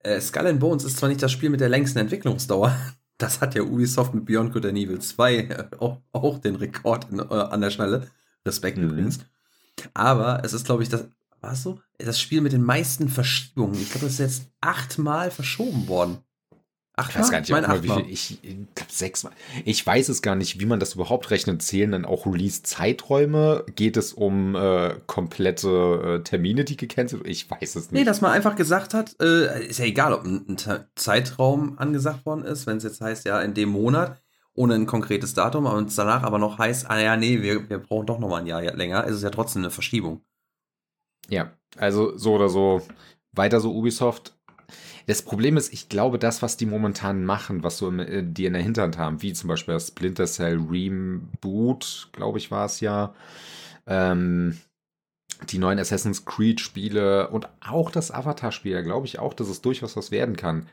äh, 0.00 0.20
Skull 0.20 0.46
and 0.46 0.60
Bones 0.60 0.84
ist 0.84 0.98
zwar 0.98 1.08
nicht 1.08 1.22
das 1.22 1.32
Spiel 1.32 1.50
mit 1.50 1.60
der 1.60 1.68
längsten 1.68 1.98
Entwicklungsdauer, 1.98 2.76
das 3.18 3.40
hat 3.40 3.54
ja 3.54 3.62
Ubisoft 3.62 4.14
mit 4.14 4.26
Beyond 4.26 4.52
Good 4.52 4.66
and 4.66 4.78
Evil 4.78 5.00
2 5.00 5.34
äh, 5.36 5.68
auch, 5.78 6.00
auch, 6.12 6.38
den 6.38 6.56
Rekord 6.56 7.10
in, 7.10 7.20
äh, 7.20 7.22
an 7.22 7.60
der 7.60 7.70
Schnelle. 7.70 8.08
Respekt 8.46 8.78
mhm. 8.78 8.84
übrigens. 8.84 9.20
Aber 9.94 10.42
es 10.44 10.52
ist, 10.52 10.66
glaube 10.66 10.82
ich, 10.82 10.88
das, 10.88 11.08
war 11.40 11.54
so? 11.54 11.80
Das 11.98 12.20
Spiel 12.20 12.40
mit 12.40 12.52
den 12.52 12.62
meisten 12.62 13.08
Verschiebungen. 13.08 13.80
Ich 13.80 13.90
glaube, 13.90 14.06
das 14.06 14.14
ist 14.14 14.18
jetzt 14.18 14.50
achtmal 14.60 15.30
verschoben 15.30 15.88
worden. 15.88 16.18
Acht 16.98 17.10
ich 17.10 17.16
weiß 17.20 17.30
gar 17.30 17.40
nicht, 17.40 17.50
mein 17.50 17.62
mal, 17.62 17.82
wie 17.84 17.88
viel, 17.88 18.10
ich, 18.10 18.38
ich 18.42 18.56
glaube 18.74 18.90
sechsmal. 18.92 19.32
Ich 19.64 19.86
weiß 19.86 20.08
es 20.08 20.20
gar 20.20 20.34
nicht, 20.34 20.58
wie 20.58 20.66
man 20.66 20.80
das 20.80 20.94
überhaupt 20.94 21.30
rechnet. 21.30 21.62
Zählen 21.62 21.92
dann 21.92 22.04
auch 22.04 22.26
Release-Zeiträume? 22.26 23.64
Geht 23.76 23.96
es 23.96 24.12
um 24.12 24.56
äh, 24.56 24.96
komplette 25.06 26.18
äh, 26.18 26.24
Termine, 26.24 26.64
die 26.64 26.76
gecancelt 26.76 27.24
Ich 27.24 27.48
weiß 27.48 27.76
es 27.76 27.92
nicht. 27.92 27.92
Nee, 27.92 28.04
dass 28.04 28.20
man 28.20 28.32
einfach 28.32 28.56
gesagt 28.56 28.94
hat, 28.94 29.14
äh, 29.22 29.68
ist 29.68 29.78
ja 29.78 29.84
egal, 29.84 30.12
ob 30.12 30.24
ein, 30.24 30.44
ein 30.48 30.84
Zeitraum 30.96 31.78
angesagt 31.78 32.26
worden 32.26 32.44
ist, 32.44 32.66
wenn 32.66 32.78
es 32.78 32.82
jetzt 32.82 33.00
heißt, 33.00 33.26
ja, 33.26 33.40
in 33.42 33.54
dem 33.54 33.68
Monat, 33.68 34.20
ohne 34.54 34.74
ein 34.74 34.86
konkretes 34.86 35.34
Datum, 35.34 35.66
und 35.66 35.96
danach 35.96 36.24
aber 36.24 36.38
noch 36.38 36.58
heißt, 36.58 36.90
ah 36.90 36.98
ja, 36.98 37.16
nee, 37.16 37.42
wir, 37.42 37.70
wir 37.70 37.78
brauchen 37.78 38.06
doch 38.06 38.18
noch 38.18 38.28
mal 38.28 38.40
ein 38.40 38.46
Jahr 38.48 38.62
länger, 38.62 39.04
ist 39.04 39.14
es 39.14 39.22
ja 39.22 39.30
trotzdem 39.30 39.62
eine 39.62 39.70
Verschiebung. 39.70 40.22
Ja, 41.28 41.52
also 41.76 42.16
so 42.16 42.34
oder 42.34 42.48
so, 42.48 42.82
weiter 43.32 43.60
so 43.60 43.72
Ubisoft 43.72 44.37
das 45.08 45.22
Problem 45.22 45.56
ist, 45.56 45.72
ich 45.72 45.88
glaube, 45.88 46.18
das, 46.18 46.42
was 46.42 46.58
die 46.58 46.66
momentan 46.66 47.24
machen, 47.24 47.62
was 47.64 47.78
so 47.78 47.90
äh, 47.90 48.22
die 48.22 48.44
in 48.44 48.52
der 48.52 48.62
Hinterhand 48.62 48.98
haben, 48.98 49.22
wie 49.22 49.32
zum 49.32 49.48
Beispiel 49.48 49.72
das 49.72 49.88
Splinter 49.88 50.26
Cell 50.26 50.58
Reboot, 50.58 52.10
glaube 52.12 52.36
ich, 52.36 52.50
war 52.50 52.66
es 52.66 52.80
ja, 52.80 53.14
ähm, 53.86 54.58
die 55.48 55.56
neuen 55.56 55.78
Assassin's 55.78 56.26
Creed 56.26 56.60
Spiele 56.60 57.30
und 57.30 57.48
auch 57.66 57.90
das 57.90 58.10
Avatar-Spiel, 58.10 58.74
da 58.74 58.82
glaube 58.82 59.06
ich 59.06 59.18
auch, 59.18 59.32
dass 59.32 59.48
es 59.48 59.62
durchaus 59.62 59.96
was 59.96 60.10
werden 60.10 60.36
kann. 60.36 60.66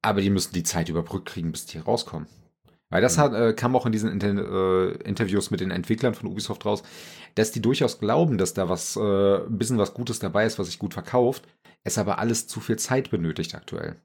Aber 0.00 0.22
die 0.22 0.30
müssen 0.30 0.54
die 0.54 0.62
Zeit 0.62 0.88
überbrückt 0.88 1.26
kriegen, 1.26 1.52
bis 1.52 1.66
die 1.66 1.78
rauskommen. 1.78 2.28
Weil 2.88 3.02
das 3.02 3.18
mhm. 3.18 3.20
hat, 3.20 3.34
äh, 3.34 3.52
kam 3.52 3.76
auch 3.76 3.84
in 3.84 3.92
diesen 3.92 4.10
Inter 4.10 4.28
äh, 4.28 4.92
Interviews 5.02 5.50
mit 5.50 5.60
den 5.60 5.70
Entwicklern 5.70 6.14
von 6.14 6.30
Ubisoft 6.30 6.64
raus, 6.64 6.82
dass 7.34 7.52
die 7.52 7.60
durchaus 7.60 7.98
glauben, 7.98 8.38
dass 8.38 8.54
da 8.54 8.70
was, 8.70 8.96
äh, 8.96 9.44
ein 9.44 9.58
bisschen 9.58 9.76
was 9.76 9.92
Gutes 9.92 10.18
dabei 10.18 10.46
ist, 10.46 10.58
was 10.58 10.68
sich 10.68 10.78
gut 10.78 10.94
verkauft 10.94 11.46
es 11.84 11.98
aber 11.98 12.18
alles 12.18 12.46
zu 12.46 12.60
viel 12.60 12.78
Zeit 12.78 13.10
benötigt 13.10 13.54
aktuell. 13.54 14.00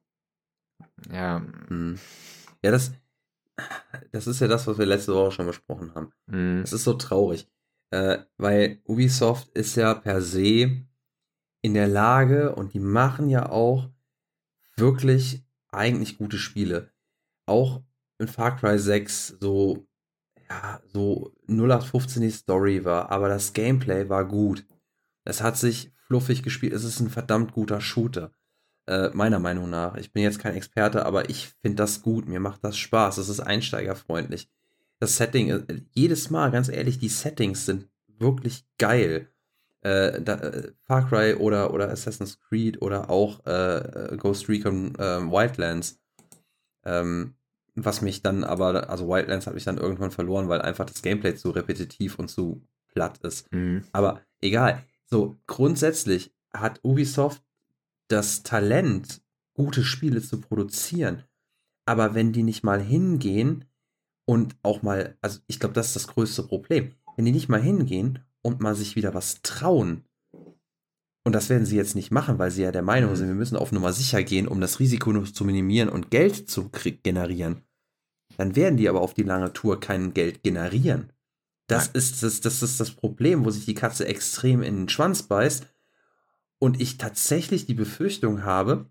Ja. 1.12 1.40
Mhm. 1.40 2.00
Ja, 2.64 2.72
das, 2.72 2.92
das 4.12 4.28
ist 4.28 4.40
ja 4.40 4.48
das, 4.48 4.68
was 4.68 4.78
wir 4.78 4.86
letzte 4.86 5.14
Woche 5.14 5.32
schon 5.32 5.48
besprochen 5.48 5.94
haben. 5.96 6.12
Mhm. 6.28 6.62
Es 6.64 6.74
ist 6.74 6.84
so 6.84 6.94
traurig, 6.94 7.48
äh, 7.92 8.20
weil 8.38 8.82
Ubisoft 8.86 9.50
ist 9.50 9.76
ja 9.76 9.94
per 9.94 10.22
se 10.22 10.86
in 11.62 11.74
der 11.74 11.88
Lage 11.88 12.56
und 12.56 12.74
die 12.74 12.80
machen 12.80 13.30
ja 13.30 13.50
auch 13.50 13.90
wirklich 14.76 15.44
eigentlich 15.70 16.18
gute 16.18 16.38
Spiele. 16.38 16.92
Auch 17.46 17.84
in 18.20 18.28
Far 18.28 18.56
Cry 18.56 18.80
6 18.80 19.38
so, 19.40 19.88
ja, 20.50 20.82
so 20.86 21.34
0815 21.48 22.22
die 22.22 22.32
Story 22.32 22.86
war, 22.86 23.12
aber 23.12 23.28
das 23.30 23.54
Gameplay 23.54 24.10
war 24.10 24.26
gut. 24.26 24.66
Es 25.24 25.42
hat 25.42 25.58
sich 25.58 25.92
fluffig 26.08 26.44
gespielt. 26.44 26.74
Es 26.74 26.84
ist 26.84 27.00
ein 27.00 27.10
verdammt 27.10 27.54
guter 27.54 27.82
Shooter. 27.82 28.32
Äh, 28.88 29.10
meiner 29.14 29.40
Meinung 29.40 29.70
nach. 29.70 29.96
Ich 29.96 30.14
bin 30.14 30.24
jetzt 30.24 30.40
kein 30.40 30.56
Experte, 30.56 31.06
aber 31.06 31.30
ich 31.30 31.50
finde 31.62 31.76
das 31.78 32.02
gut. 32.02 32.28
Mir 32.28 32.40
macht 32.40 32.64
das 32.64 32.78
Spaß. 32.78 33.18
Es 33.18 33.28
ist 33.28 33.42
einsteigerfreundlich. 33.42 34.50
Das 35.00 35.18
Setting, 35.18 35.50
äh, 35.50 35.82
jedes 35.92 36.30
Mal, 36.30 36.52
ganz 36.52 36.70
ehrlich, 36.70 36.98
die 36.98 37.10
Settings 37.10 37.66
sind 37.66 37.90
wirklich 38.18 38.66
geil. 38.78 39.28
Äh, 39.82 40.22
da, 40.22 40.36
äh, 40.36 40.72
Far 40.84 41.08
Cry 41.08 41.36
oder, 41.36 41.74
oder 41.74 41.90
Assassin's 41.90 42.40
Creed 42.40 42.82
oder 42.82 43.10
auch 43.10 43.46
äh, 43.46 44.16
Ghost 44.18 44.48
Recon 44.48 44.94
ähm, 44.98 45.32
Wildlands. 45.32 46.00
Ähm, 46.86 47.36
was 47.76 48.02
mich 48.02 48.24
dann 48.24 48.44
aber, 48.44 48.90
also 48.90 49.08
Wildlands 49.08 49.46
hat 49.46 49.54
mich 49.54 49.66
dann 49.66 49.78
irgendwann 49.78 50.12
verloren, 50.12 50.50
weil 50.50 50.62
einfach 50.62 50.86
das 50.86 51.02
Gameplay 51.02 51.36
zu 51.36 51.52
repetitiv 51.52 52.18
und 52.18 52.30
zu 52.30 52.64
platt 52.88 53.20
ist. 53.20 53.52
Mhm. 53.52 53.84
Aber 53.92 54.22
egal. 54.42 54.84
So, 55.10 55.38
grundsätzlich 55.48 56.34
hat 56.54 56.80
Ubisoft 56.84 57.42
das 58.10 58.44
Talent, 58.44 59.22
gute 59.54 59.84
Spiele 59.84 60.22
zu 60.22 60.40
produzieren. 60.40 61.24
Aber 61.86 62.14
wenn 62.14 62.34
die 62.34 62.44
nicht 62.44 62.64
mal 62.64 62.82
hingehen 62.82 63.66
und 64.26 64.56
auch 64.64 64.82
mal, 64.82 65.18
also 65.22 65.40
ich 65.48 65.60
glaube, 65.60 65.74
das 65.74 65.88
ist 65.88 65.96
das 65.96 66.08
größte 66.08 66.44
Problem. 66.44 66.94
Wenn 67.16 67.26
die 67.26 67.32
nicht 67.32 67.50
mal 67.50 67.62
hingehen 67.62 68.20
und 68.42 68.60
mal 68.60 68.76
sich 68.76 68.96
wieder 68.96 69.14
was 69.14 69.42
trauen, 69.42 70.04
und 71.24 71.34
das 71.34 71.50
werden 71.50 71.66
sie 71.66 71.76
jetzt 71.76 71.96
nicht 71.96 72.10
machen, 72.10 72.40
weil 72.40 72.52
sie 72.52 72.62
ja 72.62 72.72
der 72.72 72.84
Meinung 72.84 73.14
sind, 73.18 73.28
wir 73.28 73.36
müssen 73.36 73.58
auf 73.58 73.74
Nummer 73.74 73.92
sicher 73.92 74.24
gehen, 74.24 74.48
um 74.48 74.62
das 74.62 74.80
Risiko 74.80 75.22
zu 75.24 75.44
minimieren 75.44 75.90
und 75.90 76.10
Geld 76.10 76.50
zu 76.50 76.70
generieren. 77.04 77.64
Dann 78.38 78.56
werden 78.56 78.78
die 78.78 78.88
aber 78.88 79.02
auf 79.02 79.14
die 79.14 79.24
lange 79.24 79.52
Tour 79.52 79.80
kein 79.82 80.14
Geld 80.14 80.42
generieren. 80.42 81.12
Das 81.68 81.88
ist 81.88 82.24
das, 82.24 82.40
das 82.42 82.64
ist 82.64 82.80
das 82.80 82.92
Problem, 82.92 83.46
wo 83.46 83.50
sich 83.50 83.66
die 83.66 83.74
Katze 83.74 84.08
extrem 84.08 84.64
in 84.64 84.76
den 84.76 84.90
Schwanz 84.90 85.24
beißt. 85.24 85.68
Und 86.60 86.82
ich 86.82 86.98
tatsächlich 86.98 87.66
die 87.66 87.74
Befürchtung 87.74 88.44
habe, 88.44 88.90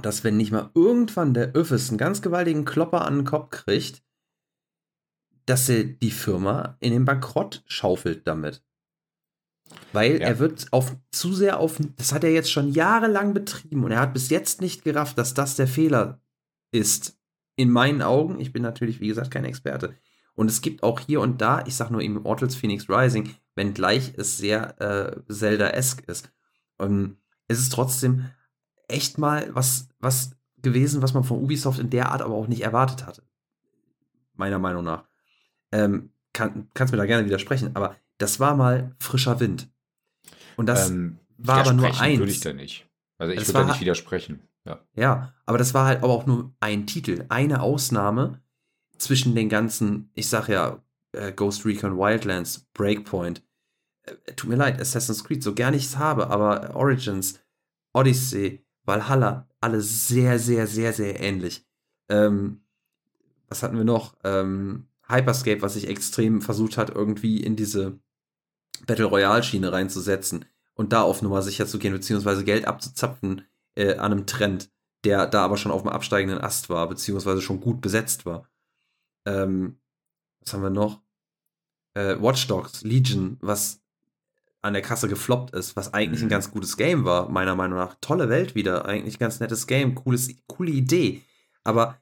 dass 0.00 0.24
wenn 0.24 0.36
nicht 0.36 0.52
mal 0.52 0.70
irgendwann 0.74 1.34
der 1.34 1.52
Öffis 1.52 1.88
einen 1.88 1.98
ganz 1.98 2.22
gewaltigen 2.22 2.64
Klopper 2.64 3.04
an 3.04 3.18
den 3.18 3.24
Kopf 3.24 3.50
kriegt, 3.50 4.02
dass 5.46 5.68
er 5.68 5.84
die 5.84 6.10
Firma 6.10 6.76
in 6.80 6.92
den 6.92 7.04
Bankrott 7.04 7.64
schaufelt 7.66 8.26
damit. 8.26 8.62
Weil 9.92 10.20
ja. 10.20 10.28
er 10.28 10.38
wird 10.38 10.72
auf 10.72 10.96
zu 11.10 11.32
sehr 11.32 11.58
auf, 11.58 11.78
das 11.96 12.12
hat 12.12 12.24
er 12.24 12.32
jetzt 12.32 12.50
schon 12.50 12.72
jahrelang 12.72 13.34
betrieben 13.34 13.84
und 13.84 13.90
er 13.90 14.00
hat 14.00 14.12
bis 14.12 14.30
jetzt 14.30 14.60
nicht 14.60 14.84
gerafft, 14.84 15.18
dass 15.18 15.34
das 15.34 15.56
der 15.56 15.66
Fehler 15.66 16.20
ist. 16.70 17.18
In 17.56 17.70
meinen 17.70 18.02
Augen, 18.02 18.38
ich 18.38 18.52
bin 18.52 18.62
natürlich, 18.62 19.00
wie 19.00 19.08
gesagt, 19.08 19.30
kein 19.30 19.44
Experte. 19.44 19.96
Und 20.36 20.50
es 20.50 20.60
gibt 20.60 20.82
auch 20.82 21.00
hier 21.00 21.20
und 21.20 21.40
da, 21.40 21.64
ich 21.66 21.74
sag 21.74 21.90
nur 21.90 22.02
Immortals 22.02 22.54
Phoenix 22.54 22.88
Rising, 22.88 23.34
wenngleich 23.54 24.12
es 24.16 24.36
sehr 24.36 24.80
äh, 24.80 25.32
Zelda-esque 25.32 26.04
ist. 26.06 26.30
Und 26.78 27.16
es 27.48 27.58
ist 27.58 27.72
trotzdem 27.72 28.26
echt 28.86 29.18
mal 29.18 29.48
was, 29.54 29.88
was 29.98 30.36
gewesen, 30.58 31.02
was 31.02 31.14
man 31.14 31.24
von 31.24 31.42
Ubisoft 31.42 31.78
in 31.78 31.90
der 31.90 32.12
Art 32.12 32.22
aber 32.22 32.34
auch 32.34 32.48
nicht 32.48 32.62
erwartet 32.62 33.06
hatte. 33.06 33.22
Meiner 34.34 34.58
Meinung 34.58 34.84
nach. 34.84 35.04
Ähm, 35.72 36.10
kann, 36.34 36.68
kannst 36.74 36.92
mir 36.92 36.98
da 36.98 37.06
gerne 37.06 37.24
widersprechen, 37.24 37.74
aber 37.74 37.96
das 38.18 38.38
war 38.38 38.54
mal 38.56 38.94
frischer 38.98 39.40
Wind. 39.40 39.68
Und 40.56 40.66
das 40.66 40.90
ähm, 40.90 41.18
war 41.38 41.58
aber 41.58 41.72
nur 41.72 41.98
eins. 42.00 42.18
würde 42.18 42.32
ich 42.32 42.40
da 42.40 42.52
nicht. 42.52 42.86
Also 43.16 43.32
ich 43.32 43.40
würde 43.40 43.52
da 43.52 43.64
nicht 43.64 43.80
widersprechen. 43.80 44.40
Ja. 44.66 44.80
ja, 44.94 45.34
aber 45.46 45.58
das 45.58 45.74
war 45.74 45.86
halt 45.86 46.02
aber 46.02 46.12
auch 46.12 46.26
nur 46.26 46.52
ein 46.58 46.86
Titel, 46.86 47.24
eine 47.28 47.62
Ausnahme 47.62 48.42
zwischen 48.98 49.34
den 49.34 49.48
ganzen, 49.48 50.10
ich 50.14 50.28
sag 50.28 50.48
ja, 50.48 50.82
äh, 51.12 51.32
Ghost 51.32 51.64
Recon 51.64 51.98
Wildlands, 51.98 52.66
Breakpoint. 52.74 53.42
Äh, 54.02 54.32
tut 54.34 54.50
mir 54.50 54.56
leid, 54.56 54.80
Assassin's 54.80 55.24
Creed, 55.24 55.42
so 55.42 55.54
gern 55.54 55.74
ich 55.74 55.84
es 55.84 55.98
habe, 55.98 56.28
aber 56.28 56.74
Origins, 56.74 57.40
Odyssey, 57.92 58.64
Valhalla, 58.84 59.48
alle 59.60 59.80
sehr, 59.80 60.38
sehr, 60.38 60.66
sehr, 60.66 60.92
sehr 60.92 61.20
ähnlich. 61.20 61.66
Ähm, 62.08 62.60
was 63.48 63.62
hatten 63.62 63.76
wir 63.76 63.84
noch? 63.84 64.16
Ähm, 64.24 64.88
Hyperscape, 65.08 65.62
was 65.62 65.74
sich 65.74 65.88
extrem 65.88 66.42
versucht 66.42 66.76
hat, 66.76 66.90
irgendwie 66.90 67.40
in 67.42 67.56
diese 67.56 67.98
Battle 68.86 69.06
Royale-Schiene 69.06 69.72
reinzusetzen 69.72 70.44
und 70.74 70.92
da 70.92 71.02
auf 71.02 71.22
Nummer 71.22 71.42
sicher 71.42 71.66
zu 71.66 71.78
gehen, 71.78 71.92
beziehungsweise 71.92 72.44
Geld 72.44 72.66
abzuzapfen 72.66 73.42
äh, 73.76 73.94
an 73.94 74.12
einem 74.12 74.26
Trend, 74.26 74.70
der 75.04 75.26
da 75.26 75.44
aber 75.44 75.56
schon 75.56 75.72
auf 75.72 75.82
dem 75.82 75.90
absteigenden 75.90 76.40
Ast 76.40 76.68
war, 76.68 76.88
beziehungsweise 76.88 77.40
schon 77.40 77.60
gut 77.60 77.80
besetzt 77.80 78.26
war. 78.26 78.48
Ähm, 79.26 79.78
was 80.40 80.54
haben 80.54 80.62
wir 80.62 80.70
noch? 80.70 81.02
Äh, 81.94 82.16
Watch 82.20 82.46
Dogs, 82.46 82.82
Legion, 82.82 83.36
was 83.40 83.82
an 84.62 84.72
der 84.72 84.82
Kasse 84.82 85.08
gefloppt 85.08 85.54
ist, 85.54 85.76
was 85.76 85.92
eigentlich 85.92 86.20
mhm. 86.20 86.26
ein 86.26 86.30
ganz 86.30 86.50
gutes 86.50 86.76
Game 86.76 87.04
war, 87.04 87.28
meiner 87.28 87.54
Meinung 87.54 87.78
nach. 87.78 87.96
Tolle 88.00 88.28
Welt 88.28 88.54
wieder, 88.54 88.86
eigentlich 88.86 89.18
ganz 89.18 89.40
nettes 89.40 89.66
Game, 89.66 89.94
cooles, 89.94 90.30
coole 90.46 90.70
Idee, 90.70 91.22
aber 91.64 92.00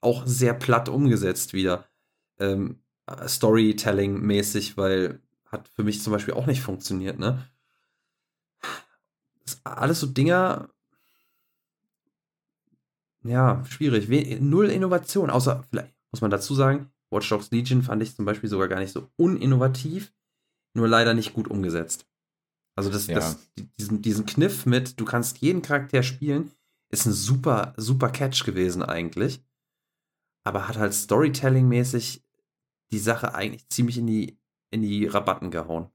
auch 0.00 0.26
sehr 0.26 0.54
platt 0.54 0.88
umgesetzt 0.88 1.54
wieder. 1.54 1.86
Ähm, 2.38 2.82
Storytelling-mäßig, 3.26 4.76
weil 4.76 5.20
hat 5.46 5.68
für 5.68 5.82
mich 5.82 6.02
zum 6.02 6.12
Beispiel 6.12 6.34
auch 6.34 6.46
nicht 6.46 6.60
funktioniert, 6.60 7.18
ne? 7.18 7.48
Das 9.44 9.64
alles 9.64 10.00
so 10.00 10.06
Dinger, 10.06 10.68
ja, 13.22 13.64
schwierig. 13.64 14.10
We 14.10 14.38
null 14.40 14.70
Innovation, 14.70 15.30
außer, 15.30 15.64
vielleicht 15.70 15.97
muss 16.12 16.20
man 16.20 16.30
dazu 16.30 16.54
sagen, 16.54 16.90
Watch 17.10 17.28
Dogs 17.28 17.50
Legion 17.50 17.82
fand 17.82 18.02
ich 18.02 18.14
zum 18.14 18.24
Beispiel 18.24 18.48
sogar 18.48 18.68
gar 18.68 18.80
nicht 18.80 18.92
so 18.92 19.08
uninnovativ, 19.16 20.12
nur 20.74 20.88
leider 20.88 21.14
nicht 21.14 21.32
gut 21.32 21.48
umgesetzt. 21.48 22.06
Also 22.76 22.90
das, 22.90 23.06
ja. 23.08 23.16
das, 23.16 23.38
diesen, 23.78 24.02
diesen 24.02 24.26
Kniff 24.26 24.66
mit, 24.66 25.00
du 25.00 25.04
kannst 25.04 25.38
jeden 25.38 25.62
Charakter 25.62 26.02
spielen, 26.02 26.52
ist 26.90 27.06
ein 27.06 27.12
super, 27.12 27.74
super 27.76 28.10
Catch 28.10 28.44
gewesen 28.44 28.82
eigentlich. 28.82 29.42
Aber 30.44 30.68
hat 30.68 30.76
halt 30.76 30.94
Storytelling-mäßig 30.94 32.24
die 32.92 32.98
Sache 32.98 33.34
eigentlich 33.34 33.68
ziemlich 33.68 33.98
in 33.98 34.06
die, 34.06 34.38
in 34.70 34.82
die 34.82 35.06
Rabatten 35.06 35.50
gehauen. 35.50 35.90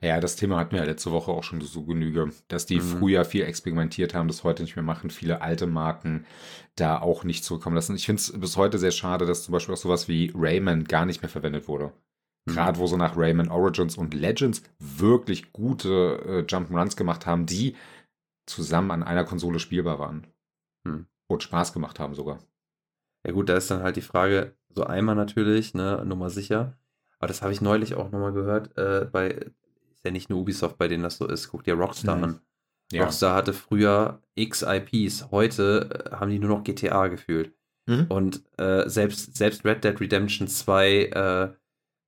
Ja, 0.00 0.20
das 0.20 0.36
Thema 0.36 0.58
hatten 0.58 0.72
wir 0.72 0.80
ja 0.80 0.84
letzte 0.84 1.12
Woche 1.12 1.30
auch 1.30 1.44
schon 1.44 1.60
so 1.60 1.84
Genüge, 1.84 2.32
dass 2.48 2.66
die 2.66 2.80
mhm. 2.80 2.98
früher 2.98 3.24
viel 3.24 3.42
experimentiert 3.42 4.14
haben, 4.14 4.28
das 4.28 4.44
heute 4.44 4.62
nicht 4.62 4.76
mehr 4.76 4.82
machen, 4.82 5.10
viele 5.10 5.40
alte 5.40 5.66
Marken 5.66 6.26
da 6.74 7.00
auch 7.00 7.24
nicht 7.24 7.44
zurückkommen 7.44 7.76
lassen. 7.76 7.94
Ich 7.94 8.06
finde 8.06 8.20
es 8.20 8.32
bis 8.38 8.56
heute 8.56 8.78
sehr 8.78 8.90
schade, 8.90 9.26
dass 9.26 9.44
zum 9.44 9.52
Beispiel 9.52 9.74
auch 9.74 9.78
sowas 9.78 10.08
wie 10.08 10.32
Rayman 10.34 10.84
gar 10.84 11.06
nicht 11.06 11.22
mehr 11.22 11.28
verwendet 11.28 11.68
wurde. 11.68 11.92
Mhm. 12.46 12.52
Gerade 12.52 12.78
wo 12.78 12.86
so 12.86 12.96
nach 12.96 13.16
Rayman 13.16 13.50
Origins 13.50 13.96
und 13.96 14.14
Legends 14.14 14.62
wirklich 14.78 15.52
gute 15.52 16.44
äh, 16.48 16.52
Jump'n'Runs 16.52 16.96
gemacht 16.96 17.26
haben, 17.26 17.46
die 17.46 17.76
zusammen 18.46 18.90
an 18.90 19.02
einer 19.02 19.24
Konsole 19.24 19.60
spielbar 19.60 19.98
waren. 19.98 20.26
Mhm. 20.84 21.06
Und 21.28 21.42
Spaß 21.42 21.72
gemacht 21.72 22.00
haben 22.00 22.14
sogar. 22.14 22.40
Ja 23.24 23.32
gut, 23.32 23.48
da 23.48 23.56
ist 23.56 23.70
dann 23.70 23.82
halt 23.82 23.96
die 23.96 24.02
Frage, 24.02 24.56
so 24.74 24.84
einmal 24.84 25.14
natürlich, 25.14 25.74
ne, 25.74 26.02
Nummer 26.04 26.28
sicher. 26.28 26.76
Aber 27.22 27.28
das 27.28 27.40
habe 27.40 27.52
ich 27.52 27.60
neulich 27.60 27.94
auch 27.94 28.10
nochmal 28.10 28.32
gehört, 28.32 28.76
äh, 28.76 29.04
bei, 29.04 29.28
ist 29.28 30.04
ja 30.04 30.10
nicht 30.10 30.28
nur 30.28 30.40
Ubisoft, 30.40 30.76
bei 30.76 30.88
denen 30.88 31.04
das 31.04 31.18
so 31.18 31.28
ist, 31.28 31.50
guck 31.50 31.62
dir 31.62 31.74
Rockstar 31.74 32.16
mhm. 32.16 32.24
an. 32.24 32.40
Ja. 32.90 33.04
Rockstar 33.04 33.36
hatte 33.36 33.52
früher 33.52 34.20
x 34.34 34.62
IPs, 34.66 35.30
heute 35.30 36.10
äh, 36.10 36.16
haben 36.16 36.32
die 36.32 36.40
nur 36.40 36.48
noch 36.48 36.64
GTA 36.64 37.06
gefühlt. 37.06 37.54
Mhm. 37.86 38.06
Und 38.08 38.42
äh, 38.58 38.88
selbst, 38.88 39.36
selbst 39.36 39.64
Red 39.64 39.84
Dead 39.84 40.00
Redemption 40.00 40.48
2, 40.48 41.04
äh, 41.04 41.52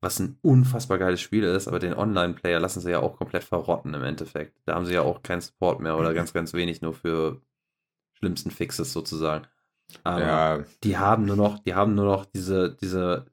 was 0.01 0.19
ein 0.19 0.37
unfassbar 0.43 0.99
geiles 0.99 1.21
Spiel 1.21 1.45
ist, 1.45 1.69
aber 1.69 1.79
den 1.79 1.95
Online-Player 1.95 2.59
lassen 2.59 2.81
sie 2.81 2.91
ja 2.91 2.99
auch 2.99 3.17
komplett 3.17 3.45
verrotten 3.45 3.95
im 3.95 4.03
Endeffekt. 4.03 4.59
Da 4.65 4.75
haben 4.75 4.85
sie 4.85 4.95
ja 4.95 5.03
auch 5.03 5.23
keinen 5.23 5.43
Support 5.43 5.79
mehr 5.79 5.97
oder 5.97 6.13
ganz, 6.13 6.33
ganz 6.33 6.55
wenig 6.55 6.83
nur 6.83 6.93
für 6.93 7.41
schlimmsten 8.15 8.51
Fixes 8.51 8.93
sozusagen. 8.93 9.47
Aber 10.03 10.21
ja. 10.21 10.65
die 10.83 10.99
haben 10.99 11.25
nur 11.25 11.37
noch, 11.37 11.61
die 11.61 11.77
haben 11.77 11.95
nur 11.95 12.07
noch 12.07 12.25
diese, 12.25 12.75
diese 12.75 13.27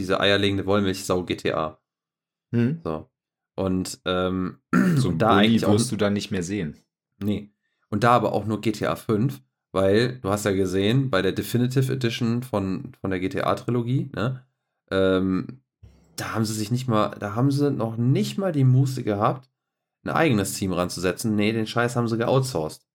diese 0.00 0.20
eierlegende 0.20 0.66
Wollmilchsau 0.66 1.24
GTA. 1.24 1.78
Hm. 2.52 2.80
So. 2.82 3.10
Und 3.54 4.00
ähm, 4.06 4.58
so 4.96 5.12
da 5.12 5.28
Bulli 5.28 5.46
eigentlich 5.46 5.66
wirst 5.66 5.86
auch, 5.86 5.90
du 5.90 5.96
dann 5.96 6.14
nicht 6.14 6.30
mehr 6.30 6.42
sehen. 6.42 6.76
Nee. 7.22 7.50
Und 7.90 8.04
da 8.04 8.12
aber 8.12 8.32
auch 8.32 8.46
nur 8.46 8.60
GTA 8.60 8.96
5, 8.96 9.40
weil 9.72 10.18
du 10.20 10.30
hast 10.30 10.44
ja 10.44 10.52
gesehen, 10.52 11.10
bei 11.10 11.22
der 11.22 11.32
Definitive 11.32 11.92
Edition 11.92 12.42
von, 12.42 12.92
von 13.00 13.10
der 13.10 13.20
GTA-Trilogie, 13.20 14.10
ne, 14.14 14.44
ähm, 14.90 15.60
da 16.16 16.34
haben 16.34 16.44
sie 16.44 16.54
sich 16.54 16.70
nicht 16.70 16.88
mal, 16.88 17.16
da 17.18 17.34
haben 17.34 17.50
sie 17.50 17.70
noch 17.70 17.96
nicht 17.96 18.38
mal 18.38 18.52
die 18.52 18.64
Muße 18.64 19.02
gehabt, 19.02 19.50
ein 20.04 20.10
eigenes 20.10 20.54
Team 20.54 20.72
ranzusetzen. 20.72 21.34
Nee, 21.34 21.52
den 21.52 21.66
Scheiß 21.66 21.96
haben 21.96 22.08
sie 22.08 22.16
geoutsourced. 22.16 22.86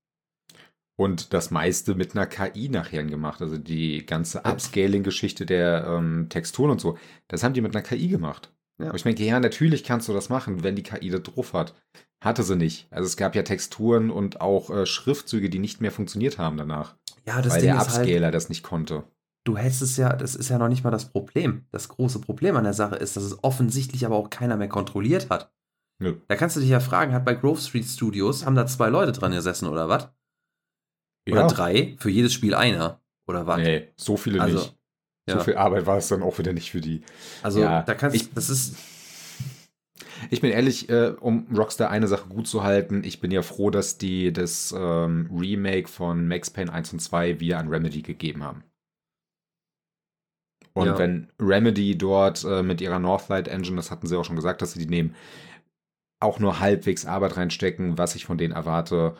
Und 0.98 1.34
das 1.34 1.52
meiste 1.52 1.96
mit 1.96 2.16
einer 2.16 2.26
KI 2.26 2.70
nachher 2.70 3.04
gemacht. 3.04 3.42
Also 3.42 3.58
die 3.58 4.06
ganze 4.06 4.46
Upscaling-Geschichte 4.46 5.46
der 5.46 5.86
ähm, 5.88 6.28
Texturen 6.30 6.72
und 6.72 6.80
so, 6.80 6.98
das 7.28 7.44
haben 7.44 7.54
die 7.54 7.62
mit 7.62 7.76
einer 7.76 7.84
KI 7.84 8.08
gemacht. 8.08 8.54
Ja. 8.78 8.88
Aber 8.88 8.96
ich 8.96 9.04
denke, 9.04 9.24
ja, 9.24 9.40
natürlich 9.40 9.84
kannst 9.84 10.08
du 10.08 10.14
das 10.14 10.30
machen, 10.30 10.64
wenn 10.64 10.76
die 10.76 10.84
KI 10.84 11.10
da 11.10 11.20
drauf 11.20 11.54
hat. 11.54 11.76
Hatte 12.22 12.44
sie 12.44 12.56
nicht. 12.56 12.88
Also 12.92 13.08
es 13.08 13.18
gab 13.18 13.36
ja 13.36 13.44
Texturen 13.44 14.10
und 14.10 14.42
auch 14.42 14.70
äh, 14.70 14.86
Schriftzüge, 14.86 15.50
die 15.50 15.60
nicht 15.60 15.82
mehr 15.82 15.92
funktioniert 15.92 16.38
haben 16.38 16.58
danach. 16.58 16.96
Ja, 17.26 17.42
das 17.42 17.54
weil 17.54 17.62
Ding 17.62 17.70
der 17.72 17.78
halt 17.80 17.88
Upscaler 17.88 18.26
halt, 18.26 18.36
das 18.36 18.50
nicht 18.50 18.64
konnte. 18.64 19.04
Du 19.44 19.58
hättest 19.58 19.82
es 19.82 19.98
ja, 19.98 20.16
das 20.16 20.36
ist 20.36 20.50
ja 20.50 20.58
noch 20.58 20.70
nicht 20.70 20.84
mal 20.84 20.92
das 20.92 21.10
Problem. 21.10 21.66
Das 21.72 21.90
große 21.90 22.20
Problem 22.20 22.56
an 22.56 22.64
der 22.64 22.74
Sache 22.74 22.96
ist, 22.96 23.16
dass 23.16 23.24
es 23.24 23.44
offensichtlich 23.44 24.06
aber 24.06 24.16
auch 24.16 24.30
keiner 24.30 24.58
mehr 24.58 24.70
kontrolliert 24.70 25.30
hat. 25.30 25.54
Nö. 26.00 26.18
Da 26.28 26.36
kannst 26.36 26.56
du 26.56 26.60
dich 26.60 26.70
ja 26.70 26.80
fragen, 26.80 27.14
hat 27.14 27.26
bei 27.26 27.36
Grove 27.36 27.62
Street 27.62 27.86
Studios, 27.86 28.46
haben 28.46 28.56
da 28.56 28.66
zwei 28.66 28.90
Leute 28.90 29.12
dran 29.12 29.32
gesessen 29.32 29.68
oder 29.68 29.88
was? 29.88 30.10
Oder 31.30 31.42
ja. 31.42 31.48
drei? 31.48 31.96
Für 32.00 32.10
jedes 32.10 32.34
Spiel 32.34 32.54
einer? 32.54 33.02
Oder 33.28 33.48
was? 33.48 33.58
Nee, 33.58 33.90
so 33.96 34.18
viele 34.18 34.42
also, 34.42 34.58
nicht. 34.58 34.76
So 35.28 35.38
ja. 35.38 35.44
viel 35.44 35.56
Arbeit 35.56 35.86
war 35.88 35.98
es 35.98 36.08
dann 36.08 36.22
auch 36.22 36.38
wieder 36.38 36.54
nicht 36.54 36.72
für 36.72 36.82
die. 36.82 37.02
Also, 37.42 37.62
ja, 37.62 37.82
da 37.82 37.96
kannst 37.96 38.16
ich, 38.16 38.34
das 38.34 38.50
ist. 38.50 38.76
Ich 40.30 40.40
bin 40.42 40.52
ehrlich, 40.52 40.90
äh, 40.90 41.14
um 41.20 41.48
Rockstar 41.56 41.90
eine 41.90 42.08
Sache 42.08 42.30
gut 42.30 42.48
zu 42.48 42.64
halten, 42.64 43.04
ich 43.04 43.20
bin 43.20 43.32
ja 43.32 43.42
froh, 43.42 43.70
dass 43.70 43.98
die 43.98 44.32
das 44.32 44.74
ähm, 44.78 45.30
Remake 45.36 45.88
von 45.88 46.28
Max 46.28 46.50
Payne 46.50 46.72
1 46.72 46.94
und 46.94 47.00
2 47.00 47.40
via 47.40 47.60
an 47.60 47.68
Remedy 47.68 48.02
gegeben 48.02 48.44
haben. 48.44 48.64
Und 50.74 50.88
ja. 50.88 50.98
wenn 50.98 51.32
Remedy 51.40 51.98
dort 51.98 52.44
äh, 52.44 52.62
mit 52.62 52.82
ihrer 52.82 53.00
Northlight 53.00 53.48
Engine, 53.48 53.78
das 53.78 53.92
hatten 53.92 54.08
sie 54.08 54.18
auch 54.18 54.26
schon 54.26 54.36
gesagt, 54.36 54.62
dass 54.62 54.74
sie 54.74 54.80
die 54.80 54.90
nehmen, 54.90 55.16
auch 56.20 56.40
nur 56.40 56.60
halbwegs 56.60 57.06
Arbeit 57.06 57.38
reinstecken, 57.38 57.98
was 57.98 58.16
ich 58.16 58.26
von 58.26 58.38
denen 58.38 58.54
erwarte, 58.54 59.16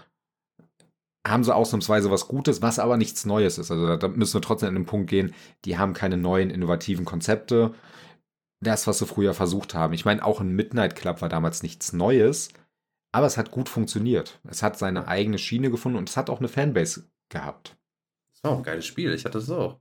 haben 1.26 1.44
sie 1.44 1.56
ausnahmsweise 1.56 2.12
was 2.12 2.28
Gutes, 2.28 2.62
was 2.62 2.80
aber 2.80 2.98
nichts 2.98 3.26
Neues 3.26 3.58
ist. 3.58 3.72
Also 3.72 3.98
da 3.98 4.08
müssen 4.08 4.36
wir 4.36 4.42
trotzdem 4.42 4.70
an 4.70 4.76
den 4.76 4.86
Punkt 4.86 5.10
gehen, 5.10 5.34
die 5.66 5.78
haben 5.78 5.94
keine 5.94 6.18
neuen 6.18 6.50
innovativen 6.50 7.06
Konzepte. 7.06 7.74
Das, 8.62 8.88
was 8.88 9.00
sie 9.00 9.06
früher 9.06 9.34
versucht 9.34 9.74
haben. 9.74 9.94
Ich 9.94 10.06
meine, 10.06 10.24
auch 10.24 10.40
ein 10.40 10.50
Midnight 10.50 10.96
Club 10.96 11.22
war 11.22 11.30
damals 11.30 11.62
nichts 11.62 11.94
Neues, 11.94 12.50
aber 13.12 13.28
es 13.28 13.38
hat 13.38 13.52
gut 13.52 13.70
funktioniert. 13.70 14.40
Es 14.48 14.64
hat 14.64 14.78
seine 14.78 15.08
eigene 15.08 15.38
Schiene 15.38 15.70
gefunden 15.70 15.98
und 15.98 16.10
es 16.10 16.18
hat 16.18 16.30
auch 16.30 16.40
eine 16.40 16.48
Fanbase 16.48 17.10
gehabt. 17.30 17.76
Das 18.34 18.44
war 18.44 18.52
auch 18.52 18.58
ein 18.58 18.64
geiles 18.64 18.86
Spiel. 18.86 19.14
Ich 19.14 19.26
hatte 19.26 19.40
es 19.40 19.50
auch. 19.50 19.80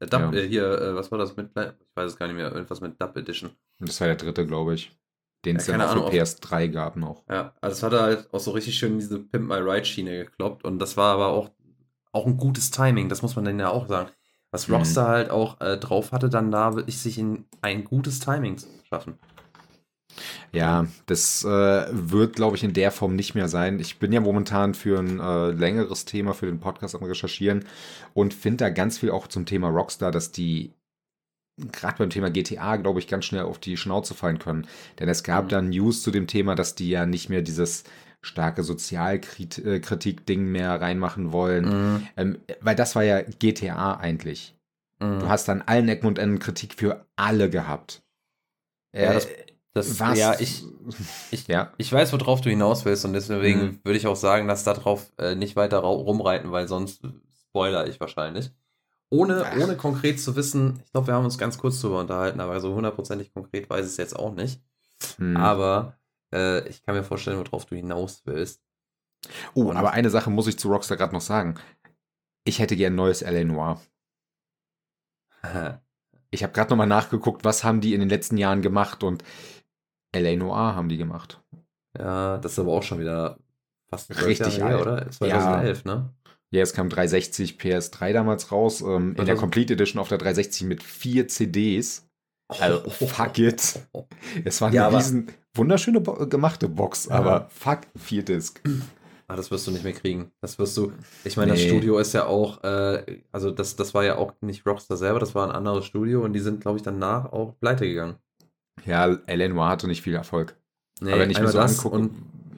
Dub, 0.00 0.12
ja. 0.12 0.32
äh, 0.32 0.48
hier, 0.48 0.64
äh, 0.64 0.94
was 0.94 1.10
war 1.10 1.18
das 1.18 1.36
mit? 1.36 1.50
Ich 1.50 1.96
weiß 1.96 2.12
es 2.12 2.16
gar 2.16 2.26
nicht 2.26 2.36
mehr. 2.36 2.52
Irgendwas 2.52 2.80
mit 2.80 3.00
Dub 3.00 3.16
Edition. 3.16 3.50
Das 3.80 4.00
war 4.00 4.06
der 4.06 4.16
dritte, 4.16 4.46
glaube 4.46 4.74
ich. 4.74 4.92
Den 5.44 5.56
es 5.56 5.66
ja, 5.66 5.78
dann 5.78 5.98
auch 5.98 6.10
für 6.10 6.16
PS3 6.16 6.68
gab 6.68 6.96
noch. 6.96 7.22
Ja, 7.28 7.54
also 7.60 7.74
es 7.74 7.82
hat 7.82 7.98
halt 7.98 8.28
auch 8.32 8.40
so 8.40 8.50
richtig 8.50 8.76
schön 8.78 8.98
diese 8.98 9.18
Pimp 9.18 9.48
My 9.48 9.56
Ride 9.56 9.86
Schiene 9.86 10.24
gekloppt 10.24 10.64
und 10.64 10.78
das 10.78 10.96
war 10.96 11.14
aber 11.14 11.28
auch, 11.28 11.50
auch 12.12 12.26
ein 12.26 12.36
gutes 12.36 12.70
Timing, 12.70 13.08
das 13.08 13.22
muss 13.22 13.36
man 13.36 13.46
dann 13.46 13.58
ja 13.58 13.70
auch 13.70 13.88
sagen. 13.88 14.10
Was 14.50 14.68
mhm. 14.68 14.74
Rockstar 14.74 15.08
mhm. 15.08 15.12
halt 15.12 15.30
auch 15.30 15.60
äh, 15.60 15.78
drauf 15.78 16.12
hatte, 16.12 16.28
dann 16.28 16.50
da 16.50 16.74
wirklich 16.74 16.98
sich 16.98 17.18
in 17.18 17.46
ein 17.62 17.84
gutes 17.84 18.18
Timing 18.20 18.58
zu 18.58 18.68
schaffen. 18.88 19.18
Ja, 20.52 20.86
das 21.06 21.44
äh, 21.44 21.86
wird, 21.90 22.34
glaube 22.34 22.56
ich, 22.56 22.64
in 22.64 22.72
der 22.72 22.90
Form 22.90 23.14
nicht 23.14 23.34
mehr 23.34 23.48
sein. 23.48 23.78
Ich 23.78 23.98
bin 23.98 24.12
ja 24.12 24.20
momentan 24.20 24.74
für 24.74 24.98
ein 24.98 25.20
äh, 25.20 25.50
längeres 25.52 26.04
Thema 26.04 26.34
für 26.34 26.46
den 26.46 26.58
Podcast 26.58 26.94
am 26.96 27.04
Recherchieren 27.04 27.64
und 28.12 28.34
finde 28.34 28.64
da 28.64 28.70
ganz 28.70 28.98
viel 28.98 29.10
auch 29.10 29.28
zum 29.28 29.46
Thema 29.46 29.68
Rockstar, 29.68 30.10
dass 30.10 30.32
die 30.32 30.72
gerade 31.72 31.98
beim 31.98 32.10
Thema 32.10 32.30
GTA, 32.30 32.76
glaube 32.76 33.00
ich, 33.00 33.08
ganz 33.08 33.24
schnell 33.24 33.42
auf 33.42 33.58
die 33.58 33.76
Schnauze 33.76 34.14
fallen 34.14 34.38
können. 34.38 34.66
Denn 34.98 35.08
es 35.08 35.22
gab 35.22 35.46
mhm. 35.46 35.48
dann 35.48 35.68
News 35.70 36.02
zu 36.02 36.10
dem 36.10 36.26
Thema, 36.26 36.54
dass 36.54 36.74
die 36.74 36.90
ja 36.90 37.06
nicht 37.06 37.28
mehr 37.28 37.42
dieses 37.42 37.84
starke 38.22 38.62
Sozialkritik-Ding 38.62 40.44
mehr 40.44 40.80
reinmachen 40.80 41.32
wollen. 41.32 41.64
Mhm. 41.64 42.08
Ähm, 42.16 42.38
weil 42.60 42.76
das 42.76 42.94
war 42.94 43.02
ja 43.02 43.22
GTA 43.22 43.94
eigentlich. 43.94 44.54
Mhm. 45.00 45.20
Du 45.20 45.28
hast 45.28 45.48
dann 45.48 45.62
allen 45.62 45.88
Ecken 45.88 46.06
und 46.06 46.18
Enden 46.18 46.38
Kritik 46.38 46.74
für 46.74 47.06
alle 47.16 47.50
gehabt. 47.50 48.02
Äh, 48.92 49.04
ja, 49.04 49.12
das, 49.14 49.28
Das, 49.72 50.00
Was? 50.00 50.18
Ja, 50.18 50.38
ich, 50.38 50.64
ich, 51.30 51.46
ja. 51.46 51.72
ich 51.78 51.92
weiß, 51.92 52.12
worauf 52.12 52.40
du 52.40 52.50
hinaus 52.50 52.84
willst 52.84 53.04
und 53.04 53.12
deswegen 53.12 53.60
mhm. 53.60 53.80
würde 53.84 53.98
ich 53.98 54.06
auch 54.06 54.16
sagen, 54.16 54.48
dass 54.48 54.64
darauf 54.64 55.12
äh, 55.18 55.34
nicht 55.34 55.56
weiter 55.56 55.78
rumreiten, 55.78 56.50
weil 56.50 56.68
sonst 56.68 57.02
spoiler 57.48 57.86
ich 57.86 58.00
wahrscheinlich. 58.00 58.50
Ohne, 59.12 59.44
ohne 59.60 59.76
konkret 59.76 60.20
zu 60.20 60.36
wissen, 60.36 60.80
ich 60.84 60.92
glaube, 60.92 61.08
wir 61.08 61.14
haben 61.14 61.24
uns 61.24 61.36
ganz 61.36 61.58
kurz 61.58 61.80
drüber 61.80 61.98
unterhalten, 62.00 62.40
aber 62.40 62.60
so 62.60 62.74
hundertprozentig 62.74 63.34
konkret 63.34 63.68
weiß 63.68 63.84
ich 63.84 63.92
es 63.92 63.96
jetzt 63.96 64.16
auch 64.16 64.32
nicht. 64.32 64.62
Mhm. 65.18 65.36
Aber 65.36 65.98
äh, 66.32 66.66
ich 66.68 66.82
kann 66.82 66.94
mir 66.94 67.02
vorstellen, 67.02 67.38
worauf 67.38 67.66
du 67.66 67.74
hinaus 67.74 68.22
willst. 68.24 68.62
Oh, 69.54 69.64
und 69.64 69.76
aber 69.76 69.90
eine 69.92 70.10
Sache 70.10 70.30
muss 70.30 70.46
ich 70.46 70.58
zu 70.58 70.68
Rockstar 70.68 70.96
gerade 70.96 71.12
noch 71.12 71.20
sagen. 71.20 71.56
Ich 72.44 72.60
hätte 72.60 72.76
gern 72.76 72.92
ein 72.92 72.96
neues 72.96 73.22
L.A. 73.22 73.44
Noir. 73.44 73.80
ich 76.30 76.42
habe 76.44 76.52
gerade 76.52 76.70
nochmal 76.70 76.86
nachgeguckt, 76.86 77.44
was 77.44 77.64
haben 77.64 77.80
die 77.80 77.94
in 77.94 78.00
den 78.00 78.08
letzten 78.08 78.36
Jahren 78.36 78.62
gemacht 78.62 79.02
und 79.02 79.24
L.A. 80.12 80.36
Noir 80.36 80.76
haben 80.76 80.88
die 80.88 80.98
gemacht. 80.98 81.42
Ja, 81.98 82.38
das 82.38 82.52
ist 82.52 82.58
aber 82.60 82.72
auch 82.72 82.82
schon 82.84 83.00
wieder 83.00 83.38
fast 83.88 84.10
richtig 84.24 84.58
Jahre 84.58 84.74
alt, 84.74 84.82
oder? 84.82 85.10
2011, 85.10 85.84
ja. 85.84 85.94
ne? 85.94 86.14
Ja, 86.52 86.62
es 86.62 86.72
kam 86.72 86.88
360 86.88 87.58
PS3 87.60 88.12
damals 88.12 88.50
raus, 88.50 88.80
ähm, 88.80 89.14
in 89.16 89.24
der 89.24 89.36
Complete 89.36 89.74
Edition 89.74 90.00
auf 90.00 90.08
der 90.08 90.18
360 90.18 90.66
mit 90.66 90.82
vier 90.82 91.28
CDs. 91.28 92.08
Also, 92.48 92.82
oh, 92.84 92.90
fuck 93.06 93.38
it. 93.38 93.80
Es 94.44 94.60
war 94.60 94.68
eine 94.68 94.76
ja, 94.76 94.88
riesen, 94.88 95.28
wunderschöne 95.54 96.00
Bo 96.00 96.26
gemachte 96.26 96.68
Box, 96.68 97.06
ja. 97.06 97.14
aber 97.14 97.48
fuck, 97.50 97.80
vier 97.96 98.24
Disc. 98.24 98.60
Ah, 99.28 99.36
das 99.36 99.52
wirst 99.52 99.68
du 99.68 99.70
nicht 99.70 99.84
mehr 99.84 99.92
kriegen. 99.92 100.32
Das 100.40 100.58
wirst 100.58 100.76
du. 100.76 100.92
Ich 101.22 101.36
meine, 101.36 101.52
nee. 101.52 101.58
das 101.58 101.66
Studio 101.68 102.00
ist 102.00 102.12
ja 102.14 102.26
auch, 102.26 102.64
äh, 102.64 103.22
also 103.30 103.52
das, 103.52 103.76
das 103.76 103.94
war 103.94 104.04
ja 104.04 104.16
auch 104.16 104.32
nicht 104.40 104.66
Rockstar 104.66 104.96
selber, 104.96 105.20
das 105.20 105.36
war 105.36 105.48
ein 105.48 105.54
anderes 105.54 105.86
Studio 105.86 106.24
und 106.24 106.32
die 106.32 106.40
sind, 106.40 106.60
glaube 106.60 106.78
ich, 106.78 106.82
danach 106.82 107.32
auch 107.32 107.54
pleite 107.60 107.86
gegangen. 107.86 108.16
Ja, 108.84 109.06
L.A. 109.26 109.48
Noir 109.48 109.68
hatte 109.68 109.86
nicht 109.86 110.02
viel 110.02 110.16
Erfolg. 110.16 110.56
Nee, 111.00 111.12
Aber 111.12 111.20
wenn 111.20 111.30
ich 111.30 111.38
mir 111.38 111.46
so 111.46 111.58
das 111.58 111.78
angucke. 111.78 112.10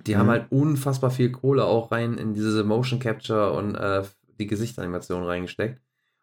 Die 0.06 0.12
hm. 0.12 0.20
haben 0.20 0.30
halt 0.30 0.46
unfassbar 0.50 1.10
viel 1.10 1.30
Kohle 1.30 1.64
auch 1.64 1.92
rein 1.92 2.18
in 2.18 2.34
diese 2.34 2.64
Motion 2.64 2.98
Capture 2.98 3.52
und 3.52 3.74
äh, 3.74 4.02
die 4.38 4.46
Gesichtsanimation 4.46 5.24
reingesteckt. 5.24 5.80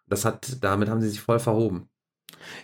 Das 0.08 0.26
hat, 0.26 0.58
damit 0.64 0.90
haben 0.90 1.02
sie 1.02 1.10
sich 1.10 1.22
voll 1.22 1.40
verhoben. 1.40 1.90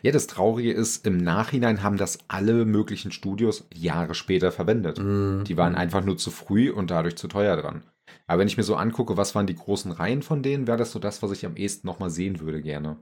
Ja, 0.01 0.11
das 0.11 0.27
Traurige 0.27 0.71
ist, 0.71 1.05
im 1.05 1.17
Nachhinein 1.17 1.83
haben 1.83 1.97
das 1.97 2.19
alle 2.27 2.65
möglichen 2.65 3.11
Studios 3.11 3.67
Jahre 3.73 4.15
später 4.15 4.51
verwendet. 4.51 4.99
Mm. 4.99 5.43
Die 5.43 5.57
waren 5.57 5.75
einfach 5.75 6.03
nur 6.03 6.17
zu 6.17 6.31
früh 6.31 6.71
und 6.71 6.91
dadurch 6.91 7.15
zu 7.15 7.27
teuer 7.27 7.55
dran. 7.57 7.83
Aber 8.27 8.39
wenn 8.39 8.47
ich 8.47 8.57
mir 8.57 8.63
so 8.63 8.75
angucke, 8.75 9.17
was 9.17 9.35
waren 9.35 9.47
die 9.47 9.55
großen 9.55 9.91
Reihen 9.91 10.21
von 10.21 10.43
denen, 10.43 10.67
wäre 10.67 10.77
das 10.77 10.91
so 10.91 10.99
das, 10.99 11.21
was 11.21 11.31
ich 11.31 11.45
am 11.45 11.55
ehesten 11.55 11.87
nochmal 11.87 12.09
sehen 12.09 12.39
würde 12.39 12.61
gerne. 12.61 12.97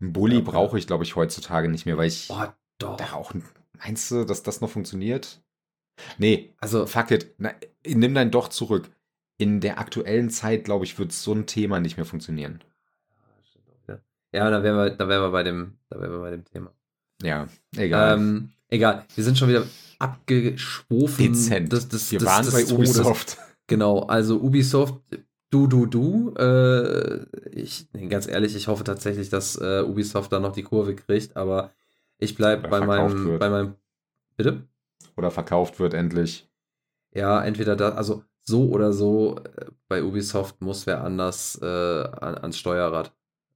Ein 0.00 0.12
Bully 0.12 0.36
ja, 0.36 0.42
brauche 0.42 0.78
ich, 0.78 0.86
glaube 0.86 1.04
ich, 1.04 1.16
heutzutage 1.16 1.68
nicht 1.68 1.86
mehr, 1.86 1.96
weil 1.96 2.08
ich 2.08 2.28
oh, 2.30 2.44
doch. 2.78 2.96
da 2.96 3.12
auch 3.12 3.32
Meinst 3.78 4.10
du, 4.10 4.24
dass 4.24 4.42
das 4.42 4.60
noch 4.60 4.70
funktioniert? 4.70 5.42
Nee, 6.18 6.54
also 6.58 6.86
fuck 6.86 7.10
it. 7.10 7.34
Na, 7.38 7.52
nimm 7.86 8.14
dein 8.14 8.30
doch 8.30 8.48
zurück. 8.48 8.90
In 9.38 9.60
der 9.60 9.78
aktuellen 9.78 10.30
Zeit, 10.30 10.64
glaube 10.64 10.84
ich, 10.84 10.98
wird 10.98 11.12
so 11.12 11.32
ein 11.32 11.46
Thema 11.46 11.80
nicht 11.80 11.96
mehr 11.96 12.06
funktionieren. 12.06 12.60
Ja, 14.32 14.50
da 14.50 14.62
wären 14.62 14.76
wir, 14.76 14.90
da 14.90 15.08
wären 15.08 15.22
wir 15.22 15.30
bei 15.30 15.42
dem, 15.42 15.78
da 15.88 16.00
wären 16.00 16.12
wir 16.12 16.20
bei 16.20 16.30
dem 16.30 16.44
Thema. 16.44 16.70
Ja, 17.22 17.48
egal. 17.76 18.18
Ähm, 18.18 18.50
egal. 18.68 19.04
Wir 19.14 19.24
sind 19.24 19.38
schon 19.38 19.48
wieder 19.48 19.64
abgeschwofen. 19.98 21.32
Dezent. 21.32 21.72
Das, 21.72 21.88
das, 21.88 22.10
wir 22.12 22.18
das, 22.18 22.28
waren 22.28 22.52
bei 22.52 22.72
Ubisoft. 22.72 23.38
Genau, 23.66 24.00
also 24.00 24.38
Ubisoft, 24.40 24.94
du, 25.50 25.66
du, 25.66 25.86
du. 25.86 26.34
Äh, 26.34 27.24
ich, 27.50 27.88
ganz 28.08 28.28
ehrlich, 28.28 28.54
ich 28.54 28.68
hoffe 28.68 28.84
tatsächlich, 28.84 29.30
dass 29.30 29.56
äh, 29.56 29.82
Ubisoft 29.82 30.32
da 30.32 30.38
noch 30.40 30.52
die 30.52 30.62
Kurve 30.62 30.94
kriegt, 30.94 31.36
aber 31.36 31.72
ich 32.18 32.34
bleibe 32.34 32.68
bei 32.68 32.84
meinem, 32.84 33.38
bei 33.38 33.48
meinem. 33.48 33.74
Bitte? 34.36 34.68
Oder 35.16 35.30
verkauft 35.30 35.80
wird 35.80 35.94
endlich. 35.94 36.48
Ja, 37.14 37.42
entweder 37.42 37.76
da, 37.76 37.90
also 37.90 38.24
so 38.42 38.68
oder 38.68 38.92
so, 38.92 39.36
äh, 39.38 39.66
bei 39.88 40.02
Ubisoft 40.02 40.60
muss 40.60 40.86
wer 40.86 41.02
anders 41.02 41.58
äh, 41.60 41.66
ans 41.66 42.58
Steuerrad. 42.58 43.14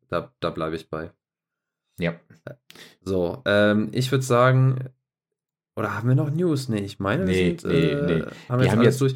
Da, 0.09 0.33
da 0.41 0.51
bleibe 0.51 0.77
ich 0.77 0.89
bei. 0.89 1.13
Ja. 1.99 2.15
So, 3.03 3.43
ähm, 3.45 3.89
ich 3.93 4.11
würde 4.11 4.25
sagen, 4.25 4.91
oder 5.77 5.95
haben 5.95 6.09
wir 6.09 6.15
noch 6.15 6.31
News? 6.31 6.69
Nee, 6.69 6.81
ich 6.81 6.99
meine, 6.99 7.25
nee, 7.25 7.57
sind, 7.59 7.65
nee, 7.65 7.91
äh, 7.91 8.07
nee. 8.07 8.23
Haben 8.49 8.61
wir, 8.61 8.65
wir 8.65 8.73
haben 8.73 8.83
jetzt 8.83 9.01
durch. 9.01 9.15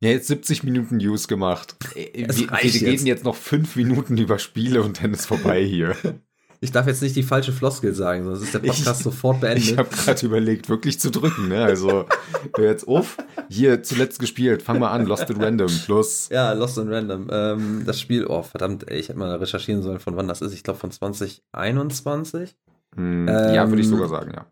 Ja, 0.00 0.10
jetzt 0.10 0.26
70 0.26 0.64
Minuten 0.64 0.96
News 0.96 1.28
gemacht. 1.28 1.76
Wir, 1.94 2.28
wir 2.28 2.50
reden 2.52 3.06
jetzt 3.06 3.22
noch 3.22 3.36
5 3.36 3.76
Minuten 3.76 4.16
über 4.16 4.40
Spiele 4.40 4.82
und 4.82 5.00
dann 5.00 5.12
ist 5.12 5.26
vorbei 5.26 5.62
hier. 5.64 5.94
Ich 6.62 6.70
darf 6.70 6.86
jetzt 6.86 7.02
nicht 7.02 7.16
die 7.16 7.24
falsche 7.24 7.52
Floskel 7.52 7.92
sagen, 7.92 8.24
sonst 8.24 8.42
ist 8.42 8.54
der 8.54 8.60
Podcast 8.60 9.00
ich, 9.00 9.04
sofort 9.04 9.40
beendet. 9.40 9.64
Ich 9.64 9.76
habe 9.76 9.88
gerade 9.88 10.24
überlegt, 10.24 10.68
wirklich 10.68 11.00
zu 11.00 11.10
drücken. 11.10 11.48
Ne? 11.48 11.64
Also 11.64 12.06
jetzt 12.58 12.86
auf. 12.86 13.16
Hier 13.48 13.82
zuletzt 13.82 14.20
gespielt. 14.20 14.62
Fang 14.62 14.78
mal 14.78 14.92
an. 14.92 15.04
Lost 15.04 15.28
in 15.28 15.42
Random 15.42 15.68
plus. 15.84 16.28
Ja, 16.30 16.52
Lost 16.52 16.78
in 16.78 16.88
Random. 16.88 17.26
Ähm, 17.32 17.82
das 17.84 18.00
Spiel, 18.00 18.26
oh 18.28 18.44
verdammt, 18.44 18.88
ey, 18.88 19.00
ich 19.00 19.08
hätte 19.08 19.18
mal 19.18 19.34
recherchieren 19.34 19.82
sollen, 19.82 19.98
von 19.98 20.16
wann 20.16 20.28
das 20.28 20.40
ist. 20.40 20.54
Ich 20.54 20.62
glaube 20.62 20.78
von 20.78 20.92
2021. 20.92 22.54
Hm, 22.94 23.26
ähm, 23.26 23.54
ja, 23.54 23.68
würde 23.68 23.82
ich 23.82 23.88
sogar 23.88 24.08
sagen, 24.08 24.32
ja. 24.32 24.46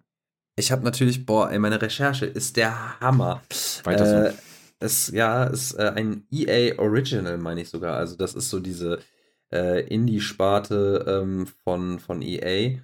Ich 0.56 0.72
habe 0.72 0.82
natürlich, 0.82 1.24
boah, 1.24 1.48
ey, 1.52 1.60
meine 1.60 1.80
Recherche 1.80 2.26
ist 2.26 2.56
der 2.56 2.98
Hammer. 3.00 3.40
Weiter 3.84 4.06
so. 4.06 4.16
Äh, 4.16 4.32
es, 4.80 5.12
ja, 5.12 5.44
ist 5.44 5.74
äh, 5.74 5.92
ein 5.94 6.24
EA 6.32 6.76
Original, 6.80 7.38
meine 7.38 7.60
ich 7.60 7.68
sogar. 7.68 7.96
Also 7.96 8.16
das 8.16 8.34
ist 8.34 8.50
so 8.50 8.58
diese 8.58 8.98
äh, 9.52 9.86
Indie-Sparte 9.86 11.04
ähm, 11.06 11.46
von, 11.64 11.98
von 11.98 12.22
EA, 12.22 12.78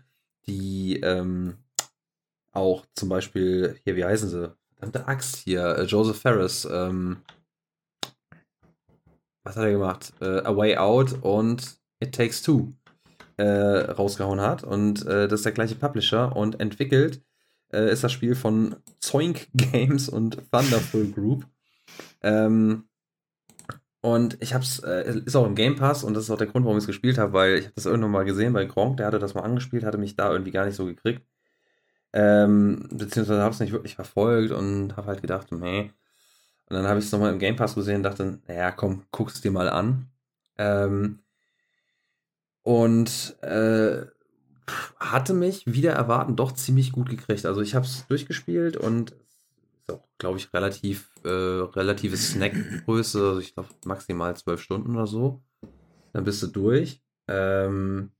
die 0.47 1.01
ähm, 1.01 1.57
auch 2.53 2.87
zum 2.95 3.09
Beispiel, 3.09 3.79
hier, 3.85 3.97
wie 3.97 4.05
heißen 4.05 4.29
sie? 4.29 4.55
Verdammte 4.75 5.09
Axt 5.09 5.37
hier, 5.37 5.79
äh, 5.79 5.85
Joseph 5.85 6.21
Ferris, 6.21 6.67
ähm, 6.71 7.19
was 9.45 9.57
hat 9.57 9.65
er 9.65 9.73
gemacht? 9.73 10.13
Äh, 10.21 10.41
A 10.41 10.57
Way 10.57 10.77
Out 10.77 11.23
und 11.23 11.79
It 12.01 12.15
Takes 12.15 12.43
Two 12.43 12.73
äh, 13.37 13.45
rausgehauen 13.45 14.41
hat. 14.41 14.65
Und 14.65 15.07
äh, 15.07 15.29
das 15.29 15.41
ist 15.41 15.45
der 15.45 15.53
gleiche 15.53 15.77
Publisher 15.77 16.35
und 16.35 16.61
entwickelt 16.61 17.23
äh, 17.73 17.91
ist 17.91 18.05
das 18.05 18.13
Spiel 18.13 18.35
von 18.35 18.77
Zoink 19.01 19.49
Games 19.55 20.09
und 20.09 20.39
Thunderful 20.51 21.11
Group. 21.13 21.47
Ähm, 22.23 22.89
und 24.07 24.41
ich 24.41 24.55
hab's, 24.55 24.78
äh, 24.85 25.19
ist 25.24 25.35
auch 25.35 25.45
im 25.47 25.57
Game 25.57 25.74
Pass 25.74 26.05
und 26.05 26.15
das 26.15 26.23
ist 26.23 26.31
auch 26.31 26.39
der 26.39 26.47
Grund, 26.47 26.65
warum 26.65 26.78
ich 26.78 26.85
es 26.85 26.87
gespielt 26.87 27.19
habe, 27.19 27.33
weil 27.33 27.59
ich 27.59 27.65
habe 27.65 27.74
das 27.74 27.87
irgendwann 27.87 28.12
mal 28.12 28.24
gesehen 28.24 28.53
bei 28.53 28.65
Gronk, 28.65 28.99
der 28.99 29.07
hatte 29.07 29.19
das 29.19 29.35
mal 29.35 29.43
angespielt, 29.43 29.83
hatte 29.83 29.99
mich 29.99 30.15
da 30.15 30.31
irgendwie 30.31 30.53
gar 30.53 30.65
nicht 30.65 30.77
so 30.77 30.87
gekriegt. 30.87 31.27
Ähm, 32.12 32.89
beziehungsweise 32.93 33.43
habe 33.43 33.53
es 33.53 33.59
nicht 33.59 33.73
wirklich 33.73 33.97
verfolgt 33.97 34.53
und 34.53 34.97
habe 34.97 35.09
halt 35.09 35.23
gedacht, 35.23 35.51
nee. 35.51 35.91
Und 36.69 36.77
dann 36.77 36.87
habe 36.87 37.01
ich 37.01 37.07
es 37.07 37.11
nochmal 37.11 37.33
im 37.33 37.41
Game 37.41 37.57
Pass 37.57 37.74
gesehen 37.74 37.97
und 37.97 38.03
dachte, 38.05 38.39
naja, 38.47 38.70
komm, 38.70 39.03
guck's 39.11 39.41
dir 39.41 39.51
mal 39.51 39.69
an. 39.69 40.09
Ähm, 40.57 41.19
und 42.62 43.37
äh, 43.43 44.07
hatte 45.01 45.35
mich 45.35 45.66
wieder 45.66 45.95
erwarten 45.95 46.37
doch 46.37 46.53
ziemlich 46.53 46.93
gut 46.93 47.09
gekriegt. 47.09 47.45
Also 47.45 47.61
ich 47.61 47.74
habe 47.74 47.87
es 47.87 48.07
durchgespielt 48.07 48.77
und 48.77 49.16
ist 49.87 49.95
auch, 49.95 50.03
glaube 50.19 50.39
ich, 50.39 50.53
relativ, 50.53 51.13
äh, 51.25 51.29
relative 51.29 52.17
Snackgröße. 52.17 53.29
Also 53.29 53.41
ich 53.41 53.55
glaube 53.55 53.69
maximal 53.85 54.37
zwölf 54.37 54.61
Stunden 54.61 54.97
oder 54.97 55.07
so. 55.07 55.45
Dann 56.13 56.25
bist 56.25 56.43
du 56.43 56.49
durch. 56.49 57.01
Ähm, 57.29 58.11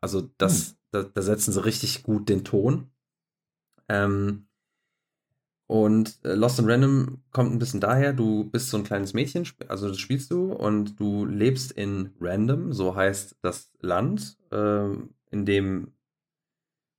Also 0.00 0.30
das, 0.38 0.70
hm. 0.70 0.76
da, 0.90 1.02
da 1.02 1.22
setzen 1.22 1.52
sie 1.52 1.64
richtig 1.64 2.02
gut 2.02 2.28
den 2.28 2.44
Ton. 2.44 2.90
Ähm, 3.88 4.46
und 5.66 6.18
äh, 6.24 6.34
Lost 6.34 6.58
in 6.58 6.70
Random 6.70 7.22
kommt 7.30 7.52
ein 7.52 7.58
bisschen 7.58 7.80
daher, 7.80 8.12
du 8.12 8.44
bist 8.44 8.68
so 8.68 8.76
ein 8.76 8.84
kleines 8.84 9.14
Mädchen, 9.14 9.48
also 9.68 9.88
das 9.88 9.98
spielst 9.98 10.30
du 10.30 10.52
und 10.52 11.00
du 11.00 11.24
lebst 11.24 11.72
in 11.72 12.10
Random, 12.20 12.72
so 12.72 12.94
heißt 12.94 13.36
das 13.40 13.70
Land, 13.80 14.36
äh, 14.50 14.90
in 15.30 15.46
dem 15.46 15.92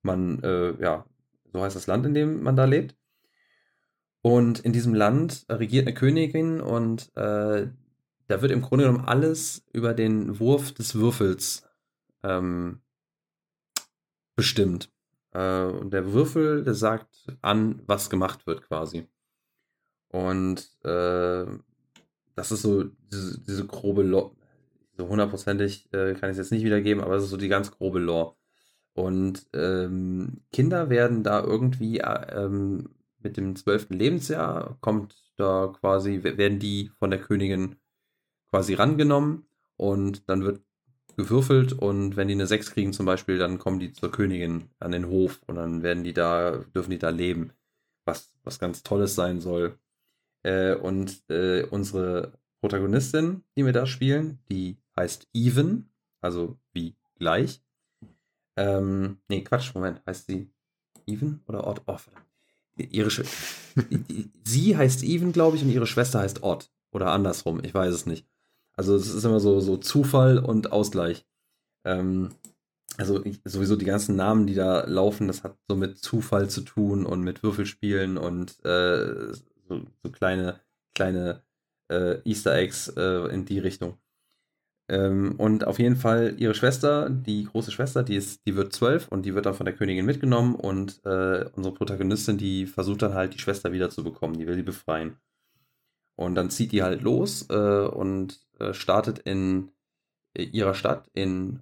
man, 0.01 0.41
äh, 0.43 0.81
ja, 0.81 1.05
so 1.53 1.61
heißt 1.61 1.75
das 1.75 1.87
Land, 1.87 2.05
in 2.05 2.13
dem 2.13 2.43
man 2.43 2.55
da 2.55 2.65
lebt. 2.65 2.95
Und 4.21 4.59
in 4.59 4.73
diesem 4.73 4.95
Land 4.95 5.45
regiert 5.49 5.85
eine 5.85 5.93
Königin 5.93 6.59
und 6.59 7.15
äh, 7.15 7.67
da 8.27 8.41
wird 8.41 8.51
im 8.51 8.63
Grunde 8.63 8.85
genommen 8.85 9.05
alles 9.05 9.63
über 9.71 9.93
den 9.93 10.39
Wurf 10.39 10.73
des 10.73 10.95
Würfels 10.95 11.67
ähm, 12.23 12.81
bestimmt. 14.35 14.91
Äh, 15.35 15.65
und 15.65 15.91
der 15.91 16.13
Würfel, 16.13 16.63
der 16.63 16.73
sagt 16.73 17.27
an, 17.41 17.81
was 17.85 18.09
gemacht 18.09 18.47
wird 18.47 18.63
quasi. 18.63 19.07
Und 20.07 20.69
äh, 20.85 21.45
das 22.35 22.51
ist 22.51 22.61
so 22.61 22.85
diese, 23.11 23.41
diese 23.41 23.65
grobe 23.65 24.03
Lore. 24.03 24.31
So 24.97 25.09
hundertprozentig 25.09 25.91
äh, 25.93 26.13
kann 26.13 26.29
ich 26.29 26.33
es 26.33 26.37
jetzt 26.37 26.51
nicht 26.51 26.63
wiedergeben, 26.63 27.03
aber 27.03 27.15
es 27.15 27.25
ist 27.25 27.31
so 27.31 27.37
die 27.37 27.49
ganz 27.49 27.71
grobe 27.71 27.99
Lore. 27.99 28.35
Und 28.93 29.45
ähm, 29.53 30.41
Kinder 30.53 30.89
werden 30.89 31.23
da 31.23 31.43
irgendwie 31.43 31.99
äh, 31.99 32.45
ähm, 32.45 32.95
mit 33.19 33.35
dem 33.35 33.57
zwölften 33.57 33.95
Lebensjahr 33.95 34.77
kommt 34.79 35.17
da 35.35 35.73
quasi, 35.81 36.23
werden 36.23 36.59
die 36.59 36.91
von 36.97 37.09
der 37.09 37.19
Königin 37.19 37.75
quasi 38.49 38.73
rangenommen 38.73 39.47
und 39.75 40.29
dann 40.29 40.43
wird 40.45 40.61
gewürfelt 41.15 41.73
und 41.73 42.15
wenn 42.15 42.27
die 42.27 42.33
eine 42.33 42.47
6 42.47 42.71
kriegen 42.71 42.93
zum 42.93 43.05
Beispiel, 43.05 43.37
dann 43.37 43.59
kommen 43.59 43.79
die 43.79 43.93
zur 43.93 44.11
Königin 44.11 44.69
an 44.79 44.91
den 44.91 45.07
Hof 45.07 45.41
und 45.47 45.55
dann 45.55 45.83
werden 45.83 46.03
die 46.03 46.13
da, 46.13 46.63
dürfen 46.75 46.91
die 46.91 46.99
da 46.99 47.09
leben, 47.09 47.51
was, 48.05 48.31
was 48.43 48.59
ganz 48.59 48.83
Tolles 48.83 49.15
sein 49.15 49.39
soll. 49.39 49.77
Äh, 50.43 50.75
und 50.75 51.23
äh, 51.29 51.63
unsere 51.63 52.33
Protagonistin, 52.61 53.43
die 53.55 53.65
wir 53.65 53.73
da 53.73 53.85
spielen, 53.85 54.39
die 54.49 54.77
heißt 54.97 55.27
Even, 55.33 55.89
also 56.21 56.57
wie 56.73 56.95
gleich. 57.15 57.61
Ähm, 58.57 59.17
nee, 59.27 59.41
Quatsch, 59.41 59.73
Moment, 59.75 60.01
heißt 60.05 60.27
sie 60.27 60.49
Even 61.07 61.41
oder 61.47 61.67
Odd? 61.67 61.81
Oh. 61.87 61.97
Ihre 62.77 63.09
Sch 63.09 63.23
sie 64.43 64.77
heißt 64.77 65.03
Even, 65.03 65.31
glaube 65.31 65.57
ich, 65.57 65.63
und 65.63 65.69
ihre 65.69 65.87
Schwester 65.87 66.19
heißt 66.19 66.43
Odd. 66.43 66.69
Oder 66.91 67.11
andersrum, 67.11 67.61
ich 67.63 67.73
weiß 67.73 67.93
es 67.93 68.05
nicht. 68.05 68.25
Also 68.75 68.95
es 68.95 69.13
ist 69.13 69.23
immer 69.23 69.39
so, 69.39 69.59
so 69.59 69.77
Zufall 69.77 70.39
und 70.39 70.71
Ausgleich. 70.71 71.25
Ähm, 71.85 72.31
also 72.97 73.23
ich, 73.25 73.41
sowieso 73.43 73.75
die 73.75 73.85
ganzen 73.85 74.15
Namen, 74.15 74.47
die 74.47 74.55
da 74.55 74.85
laufen, 74.85 75.27
das 75.27 75.43
hat 75.43 75.57
so 75.67 75.75
mit 75.75 75.97
Zufall 75.97 76.49
zu 76.49 76.61
tun 76.61 77.05
und 77.05 77.21
mit 77.21 77.43
Würfelspielen 77.43 78.17
und 78.17 78.63
äh, 78.65 79.33
so, 79.67 79.85
so, 80.03 80.11
kleine, 80.11 80.59
kleine 80.93 81.43
äh, 81.89 82.19
Easter 82.23 82.55
Eggs 82.55 82.89
äh, 82.95 83.27
in 83.33 83.45
die 83.45 83.59
Richtung. 83.59 83.97
Ähm, 84.87 85.35
und 85.37 85.65
auf 85.65 85.79
jeden 85.79 85.95
Fall 85.95 86.35
ihre 86.37 86.53
Schwester, 86.53 87.09
die 87.09 87.45
große 87.45 87.71
Schwester, 87.71 88.03
die 88.03 88.15
ist, 88.15 88.45
die 88.45 88.55
wird 88.55 88.71
zwölf 88.71 89.07
und 89.07 89.23
die 89.25 89.33
wird 89.33 89.47
dann 89.47 89.55
von 89.55 89.65
der 89.65 89.75
Königin 89.75 90.05
mitgenommen 90.05 90.55
und 90.55 91.03
äh, 91.05 91.45
unsere 91.53 91.73
Protagonistin, 91.73 92.37
die 92.37 92.67
versucht 92.67 93.01
dann 93.01 93.15
halt 93.15 93.33
die 93.33 93.39
Schwester 93.39 93.71
wiederzubekommen, 93.71 94.37
die 94.37 94.45
will 94.45 94.55
sie 94.55 94.63
befreien. 94.63 95.17
Und 96.15 96.35
dann 96.35 96.49
zieht 96.49 96.71
die 96.71 96.83
halt 96.83 97.01
los 97.01 97.49
äh, 97.49 97.87
und 97.87 98.39
äh, 98.59 98.73
startet 98.73 99.19
in 99.19 99.71
äh, 100.33 100.43
ihrer 100.43 100.73
Stadt 100.73 101.09
in 101.13 101.61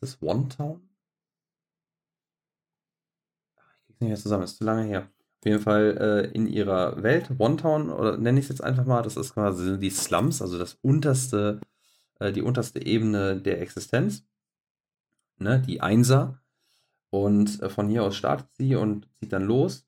ist 0.00 0.14
es 0.14 0.22
One 0.22 0.48
Town? 0.48 0.80
Ich 3.56 3.86
krieg's 3.86 4.00
nicht 4.00 4.08
mehr 4.08 4.16
zusammen, 4.16 4.44
ist 4.44 4.58
zu 4.58 4.64
lange 4.64 4.84
her. 4.84 5.08
Auf 5.40 5.46
jeden 5.46 5.60
Fall 5.60 5.96
äh, 5.98 6.34
in 6.34 6.46
ihrer 6.46 7.02
Welt, 7.02 7.30
One 7.38 7.56
Town, 7.56 7.90
oder 7.90 8.16
nenne 8.16 8.38
ich 8.38 8.46
es 8.46 8.48
jetzt 8.48 8.64
einfach 8.64 8.84
mal, 8.84 9.02
das 9.02 9.16
ist 9.16 9.34
quasi 9.34 9.78
die 9.78 9.90
Slums, 9.90 10.40
also 10.40 10.58
das 10.58 10.74
unterste, 10.82 11.60
äh, 12.20 12.32
die 12.32 12.42
unterste 12.42 12.84
Ebene 12.84 13.40
der 13.40 13.60
Existenz. 13.60 14.24
Ne, 15.38 15.60
die 15.60 15.80
Einser. 15.80 16.40
Und 17.10 17.60
äh, 17.60 17.68
von 17.68 17.88
hier 17.88 18.04
aus 18.04 18.16
startet 18.16 18.48
sie 18.54 18.76
und 18.76 19.08
zieht 19.18 19.32
dann 19.32 19.42
los 19.42 19.86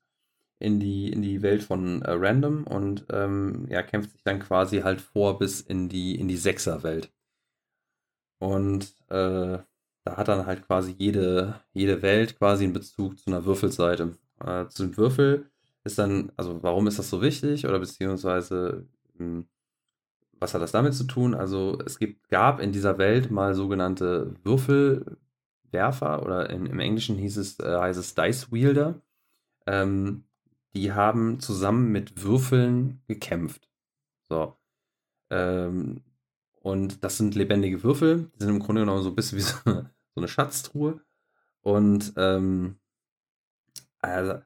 in 0.59 0.79
die, 0.79 1.11
in 1.11 1.21
die 1.21 1.41
Welt 1.41 1.63
von 1.63 2.01
äh, 2.01 2.11
Random 2.11 2.65
und 2.65 3.05
ähm, 3.11 3.67
ja, 3.69 3.83
kämpft 3.83 4.11
sich 4.11 4.23
dann 4.23 4.39
quasi 4.39 4.79
halt 4.81 5.01
vor 5.01 5.37
bis 5.39 5.61
in 5.61 5.89
die, 5.89 6.19
in 6.19 6.27
die 6.27 6.37
Sechser-Welt. 6.37 7.11
Und 8.39 8.95
äh, 9.09 9.59
da 10.03 10.17
hat 10.17 10.27
dann 10.27 10.45
halt 10.45 10.65
quasi 10.67 10.95
jede, 10.97 11.61
jede 11.73 12.01
Welt 12.01 12.37
quasi 12.37 12.63
einen 12.63 12.73
Bezug 12.73 13.19
zu 13.19 13.27
einer 13.27 13.45
Würfelseite. 13.45 14.17
Äh, 14.39 14.67
zu 14.67 14.83
dem 14.83 14.97
Würfel 14.97 15.49
ist 15.83 15.97
dann, 15.99 16.31
also 16.37 16.61
warum 16.63 16.87
ist 16.87 16.99
das 16.99 17.09
so 17.09 17.21
wichtig 17.21 17.65
oder 17.65 17.79
beziehungsweise 17.79 18.87
mh, 19.17 19.25
hm, 19.25 19.47
was 20.39 20.53
hat 20.53 20.61
das 20.61 20.71
damit 20.71 20.93
zu 20.93 21.05
tun? 21.05 21.33
Also 21.33 21.79
es 21.85 21.99
gibt, 21.99 22.29
gab 22.29 22.59
in 22.59 22.71
dieser 22.71 22.97
Welt 22.97 23.31
mal 23.31 23.53
sogenannte 23.55 24.35
Würfelwerfer 24.43 26.23
oder 26.23 26.49
in, 26.49 26.65
im 26.65 26.79
Englischen 26.79 27.17
hieß 27.17 27.37
es, 27.37 27.59
äh, 27.59 27.77
heißt 27.79 27.99
es 27.99 28.15
Dice 28.15 28.51
Wielder. 28.51 29.01
Ähm, 29.65 30.25
die 30.75 30.91
haben 30.91 31.39
zusammen 31.39 31.91
mit 31.91 32.21
Würfeln 32.21 33.01
gekämpft. 33.07 33.69
So. 34.27 34.57
Ähm, 35.29 36.01
und 36.59 37.03
das 37.03 37.17
sind 37.17 37.35
lebendige 37.35 37.83
Würfel. 37.83 38.31
Die 38.35 38.43
sind 38.43 38.55
im 38.55 38.59
Grunde 38.59 38.81
genommen 38.81 39.03
so 39.03 39.09
ein 39.09 39.15
bisschen 39.15 39.37
wie 39.37 39.43
so 39.43 39.55
eine, 39.65 39.89
so 40.13 40.21
eine 40.21 40.27
Schatztruhe. 40.27 41.01
Und 41.61 42.13
ähm, 42.17 42.75
also, 43.99 44.41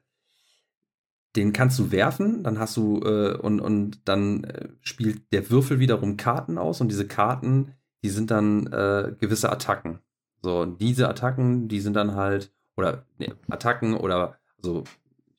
den 1.35 1.53
kannst 1.53 1.77
du 1.79 1.91
werfen, 1.91 2.43
dann 2.43 2.59
hast 2.59 2.77
du 2.77 3.01
äh, 3.01 3.37
und, 3.37 3.59
und 3.59 4.07
dann 4.07 4.43
äh, 4.45 4.69
spielt 4.81 5.31
der 5.31 5.49
Würfel 5.49 5.79
wiederum 5.79 6.17
Karten 6.17 6.57
aus 6.57 6.81
und 6.81 6.89
diese 6.89 7.07
Karten, 7.07 7.73
die 8.03 8.09
sind 8.09 8.31
dann 8.31 8.67
äh, 8.67 9.15
gewisse 9.19 9.51
Attacken. 9.51 9.99
So, 10.41 10.61
und 10.61 10.79
diese 10.79 11.09
Attacken, 11.09 11.67
die 11.67 11.81
sind 11.81 11.95
dann 11.95 12.15
halt, 12.15 12.53
oder 12.77 13.05
ne, 13.17 13.35
Attacken 13.49 13.95
oder 13.95 14.39
also 14.57 14.83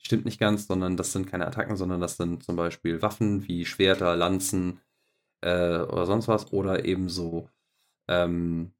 stimmt 0.00 0.24
nicht 0.24 0.40
ganz, 0.40 0.66
sondern 0.66 0.96
das 0.96 1.12
sind 1.12 1.26
keine 1.26 1.46
Attacken, 1.46 1.76
sondern 1.76 2.00
das 2.00 2.16
sind 2.16 2.42
zum 2.42 2.56
Beispiel 2.56 3.02
Waffen 3.02 3.46
wie 3.46 3.64
Schwerter, 3.64 4.16
Lanzen 4.16 4.80
äh, 5.42 5.78
oder 5.80 6.06
sonst 6.06 6.28
was 6.28 6.52
oder 6.52 6.84
eben 6.84 7.08
so, 7.08 7.48
ähm, 8.08 8.72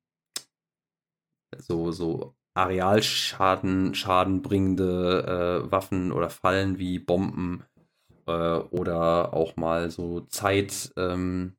so, 1.59 1.92
so 1.92 2.34
Arealschaden 2.55 3.94
Schaden 3.94 4.42
bringende 4.42 5.62
äh, 5.66 5.70
Waffen 5.70 6.12
oder 6.12 6.30
Fallen 6.30 6.78
wie 6.78 6.98
Bomben 6.98 7.64
äh, 8.26 8.56
oder 8.56 9.34
auch 9.34 9.56
mal 9.56 9.90
so 9.90 10.20
Zeit, 10.22 10.92
ähm, 10.97 11.56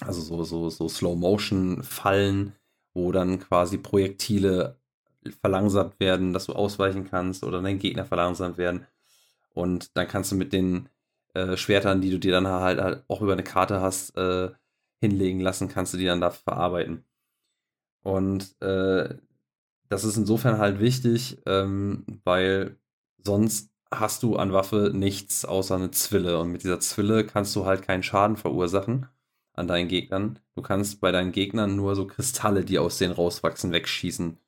also 0.00 0.20
so, 0.20 0.42
so, 0.44 0.70
so 0.70 0.88
Slow-Motion-Fallen, 0.88 2.54
wo 2.94 3.12
dann 3.12 3.38
quasi 3.40 3.78
Projektile 3.78 4.78
verlangsamt 5.40 6.00
werden, 6.00 6.32
dass 6.32 6.46
du 6.46 6.52
ausweichen 6.52 7.08
kannst 7.08 7.44
oder 7.44 7.62
dein 7.62 7.78
Gegner 7.78 8.04
verlangsamt 8.04 8.58
werden. 8.58 8.86
Und 9.54 9.96
dann 9.96 10.08
kannst 10.08 10.32
du 10.32 10.36
mit 10.36 10.52
den 10.52 10.88
äh, 11.34 11.56
Schwertern, 11.56 12.00
die 12.00 12.10
du 12.10 12.18
dir 12.18 12.32
dann 12.32 12.46
halt, 12.48 12.80
halt 12.80 13.04
auch 13.08 13.22
über 13.22 13.32
eine 13.32 13.44
Karte 13.44 13.80
hast, 13.80 14.16
äh, 14.16 14.50
hinlegen 15.00 15.40
lassen, 15.40 15.68
kannst 15.68 15.94
du 15.94 15.98
die 15.98 16.06
dann 16.06 16.20
da 16.20 16.30
verarbeiten. 16.30 17.04
Und 18.02 18.60
äh, 18.60 19.16
das 19.88 20.04
ist 20.04 20.16
insofern 20.16 20.58
halt 20.58 20.80
wichtig, 20.80 21.38
ähm, 21.46 22.04
weil 22.24 22.76
sonst 23.18 23.70
hast 23.90 24.22
du 24.22 24.36
an 24.36 24.52
Waffe 24.52 24.90
nichts 24.94 25.44
außer 25.44 25.74
eine 25.74 25.90
Zwille. 25.90 26.38
Und 26.38 26.50
mit 26.52 26.64
dieser 26.64 26.80
Zwille 26.80 27.26
kannst 27.26 27.54
du 27.56 27.66
halt 27.66 27.82
keinen 27.82 28.02
Schaden 28.02 28.36
verursachen 28.36 29.06
an 29.54 29.68
deinen 29.68 29.88
Gegnern. 29.88 30.38
Du 30.54 30.62
kannst 30.62 31.00
bei 31.00 31.12
deinen 31.12 31.32
Gegnern 31.32 31.76
nur 31.76 31.94
so 31.94 32.06
Kristalle, 32.06 32.64
die 32.64 32.78
aus 32.78 32.98
denen 32.98 33.12
rauswachsen, 33.12 33.72
wegschießen. 33.72 34.38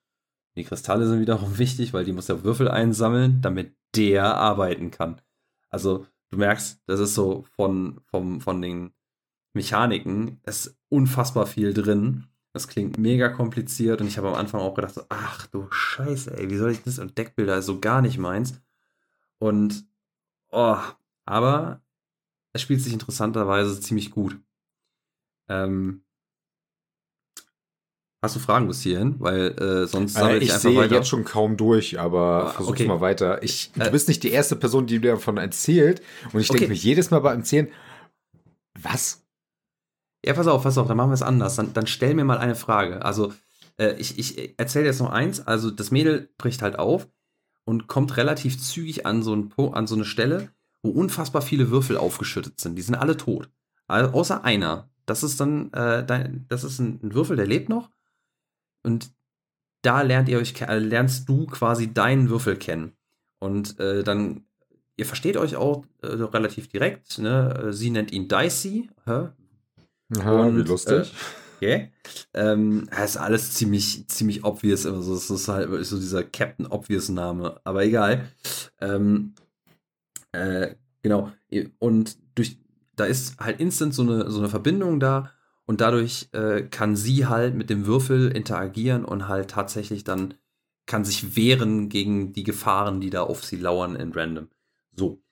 Die 0.56 0.64
Kristalle 0.64 1.06
sind 1.06 1.20
wiederum 1.20 1.58
wichtig, 1.58 1.92
weil 1.92 2.04
die 2.04 2.12
muss 2.12 2.26
der 2.26 2.44
Würfel 2.44 2.68
einsammeln, 2.68 3.40
damit 3.40 3.76
der 3.94 4.34
arbeiten 4.36 4.90
kann. 4.90 5.20
Also 5.70 6.06
du 6.30 6.38
merkst, 6.38 6.82
das 6.86 7.00
ist 7.00 7.14
so 7.14 7.44
von, 7.56 8.00
vom, 8.06 8.40
von 8.40 8.60
den 8.60 8.92
Mechaniken, 9.52 10.40
ist 10.44 10.76
unfassbar 10.88 11.46
viel 11.46 11.72
drin. 11.72 12.26
Das 12.52 12.68
klingt 12.68 12.98
mega 12.98 13.28
kompliziert 13.28 14.00
und 14.00 14.06
ich 14.06 14.16
habe 14.16 14.28
am 14.28 14.34
Anfang 14.34 14.60
auch 14.60 14.74
gedacht, 14.74 14.94
so, 14.94 15.02
ach 15.08 15.46
du 15.48 15.68
Scheiße, 15.70 16.36
ey, 16.36 16.50
wie 16.50 16.56
soll 16.56 16.70
ich 16.70 16.82
das? 16.82 17.00
Und 17.00 17.18
Deckbilder 17.18 17.58
ist 17.58 17.66
so 17.66 17.80
gar 17.80 18.00
nicht 18.00 18.18
meins. 18.18 18.60
Und, 19.38 19.86
oh, 20.50 20.78
aber 21.24 21.82
es 22.52 22.62
spielt 22.62 22.80
sich 22.80 22.92
interessanterweise 22.92 23.80
ziemlich 23.80 24.12
gut. 24.12 24.38
Ähm, 25.48 26.03
Hast 28.24 28.36
du 28.36 28.40
Fragen 28.40 28.66
bis 28.66 28.80
hierhin? 28.80 29.16
Weil 29.18 29.50
äh, 29.60 29.86
sonst 29.86 30.14
sammle 30.14 30.36
äh, 30.36 30.38
ich, 30.38 30.44
ich 30.44 30.52
einfach 30.52 30.62
sehe 30.62 30.78
weiter. 30.78 30.94
jetzt 30.94 31.08
schon 31.08 31.24
kaum 31.24 31.58
durch, 31.58 32.00
aber 32.00 32.46
ah, 32.46 32.48
versuch 32.52 32.72
okay. 32.72 32.86
mal 32.86 33.02
weiter. 33.02 33.42
Ich, 33.42 33.70
du 33.74 33.82
äh, 33.82 33.90
bist 33.90 34.08
nicht 34.08 34.22
die 34.22 34.30
erste 34.30 34.56
Person, 34.56 34.86
die 34.86 34.98
dir 34.98 35.12
davon 35.12 35.36
erzählt. 35.36 36.00
Und 36.32 36.40
ich 36.40 36.48
okay. 36.48 36.60
denke 36.60 36.72
mir 36.72 36.78
jedes 36.78 37.10
Mal 37.10 37.18
beim 37.18 37.40
Erzählen, 37.40 37.68
was? 38.80 39.22
Ja, 40.24 40.32
pass 40.32 40.46
auf, 40.46 40.62
pass 40.62 40.78
auf, 40.78 40.88
dann 40.88 40.96
machen 40.96 41.10
wir 41.10 41.14
es 41.16 41.20
anders. 41.20 41.56
Dann, 41.56 41.74
dann 41.74 41.86
stell 41.86 42.14
mir 42.14 42.24
mal 42.24 42.38
eine 42.38 42.54
Frage. 42.54 43.04
Also, 43.04 43.34
äh, 43.76 43.92
ich, 43.98 44.18
ich 44.18 44.58
erzähle 44.58 44.86
jetzt 44.86 45.00
noch 45.00 45.10
eins. 45.10 45.46
Also, 45.46 45.70
das 45.70 45.90
Mädel 45.90 46.30
bricht 46.38 46.62
halt 46.62 46.78
auf 46.78 47.06
und 47.66 47.88
kommt 47.88 48.16
relativ 48.16 48.58
zügig 48.58 49.04
an 49.04 49.22
so, 49.22 49.36
ein, 49.36 49.52
an 49.74 49.86
so 49.86 49.96
eine 49.96 50.06
Stelle, 50.06 50.48
wo 50.82 50.88
unfassbar 50.88 51.42
viele 51.42 51.68
Würfel 51.68 51.98
aufgeschüttet 51.98 52.58
sind. 52.58 52.76
Die 52.76 52.82
sind 52.82 52.94
alle 52.94 53.18
tot. 53.18 53.50
Also, 53.86 54.14
außer 54.14 54.44
einer. 54.44 54.88
Das 55.04 55.22
ist 55.22 55.38
dann, 55.40 55.70
äh, 55.74 56.06
dein, 56.06 56.46
das 56.48 56.64
ist 56.64 56.78
ein 56.78 57.12
Würfel, 57.12 57.36
der 57.36 57.46
lebt 57.46 57.68
noch 57.68 57.90
und 58.84 59.10
da 59.82 60.02
lernt 60.02 60.28
ihr 60.28 60.38
euch, 60.38 60.54
lernst 60.60 61.28
du 61.28 61.46
quasi 61.46 61.92
deinen 61.92 62.30
Würfel 62.30 62.56
kennen. 62.56 62.92
Und 63.38 63.78
äh, 63.80 64.02
dann 64.02 64.44
ihr 64.96 65.06
versteht 65.06 65.36
euch 65.36 65.56
auch 65.56 65.84
äh, 66.02 66.06
relativ 66.06 66.68
direkt. 66.68 67.18
Ne? 67.18 67.68
Sie 67.70 67.90
nennt 67.90 68.12
ihn 68.12 68.28
Dicey. 68.28 68.88
Hä? 69.04 69.28
Aha, 70.18 70.46
Und, 70.46 70.56
wie 70.56 70.62
lustig. 70.62 71.12
Äh, 71.12 71.56
okay. 71.56 71.92
Ähm, 72.34 72.88
ist 73.02 73.16
alles 73.16 73.54
ziemlich, 73.54 74.06
ziemlich 74.08 74.44
obvious. 74.44 74.86
Also, 74.86 75.14
es 75.14 75.30
ist 75.30 75.48
halt 75.48 75.68
so 75.84 75.98
dieser 75.98 76.22
Captain 76.22 76.66
Obvious 76.66 77.08
Name. 77.08 77.60
Aber 77.64 77.84
egal. 77.84 78.28
Ähm, 78.80 79.34
äh, 80.32 80.74
genau. 81.02 81.32
Und 81.78 82.16
durch, 82.34 82.58
da 82.96 83.04
ist 83.04 83.38
halt 83.40 83.60
instant 83.60 83.94
so 83.94 84.02
eine, 84.02 84.30
so 84.30 84.38
eine 84.40 84.48
Verbindung 84.48 85.00
da. 85.00 85.30
Und 85.66 85.80
dadurch 85.80 86.28
äh, 86.32 86.62
kann 86.62 86.94
sie 86.94 87.26
halt 87.26 87.54
mit 87.54 87.70
dem 87.70 87.86
Würfel 87.86 88.30
interagieren 88.30 89.04
und 89.04 89.28
halt 89.28 89.50
tatsächlich 89.50 90.04
dann 90.04 90.34
kann 90.86 91.04
sich 91.04 91.36
wehren 91.36 91.88
gegen 91.88 92.32
die 92.34 92.44
Gefahren, 92.44 93.00
die 93.00 93.10
da 93.10 93.22
auf 93.22 93.44
sie 93.44 93.56
lauern 93.56 93.96
in 93.96 94.12
Random. 94.12 94.48
So. 94.94 95.22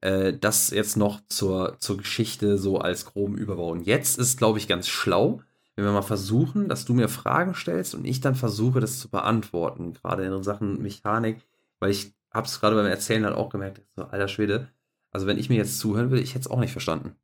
Äh, 0.00 0.32
das 0.38 0.70
jetzt 0.70 0.96
noch 0.96 1.20
zur, 1.28 1.76
zur 1.78 1.98
Geschichte 1.98 2.58
so 2.58 2.78
als 2.78 3.04
groben 3.04 3.36
Überbau. 3.36 3.70
Und 3.70 3.86
jetzt 3.86 4.18
ist, 4.18 4.38
glaube 4.38 4.58
ich, 4.58 4.68
ganz 4.68 4.88
schlau, 4.88 5.42
wenn 5.76 5.84
wir 5.84 5.92
mal 5.92 6.02
versuchen, 6.02 6.68
dass 6.68 6.84
du 6.84 6.94
mir 6.94 7.08
Fragen 7.08 7.54
stellst 7.54 7.94
und 7.94 8.04
ich 8.04 8.20
dann 8.20 8.34
versuche, 8.34 8.80
das 8.80 8.98
zu 8.98 9.08
beantworten, 9.10 9.94
gerade 9.94 10.24
in 10.24 10.42
Sachen 10.42 10.82
Mechanik, 10.82 11.46
weil 11.78 11.90
ich 11.90 12.14
habe 12.30 12.46
es 12.46 12.60
gerade 12.60 12.76
beim 12.76 12.86
Erzählen 12.86 13.24
halt 13.24 13.36
auch 13.36 13.50
gemerkt, 13.50 13.82
so, 13.96 14.04
alter 14.04 14.28
Schwede, 14.28 14.68
also 15.10 15.26
wenn 15.26 15.38
ich 15.38 15.48
mir 15.48 15.56
jetzt 15.56 15.78
zuhören 15.78 16.10
will, 16.10 16.20
ich 16.20 16.30
hätte 16.30 16.40
es 16.40 16.50
auch 16.50 16.60
nicht 16.60 16.72
verstanden. 16.72 17.16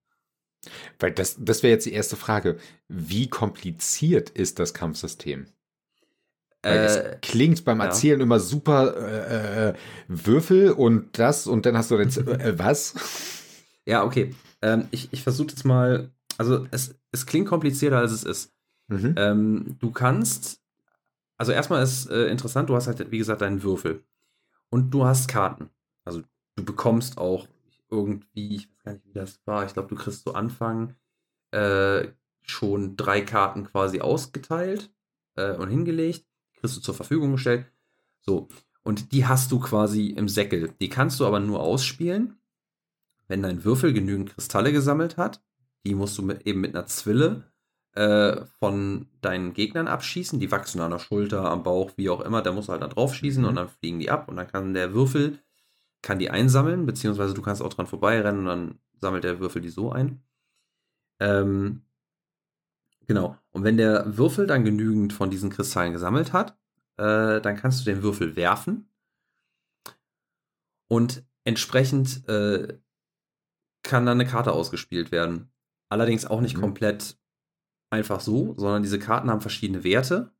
Weil 0.98 1.12
das, 1.12 1.36
das 1.38 1.62
wäre 1.62 1.72
jetzt 1.72 1.86
die 1.86 1.92
erste 1.92 2.16
Frage. 2.16 2.58
Wie 2.88 3.28
kompliziert 3.28 4.30
ist 4.30 4.58
das 4.58 4.74
Kampfsystem? 4.74 5.46
Weil 6.62 6.78
es 6.78 6.96
äh, 6.96 7.18
klingt 7.22 7.64
beim 7.64 7.80
Erzählen 7.80 8.18
ja. 8.18 8.24
immer 8.24 8.40
super 8.40 8.96
äh, 8.96 9.68
äh, 9.68 9.74
Würfel 10.08 10.72
und 10.72 11.18
das 11.18 11.46
und 11.46 11.66
dann 11.66 11.76
hast 11.76 11.90
du 11.90 11.98
jetzt 11.98 12.18
äh, 12.18 12.58
was? 12.58 12.94
Ja, 13.86 14.04
okay. 14.04 14.34
Ähm, 14.60 14.88
ich 14.90 15.08
ich 15.12 15.22
versuche 15.22 15.48
jetzt 15.48 15.64
mal, 15.64 16.10
also 16.36 16.66
es, 16.72 16.96
es 17.12 17.26
klingt 17.26 17.48
komplizierter, 17.48 17.98
als 17.98 18.12
es 18.12 18.24
ist. 18.24 18.52
Mhm. 18.88 19.14
Ähm, 19.16 19.76
du 19.78 19.92
kannst, 19.92 20.60
also 21.36 21.52
erstmal 21.52 21.82
ist 21.82 22.10
äh, 22.10 22.26
interessant, 22.26 22.68
du 22.68 22.74
hast 22.74 22.88
halt, 22.88 23.10
wie 23.10 23.18
gesagt, 23.18 23.40
deinen 23.40 23.62
Würfel. 23.62 24.02
Und 24.70 24.90
du 24.90 25.04
hast 25.04 25.28
Karten. 25.28 25.70
Also 26.04 26.22
du 26.56 26.64
bekommst 26.64 27.18
auch 27.18 27.46
irgendwie, 27.90 28.56
ich 28.56 28.68
gar 28.88 28.94
nicht, 28.94 29.06
wie 29.06 29.12
das 29.12 29.40
war, 29.46 29.64
ich 29.64 29.72
glaube, 29.72 29.88
du 29.88 29.94
kriegst 29.94 30.24
zu 30.24 30.34
Anfang 30.34 30.94
äh, 31.52 32.08
schon 32.42 32.96
drei 32.96 33.20
Karten 33.20 33.64
quasi 33.64 34.00
ausgeteilt 34.00 34.90
und 35.36 35.68
hingelegt 35.68 36.26
kriegst 36.58 36.76
du 36.76 36.80
zur 36.80 36.94
Verfügung 36.94 37.32
gestellt. 37.32 37.66
So. 38.20 38.48
Und 38.82 39.12
die 39.12 39.26
hast 39.26 39.52
du 39.52 39.60
quasi 39.60 40.08
im 40.08 40.28
Säckel. 40.28 40.72
Die 40.80 40.88
kannst 40.88 41.20
du 41.20 41.26
aber 41.26 41.40
nur 41.40 41.60
ausspielen, 41.60 42.38
wenn 43.26 43.42
dein 43.42 43.64
Würfel 43.64 43.92
genügend 43.92 44.34
Kristalle 44.34 44.72
gesammelt 44.72 45.16
hat. 45.16 45.42
Die 45.84 45.94
musst 45.94 46.16
du 46.18 46.22
mit, 46.22 46.46
eben 46.46 46.60
mit 46.60 46.74
einer 46.74 46.86
Zwille 46.86 47.44
äh, 47.94 48.44
von 48.58 49.06
deinen 49.20 49.52
Gegnern 49.52 49.88
abschießen. 49.88 50.40
Die 50.40 50.50
wachsen 50.50 50.80
an 50.80 50.90
der 50.90 50.98
Schulter, 50.98 51.50
am 51.50 51.62
Bauch, 51.62 51.92
wie 51.96 52.10
auch 52.10 52.20
immer. 52.20 52.42
Da 52.42 52.52
musst 52.52 52.68
du 52.68 52.72
halt 52.72 52.82
da 52.82 52.88
drauf 52.88 53.14
schießen 53.14 53.44
und 53.44 53.52
mhm. 53.52 53.56
dann 53.56 53.68
fliegen 53.68 54.00
die 54.00 54.10
ab. 54.10 54.28
Und 54.28 54.36
dann 54.36 54.48
kann 54.48 54.74
der 54.74 54.94
Würfel 54.94 55.38
kann 56.02 56.18
die 56.18 56.30
einsammeln, 56.30 56.86
beziehungsweise 56.86 57.34
du 57.34 57.42
kannst 57.42 57.62
auch 57.62 57.72
dran 57.72 57.86
vorbeirennen 57.86 58.40
und 58.40 58.46
dann 58.46 58.78
sammelt 59.00 59.24
der 59.24 59.40
Würfel 59.40 59.62
die 59.62 59.68
so 59.68 59.92
ein. 59.92 60.22
Ähm, 61.20 61.82
genau. 63.06 63.36
Und 63.50 63.64
wenn 63.64 63.76
der 63.76 64.16
Würfel 64.16 64.46
dann 64.46 64.64
genügend 64.64 65.12
von 65.12 65.30
diesen 65.30 65.50
Kristallen 65.50 65.92
gesammelt 65.92 66.32
hat, 66.32 66.56
äh, 66.96 67.40
dann 67.40 67.56
kannst 67.56 67.80
du 67.80 67.90
den 67.90 68.02
Würfel 68.02 68.36
werfen. 68.36 68.88
Und 70.88 71.24
entsprechend 71.44 72.26
äh, 72.28 72.78
kann 73.82 74.06
dann 74.06 74.20
eine 74.20 74.28
Karte 74.28 74.52
ausgespielt 74.52 75.12
werden. 75.12 75.50
Allerdings 75.88 76.26
auch 76.26 76.40
nicht 76.40 76.56
mhm. 76.56 76.60
komplett 76.60 77.18
einfach 77.90 78.20
so, 78.20 78.54
sondern 78.56 78.82
diese 78.82 78.98
Karten 78.98 79.30
haben 79.30 79.40
verschiedene 79.40 79.84
Werte. 79.84 80.32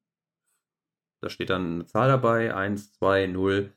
Da 1.21 1.31
steht 1.31 1.51
dann 1.51 1.75
eine 1.75 1.87
Zahl 1.87 2.09
dabei, 2.09 2.55
1, 2.55 2.93
2, 2.93 3.27
0. 3.29 3.73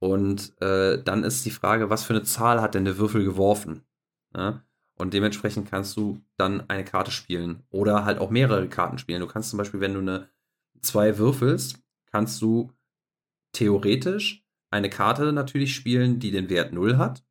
Und 0.00 0.60
äh, 0.60 1.02
dann 1.02 1.24
ist 1.24 1.44
die 1.44 1.50
Frage, 1.50 1.90
was 1.90 2.04
für 2.04 2.14
eine 2.14 2.22
Zahl 2.22 2.60
hat 2.60 2.74
denn 2.74 2.86
der 2.86 2.98
Würfel 2.98 3.22
geworfen? 3.24 3.84
Ja? 4.34 4.64
Und 4.96 5.14
dementsprechend 5.14 5.70
kannst 5.70 5.96
du 5.96 6.20
dann 6.36 6.68
eine 6.68 6.84
Karte 6.84 7.10
spielen 7.10 7.62
oder 7.70 8.04
halt 8.04 8.18
auch 8.18 8.30
mehrere 8.30 8.68
Karten 8.68 8.98
spielen. 8.98 9.20
Du 9.20 9.26
kannst 9.26 9.50
zum 9.50 9.58
Beispiel, 9.58 9.80
wenn 9.80 9.94
du 9.94 10.00
eine 10.00 10.28
2 10.80 11.18
würfelst, 11.18 11.80
kannst 12.10 12.40
du 12.42 12.72
theoretisch 13.52 14.44
eine 14.70 14.90
Karte 14.90 15.32
natürlich 15.32 15.74
spielen, 15.74 16.18
die 16.18 16.30
den 16.30 16.48
Wert 16.48 16.72
0 16.72 16.96
hat. 16.96 17.24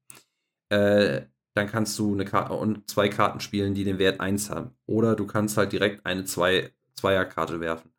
Äh, 0.70 1.28
dann 1.56 1.68
kannst 1.68 1.98
du 2.00 2.14
eine 2.14 2.26
Karte 2.26 2.54
und 2.54 2.90
zwei 2.90 3.10
Karten 3.10 3.40
spielen, 3.40 3.74
die 3.74 3.84
den 3.84 4.00
Wert 4.00 4.20
1 4.20 4.50
haben. 4.50 4.72
Oder 4.86 5.16
du 5.16 5.26
kannst 5.26 5.58
halt 5.58 5.72
direkt 5.72 6.06
eine 6.06 6.24
zwei, 6.26 6.72
Zweierkarte 6.94 7.60
werfen. 7.60 7.92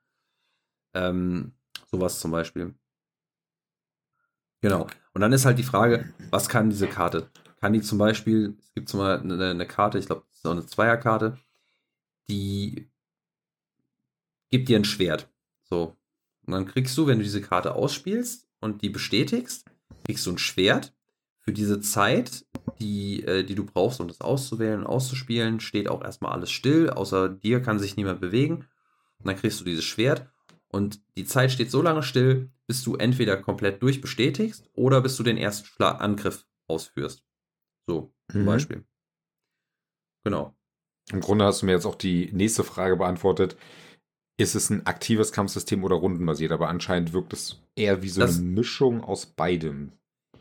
Ähm, 0.94 1.52
sowas 1.90 2.20
zum 2.20 2.30
Beispiel. 2.30 2.74
Genau. 4.60 4.86
Und 5.14 5.20
dann 5.20 5.32
ist 5.32 5.44
halt 5.44 5.58
die 5.58 5.64
Frage, 5.64 6.12
was 6.30 6.48
kann 6.48 6.70
diese 6.70 6.86
Karte? 6.86 7.30
kann 7.60 7.72
die 7.74 7.82
zum 7.82 7.98
Beispiel, 7.98 8.56
es 8.58 8.72
gibt 8.72 8.88
zum 8.88 9.00
Beispiel 9.00 9.32
eine, 9.32 9.50
eine 9.50 9.66
Karte, 9.66 9.98
ich 9.98 10.06
glaube, 10.06 10.24
auch 10.42 10.50
eine 10.50 10.66
Zweierkarte, 10.66 11.38
die 12.28 12.90
gibt 14.48 14.68
dir 14.68 14.78
ein 14.78 14.84
Schwert. 14.84 15.28
So. 15.62 15.96
Und 16.46 16.52
dann 16.54 16.66
kriegst 16.66 16.96
du, 16.96 17.06
wenn 17.06 17.18
du 17.18 17.24
diese 17.24 17.42
Karte 17.42 17.74
ausspielst 17.74 18.48
und 18.60 18.82
die 18.82 18.88
bestätigst, 18.88 19.66
kriegst 20.04 20.26
du 20.26 20.32
ein 20.32 20.38
Schwert. 20.38 20.94
Für 21.42 21.52
diese 21.52 21.80
Zeit, 21.80 22.44
die, 22.80 23.22
äh, 23.24 23.44
die 23.44 23.54
du 23.54 23.64
brauchst, 23.64 24.00
um 24.00 24.08
das 24.08 24.20
auszuwählen 24.20 24.80
und 24.80 24.86
auszuspielen, 24.86 25.60
steht 25.60 25.88
auch 25.88 26.02
erstmal 26.02 26.32
alles 26.32 26.50
still. 26.50 26.90
Außer 26.90 27.28
dir 27.28 27.62
kann 27.62 27.78
sich 27.78 27.96
niemand 27.96 28.20
bewegen. 28.20 28.66
Und 29.18 29.26
dann 29.26 29.36
kriegst 29.36 29.60
du 29.60 29.64
dieses 29.64 29.84
Schwert. 29.84 30.29
Und 30.72 31.00
die 31.16 31.24
Zeit 31.24 31.50
steht 31.50 31.70
so 31.70 31.82
lange 31.82 32.02
still, 32.02 32.50
bis 32.66 32.84
du 32.84 32.94
entweder 32.96 33.36
komplett 33.36 33.82
durchbestätigst 33.82 34.70
oder 34.74 35.00
bis 35.00 35.16
du 35.16 35.22
den 35.22 35.36
ersten 35.36 35.66
Schlag 35.66 36.00
Angriff 36.00 36.46
ausführst. 36.68 37.24
So, 37.88 38.14
zum 38.30 38.42
mhm. 38.42 38.46
Beispiel. 38.46 38.84
Genau. 40.24 40.54
Im 41.12 41.20
Grunde 41.20 41.44
hast 41.44 41.62
du 41.62 41.66
mir 41.66 41.72
jetzt 41.72 41.86
auch 41.86 41.96
die 41.96 42.30
nächste 42.32 42.62
Frage 42.62 42.96
beantwortet. 42.96 43.56
Ist 44.38 44.54
es 44.54 44.70
ein 44.70 44.86
aktives 44.86 45.32
Kampfsystem 45.32 45.82
oder 45.82 45.96
rundenbasiert? 45.96 46.52
Aber 46.52 46.68
anscheinend 46.68 47.12
wirkt 47.12 47.32
es 47.32 47.60
eher 47.74 48.02
wie 48.02 48.08
so 48.08 48.20
das, 48.20 48.38
eine 48.38 48.46
Mischung 48.46 49.02
aus 49.02 49.26
beidem. 49.26 49.92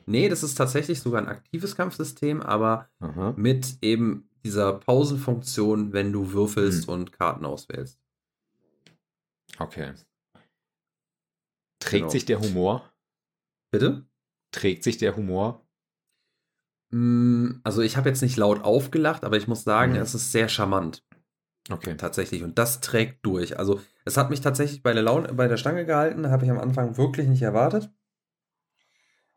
Nee, 0.05 0.29
das 0.29 0.43
ist 0.43 0.55
tatsächlich 0.55 0.99
sogar 0.99 1.21
ein 1.21 1.27
aktives 1.27 1.75
Kampfsystem, 1.75 2.41
aber 2.41 2.89
Aha. 2.99 3.33
mit 3.35 3.77
eben 3.81 4.29
dieser 4.43 4.73
Pausenfunktion, 4.73 5.91
wenn 5.91 6.13
du 6.13 6.31
würfelst 6.31 6.87
hm. 6.87 6.93
und 6.93 7.11
Karten 7.11 7.45
auswählst. 7.45 7.99
Okay. 9.57 9.93
Trägt 11.79 12.01
genau. 12.01 12.09
sich 12.09 12.25
der 12.25 12.39
Humor? 12.41 12.91
Bitte? 13.71 14.05
Trägt 14.51 14.83
sich 14.83 14.97
der 14.97 15.15
Humor? 15.15 15.65
Mm, 16.91 17.59
also 17.63 17.81
ich 17.81 17.97
habe 17.97 18.09
jetzt 18.09 18.21
nicht 18.21 18.37
laut 18.37 18.63
aufgelacht, 18.63 19.23
aber 19.23 19.37
ich 19.37 19.47
muss 19.47 19.63
sagen, 19.63 19.93
mhm. 19.93 19.99
es 19.99 20.15
ist 20.15 20.31
sehr 20.31 20.49
charmant. 20.49 21.03
Okay. 21.69 21.95
Tatsächlich. 21.97 22.43
Und 22.43 22.57
das 22.57 22.81
trägt 22.81 23.25
durch. 23.25 23.59
Also 23.59 23.79
es 24.05 24.17
hat 24.17 24.29
mich 24.29 24.41
tatsächlich 24.41 24.81
bei 24.81 24.93
der, 24.93 25.03
Laune, 25.03 25.33
bei 25.33 25.47
der 25.47 25.57
Stange 25.57 25.85
gehalten, 25.85 26.29
habe 26.29 26.45
ich 26.45 26.51
am 26.51 26.59
Anfang 26.59 26.97
wirklich 26.97 27.27
nicht 27.27 27.43
erwartet. 27.43 27.91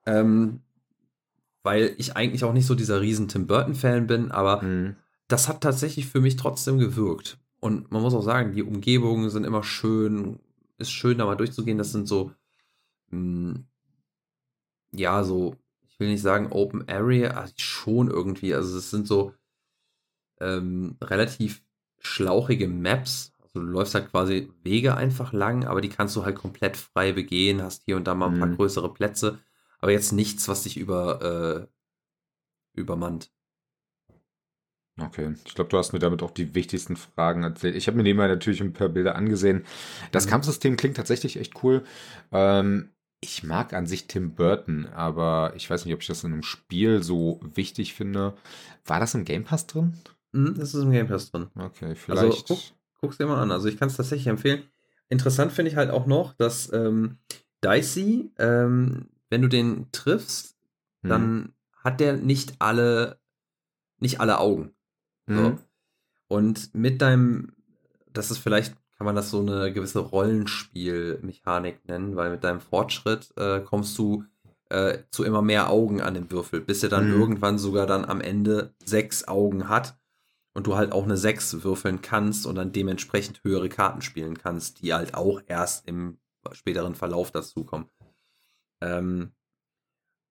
Ähm, 0.06 0.62
weil 1.62 1.94
ich 1.98 2.16
eigentlich 2.16 2.44
auch 2.44 2.52
nicht 2.52 2.66
so 2.66 2.74
dieser 2.74 3.00
riesen 3.00 3.28
Tim 3.28 3.46
Burton-Fan 3.46 4.06
bin, 4.06 4.32
aber 4.32 4.62
mhm. 4.62 4.96
das 5.28 5.48
hat 5.48 5.60
tatsächlich 5.60 6.06
für 6.06 6.20
mich 6.20 6.36
trotzdem 6.36 6.78
gewirkt. 6.78 7.38
Und 7.60 7.92
man 7.92 8.02
muss 8.02 8.14
auch 8.14 8.22
sagen, 8.22 8.52
die 8.52 8.64
Umgebungen 8.64 9.30
sind 9.30 9.44
immer 9.44 9.62
schön, 9.62 10.40
ist 10.78 10.90
schön 10.90 11.18
da 11.18 11.26
mal 11.26 11.36
durchzugehen. 11.36 11.78
Das 11.78 11.92
sind 11.92 12.08
so, 12.08 12.32
mh, 13.10 13.18
mm, 13.18 13.66
ja, 14.92 15.24
so 15.24 15.56
will 16.02 16.10
nicht 16.10 16.20
sagen 16.20 16.48
Open 16.50 16.86
Area, 16.88 17.30
also 17.30 17.54
schon 17.56 18.10
irgendwie. 18.10 18.54
Also 18.54 18.76
es 18.76 18.90
sind 18.90 19.06
so 19.06 19.34
ähm, 20.40 20.96
relativ 21.00 21.64
schlauchige 22.00 22.68
Maps. 22.68 23.32
Also 23.40 23.60
du 23.60 23.66
läufst 23.66 23.94
halt 23.94 24.10
quasi 24.10 24.52
Wege 24.62 24.96
einfach 24.96 25.32
lang, 25.32 25.64
aber 25.64 25.80
die 25.80 25.88
kannst 25.88 26.16
du 26.16 26.24
halt 26.24 26.36
komplett 26.36 26.76
frei 26.76 27.12
begehen, 27.12 27.62
hast 27.62 27.84
hier 27.84 27.96
und 27.96 28.06
da 28.06 28.14
mal 28.14 28.30
ein 28.30 28.38
paar 28.38 28.48
mhm. 28.48 28.56
größere 28.56 28.92
Plätze, 28.92 29.38
aber 29.78 29.92
jetzt 29.92 30.12
nichts, 30.12 30.48
was 30.48 30.64
dich 30.64 30.76
über 30.76 31.68
äh, 32.74 32.78
übermannt. 32.78 33.30
Okay, 35.00 35.34
ich 35.46 35.54
glaube, 35.54 35.70
du 35.70 35.78
hast 35.78 35.92
mir 35.92 35.98
damit 35.98 36.22
auch 36.22 36.30
die 36.30 36.54
wichtigsten 36.54 36.96
Fragen 36.96 37.44
erzählt. 37.44 37.76
Ich 37.76 37.86
habe 37.86 37.96
mir 37.96 38.02
nebenbei 38.02 38.28
natürlich 38.28 38.60
ein 38.60 38.74
paar 38.74 38.90
Bilder 38.90 39.14
angesehen. 39.14 39.64
Das 40.10 40.26
mhm. 40.26 40.30
Kampfsystem 40.30 40.76
klingt 40.76 40.96
tatsächlich 40.96 41.38
echt 41.38 41.62
cool. 41.62 41.82
Ähm, 42.30 42.90
ich 43.20 43.42
mag 43.42 43.72
an 43.72 43.86
sich 43.86 44.06
Tim 44.06 44.34
Burton, 44.34 44.86
aber 44.86 45.52
ich 45.56 45.70
weiß 45.70 45.84
nicht, 45.84 45.94
ob 45.94 46.02
ich 46.02 46.08
das 46.08 46.24
in 46.24 46.32
einem 46.32 46.42
Spiel 46.42 47.02
so 47.02 47.40
wichtig 47.54 47.94
finde. 47.94 48.34
War 48.84 49.00
das 49.00 49.14
im 49.14 49.24
Game 49.24 49.44
Pass 49.44 49.66
drin? 49.66 49.94
Mhm, 50.32 50.56
das 50.58 50.74
ist 50.74 50.82
im 50.82 50.90
Game 50.90 51.08
Pass 51.08 51.30
drin. 51.30 51.46
Okay, 51.54 51.86
also, 51.86 51.94
vielleicht. 51.94 52.22
Also, 52.22 52.44
guck, 52.48 52.58
guck's 53.00 53.18
dir 53.18 53.26
mal 53.26 53.40
an. 53.40 53.50
Also 53.50 53.68
ich 53.68 53.78
kann 53.78 53.88
es 53.88 53.96
tatsächlich 53.96 54.26
empfehlen. 54.26 54.64
Interessant 55.08 55.52
finde 55.52 55.70
ich 55.70 55.76
halt 55.76 55.90
auch 55.90 56.06
noch, 56.06 56.34
dass 56.34 56.72
ähm, 56.72 57.18
Dicey, 57.64 58.30
ähm, 58.38 59.06
wenn 59.30 59.42
du 59.42 59.48
den 59.48 59.86
triffst, 59.92 60.56
hm. 61.02 61.10
dann 61.10 61.52
hat 61.76 62.00
der 62.00 62.16
nicht 62.16 62.56
alle, 62.58 63.18
nicht 63.98 64.20
alle 64.20 64.38
Augen. 64.38 64.74
So. 65.26 65.34
Mhm. 65.34 65.58
Und 66.28 66.74
mit 66.74 67.02
deinem, 67.02 67.52
das 68.12 68.30
ist 68.30 68.38
vielleicht, 68.38 68.74
kann 68.96 69.04
man 69.04 69.16
das 69.16 69.30
so 69.30 69.40
eine 69.40 69.72
gewisse 69.72 69.98
Rollenspielmechanik 69.98 71.86
nennen, 71.88 72.16
weil 72.16 72.30
mit 72.30 72.44
deinem 72.44 72.60
Fortschritt 72.60 73.32
äh, 73.36 73.60
kommst 73.60 73.98
du 73.98 74.24
äh, 74.70 75.00
zu 75.10 75.24
immer 75.24 75.42
mehr 75.42 75.68
Augen 75.70 76.00
an 76.00 76.14
dem 76.14 76.30
Würfel, 76.30 76.60
bis 76.60 76.82
er 76.82 76.88
dann 76.88 77.06
Mhm. 77.08 77.12
irgendwann 77.20 77.58
sogar 77.58 77.86
dann 77.86 78.04
am 78.04 78.20
Ende 78.20 78.74
sechs 78.84 79.28
Augen 79.28 79.68
hat 79.68 79.98
und 80.54 80.66
du 80.66 80.76
halt 80.76 80.92
auch 80.92 81.04
eine 81.04 81.16
sechs 81.16 81.62
würfeln 81.64 82.00
kannst 82.00 82.46
und 82.46 82.54
dann 82.54 82.72
dementsprechend 82.72 83.42
höhere 83.44 83.68
Karten 83.68 84.02
spielen 84.02 84.38
kannst, 84.38 84.82
die 84.82 84.94
halt 84.94 85.14
auch 85.14 85.42
erst 85.46 85.86
im 85.86 86.18
späteren 86.52 86.94
Verlauf 86.94 87.30
dazukommen. 87.30 87.88
Ähm, 88.80 89.32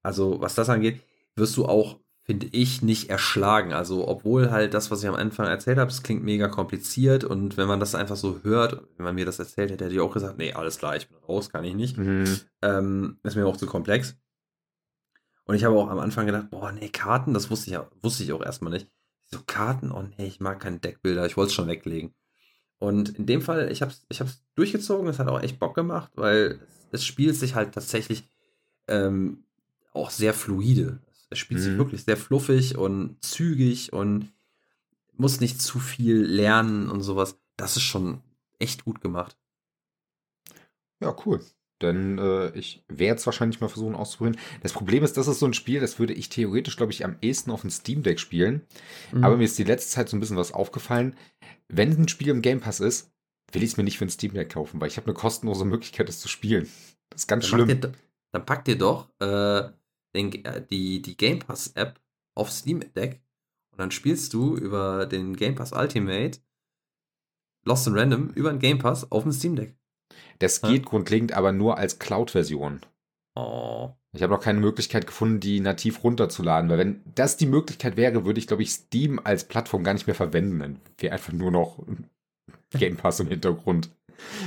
also, 0.04 0.42
was 0.42 0.56
das 0.56 0.70
angeht, 0.70 1.02
wirst 1.36 1.56
du 1.58 1.66
auch, 1.66 2.00
finde 2.24 2.48
ich, 2.52 2.82
nicht 2.82 3.10
erschlagen. 3.10 3.74
Also, 3.74 4.08
obwohl 4.08 4.52
halt 4.52 4.74
das, 4.74 4.92
was 4.92 5.02
ich 5.02 5.10
am 5.10 5.16
Anfang 5.16 5.48
erzählt 5.48 5.78
habe, 5.78 5.90
es 5.92 6.04
klingt 6.04 6.24
mega 6.24 6.48
kompliziert 6.48 7.24
und 7.24 7.58
wenn 7.58 7.68
man 7.68 7.80
das 7.80 7.96
einfach 7.96 8.16
so 8.16 8.42
hört, 8.44 8.84
wenn 8.98 9.06
man 9.06 9.16
mir 9.16 9.26
das 9.26 9.40
erzählt 9.40 9.72
hätte, 9.72 9.86
hätte 9.86 9.96
ich 9.96 10.02
auch 10.02 10.14
gesagt, 10.14 10.38
nee, 10.38 10.54
alles 10.54 10.78
klar, 10.78 10.96
ich 10.96 11.08
bin 11.10 11.18
raus, 11.18 11.50
kann 11.50 11.64
ich 11.64 11.74
nicht. 11.74 11.98
Mhm. 11.98 12.40
Ähm, 12.62 13.20
ist 13.24 13.36
mir 13.36 13.48
auch 13.48 13.58
zu 13.58 13.66
komplex. 13.66 14.16
Und 15.46 15.56
ich 15.56 15.64
habe 15.64 15.76
auch 15.76 15.90
am 15.90 16.00
Anfang 16.00 16.28
gedacht, 16.28 16.50
boah, 16.52 16.72
nee, 16.72 16.90
Karten, 16.90 17.34
das 17.34 17.50
wusste 17.50 17.68
ich, 17.68 17.74
ja- 17.74 17.90
wusste 18.02 18.24
ich 18.24 18.32
auch 18.32 18.44
erstmal 18.44 18.72
nicht. 18.72 18.88
So 19.26 19.40
Karten, 19.46 19.92
oh 19.92 20.04
nee, 20.18 20.28
ich 20.28 20.40
mag 20.40 20.60
keine 20.60 20.80
Deckbilder, 20.80 21.26
ich 21.26 21.38
wollte 21.38 21.50
es 21.50 21.54
schon 21.54 21.68
weglegen. 21.68 22.14
Und 22.80 23.18
in 23.18 23.26
dem 23.26 23.42
Fall, 23.42 23.72
ich 23.72 23.82
habe 23.82 23.92
es 23.92 24.06
ich 24.10 24.22
hab's 24.22 24.44
durchgezogen, 24.56 25.08
es 25.08 25.20
hat 25.20 25.28
auch 25.28 25.42
echt 25.42 25.60
Bock 25.60 25.76
gemacht, 25.76 26.12
weil 26.16 26.60
es 26.92 27.06
spielt 27.06 27.36
sich 27.36 27.56
halt 27.56 27.74
tatsächlich 27.74 28.28
ähm, 28.88 29.44
auch 29.94 30.10
sehr 30.10 30.34
fluide. 30.34 31.00
Es 31.32 31.40
spielt 31.40 31.62
sich 31.62 31.74
Mhm. 31.74 31.78
wirklich 31.80 32.04
sehr 32.04 32.18
fluffig 32.18 32.78
und 32.78 33.18
zügig 33.24 33.94
und 33.94 34.32
muss 35.18 35.40
nicht 35.40 35.62
zu 35.62 35.80
viel 35.80 36.18
lernen 36.18 36.90
und 36.90 37.02
sowas. 37.02 37.40
Das 37.58 37.78
ist 37.78 37.84
schon 37.84 38.22
echt 38.60 38.86
gut 38.86 39.02
gemacht. 39.02 39.38
Ja, 41.02 41.16
cool. 41.26 41.42
Denn 41.82 42.20
äh, 42.20 42.52
ich 42.58 42.84
werde 42.88 43.20
es 43.20 43.26
wahrscheinlich 43.26 43.60
mal 43.60 43.68
versuchen 43.68 43.96
auszuprobieren. 43.96 44.38
Das 44.62 44.72
Problem 44.74 45.04
ist, 45.04 45.18
das 45.18 45.28
ist 45.28 45.40
so 45.40 45.48
ein 45.48 45.54
Spiel, 45.56 45.80
das 45.80 45.98
würde 45.98 46.14
ich 46.14 46.30
theoretisch, 46.30 46.78
glaube 46.78 46.92
ich, 46.92 47.04
am 47.04 47.16
ehesten 47.22 47.50
auf 47.50 47.62
dem 47.62 47.72
Steam 47.72 48.04
Deck 48.04 48.20
spielen. 48.20 48.62
Mhm. 49.12 49.24
Aber 49.24 49.38
mir 49.38 49.46
ist 49.46 49.58
die 49.58 49.64
letzte 49.64 49.90
Zeit 49.92 50.10
so 50.10 50.16
ein 50.16 50.20
bisschen 50.20 50.38
was 50.38 50.52
aufgefallen. 50.52 51.16
Wenn 51.70 51.92
ein 52.00 52.08
Spiel 52.08 52.28
im 52.30 52.44
Game 52.44 52.60
Pass 52.60 52.80
ist, 52.82 53.12
will 53.52 53.64
ich 53.64 53.72
es 53.72 53.78
mir 53.78 53.84
nicht 53.84 53.98
für 53.98 54.06
ein 54.06 54.10
Steam 54.12 54.34
Deck 54.34 54.50
kaufen, 54.52 54.80
weil 54.80 54.90
ich 54.90 54.98
habe 54.98 55.08
eine 55.08 55.16
kostenlose 55.16 55.66
Möglichkeit, 55.66 56.08
es 56.08 56.20
zu 56.20 56.28
spielen. 56.28 56.70
Das 57.10 57.22
ist 57.24 57.28
ganz 57.28 57.50
Dann, 57.50 57.66
schlimm. 57.66 57.82
dir, 57.82 57.92
dann 58.32 58.46
pack 58.46 58.64
dir 58.66 58.78
doch 58.78 59.10
äh, 59.20 59.70
den, 60.16 60.46
äh, 60.46 60.66
die, 60.66 61.02
die 61.02 61.18
Game 61.18 61.40
Pass 61.40 61.68
App 61.76 62.00
auf 62.36 62.52
Steam 62.52 62.82
Deck 62.94 63.22
und 63.72 63.80
dann 63.80 63.92
spielst 63.92 64.34
du 64.34 64.56
über 64.56 65.06
den 65.06 65.36
Game 65.36 65.56
Pass 65.56 65.74
Ultimate 65.74 66.40
Lost 67.66 67.88
in 67.88 67.98
Random 67.98 68.30
über 68.30 68.50
den 68.52 68.60
Game 68.60 68.80
Pass 68.80 69.12
auf 69.12 69.24
dem 69.24 69.32
Steam 69.32 69.56
Deck. 69.56 69.76
Das 70.40 70.62
Ja. 70.62 70.70
geht 70.70 70.86
grundlegend 70.86 71.34
aber 71.34 71.52
nur 71.52 71.78
als 71.78 72.00
Cloud-Version. 72.00 72.82
Oh. 73.36 73.92
Ich 74.14 74.22
habe 74.24 74.34
noch 74.34 74.42
keine 74.42 74.60
Möglichkeit 74.60 75.08
gefunden, 75.08 75.40
die 75.40 75.62
nativ 75.62 76.04
runterzuladen, 76.04 76.70
weil 76.70 76.80
wenn 76.80 77.02
das 77.16 77.38
die 77.38 77.46
Möglichkeit 77.46 77.96
wäre, 77.96 78.26
würde 78.26 78.40
ich, 78.40 78.48
glaube 78.48 78.64
ich, 78.64 78.72
Steam 78.72 79.22
als 79.24 79.46
Plattform 79.48 79.84
gar 79.84 79.94
nicht 79.94 80.08
mehr 80.08 80.16
verwenden. 80.16 80.60
Dann 80.60 80.82
wäre 80.98 81.14
einfach 81.14 81.32
nur 81.32 81.52
noch 81.52 81.80
Game 82.72 82.98
Pass 82.98 83.20
im 83.20 83.28
Hintergrund. 83.28 83.90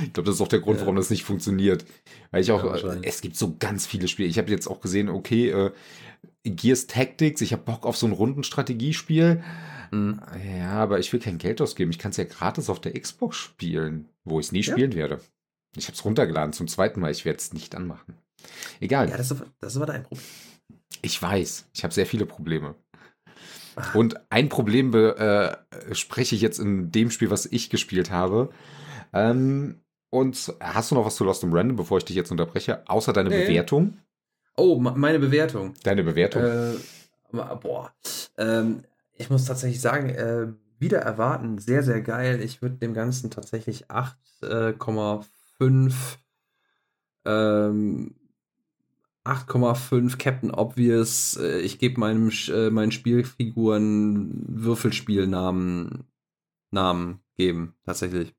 Ich 0.03 0.13
glaube, 0.13 0.27
das 0.27 0.35
ist 0.35 0.41
auch 0.41 0.47
der 0.47 0.59
Grund, 0.59 0.79
warum 0.81 0.95
das 0.95 1.09
nicht 1.09 1.23
funktioniert. 1.23 1.85
Weil 2.31 2.41
ich 2.41 2.51
auch, 2.51 2.63
Ja, 2.63 2.93
äh, 2.93 2.99
es 3.03 3.21
gibt 3.21 3.35
so 3.37 3.55
ganz 3.57 3.85
viele 3.85 4.07
Spiele. 4.07 4.29
Ich 4.29 4.37
habe 4.37 4.51
jetzt 4.51 4.67
auch 4.67 4.81
gesehen, 4.81 5.09
okay, 5.09 5.49
äh, 5.49 5.71
Gears 6.43 6.87
Tactics, 6.87 7.41
ich 7.41 7.53
habe 7.53 7.63
Bock 7.63 7.85
auf 7.85 7.97
so 7.97 8.05
ein 8.05 8.11
Rundenstrategiespiel. 8.11 9.43
Mhm. 9.91 10.21
Ja, 10.59 10.73
aber 10.73 10.99
ich 10.99 11.11
will 11.13 11.19
kein 11.19 11.37
Geld 11.37 11.61
ausgeben. 11.61 11.91
Ich 11.91 11.99
kann 11.99 12.11
es 12.11 12.17
ja 12.17 12.23
gratis 12.23 12.69
auf 12.69 12.79
der 12.79 12.93
Xbox 12.99 13.37
spielen, 13.37 14.09
wo 14.23 14.39
ich 14.39 14.47
es 14.47 14.51
nie 14.51 14.61
Ja. 14.61 14.73
spielen 14.73 14.93
werde. 14.95 15.19
Ich 15.77 15.87
habe 15.87 15.95
es 15.95 16.05
runtergeladen 16.05 16.53
zum 16.53 16.67
zweiten 16.67 16.99
Mal. 16.99 17.11
Ich 17.11 17.25
werde 17.25 17.37
es 17.39 17.53
nicht 17.53 17.75
anmachen. 17.75 18.15
Egal. 18.79 19.09
Ja, 19.09 19.17
das 19.17 19.31
ist, 19.31 19.43
das 19.59 19.73
ist 19.73 19.77
aber 19.77 19.87
dein 19.87 20.03
Problem. 20.03 20.25
Ich 21.01 21.21
weiß, 21.21 21.67
ich 21.73 21.83
habe 21.83 21.93
sehr 21.93 22.05
viele 22.05 22.25
Probleme. 22.25 22.75
Ah. 23.75 23.91
Und 23.93 24.15
ein 24.31 24.49
Problem 24.49 24.91
be, 24.91 25.59
äh, 25.69 25.93
spreche 25.95 26.35
ich 26.35 26.41
jetzt 26.41 26.59
in 26.59 26.91
dem 26.91 27.11
Spiel, 27.11 27.29
was 27.29 27.45
ich 27.45 27.69
gespielt 27.69 28.09
habe. 28.09 28.49
Ähm, 29.15 29.81
und 30.09 30.53
hast 30.59 30.91
du 30.91 30.95
noch 30.95 31.05
was 31.05 31.15
zu 31.15 31.23
Lost 31.23 31.43
in 31.43 31.53
Random, 31.53 31.75
bevor 31.77 31.97
ich 31.97 32.05
dich 32.05 32.15
jetzt 32.15 32.31
unterbreche? 32.31 32.87
Außer 32.87 33.13
deine 33.13 33.29
Nee. 33.29 33.45
Bewertung? 33.45 33.97
Oh, 34.55 34.79
me- 34.79 34.93
meine 34.95 35.19
Bewertung. 35.19 35.73
Deine 35.83 36.03
Bewertung? 36.03 36.43
Äh, 36.43 36.73
boah. 37.31 37.91
Ähm, 38.37 38.83
ich 39.17 39.29
muss 39.29 39.45
tatsächlich 39.45 39.81
sagen, 39.81 40.09
äh, 40.09 40.47
wieder 40.79 40.99
erwarten, 40.99 41.57
sehr, 41.57 41.83
sehr 41.83 42.01
geil. 42.01 42.41
Ich 42.41 42.61
würde 42.61 42.75
dem 42.75 42.93
Ganzen 42.93 43.31
tatsächlich 43.31 43.89
8,5 43.89 46.17
ähm, 47.25 48.15
8,5 49.23 50.17
Captain 50.17 50.51
Obvious. 50.51 51.37
Äh, 51.37 51.59
ich 51.59 51.79
gebe 51.79 51.99
meinem 51.99 52.29
äh, 52.49 52.69
meinen 52.69 52.91
Spielfiguren 52.91 54.43
Würfelspielnamen 54.47 56.03
Namen 56.71 57.21
geben, 57.35 57.75
tatsächlich. 57.85 58.35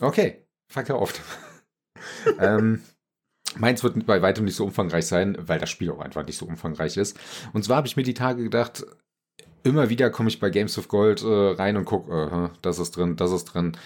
Okay, 0.00 0.46
verkauft. 0.72 1.20
ähm, 2.40 2.82
meins 3.56 3.82
wird 3.82 4.06
bei 4.06 4.22
weitem 4.22 4.44
nicht 4.44 4.56
so 4.56 4.64
umfangreich 4.64 5.06
sein, 5.06 5.36
weil 5.40 5.58
das 5.58 5.70
Spiel 5.70 5.90
auch 5.90 6.00
einfach 6.00 6.24
nicht 6.24 6.38
so 6.38 6.46
umfangreich 6.46 6.96
ist. 6.96 7.18
Und 7.52 7.64
zwar 7.64 7.78
habe 7.78 7.86
ich 7.86 7.96
mir 7.96 8.02
die 8.02 8.14
Tage 8.14 8.42
gedacht, 8.42 8.84
immer 9.62 9.90
wieder 9.90 10.10
komme 10.10 10.28
ich 10.28 10.40
bei 10.40 10.50
Games 10.50 10.78
of 10.78 10.88
Gold 10.88 11.22
äh, 11.22 11.26
rein 11.26 11.76
und 11.76 11.84
gucke, 11.84 12.12
äh, 12.12 12.58
das 12.62 12.78
ist 12.78 12.96
drin, 12.96 13.16
das 13.16 13.32
ist 13.32 13.44
drin. 13.44 13.76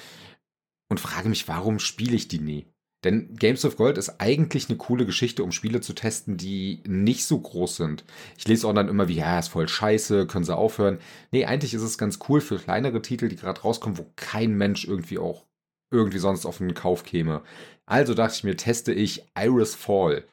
Und 0.89 1.01
frage 1.01 1.29
mich, 1.29 1.49
warum 1.49 1.79
spiele 1.79 2.15
ich 2.15 2.29
die 2.29 2.39
nie? 2.39 2.67
Denn 3.05 3.35
Games 3.37 3.65
of 3.67 3.77
Gold 3.77 3.99
ist 3.99 4.21
eigentlich 4.21 4.71
eine 4.71 4.79
coole 4.79 5.05
Geschichte, 5.05 5.45
um 5.45 5.53
Spiele 5.53 5.83
zu 5.83 5.93
testen, 5.93 6.39
die 6.39 6.81
nicht 6.87 7.27
so 7.27 7.39
groß 7.39 7.77
sind. 7.77 8.05
Ich 8.39 8.49
lese 8.49 8.67
auch 8.67 8.73
dann 8.73 8.89
immer 8.89 9.09
wie, 9.09 9.17
ja, 9.17 9.39
ist 9.39 9.49
voll 9.49 9.69
scheiße, 9.69 10.27
können 10.27 10.45
sie 10.45 10.57
aufhören. 10.57 10.99
Nee, 11.31 11.45
eigentlich 11.45 11.75
ist 11.75 11.83
es 11.83 11.99
ganz 11.99 12.19
cool 12.29 12.41
für 12.41 12.59
kleinere 12.59 13.03
Titel, 13.03 13.29
die 13.29 13.37
gerade 13.37 13.61
rauskommen, 13.61 13.99
wo 13.99 14.07
kein 14.17 14.57
Mensch 14.57 14.87
irgendwie 14.87 15.19
auch 15.19 15.45
irgendwie 15.91 16.19
sonst 16.19 16.47
auf 16.47 16.61
einen 16.61 16.75
Kauf 16.75 17.05
käme. 17.05 17.43
Also 17.87 18.15
dachte 18.15 18.35
ich 18.37 18.45
mir, 18.45 18.57
teste 18.57 18.93
ich 18.93 19.25
Iris 19.39 19.75
Fall. 19.75 20.25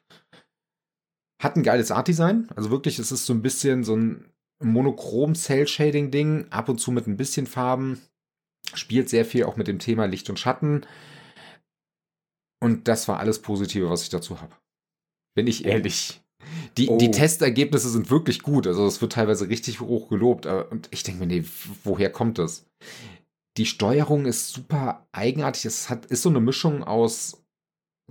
Hat 1.41 1.55
ein 1.55 1.63
geiles 1.63 1.91
Art-Design. 1.91 2.49
Also 2.55 2.69
wirklich, 2.71 2.99
es 2.99 3.11
ist 3.11 3.25
so 3.25 3.33
ein 3.33 3.41
bisschen 3.41 3.83
so 3.83 3.95
ein 3.95 4.31
monochrom 4.63 5.33
Cell-Shading-Ding, 5.35 6.47
ab 6.51 6.69
und 6.69 6.79
zu 6.79 6.91
mit 6.91 7.07
ein 7.07 7.17
bisschen 7.17 7.47
Farben. 7.47 8.01
Spielt 8.73 9.09
sehr 9.09 9.25
viel 9.25 9.43
auch 9.45 9.57
mit 9.57 9.67
dem 9.67 9.79
Thema 9.79 10.05
Licht 10.05 10.29
und 10.29 10.39
Schatten. 10.39 10.85
Und 12.63 12.87
das 12.87 13.07
war 13.07 13.19
alles 13.19 13.41
Positive, 13.41 13.89
was 13.89 14.03
ich 14.03 14.09
dazu 14.09 14.39
habe. 14.39 14.55
Bin 15.35 15.47
ich 15.47 15.65
ehrlich. 15.65 16.21
Die, 16.77 16.87
Oh. 16.89 16.97
die 16.97 17.11
Testergebnisse 17.11 17.89
sind 17.89 18.09
wirklich 18.09 18.41
gut. 18.43 18.67
Also 18.67 18.85
es 18.85 19.01
wird 19.01 19.13
teilweise 19.13 19.49
richtig 19.49 19.79
hoch 19.79 20.09
gelobt. 20.09 20.45
aber- 20.45 20.71
Und 20.71 20.87
ich 20.91 21.03
denke 21.03 21.21
mir, 21.21 21.27
nee, 21.27 21.43
woher 21.83 22.11
kommt 22.11 22.37
das? 22.37 22.65
Die 23.57 23.65
Steuerung 23.65 24.25
ist 24.25 24.49
super 24.53 25.07
eigenartig. 25.11 25.65
Es 25.65 25.89
hat, 25.89 26.05
ist 26.05 26.21
so 26.21 26.29
eine 26.29 26.39
Mischung 26.39 26.83
aus 26.83 27.43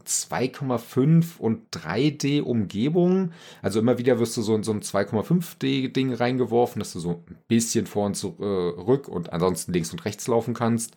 2,5 0.04 1.38
und 1.38 1.70
3D 1.70 2.42
Umgebung. 2.42 3.32
Also 3.62 3.80
immer 3.80 3.98
wieder 3.98 4.18
wirst 4.18 4.36
du 4.36 4.42
so 4.42 4.54
in 4.54 4.62
so 4.62 4.72
ein 4.72 4.82
2,5D 4.82 5.92
Ding 5.92 6.12
reingeworfen, 6.12 6.78
dass 6.80 6.92
du 6.92 7.00
so 7.00 7.24
ein 7.28 7.38
bisschen 7.48 7.86
vor 7.86 8.06
und 8.06 8.14
zurück 8.14 9.08
und 9.08 9.32
ansonsten 9.32 9.72
links 9.72 9.92
und 9.92 10.04
rechts 10.04 10.26
laufen 10.26 10.54
kannst. 10.54 10.96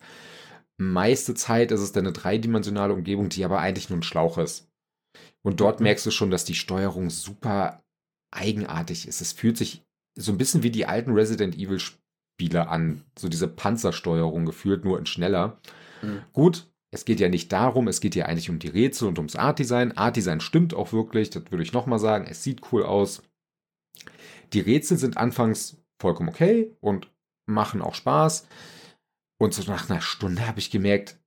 Meiste 0.76 1.34
Zeit 1.34 1.70
ist 1.72 1.80
es 1.80 1.92
dann 1.92 2.04
eine 2.04 2.12
dreidimensionale 2.12 2.94
Umgebung, 2.94 3.28
die 3.28 3.44
aber 3.44 3.60
eigentlich 3.60 3.90
nur 3.90 3.98
ein 3.98 4.02
Schlauch 4.02 4.38
ist. 4.38 4.68
Und 5.42 5.60
dort 5.60 5.80
Mhm. 5.80 5.84
merkst 5.84 6.06
du 6.06 6.10
schon, 6.10 6.30
dass 6.30 6.44
die 6.44 6.54
Steuerung 6.54 7.10
super 7.10 7.82
eigenartig 8.32 9.06
ist. 9.06 9.20
Es 9.20 9.32
fühlt 9.32 9.56
sich 9.56 9.82
so 10.16 10.32
ein 10.32 10.38
bisschen 10.38 10.62
wie 10.62 10.70
die 10.70 10.86
alten 10.86 11.12
Resident 11.12 11.56
Evil 11.56 11.80
Spiele 12.34 12.68
an. 12.68 13.04
So 13.18 13.28
diese 13.28 13.48
Panzersteuerung 13.48 14.44
gefühlt, 14.44 14.84
nur 14.84 14.98
in 14.98 15.06
schneller. 15.06 15.58
Mhm. 16.02 16.22
Gut, 16.32 16.66
es 16.90 17.04
geht 17.04 17.20
ja 17.20 17.28
nicht 17.28 17.52
darum, 17.52 17.88
es 17.88 18.00
geht 18.00 18.14
ja 18.14 18.26
eigentlich 18.26 18.50
um 18.50 18.58
die 18.58 18.68
Rätsel 18.68 19.08
und 19.08 19.18
ums 19.18 19.36
Art-Design. 19.36 19.96
Art-Design 19.96 20.40
stimmt 20.40 20.74
auch 20.74 20.92
wirklich, 20.92 21.30
das 21.30 21.44
würde 21.50 21.62
ich 21.62 21.72
nochmal 21.72 21.98
sagen. 21.98 22.26
Es 22.28 22.42
sieht 22.42 22.72
cool 22.72 22.84
aus. 22.84 23.22
Die 24.52 24.60
Rätsel 24.60 24.98
sind 24.98 25.16
anfangs 25.16 25.76
vollkommen 26.00 26.28
okay 26.28 26.76
und 26.80 27.10
machen 27.46 27.82
auch 27.82 27.94
Spaß. 27.94 28.46
Und 29.38 29.54
so 29.54 29.70
nach 29.70 29.88
einer 29.88 30.00
Stunde 30.00 30.46
habe 30.46 30.58
ich 30.58 30.70
gemerkt, 30.70 31.18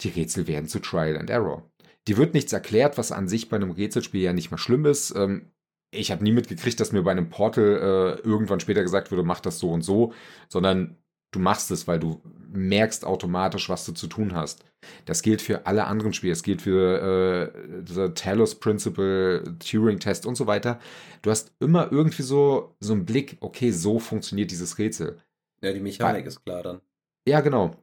die 0.00 0.08
Rätsel 0.08 0.46
werden 0.46 0.68
zu 0.68 0.80
Trial 0.80 1.16
and 1.16 1.30
Error. 1.30 1.68
Die 2.06 2.16
wird 2.16 2.34
nichts 2.34 2.52
erklärt, 2.52 2.98
was 2.98 3.12
an 3.12 3.28
sich 3.28 3.48
bei 3.48 3.56
einem 3.56 3.72
Rätselspiel 3.72 4.22
ja 4.22 4.32
nicht 4.32 4.50
mal 4.50 4.58
schlimm 4.58 4.84
ist. 4.84 5.14
Ähm, 5.16 5.50
ich 5.96 6.10
habe 6.10 6.22
nie 6.22 6.32
mitgekriegt, 6.32 6.78
dass 6.80 6.92
mir 6.92 7.02
bei 7.02 7.10
einem 7.10 7.28
Portal 7.28 8.18
äh, 8.22 8.26
irgendwann 8.26 8.60
später 8.60 8.82
gesagt 8.82 9.10
wurde, 9.10 9.22
mach 9.22 9.40
das 9.40 9.58
so 9.58 9.70
und 9.70 9.82
so, 9.82 10.12
sondern 10.48 10.96
du 11.32 11.38
machst 11.40 11.70
es, 11.70 11.86
weil 11.88 11.98
du 11.98 12.20
merkst 12.52 13.04
automatisch, 13.04 13.68
was 13.68 13.84
du 13.84 13.92
zu 13.92 14.06
tun 14.06 14.34
hast. 14.34 14.64
Das 15.04 15.22
gilt 15.22 15.42
für 15.42 15.66
alle 15.66 15.84
anderen 15.84 16.12
Spiele. 16.12 16.32
Es 16.32 16.42
gilt 16.42 16.62
für 16.62 17.52
äh, 17.52 17.82
The 17.86 18.08
Talos 18.14 18.54
Principle, 18.54 19.42
Turing-Test 19.58 20.26
und 20.26 20.36
so 20.36 20.46
weiter. 20.46 20.78
Du 21.22 21.30
hast 21.30 21.52
immer 21.60 21.90
irgendwie 21.90 22.22
so, 22.22 22.76
so 22.80 22.92
einen 22.92 23.04
Blick, 23.04 23.36
okay, 23.40 23.70
so 23.70 23.98
funktioniert 23.98 24.50
dieses 24.50 24.78
Rätsel. 24.78 25.20
Ja, 25.62 25.72
die 25.72 25.80
Mechanik 25.80 26.22
Weil, 26.22 26.28
ist 26.28 26.44
klar 26.44 26.62
dann. 26.62 26.80
Ja, 27.26 27.40
genau. 27.40 27.76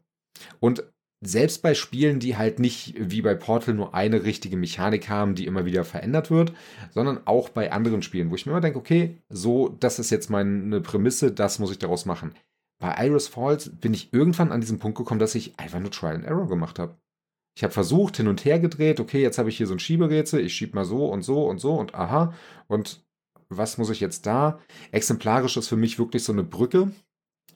Und 0.60 0.84
selbst 1.24 1.62
bei 1.62 1.74
Spielen, 1.74 2.20
die 2.20 2.38
halt 2.38 2.60
nicht 2.60 2.96
wie 2.98 3.22
bei 3.22 3.36
Portal 3.36 3.74
nur 3.74 3.94
eine 3.94 4.24
richtige 4.24 4.58
Mechanik 4.58 5.10
haben, 5.10 5.36
die 5.36 5.46
immer 5.46 5.66
wieder 5.66 5.84
verändert 5.86 6.32
wird, 6.32 6.54
sondern 6.92 7.26
auch 7.26 7.50
bei 7.50 7.72
anderen 7.72 8.02
Spielen, 8.02 8.30
wo 8.30 8.36
ich 8.36 8.46
mir 8.46 8.52
immer 8.52 8.62
denke, 8.62 8.80
okay, 8.80 9.18
so, 9.30 9.70
das 9.70 10.00
ist 10.00 10.10
jetzt 10.10 10.30
meine 10.30 10.82
Prämisse, 10.82 11.32
das 11.32 11.60
muss 11.60 11.72
ich 11.72 11.80
daraus 11.80 12.06
machen. 12.06 12.34
Bei 12.80 13.06
Iris 13.06 13.28
Falls 13.28 13.70
bin 13.70 13.94
ich 13.94 14.14
irgendwann 14.14 14.52
an 14.52 14.62
diesen 14.62 14.80
Punkt 14.80 14.98
gekommen, 14.98 15.20
dass 15.20 15.36
ich 15.36 15.58
einfach 15.58 15.80
nur 15.80 15.92
Trial 15.92 16.16
and 16.16 16.26
Error 16.26 16.48
gemacht 16.48 16.80
habe. 16.80 16.98
Ich 17.56 17.64
habe 17.64 17.74
versucht, 17.74 18.18
hin 18.18 18.28
und 18.28 18.44
her 18.46 18.60
gedreht, 18.60 19.00
okay, 19.00 19.22
jetzt 19.22 19.38
habe 19.38 19.50
ich 19.50 19.58
hier 19.58 19.68
so 19.68 19.74
ein 19.74 19.80
Schieberätsel, 19.80 20.40
ich 20.40 20.54
schiebe 20.54 20.76
mal 20.76 20.86
so 20.86 21.06
und 21.06 21.22
so 21.22 21.46
und 21.48 21.60
so 21.60 21.76
und 21.76 21.94
aha. 21.94 22.34
Und 22.68 23.06
was 23.50 23.78
muss 23.78 23.90
ich 23.90 24.00
jetzt 24.00 24.26
da? 24.26 24.60
Exemplarisch 24.92 25.58
ist 25.58 25.68
für 25.68 25.78
mich 25.78 26.00
wirklich 26.00 26.24
so 26.24 26.34
eine 26.34 26.44
Brücke, 26.44 26.92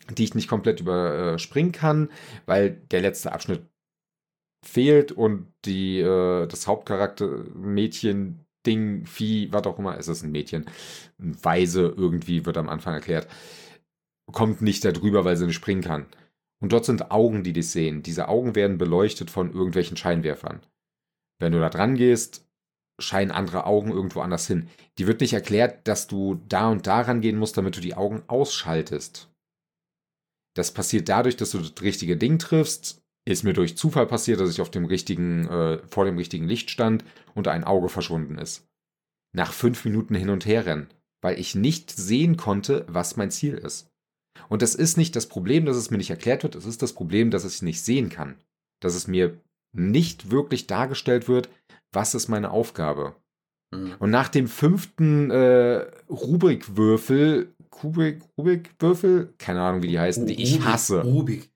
die 0.10 0.24
ich 0.24 0.36
nicht 0.36 0.48
komplett 0.48 0.80
überspringen 0.80 1.72
kann, 1.72 2.10
weil 2.46 2.72
der 2.92 3.02
letzte 3.02 3.32
Abschnitt 3.32 3.66
fehlt 4.66 5.12
und 5.12 5.54
die, 5.66 6.00
äh, 6.00 6.48
das 6.48 6.68
Hauptcharakter 6.68 7.46
Mädchen, 7.54 8.46
Ding, 8.66 9.06
Vieh, 9.06 9.52
was 9.52 9.66
auch 9.66 9.80
immer, 9.80 9.98
es 9.98 10.08
ist 10.08 10.24
ein 10.24 10.32
Mädchen, 10.32 10.66
Weise 11.18 11.94
irgendwie 11.96 12.46
wird 12.46 12.58
am 12.58 12.70
Anfang 12.70 12.94
erklärt, 12.94 13.28
kommt 14.32 14.62
nicht 14.62 14.84
darüber, 14.84 15.24
weil 15.24 15.38
sie 15.38 15.46
nicht 15.46 15.56
springen 15.56 15.82
kann. 15.82 16.08
Und 16.60 16.74
dort 16.74 16.86
sind 16.86 17.12
Augen, 17.12 17.44
die 17.44 17.54
dich 17.54 17.70
sehen. 17.70 18.02
Diese 18.02 18.28
Augen 18.28 18.56
werden 18.56 18.78
beleuchtet 18.78 19.30
von 19.30 19.54
irgendwelchen 19.54 19.96
Scheinwerfern. 19.96 20.62
Wenn 21.40 21.54
du 21.54 21.60
da 21.60 21.70
dran 21.70 21.96
gehst, 21.96 22.48
scheinen 23.00 23.32
andere 23.32 23.66
Augen 23.66 23.92
irgendwo 23.92 24.22
anders 24.22 24.48
hin. 24.48 24.68
Die 24.98 25.08
wird 25.08 25.22
nicht 25.22 25.34
erklärt, 25.34 25.88
dass 25.88 26.08
du 26.08 26.42
da 26.50 26.70
und 26.70 26.88
da 26.88 27.02
rangehen 27.02 27.38
musst, 27.38 27.58
damit 27.58 27.78
du 27.78 27.82
die 27.82 27.94
Augen 27.96 28.24
ausschaltest. 28.28 29.30
Das 30.58 30.72
passiert 30.72 31.08
dadurch, 31.08 31.38
dass 31.38 31.52
du 31.52 31.60
das 31.60 31.74
richtige 31.82 32.18
Ding 32.18 32.40
triffst. 32.40 33.00
Ist 33.26 33.44
mir 33.44 33.54
durch 33.54 33.78
Zufall 33.78 34.08
passiert, 34.08 34.40
dass 34.40 34.50
ich 34.50 34.60
auf 34.60 34.72
dem 34.72 34.86
richtigen, 34.86 35.48
äh, 35.48 35.80
vor 35.88 36.06
dem 36.06 36.18
richtigen 36.18 36.48
Licht 36.48 36.72
stand 36.72 37.04
und 37.36 37.48
ein 37.48 37.64
Auge 37.64 37.90
verschwunden 37.90 38.40
ist. 38.40 38.66
Nach 39.36 39.54
fünf 39.54 39.86
Minuten 39.86 40.16
hin 40.16 40.32
und 40.32 40.48
her 40.48 40.66
rennen, 40.66 40.88
weil 41.22 41.40
ich 41.40 41.54
nicht 41.54 41.92
sehen 41.92 42.38
konnte, 42.38 42.86
was 42.88 43.18
mein 43.18 43.30
Ziel 43.30 43.54
ist. 43.54 43.92
Und 44.50 44.64
das 44.64 44.74
ist 44.74 44.98
nicht 44.98 45.16
das 45.16 45.28
Problem, 45.28 45.66
dass 45.66 45.78
es 45.78 45.92
mir 45.92 45.98
nicht 45.98 46.10
erklärt 46.10 46.42
wird, 46.42 46.56
es 46.56 46.66
ist 46.66 46.82
das 46.82 46.94
Problem, 46.94 47.30
dass 47.30 47.44
ich 47.44 47.56
es 47.56 47.62
nicht 47.62 47.84
sehen 47.84 48.10
kann. 48.10 48.36
Dass 48.82 48.96
es 48.96 49.08
mir 49.08 49.40
nicht 49.74 50.32
wirklich 50.32 50.66
dargestellt 50.66 51.28
wird, 51.28 51.50
was 51.92 52.16
ist 52.16 52.30
meine 52.30 52.50
Aufgabe. 52.50 53.16
Mhm. 53.72 53.96
Und 54.00 54.10
nach 54.10 54.30
dem 54.30 54.48
fünften 54.48 55.30
äh, 55.30 55.86
Rubrikwürfel 56.10 57.54
Kubik, 57.80 58.24
Rubik-Würfel, 58.38 59.34
keine 59.38 59.62
Ahnung, 59.62 59.84
wie 59.84 59.88
die 59.88 60.00
heißen, 60.00 60.26
die 60.26 60.42
ich 60.42 60.62
hasse. 60.62 61.04
Rubik. 61.04 61.52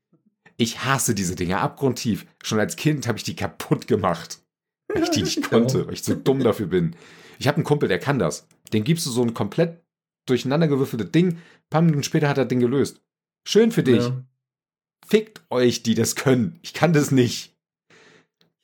Ich 0.57 0.85
hasse 0.85 1.15
diese 1.15 1.35
Dinger 1.35 1.61
abgrundtief. 1.61 2.27
Schon 2.43 2.59
als 2.59 2.75
Kind 2.75 3.07
habe 3.07 3.17
ich 3.17 3.23
die 3.23 3.35
kaputt 3.35 3.87
gemacht. 3.87 4.39
Weil 4.87 5.03
ich 5.03 5.09
die 5.09 5.23
nicht 5.23 5.41
konnte, 5.49 5.87
weil 5.87 5.95
ich 5.95 6.03
zu 6.03 6.15
dumm 6.15 6.43
dafür 6.43 6.67
bin. 6.67 6.95
Ich 7.39 7.47
habe 7.47 7.55
einen 7.55 7.63
Kumpel, 7.63 7.89
der 7.89 7.97
kann 7.97 8.19
das. 8.19 8.47
Den 8.71 8.83
gibst 8.83 9.05
du 9.07 9.09
so 9.09 9.23
ein 9.23 9.33
komplett 9.33 9.83
durcheinandergewürfeltes 10.27 11.11
Ding. 11.11 11.29
Ein 11.29 11.41
paar 11.71 11.81
Minuten 11.81 12.03
später 12.03 12.29
hat 12.29 12.37
er 12.37 12.43
das 12.43 12.49
Ding 12.49 12.59
gelöst. 12.59 13.01
Schön 13.47 13.71
für 13.71 13.81
dich. 13.81 14.03
Ja. 14.03 14.23
Fickt 15.07 15.41
euch, 15.49 15.81
die 15.81 15.95
das 15.95 16.15
können. 16.15 16.59
Ich 16.61 16.75
kann 16.75 16.93
das 16.93 17.09
nicht. 17.09 17.57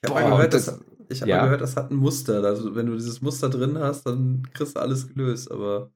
Ich 0.04 0.12
habe 0.12 0.22
mal 0.22 0.30
gehört, 0.30 0.54
das, 0.54 0.80
das, 1.10 1.22
hab 1.22 1.28
ja. 1.28 1.44
gehört, 1.44 1.62
das 1.62 1.76
hat 1.76 1.90
ein 1.90 1.96
Muster. 1.96 2.44
Also, 2.44 2.76
wenn 2.76 2.86
du 2.86 2.94
dieses 2.94 3.22
Muster 3.22 3.50
drin 3.50 3.80
hast, 3.80 4.04
dann 4.04 4.48
kriegst 4.54 4.76
du 4.76 4.80
alles 4.80 5.08
gelöst. 5.08 5.50
Aber. 5.50 5.90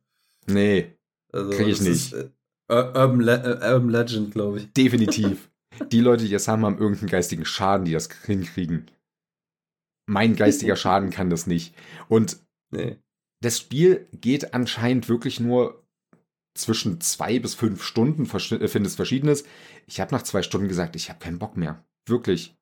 Nee. 0.48 0.96
Also, 1.32 1.52
Krieg 1.52 1.68
ich 1.68 1.82
nicht. 1.82 2.14
Ist, 2.14 2.14
äh, 2.14 2.30
Urban, 2.70 3.22
Le 3.22 3.60
äh, 3.62 3.74
Urban 3.74 3.90
Legend, 3.90 4.32
glaube 4.32 4.60
ich. 4.60 4.74
Definitiv. 4.74 5.50
die 5.92 6.02
Leute, 6.02 6.26
die 6.26 6.32
das 6.32 6.48
haben, 6.48 6.66
haben 6.66 6.78
irgendeinen 6.78 7.10
geistigen 7.10 7.46
Schaden, 7.46 7.86
die 7.86 7.94
das 7.94 8.10
hinkriegen. 8.26 8.90
Mein 10.08 10.36
geistiger 10.36 10.76
Schaden 10.78 11.10
kann 11.10 11.30
das 11.30 11.48
nicht. 11.48 11.76
Und 12.08 12.38
nee. 12.72 12.98
das 13.42 13.60
Spiel 13.60 14.08
geht 14.14 14.54
anscheinend 14.54 15.10
wirklich 15.10 15.40
nur 15.40 15.84
zwischen 16.54 17.00
zwei 17.00 17.40
bis 17.40 17.56
fünf 17.56 17.84
Stunden, 17.84 18.24
äh, 18.24 18.68
findest 18.68 18.96
Verschiedenes. 18.96 19.46
Ich 19.88 20.02
habe 20.02 20.14
nach 20.14 20.24
zwei 20.24 20.42
Stunden 20.42 20.68
gesagt, 20.68 20.96
ich 20.96 21.10
habe 21.10 21.20
keinen 21.20 21.40
Bock 21.40 21.56
mehr. 21.56 21.86
Wirklich. 22.08 22.58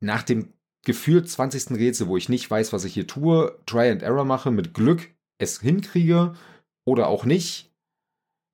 Nach 0.00 0.22
dem 0.22 0.52
gefühlt 0.84 1.28
20. 1.28 1.76
Rätsel, 1.78 2.08
wo 2.08 2.16
ich 2.16 2.28
nicht 2.28 2.50
weiß, 2.50 2.72
was 2.72 2.84
ich 2.84 2.94
hier 2.94 3.06
tue, 3.06 3.58
Try 3.66 3.90
and 3.90 4.02
Error 4.02 4.24
mache, 4.24 4.50
mit 4.50 4.74
Glück 4.74 5.10
es 5.40 5.60
hinkriege 5.60 6.34
oder 6.84 7.06
auch 7.06 7.24
nicht, 7.24 7.67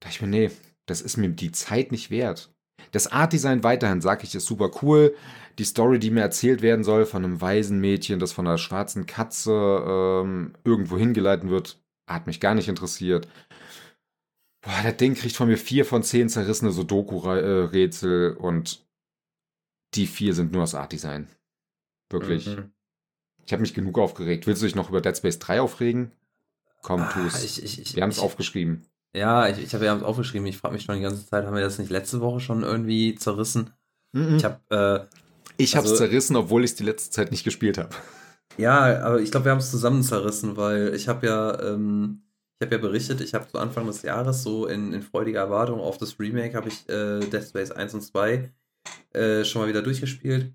dachte 0.04 0.16
ich 0.16 0.22
mir, 0.22 0.28
nee, 0.28 0.50
das 0.86 1.00
ist 1.00 1.16
mir 1.16 1.30
die 1.30 1.50
Zeit 1.50 1.90
nicht 1.90 2.10
wert. 2.10 2.54
Das 2.92 3.06
Artdesign 3.06 3.64
weiterhin, 3.64 4.00
sag 4.00 4.22
ich, 4.22 4.34
ist 4.34 4.46
super 4.46 4.70
cool. 4.82 5.16
Die 5.58 5.64
Story, 5.64 5.98
die 5.98 6.10
mir 6.10 6.20
erzählt 6.20 6.62
werden 6.62 6.84
soll 6.84 7.06
von 7.06 7.24
einem 7.24 7.40
weisen 7.40 7.80
Mädchen, 7.80 8.18
das 8.18 8.32
von 8.32 8.46
einer 8.46 8.58
schwarzen 8.58 9.06
Katze 9.06 9.52
ähm, 9.52 10.52
irgendwo 10.64 10.98
hingeleitet 10.98 11.48
wird, 11.48 11.80
hat 12.06 12.26
mich 12.26 12.40
gar 12.40 12.54
nicht 12.54 12.68
interessiert. 12.68 13.28
Boah, 14.60 14.82
das 14.82 14.96
Ding 14.96 15.14
kriegt 15.14 15.36
von 15.36 15.48
mir 15.48 15.56
vier 15.56 15.84
von 15.84 16.02
zehn 16.02 16.28
zerrissene 16.28 16.70
Sudoku-Rätsel 16.70 18.32
und 18.32 18.84
die 19.94 20.06
vier 20.06 20.34
sind 20.34 20.52
nur 20.52 20.62
das 20.62 20.74
Artdesign. 20.74 21.28
Wirklich. 22.10 22.46
Mhm. 22.46 22.72
Ich 23.46 23.52
habe 23.52 23.62
mich 23.62 23.74
genug 23.74 23.98
aufgeregt. 23.98 24.46
Willst 24.46 24.62
du 24.62 24.66
dich 24.66 24.74
noch 24.74 24.88
über 24.88 25.00
Dead 25.00 25.16
Space 25.16 25.38
3 25.38 25.60
aufregen? 25.60 26.12
Komm, 26.82 27.00
ah, 27.00 27.30
ich, 27.42 27.62
ich, 27.62 27.96
wir 27.96 28.02
haben 28.02 28.10
es 28.10 28.18
aufgeschrieben. 28.18 28.86
Ja, 29.14 29.48
ich, 29.48 29.58
ich 29.58 29.74
habe 29.74 29.84
ja 29.84 29.98
aufgeschrieben. 30.00 30.46
Ich 30.46 30.58
frage 30.58 30.74
mich 30.74 30.82
schon 30.82 30.96
die 30.96 31.02
ganze 31.02 31.26
Zeit, 31.26 31.46
haben 31.46 31.54
wir 31.54 31.62
das 31.62 31.78
nicht 31.78 31.90
letzte 31.90 32.20
Woche 32.20 32.40
schon 32.40 32.62
irgendwie 32.62 33.14
zerrissen? 33.14 33.70
Mhm. 34.12 34.36
Ich 34.36 34.44
habe 34.44 35.08
äh, 35.10 35.16
ich 35.56 35.76
also, 35.76 35.94
zerrissen, 35.94 36.36
obwohl 36.36 36.64
ich 36.64 36.72
es 36.72 36.76
die 36.76 36.84
letzte 36.84 37.10
Zeit 37.10 37.30
nicht 37.30 37.44
gespielt 37.44 37.78
habe. 37.78 37.90
Ja, 38.56 39.02
aber 39.04 39.20
ich 39.20 39.30
glaube, 39.30 39.46
wir 39.46 39.52
haben 39.52 39.58
es 39.58 39.70
zusammen 39.70 40.02
zerrissen, 40.02 40.56
weil 40.56 40.94
ich 40.94 41.08
habe 41.08 41.26
ja, 41.26 41.60
ähm, 41.60 42.22
ich 42.58 42.66
habe 42.66 42.76
ja 42.76 42.80
berichtet, 42.80 43.20
ich 43.20 43.34
habe 43.34 43.48
zu 43.48 43.58
Anfang 43.58 43.86
des 43.86 44.02
Jahres 44.02 44.42
so 44.42 44.66
in, 44.66 44.92
in 44.92 45.02
freudiger 45.02 45.40
Erwartung 45.40 45.80
auf 45.80 45.98
das 45.98 46.18
Remake 46.18 46.54
habe 46.54 46.68
ich 46.68 46.88
äh, 46.88 47.20
Dead 47.20 47.42
Space 47.42 47.70
1 47.70 47.94
und 47.94 48.02
2 48.02 48.52
äh, 49.12 49.44
schon 49.44 49.62
mal 49.62 49.68
wieder 49.68 49.82
durchgespielt. 49.82 50.52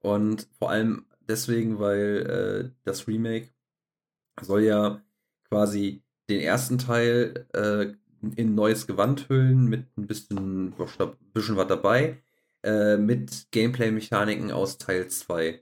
Und 0.00 0.46
vor 0.58 0.70
allem 0.70 1.06
deswegen, 1.28 1.78
weil 1.78 2.70
äh, 2.70 2.78
das 2.84 3.06
Remake 3.06 3.48
soll 4.40 4.62
ja 4.62 5.02
quasi 5.48 6.02
den 6.28 6.40
ersten 6.40 6.78
Teil 6.78 7.46
äh, 7.52 7.92
in 8.36 8.54
neues 8.54 8.86
Gewand 8.86 9.28
hüllen 9.28 9.66
mit 9.66 9.96
ein 9.96 10.06
bisschen, 10.06 10.68
ein 10.68 11.16
bisschen 11.32 11.56
was 11.56 11.68
dabei, 11.68 12.20
äh, 12.62 12.96
mit 12.96 13.48
Gameplay-Mechaniken 13.50 14.50
aus 14.50 14.78
Teil 14.78 15.08
2. 15.08 15.60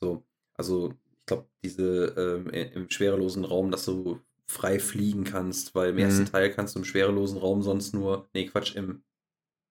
So, 0.00 0.24
also 0.54 0.94
ich 1.20 1.26
glaube, 1.26 1.46
diese 1.62 2.44
äh, 2.52 2.72
im 2.72 2.88
schwerelosen 2.90 3.44
Raum, 3.44 3.70
dass 3.70 3.84
du 3.84 4.20
frei 4.46 4.78
fliegen 4.78 5.24
kannst, 5.24 5.74
weil 5.74 5.90
im 5.90 5.96
mhm. 5.96 6.02
ersten 6.02 6.26
Teil 6.26 6.52
kannst 6.52 6.74
du 6.74 6.78
im 6.78 6.84
schwerelosen 6.84 7.38
Raum 7.38 7.62
sonst 7.62 7.94
nur, 7.94 8.28
nee, 8.32 8.46
Quatsch, 8.46 8.76
im, 8.76 9.02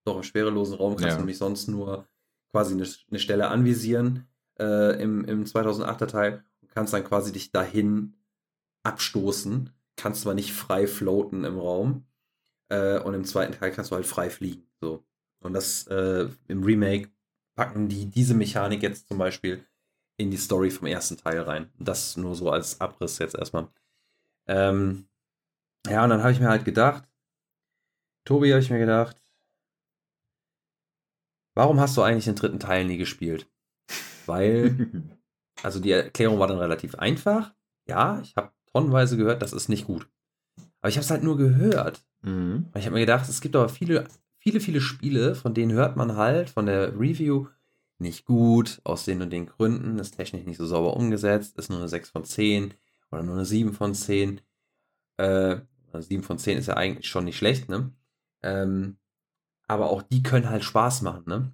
doch 0.03 0.17
im 0.17 0.23
schwerelosen 0.23 0.75
Raum 0.75 0.95
kannst 0.95 1.11
ja. 1.11 1.15
du 1.15 1.21
nämlich 1.21 1.37
sonst 1.37 1.67
nur 1.67 2.07
quasi 2.51 2.73
eine, 2.73 2.87
eine 3.09 3.19
Stelle 3.19 3.47
anvisieren 3.47 4.27
äh, 4.59 5.01
im, 5.01 5.23
im 5.25 5.45
2008er 5.45 6.07
Teil 6.07 6.43
und 6.61 6.71
kannst 6.71 6.93
dann 6.93 7.05
quasi 7.05 7.31
dich 7.31 7.51
dahin 7.51 8.15
abstoßen 8.83 9.71
kannst 9.95 10.21
zwar 10.21 10.33
nicht 10.33 10.53
frei 10.53 10.87
floaten 10.87 11.43
im 11.43 11.57
Raum 11.57 12.05
äh, 12.69 12.99
und 12.99 13.13
im 13.13 13.25
zweiten 13.25 13.53
Teil 13.53 13.71
kannst 13.71 13.91
du 13.91 13.95
halt 13.95 14.05
frei 14.05 14.29
fliegen. 14.29 14.67
So. 14.81 15.05
Und 15.39 15.53
das 15.53 15.87
äh, 15.87 16.27
im 16.47 16.63
Remake 16.63 17.09
packen 17.55 17.87
die 17.87 18.05
diese 18.05 18.33
Mechanik 18.33 18.83
jetzt 18.83 19.07
zum 19.07 19.17
Beispiel 19.17 19.65
in 20.17 20.31
die 20.31 20.37
Story 20.37 20.69
vom 20.69 20.87
ersten 20.87 21.17
Teil 21.17 21.39
rein. 21.41 21.71
Das 21.77 22.17
nur 22.17 22.35
so 22.35 22.49
als 22.49 22.81
Abriss 22.81 23.19
jetzt 23.19 23.35
erstmal. 23.35 23.67
Ähm, 24.47 25.07
ja, 25.87 26.03
und 26.03 26.09
dann 26.09 26.21
habe 26.21 26.31
ich 26.31 26.39
mir 26.39 26.49
halt 26.49 26.65
gedacht, 26.65 27.07
Tobi, 28.25 28.51
habe 28.51 28.61
ich 28.61 28.69
mir 28.69 28.79
gedacht, 28.79 29.21
warum 31.53 31.79
hast 31.79 31.95
du 31.95 32.01
eigentlich 32.01 32.25
den 32.25 32.35
dritten 32.35 32.59
Teil 32.59 32.85
nie 32.85 32.97
gespielt? 32.97 33.47
Weil, 34.25 34.89
also 35.63 35.79
die 35.79 35.91
Erklärung 35.91 36.39
war 36.39 36.47
dann 36.47 36.57
relativ 36.57 36.95
einfach. 36.95 37.53
Ja, 37.87 38.19
ich 38.21 38.35
habe 38.35 38.51
tonnenweise 38.75 39.15
gehört, 39.15 39.41
das 39.41 39.53
ist 39.53 39.69
nicht 39.69 39.87
gut. 39.87 40.07
Aber 40.81 40.89
ich 40.89 40.97
habe 40.97 41.03
es 41.03 41.09
halt 41.09 41.23
nur 41.23 41.37
gehört. 41.37 42.05
Mhm. 42.21 42.67
Ich 42.75 42.85
habe 42.85 42.95
mir 42.95 42.99
gedacht, 42.99 43.29
es 43.29 43.39
gibt 43.39 43.55
aber 43.55 43.69
viele, 43.69 44.03
viele, 44.37 44.59
viele 44.59 44.81
Spiele, 44.81 45.33
von 45.33 45.53
denen 45.53 45.71
hört 45.71 45.95
man 45.95 46.17
halt 46.17 46.49
von 46.49 46.65
der 46.65 46.99
Review 46.99 47.47
nicht 47.97 48.25
gut, 48.25 48.81
aus 48.83 49.05
den 49.05 49.21
und 49.21 49.31
den 49.31 49.45
Gründen, 49.45 49.97
ist 49.99 50.17
technisch 50.17 50.45
nicht 50.45 50.57
so 50.57 50.65
sauber 50.65 50.97
umgesetzt, 50.97 51.57
ist 51.57 51.69
nur 51.69 51.79
eine 51.79 51.87
6 51.87 52.09
von 52.09 52.25
10 52.25 52.73
oder 53.09 53.23
nur 53.23 53.35
eine 53.35 53.45
7 53.45 53.71
von 53.71 53.95
10. 53.95 54.41
Äh, 55.17 55.57
7 55.97 56.23
von 56.23 56.37
10 56.37 56.57
ist 56.57 56.67
ja 56.67 56.75
eigentlich 56.75 57.07
schon 57.07 57.23
nicht 57.23 57.37
schlecht, 57.37 57.69
ne? 57.69 57.91
Ähm, 58.43 58.97
aber 59.67 59.89
auch 59.89 60.01
die 60.01 60.21
können 60.21 60.49
halt 60.49 60.65
Spaß 60.65 61.01
machen, 61.03 61.23
ne? 61.25 61.53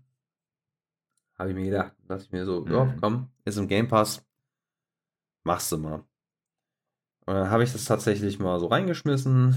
habe 1.42 1.50
ich 1.50 1.56
mir 1.56 1.66
gedacht, 1.66 1.94
dachte 2.08 2.24
ich 2.24 2.32
mir 2.32 2.46
so, 2.46 2.62
mhm. 2.62 2.72
ja, 2.72 2.96
komm, 3.00 3.30
ist 3.46 3.58
im 3.58 3.68
Game 3.68 3.88
Pass, 3.88 4.24
machst 5.44 5.72
du 5.72 5.78
mal. 5.78 6.04
Und 7.26 7.36
dann 7.36 7.50
habe 7.50 7.64
ich 7.64 7.72
das 7.72 7.86
tatsächlich 7.86 8.40
mal 8.40 8.60
so 8.60 8.68
reingeschmissen 8.68 9.56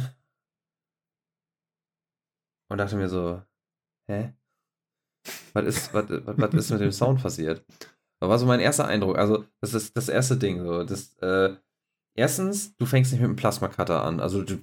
und 2.69 2.79
dachte 2.79 2.97
mir 2.97 3.09
so, 3.09 3.43
hä? 4.07 4.33
Was 5.55 5.65
ist, 5.65 5.95
was, 5.95 6.05
was, 6.09 6.39
was 6.39 6.55
ist 6.55 6.71
mit 6.71 6.81
dem 6.81 6.93
Sound 6.93 7.23
passiert? 7.23 7.65
Das 8.21 8.29
war 8.29 8.39
so 8.39 8.47
mein 8.47 8.61
erster 8.61 8.87
Eindruck. 8.87 9.19
Also, 9.19 9.45
das 9.61 9.75
ist 9.75 9.97
das 9.97 10.09
erste 10.09 10.37
Ding. 10.37 10.63
So. 10.63 10.85
Das, 10.85 11.17
äh, 11.19 11.57
erstens, 12.15 12.77
du 12.77 12.87
fängst 12.87 13.13
nicht 13.13 13.21
mit 13.21 13.29
einem 13.29 13.37
Plasma-Cutter 13.37 14.03
an. 14.03 14.21
Also, 14.21 14.43
du, 14.43 14.59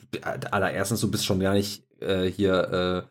allererstens, 0.51 1.01
du 1.01 1.09
bist 1.09 1.25
schon 1.25 1.39
gar 1.39 1.53
nicht 1.53 1.89
äh, 2.01 2.25
hier 2.25 3.07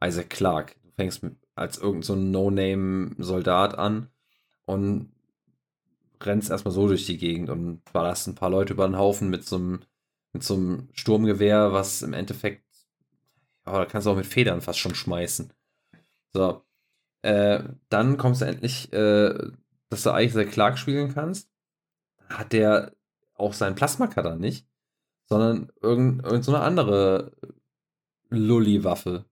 äh, 0.00 0.06
Isaac 0.06 0.30
Clark. 0.30 0.76
Du 0.82 0.90
fängst 0.92 1.26
als 1.54 1.78
irgendein 1.78 2.02
so 2.02 2.16
No-Name-Soldat 2.16 3.78
an 3.78 4.08
und 4.64 5.13
rennst 6.26 6.50
erstmal 6.50 6.74
so 6.74 6.88
durch 6.88 7.06
die 7.06 7.18
Gegend 7.18 7.50
und 7.50 7.82
ballerst 7.92 8.26
ein 8.26 8.34
paar 8.34 8.50
Leute 8.50 8.72
über 8.74 8.86
den 8.86 8.98
Haufen 8.98 9.30
mit 9.30 9.44
so 9.44 9.56
einem, 9.56 9.80
mit 10.32 10.42
so 10.42 10.54
einem 10.54 10.88
Sturmgewehr, 10.92 11.72
was 11.72 12.02
im 12.02 12.12
Endeffekt, 12.12 12.64
ja, 13.66 13.72
da 13.72 13.84
kannst 13.86 14.06
du 14.06 14.10
auch 14.10 14.16
mit 14.16 14.26
Federn 14.26 14.60
fast 14.60 14.78
schon 14.78 14.94
schmeißen. 14.94 15.52
So. 16.32 16.62
Äh, 17.22 17.64
dann 17.88 18.18
kommst 18.18 18.42
du 18.42 18.46
endlich, 18.46 18.92
äh, 18.92 19.34
dass 19.88 20.02
du 20.02 20.10
eigentlich 20.10 20.34
sehr 20.34 20.46
Clark 20.46 20.78
spielen 20.78 21.14
kannst. 21.14 21.50
Hat 22.28 22.52
der 22.52 22.92
auch 23.34 23.54
seinen 23.54 23.74
Plasma-Cutter 23.76 24.36
nicht, 24.36 24.66
sondern 25.26 25.72
irgendeine 25.80 26.28
irgend 26.30 26.44
so 26.44 26.54
andere 26.56 27.32
Lulli-Waffe. 28.30 29.24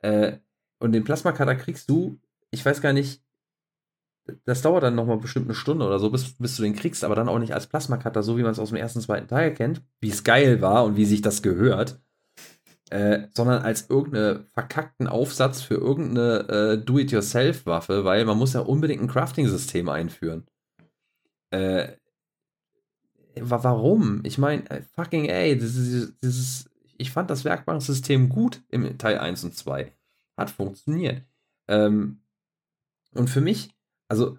Äh, 0.00 0.38
und 0.78 0.92
den 0.92 1.04
Plasma-Cutter 1.04 1.54
kriegst 1.54 1.88
du, 1.88 2.18
ich 2.50 2.64
weiß 2.64 2.80
gar 2.80 2.92
nicht, 2.92 3.22
das 4.44 4.62
dauert 4.62 4.82
dann 4.82 4.94
nochmal 4.94 5.18
bestimmt 5.18 5.46
eine 5.46 5.54
Stunde 5.54 5.86
oder 5.86 5.98
so, 5.98 6.10
bis, 6.10 6.34
bis 6.38 6.56
du 6.56 6.62
den 6.62 6.74
kriegst, 6.74 7.04
aber 7.04 7.14
dann 7.14 7.28
auch 7.28 7.38
nicht 7.38 7.54
als 7.54 7.66
Plasma-Cutter, 7.66 8.22
so 8.22 8.36
wie 8.36 8.42
man 8.42 8.52
es 8.52 8.58
aus 8.58 8.70
dem 8.70 8.78
ersten, 8.78 9.00
zweiten 9.00 9.28
Teil 9.28 9.54
kennt, 9.54 9.82
wie 10.00 10.10
es 10.10 10.24
geil 10.24 10.60
war 10.60 10.84
und 10.84 10.96
wie 10.96 11.04
sich 11.04 11.22
das 11.22 11.42
gehört, 11.42 12.00
äh, 12.90 13.28
sondern 13.34 13.62
als 13.62 13.88
irgendeinen 13.88 14.46
verkackten 14.46 15.06
Aufsatz 15.06 15.62
für 15.62 15.74
irgendeine 15.74 16.48
äh, 16.48 16.78
Do-it-yourself-Waffe, 16.78 18.04
weil 18.04 18.24
man 18.24 18.38
muss 18.38 18.52
ja 18.52 18.60
unbedingt 18.60 19.02
ein 19.02 19.08
Crafting-System 19.08 19.88
einführen. 19.88 20.46
Äh, 21.50 21.92
warum? 23.40 24.20
Ich 24.24 24.38
meine, 24.38 24.68
äh, 24.70 24.82
fucking 24.94 25.26
ey, 25.26 25.52
ist, 25.52 26.70
ich 26.98 27.10
fand 27.10 27.30
das 27.30 27.44
Werkbanksystem 27.44 28.28
gut 28.28 28.62
im 28.68 28.98
Teil 28.98 29.18
1 29.18 29.44
und 29.44 29.56
2. 29.56 29.92
Hat 30.36 30.50
funktioniert. 30.50 31.22
Ähm, 31.68 32.22
und 33.12 33.30
für 33.30 33.40
mich, 33.40 33.75
also 34.08 34.38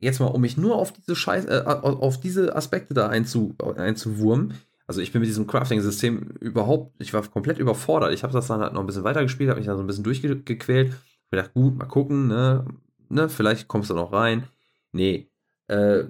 jetzt 0.00 0.20
mal, 0.20 0.26
um 0.26 0.40
mich 0.40 0.56
nur 0.56 0.76
auf 0.76 0.92
diese 0.92 1.16
Scheiß, 1.16 1.46
äh, 1.46 1.62
auf 1.64 2.20
diese 2.20 2.54
Aspekte 2.54 2.94
da 2.94 3.08
einzu, 3.08 3.54
einzuwurmen, 3.76 4.54
also 4.88 5.02
ich 5.02 5.12
bin 5.12 5.20
mit 5.20 5.28
diesem 5.28 5.46
Crafting-System 5.46 6.36
überhaupt, 6.40 6.94
ich 6.98 7.12
war 7.12 7.22
komplett 7.22 7.58
überfordert. 7.58 8.14
Ich 8.14 8.22
habe 8.22 8.32
das 8.32 8.46
dann 8.46 8.60
halt 8.60 8.72
noch 8.72 8.80
ein 8.80 8.86
bisschen 8.86 9.04
weitergespielt, 9.04 9.50
habe 9.50 9.60
mich 9.60 9.66
da 9.66 9.76
so 9.76 9.82
ein 9.82 9.86
bisschen 9.86 10.02
durchgequält. 10.02 10.88
Ich 10.88 11.30
gedacht, 11.30 11.52
gut, 11.52 11.76
mal 11.76 11.84
gucken, 11.84 12.28
ne, 12.28 12.64
ne, 13.10 13.28
vielleicht 13.28 13.68
kommst 13.68 13.90
du 13.90 13.94
noch 13.94 14.14
rein. 14.14 14.44
Nee, 14.92 15.30
äh, 15.66 16.04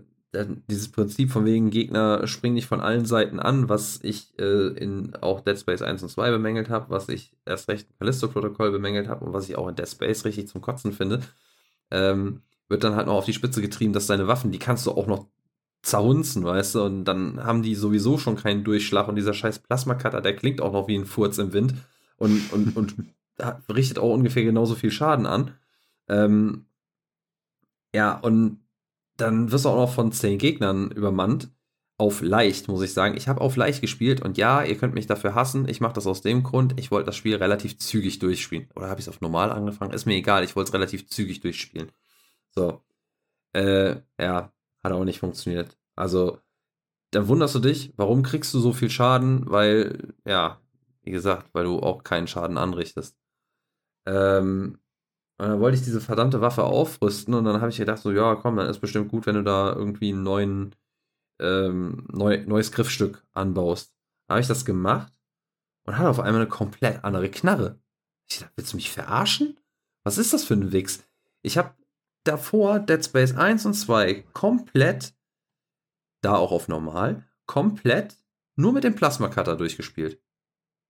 dieses 0.70 0.92
Prinzip 0.92 1.30
von 1.30 1.44
wegen 1.44 1.70
Gegner 1.70 2.24
springen 2.28 2.54
nicht 2.54 2.68
von 2.68 2.80
allen 2.80 3.04
Seiten 3.04 3.40
an, 3.40 3.68
was 3.68 3.98
ich 4.04 4.38
äh, 4.38 4.68
in 4.68 5.12
auch 5.16 5.40
Dead 5.40 5.58
Space 5.58 5.82
1 5.82 6.04
und 6.04 6.10
2 6.10 6.30
bemängelt 6.30 6.68
habe, 6.68 6.90
was 6.90 7.08
ich 7.08 7.32
erst 7.46 7.68
recht 7.68 7.88
im 7.90 7.98
Callisto-Protokoll 7.98 8.70
bemängelt 8.70 9.08
habe 9.08 9.24
und 9.24 9.32
was 9.32 9.48
ich 9.48 9.56
auch 9.56 9.66
in 9.66 9.74
Dead 9.74 9.88
Space 9.88 10.24
richtig 10.24 10.46
zum 10.46 10.60
Kotzen 10.60 10.92
finde, 10.92 11.20
ähm, 11.90 12.42
wird 12.68 12.84
dann 12.84 12.94
halt 12.94 13.06
noch 13.06 13.14
auf 13.14 13.24
die 13.24 13.32
Spitze 13.32 13.60
getrieben, 13.60 13.92
dass 13.92 14.06
deine 14.06 14.26
Waffen, 14.26 14.50
die 14.50 14.58
kannst 14.58 14.86
du 14.86 14.92
auch 14.92 15.06
noch 15.06 15.26
zerhunzen, 15.82 16.44
weißt 16.44 16.74
du, 16.74 16.82
und 16.82 17.04
dann 17.04 17.44
haben 17.44 17.62
die 17.62 17.74
sowieso 17.74 18.18
schon 18.18 18.36
keinen 18.36 18.64
Durchschlag 18.64 19.08
und 19.08 19.16
dieser 19.16 19.34
scheiß 19.34 19.60
Plasma-Cutter, 19.60 20.20
der 20.20 20.36
klingt 20.36 20.60
auch 20.60 20.72
noch 20.72 20.88
wie 20.88 20.96
ein 20.96 21.06
Furz 21.06 21.38
im 21.38 21.52
Wind 21.52 21.74
und, 22.16 22.52
und, 22.52 22.76
und 22.76 22.94
richtet 23.68 23.98
auch 23.98 24.12
ungefähr 24.12 24.44
genauso 24.44 24.74
viel 24.74 24.90
Schaden 24.90 25.26
an. 25.26 25.52
Ähm, 26.08 26.66
ja, 27.94 28.18
und 28.18 28.60
dann 29.16 29.50
wirst 29.50 29.64
du 29.64 29.70
auch 29.70 29.76
noch 29.76 29.94
von 29.94 30.12
zehn 30.12 30.38
Gegnern 30.38 30.90
übermannt. 30.90 31.50
Auf 32.00 32.22
leicht, 32.22 32.68
muss 32.68 32.82
ich 32.82 32.92
sagen. 32.92 33.16
Ich 33.16 33.26
habe 33.26 33.40
auf 33.40 33.56
leicht 33.56 33.80
gespielt 33.80 34.22
und 34.22 34.38
ja, 34.38 34.62
ihr 34.62 34.76
könnt 34.76 34.94
mich 34.94 35.08
dafür 35.08 35.34
hassen. 35.34 35.68
Ich 35.68 35.80
mache 35.80 35.94
das 35.94 36.06
aus 36.06 36.22
dem 36.22 36.44
Grund, 36.44 36.78
ich 36.78 36.92
wollte 36.92 37.06
das 37.06 37.16
Spiel 37.16 37.34
relativ 37.34 37.78
zügig 37.78 38.20
durchspielen. 38.20 38.68
Oder 38.76 38.88
habe 38.88 39.00
ich 39.00 39.06
es 39.06 39.08
auf 39.08 39.20
normal 39.20 39.50
angefangen? 39.50 39.92
Ist 39.92 40.06
mir 40.06 40.14
egal, 40.14 40.44
ich 40.44 40.54
wollte 40.54 40.68
es 40.68 40.74
relativ 40.74 41.08
zügig 41.08 41.40
durchspielen. 41.40 41.90
So. 42.59 42.82
Äh, 43.55 44.02
ja, 44.20 44.52
hat 44.82 44.93
auch 44.93 45.05
nicht 45.05 45.20
funktioniert. 45.20 45.78
Also, 45.97 46.40
dann 47.12 47.28
wunderst 47.28 47.55
du 47.55 47.60
dich, 47.60 47.93
warum 47.97 48.22
kriegst 48.22 48.52
du 48.52 48.59
so 48.59 48.72
viel 48.72 48.90
Schaden? 48.90 49.48
Weil, 49.48 50.14
ja, 50.26 50.60
wie 51.02 51.12
gesagt, 51.12 51.51
weil 51.55 51.64
du 51.64 51.78
auch 51.78 52.02
keinen 52.02 52.26
Schaden 52.26 52.59
anrichtest. 52.59 53.16
Ähm, 54.06 54.78
und 55.39 55.48
dann 55.48 55.60
wollte 55.60 55.76
ich 55.78 55.85
diese 55.85 56.01
verdammte 56.01 56.40
Waffe 56.40 56.64
aufrüsten 56.64 57.35
und 57.35 57.44
dann 57.44 57.60
habe 57.60 57.70
ich 57.70 57.76
gedacht, 57.76 58.02
so, 58.02 58.10
ja, 58.10 58.35
komm, 58.35 58.56
dann 58.56 58.68
ist 58.68 58.80
bestimmt 58.80 59.10
gut, 59.10 59.26
wenn 59.26 59.36
du 59.36 59.44
da 59.44 59.72
irgendwie 59.72 60.12
neuen, 60.12 60.74
ähm, 61.40 62.06
neu, 62.10 62.44
neues 62.44 62.72
Griffstück 62.72 63.24
anbaust. 63.35 63.94
Habe 64.28 64.40
ich 64.40 64.48
das 64.48 64.64
gemacht 64.64 65.12
und 65.85 65.97
hatte 65.97 66.10
auf 66.10 66.18
einmal 66.18 66.43
eine 66.43 66.51
komplett 66.51 67.05
andere 67.05 67.30
Knarre. 67.30 67.78
Ich 68.28 68.40
dachte, 68.40 68.52
willst 68.56 68.72
du 68.72 68.76
mich 68.76 68.90
verarschen? 68.90 69.59
Was 70.02 70.18
ist 70.18 70.32
das 70.32 70.44
für 70.44 70.55
ein 70.55 70.72
Wix? 70.72 71.05
Ich 71.43 71.56
habe 71.56 71.72
davor 72.28 72.78
Dead 72.80 73.05
Space 73.05 73.34
1 73.34 73.66
und 73.66 73.74
2 73.74 74.22
komplett, 74.32 75.14
da 76.22 76.36
auch 76.36 76.52
auf 76.52 76.68
normal, 76.68 77.26
komplett 77.46 78.16
nur 78.56 78.72
mit 78.72 78.84
dem 78.84 78.94
Plasma 78.94 79.28
Cutter 79.28 79.56
durchgespielt. 79.56 80.22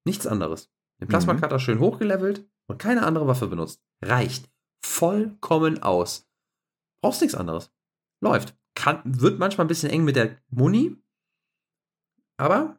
Nichts 0.04 0.26
anderes. 0.26 0.70
Den 1.00 1.08
Plasma 1.08 1.34
Cutter 1.34 1.56
mhm. 1.56 1.60
schön 1.60 1.80
hochgelevelt 1.80 2.48
und 2.66 2.78
keine 2.78 3.04
andere 3.04 3.26
Waffe 3.26 3.46
benutzt. 3.46 3.82
Reicht 4.02 4.50
vollkommen 4.84 5.82
aus. 5.82 6.28
Brauchst 7.02 7.20
nichts 7.20 7.36
anderes. 7.36 7.72
Läuft. 8.20 8.56
Kann, 8.74 9.02
wird 9.04 9.38
manchmal 9.38 9.66
ein 9.66 9.68
bisschen 9.68 9.90
eng 9.90 10.04
mit 10.04 10.16
der 10.16 10.36
Muni, 10.50 10.96
aber 12.36 12.78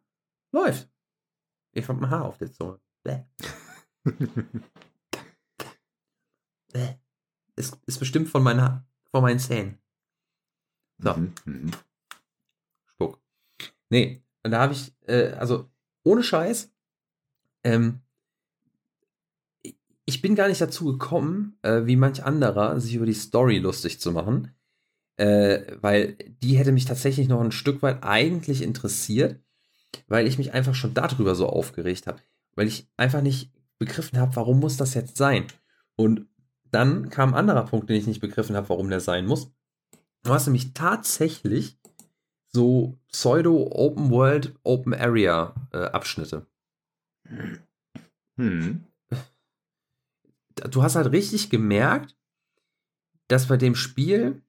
läuft. 0.54 0.90
Ich 1.74 1.88
hab 1.88 1.98
ein 1.98 2.10
Haar 2.10 2.26
auf 2.26 2.38
der 2.38 2.52
Zunge. 2.52 2.80
Bäh. 3.04 3.24
Bäh. 6.74 6.96
Ist, 7.60 7.78
ist 7.88 8.00
bestimmt 8.00 8.30
von, 8.30 8.42
meiner, 8.42 8.88
von 9.12 9.22
meinen 9.22 9.38
Zähnen. 9.38 9.78
So. 10.98 11.14
Mhm, 11.14 11.34
mhm. 11.44 11.72
Spuck. 12.86 13.20
Nee, 13.90 14.24
und 14.44 14.52
da 14.52 14.62
habe 14.62 14.72
ich, 14.72 14.94
äh, 15.08 15.34
also 15.34 15.70
ohne 16.04 16.24
Scheiß, 16.24 16.72
ähm, 17.66 18.00
ich 20.06 20.22
bin 20.22 20.36
gar 20.36 20.48
nicht 20.48 20.62
dazu 20.62 20.86
gekommen, 20.86 21.58
äh, 21.64 21.86
wie 21.86 21.98
manch 21.98 22.24
anderer, 22.24 22.80
sich 22.80 22.96
über 22.96 23.06
die 23.06 23.14
Story 23.14 23.58
lustig 23.58 24.00
zu 24.00 24.14
machen. 24.14 24.56
Äh, 25.18 25.76
weil 25.82 26.14
die 26.42 26.58
hätte 26.58 26.72
mich 26.72 26.86
tatsächlich 26.86 27.28
noch 27.28 27.42
ein 27.42 27.52
Stück 27.52 27.82
weit 27.82 28.06
eigentlich 28.06 28.62
interessiert, 28.62 29.38
weil 30.08 30.28
ich 30.28 30.38
mich 30.38 30.54
einfach 30.54 30.76
schon 30.76 30.94
darüber 30.94 31.36
so 31.36 31.48
aufgeregt 31.48 32.08
habe. 32.08 32.22
Weil 32.56 32.68
ich 32.68 32.88
einfach 32.96 33.22
nicht 33.22 33.52
begriffen 33.80 34.18
habe, 34.18 34.38
warum 34.38 34.62
muss 34.62 34.78
das 34.78 34.94
jetzt 34.94 35.18
sein? 35.18 35.46
Und 35.98 36.29
dann 36.72 37.10
kam 37.10 37.30
ein 37.30 37.40
anderer 37.40 37.66
Punkt, 37.66 37.90
den 37.90 37.98
ich 37.98 38.08
nicht 38.08 38.22
begriffen 38.22 38.56
habe, 38.56 38.70
warum 38.70 38.90
der 38.90 39.00
sein 39.00 39.26
muss. 39.26 39.52
Du 40.24 40.34
hast 40.34 40.48
nämlich 40.48 40.74
tatsächlich 40.74 41.78
so 42.52 42.98
Pseudo-Open 43.12 44.10
World, 44.10 44.56
Open 44.64 44.94
Area 44.94 45.54
äh, 45.72 45.86
Abschnitte. 45.86 46.46
Hm 48.38 48.86
du 50.68 50.84
hast 50.84 50.96
halt 50.96 51.12
richtig 51.12 51.50
gemerkt, 51.50 52.18
dass 53.28 53.48
bei 53.48 53.58
dem 53.58 53.76
Spiel 53.76 54.42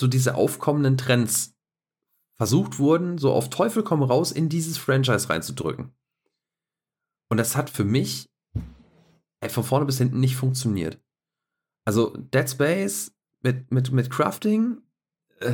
so 0.00 0.06
diese 0.06 0.34
aufkommenden 0.34 0.96
Trends 0.96 1.54
versucht 2.34 2.78
wurden, 2.78 3.18
so 3.18 3.32
auf 3.32 3.50
Teufel 3.50 3.82
komm 3.82 4.02
raus 4.02 4.32
in 4.32 4.48
dieses 4.48 4.78
Franchise 4.78 5.28
reinzudrücken. 5.28 5.92
Und 7.28 7.36
das 7.36 7.56
hat 7.56 7.70
für 7.70 7.84
mich 7.84 8.30
ey, 9.40 9.48
von 9.48 9.64
vorne 9.64 9.86
bis 9.86 9.98
hinten 9.98 10.20
nicht 10.20 10.36
funktioniert. 10.36 11.01
Also 11.84 12.16
Dead 12.16 12.48
Space 12.48 13.12
mit, 13.42 13.70
mit, 13.70 13.92
mit 13.92 14.10
Crafting 14.10 14.78
äh, 15.40 15.52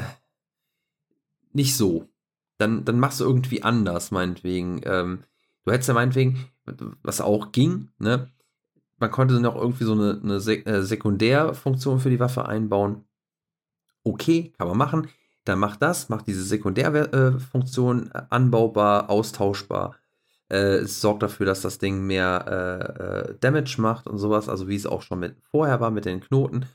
nicht 1.52 1.76
so. 1.76 2.08
Dann, 2.58 2.84
dann 2.84 2.98
machst 2.98 3.20
du 3.20 3.24
irgendwie 3.24 3.62
anders, 3.62 4.10
meinetwegen. 4.10 4.80
Ähm, 4.84 5.24
du 5.64 5.72
hättest 5.72 5.88
ja 5.88 5.94
meinetwegen, 5.94 6.48
was 7.02 7.20
auch 7.20 7.52
ging, 7.52 7.88
ne? 7.98 8.30
man 8.98 9.10
konnte 9.10 9.40
noch 9.40 9.56
irgendwie 9.56 9.84
so 9.84 9.92
eine, 9.92 10.20
eine 10.22 10.34
äh, 10.36 10.82
Sekundärfunktion 10.82 12.00
für 12.00 12.10
die 12.10 12.20
Waffe 12.20 12.46
einbauen. 12.46 13.04
Okay, 14.04 14.52
kann 14.58 14.68
man 14.68 14.78
machen. 14.78 15.08
Dann 15.44 15.58
macht 15.58 15.82
das, 15.82 16.08
macht 16.08 16.26
diese 16.26 16.42
Sekundärfunktion 16.42 18.10
äh, 18.12 18.22
anbaubar, 18.30 19.08
austauschbar. 19.10 19.96
Äh, 20.50 20.78
es 20.78 21.00
sorgt 21.00 21.22
dafür, 21.22 21.46
dass 21.46 21.60
das 21.60 21.78
Ding 21.78 22.06
mehr 22.06 22.44
äh, 22.48 23.30
äh, 23.30 23.38
Damage 23.40 23.76
macht 23.78 24.06
und 24.06 24.18
sowas, 24.18 24.48
also 24.48 24.68
wie 24.68 24.76
es 24.76 24.86
auch 24.86 25.02
schon 25.02 25.20
mit 25.20 25.36
vorher 25.50 25.80
war 25.80 25.90
mit 25.90 26.04
den 26.04 26.20
Knoten. 26.20 26.66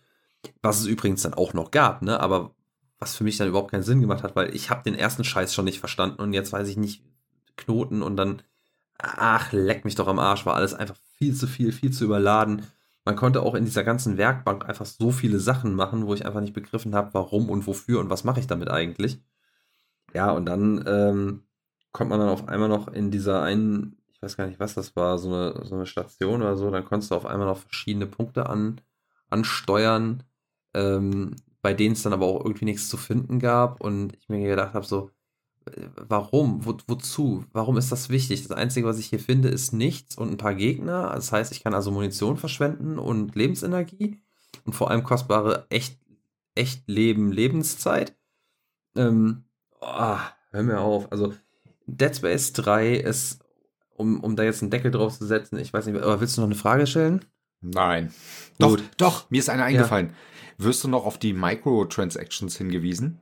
Was 0.61 0.79
es 0.81 0.85
übrigens 0.87 1.23
dann 1.23 1.33
auch 1.33 1.53
noch 1.53 1.71
gab, 1.71 2.01
ne? 2.01 2.19
Aber 2.19 2.53
was 2.99 3.15
für 3.15 3.23
mich 3.23 3.37
dann 3.37 3.47
überhaupt 3.49 3.71
keinen 3.71 3.83
Sinn 3.83 4.01
gemacht 4.01 4.23
hat, 4.23 4.35
weil 4.35 4.55
ich 4.55 4.69
habe 4.69 4.83
den 4.83 4.95
ersten 4.95 5.23
Scheiß 5.23 5.53
schon 5.53 5.65
nicht 5.65 5.79
verstanden 5.79 6.21
und 6.21 6.33
jetzt 6.33 6.53
weiß 6.53 6.67
ich 6.69 6.77
nicht 6.77 7.03
Knoten 7.57 8.01
und 8.01 8.17
dann, 8.17 8.41
ach, 8.97 9.51
leck 9.51 9.85
mich 9.85 9.95
doch 9.95 10.07
am 10.07 10.19
Arsch, 10.19 10.45
war 10.45 10.55
alles 10.55 10.73
einfach 10.73 10.95
viel 11.17 11.35
zu 11.35 11.47
viel, 11.47 11.71
viel 11.71 11.91
zu 11.91 12.05
überladen. 12.05 12.65
Man 13.05 13.15
konnte 13.15 13.41
auch 13.41 13.55
in 13.55 13.65
dieser 13.65 13.83
ganzen 13.83 14.17
Werkbank 14.17 14.65
einfach 14.67 14.85
so 14.85 15.11
viele 15.11 15.39
Sachen 15.39 15.73
machen, 15.75 16.07
wo 16.07 16.13
ich 16.13 16.25
einfach 16.25 16.41
nicht 16.41 16.53
begriffen 16.53 16.95
habe, 16.95 17.13
warum 17.13 17.49
und 17.49 17.67
wofür 17.67 17.99
und 17.99 18.09
was 18.09 18.23
mache 18.23 18.39
ich 18.39 18.47
damit 18.47 18.69
eigentlich. 18.69 19.21
Ja, 20.13 20.31
und 20.31 20.45
dann 20.45 20.83
ähm, 20.87 21.43
kommt 21.93 22.09
man 22.09 22.19
dann 22.19 22.29
auf 22.29 22.49
einmal 22.49 22.67
noch 22.67 22.89
in 22.89 23.11
dieser 23.11 23.41
einen, 23.41 23.97
ich 24.11 24.21
weiß 24.21 24.35
gar 24.35 24.47
nicht, 24.47 24.59
was 24.59 24.73
das 24.73 24.95
war, 24.97 25.17
so 25.17 25.29
eine, 25.29 25.65
so 25.65 25.75
eine 25.75 25.85
Station 25.85 26.41
oder 26.41 26.57
so, 26.57 26.69
dann 26.69 26.83
konntest 26.83 27.11
du 27.11 27.15
auf 27.15 27.25
einmal 27.25 27.47
noch 27.47 27.59
verschiedene 27.59 28.07
Punkte 28.07 28.49
an, 28.49 28.81
ansteuern, 29.29 30.23
ähm, 30.73 31.35
bei 31.61 31.73
denen 31.73 31.93
es 31.93 32.03
dann 32.03 32.13
aber 32.13 32.25
auch 32.25 32.43
irgendwie 32.43 32.65
nichts 32.65 32.89
zu 32.89 32.97
finden 32.97 33.39
gab 33.39 33.79
und 33.79 34.15
ich 34.17 34.27
mir 34.27 34.45
gedacht 34.45 34.73
habe, 34.73 34.85
so, 34.85 35.11
äh, 35.65 35.87
warum? 35.95 36.65
Wo, 36.65 36.75
wozu? 36.87 37.45
Warum 37.53 37.77
ist 37.77 37.91
das 37.91 38.09
wichtig? 38.09 38.41
Das 38.47 38.57
Einzige, 38.57 38.87
was 38.87 38.99
ich 38.99 39.07
hier 39.07 39.19
finde, 39.19 39.49
ist 39.49 39.71
nichts 39.71 40.17
und 40.17 40.31
ein 40.31 40.37
paar 40.37 40.55
Gegner. 40.55 41.11
Das 41.13 41.31
heißt, 41.31 41.51
ich 41.51 41.63
kann 41.63 41.73
also 41.73 41.91
Munition 41.91 42.37
verschwenden 42.37 42.99
und 42.99 43.35
Lebensenergie 43.35 44.21
und 44.65 44.73
vor 44.73 44.89
allem 44.89 45.03
kostbare 45.03 45.67
echt, 45.69 45.99
echt 46.55 46.87
Leben, 46.87 47.31
Lebenszeit. 47.31 48.17
Ähm, 48.95 49.45
oh, 49.79 50.17
hör 50.51 50.63
mir 50.63 50.79
auf. 50.81 51.11
Also, 51.11 51.33
Dead 51.97 52.15
Space 52.15 52.53
3 52.53 52.95
ist, 52.95 53.39
um, 53.95 54.19
um 54.21 54.35
da 54.35 54.43
jetzt 54.43 54.61
einen 54.61 54.71
Deckel 54.71 54.91
drauf 54.91 55.17
zu 55.17 55.25
setzen, 55.25 55.57
ich 55.57 55.73
weiß 55.73 55.85
nicht, 55.85 56.01
aber 56.01 56.19
willst 56.21 56.37
du 56.37 56.41
noch 56.41 56.47
eine 56.47 56.55
Frage 56.55 56.87
stellen? 56.87 57.25
Nein. 57.61 58.13
Doch, 58.59 58.77
doch, 58.97 59.29
mir 59.29 59.39
ist 59.39 59.49
eine 59.49 59.63
eingefallen. 59.63 60.09
Ja. 60.09 60.65
Wirst 60.65 60.83
du 60.83 60.87
noch 60.87 61.05
auf 61.05 61.17
die 61.17 61.33
Microtransactions 61.33 62.57
hingewiesen? 62.57 63.21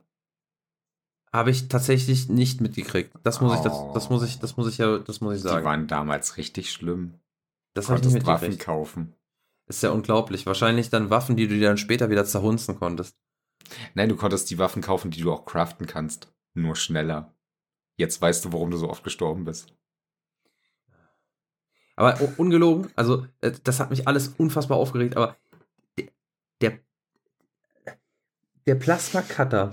Habe 1.32 1.50
ich 1.50 1.68
tatsächlich 1.68 2.28
nicht 2.28 2.60
mitgekriegt. 2.60 3.12
Das 3.22 3.40
muss 3.40 3.52
oh. 3.52 3.54
ich, 3.54 3.60
das, 3.60 3.92
das, 3.94 4.10
muss 4.10 4.22
ich, 4.22 4.38
das 4.38 4.56
muss 4.56 4.68
ich 4.68 4.78
ja, 4.78 4.98
das 4.98 5.20
muss 5.20 5.36
ich 5.36 5.42
sagen. 5.42 5.60
Die 5.60 5.64
waren 5.64 5.86
damals 5.86 6.36
richtig 6.36 6.70
schlimm. 6.70 7.14
Das 7.74 7.88
habe 7.88 8.00
ich 8.00 8.04
nicht 8.04 8.14
mitgekriegt. 8.14 8.42
Waffen 8.42 8.58
kaufen. 8.58 9.14
Ist 9.66 9.82
ja 9.82 9.90
unglaublich. 9.90 10.44
Wahrscheinlich 10.44 10.90
dann 10.90 11.08
Waffen, 11.08 11.36
die 11.36 11.48
du 11.48 11.54
dir 11.54 11.68
dann 11.68 11.78
später 11.78 12.10
wieder 12.10 12.26
zerhunzen 12.26 12.78
konntest. 12.78 13.16
Nein, 13.94 14.10
du 14.10 14.16
konntest 14.16 14.50
die 14.50 14.58
Waffen 14.58 14.82
kaufen, 14.82 15.10
die 15.10 15.22
du 15.22 15.32
auch 15.32 15.46
craften 15.46 15.86
kannst. 15.86 16.30
Nur 16.54 16.76
schneller. 16.76 17.34
Jetzt 17.96 18.20
weißt 18.20 18.44
du, 18.44 18.52
warum 18.52 18.70
du 18.70 18.76
so 18.76 18.88
oft 18.88 19.04
gestorben 19.04 19.44
bist. 19.44 19.74
Aber 21.94 22.18
ungelogen, 22.38 22.90
also 22.96 23.26
äh, 23.40 23.52
das 23.64 23.80
hat 23.80 23.90
mich 23.90 24.08
alles 24.08 24.28
unfassbar 24.38 24.78
aufgeregt, 24.78 25.16
aber 25.16 25.36
der, 26.60 26.78
der 28.66 28.74
Plasma 28.76 29.22
Cutter, 29.22 29.70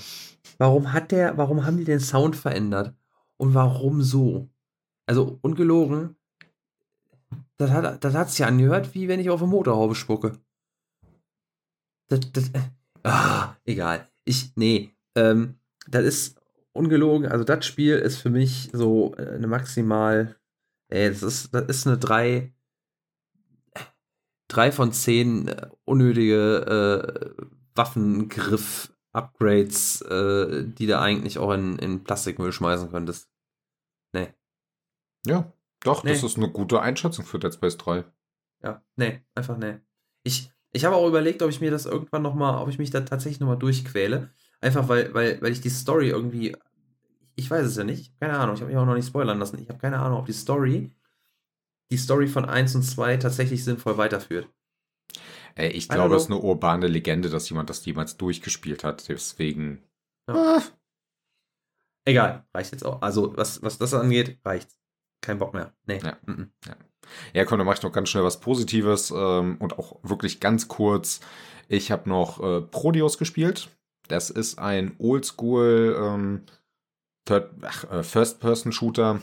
warum 0.58 0.92
hat 0.92 1.12
der, 1.12 1.38
warum 1.38 1.66
haben 1.66 1.78
die 1.78 1.86
den 1.86 2.00
Sound 2.00 2.36
verändert? 2.36 2.94
Und 3.38 3.54
warum 3.54 4.02
so? 4.02 4.50
Also 5.06 5.40
ungelogen, 5.42 6.18
das 7.58 7.72
hat 7.72 8.04
das 8.04 8.14
hat's 8.14 8.38
ja 8.38 8.48
angehört, 8.48 8.94
wie 8.94 9.08
wenn 9.08 9.20
ich 9.20 9.30
auf 9.30 9.42
eine 9.42 9.52
Motorhaube 9.52 9.96
spucke. 9.96 10.40
Das, 12.08 12.20
das, 12.32 12.50
äh, 12.50 12.62
ah, 13.04 13.56
egal. 13.66 14.08
Ich, 14.26 14.52
nee, 14.56 14.96
ähm, 15.16 15.60
das 15.88 16.04
ist 16.04 16.39
ungelogen, 16.74 17.28
also 17.28 17.44
das 17.44 17.66
Spiel 17.66 17.98
ist 17.98 18.18
für 18.18 18.30
mich 18.30 18.70
so 18.74 19.16
äh, 19.18 19.36
eine 19.36 19.48
maximal, 19.48 20.36
ey, 20.90 21.10
das 21.10 21.24
ist, 21.24 21.52
das 21.54 21.66
ist 21.68 21.88
eine 21.88 21.98
3, 21.98 22.54
3 24.50 24.72
von 24.72 24.92
10 24.92 25.48
äh, 25.48 25.70
unnötige 25.86 27.36
äh, 27.38 27.44
Waffengriff-Upgrades, 27.76 30.02
äh, 30.02 30.66
die 30.66 30.88
du 30.88 31.00
eigentlich 31.00 31.40
auch 31.40 31.54
in, 31.54 31.80
in 31.80 32.04
Plastikmüll 32.04 32.52
schmeißen 32.52 32.92
könntest. 32.92 33.30
Nee. 34.14 34.34
Ja, 35.26 35.52
doch, 35.82 36.04
nee. 36.04 36.12
das 36.12 36.24
ist 36.24 36.38
eine 36.38 36.52
gute 36.52 36.82
Einschätzung 36.82 37.26
für 37.26 37.40
Dead 37.40 37.54
Space 37.54 37.78
3. 37.78 38.04
Ja, 38.64 38.84
nee, 38.98 39.22
einfach 39.36 39.58
nee. 39.58 39.78
Ich, 40.24 40.52
ich 40.72 40.86
habe 40.86 40.96
auch 40.96 41.08
überlegt, 41.08 41.42
ob 41.42 41.50
ich 41.50 41.62
mir 41.62 41.72
das 41.72 41.86
irgendwann 41.86 42.22
nochmal, 42.22 42.62
ob 42.62 42.70
ich 42.70 42.78
mich 42.78 42.90
da 42.90 43.02
tatsächlich 43.02 43.40
nochmal 43.40 43.58
durchquäle. 43.58 44.30
Einfach 44.62 44.88
weil, 44.88 45.14
weil, 45.14 45.42
weil 45.42 45.52
ich 45.52 45.62
die 45.62 45.70
Story 45.70 46.10
irgendwie. 46.10 46.56
Ich 47.36 47.50
weiß 47.50 47.66
es 47.66 47.78
ja 47.78 47.84
nicht. 47.84 48.20
Keine 48.20 48.38
Ahnung. 48.38 48.56
Ich 48.56 48.62
habe 48.62 48.72
mich 48.72 48.80
auch 48.80 48.86
noch 48.86 48.96
nicht 48.96 49.08
spoilern 49.08 49.40
lassen. 49.40 49.60
Ich 49.62 49.70
habe 49.70 49.80
keine 49.80 50.00
Ahnung, 50.00 50.20
ob 50.20 50.26
die 50.26 50.34
Story, 50.34 50.92
die 51.92 51.98
Story 51.98 52.28
von 52.28 52.46
1 52.46 52.76
und 52.76 52.84
2 52.84 53.18
tatsächlich 53.18 53.64
sinnvoll 53.64 53.98
weiterführt. 53.98 54.50
Ey, 55.56 55.70
ich 55.72 55.88
glaube, 55.88 56.16
es 56.16 56.24
ist 56.24 56.32
eine 56.32 56.40
urbane 56.40 56.88
Legende, 56.88 57.30
dass 57.30 57.50
jemand 57.50 57.70
das 57.70 57.86
jemals 57.86 58.18
durchgespielt 58.18 58.84
hat. 58.84 59.08
Deswegen. 59.08 59.84
Ja. 60.28 60.36
Ah. 60.36 60.64
Egal, 62.06 62.46
reicht 62.54 62.72
jetzt 62.72 62.86
auch. 62.86 63.02
Also, 63.02 63.36
was, 63.38 63.62
was 63.62 63.78
das 63.78 63.94
angeht, 63.94 64.40
reicht. 64.44 64.70
Kein 65.22 65.38
Bock 65.38 65.54
mehr. 65.54 65.74
Nee. 65.86 66.00
Ja, 66.04 66.18
mm 66.26 66.32
-mm. 66.32 66.48
ja. 66.66 66.76
ja 67.34 67.46
komm, 67.46 67.58
dann 67.58 67.68
mach 67.68 67.76
ich 67.76 67.84
noch 67.84 67.92
ganz 67.92 68.10
schnell 68.10 68.24
was 68.24 68.40
Positives 68.40 69.12
ähm, 69.12 69.58
und 69.60 69.78
auch 69.78 70.00
wirklich 70.04 70.40
ganz 70.40 70.68
kurz. 70.68 71.20
Ich 71.68 71.92
habe 71.92 72.10
noch 72.10 72.42
äh, 72.42 72.62
Prodeus 72.62 73.18
gespielt. 73.18 73.70
Das 74.10 74.30
ist 74.30 74.60
ein 74.60 74.96
Oldschool 74.98 75.96
ähm, 75.98 76.42
äh, 77.30 78.04
First-Person-Shooter, 78.04 79.22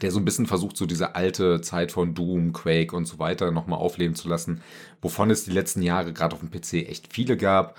der 0.00 0.10
so 0.10 0.18
ein 0.18 0.24
bisschen 0.24 0.46
versucht, 0.46 0.76
so 0.76 0.86
diese 0.86 1.14
alte 1.14 1.62
Zeit 1.62 1.92
von 1.92 2.14
Doom, 2.14 2.52
Quake 2.52 2.94
und 2.94 3.06
so 3.06 3.18
weiter 3.18 3.50
nochmal 3.50 3.78
aufleben 3.78 4.14
zu 4.14 4.28
lassen, 4.28 4.62
wovon 5.00 5.30
es 5.30 5.44
die 5.44 5.50
letzten 5.50 5.82
Jahre 5.82 6.12
gerade 6.12 6.34
auf 6.34 6.40
dem 6.40 6.50
PC 6.50 6.88
echt 6.88 7.12
viele 7.12 7.36
gab. 7.36 7.76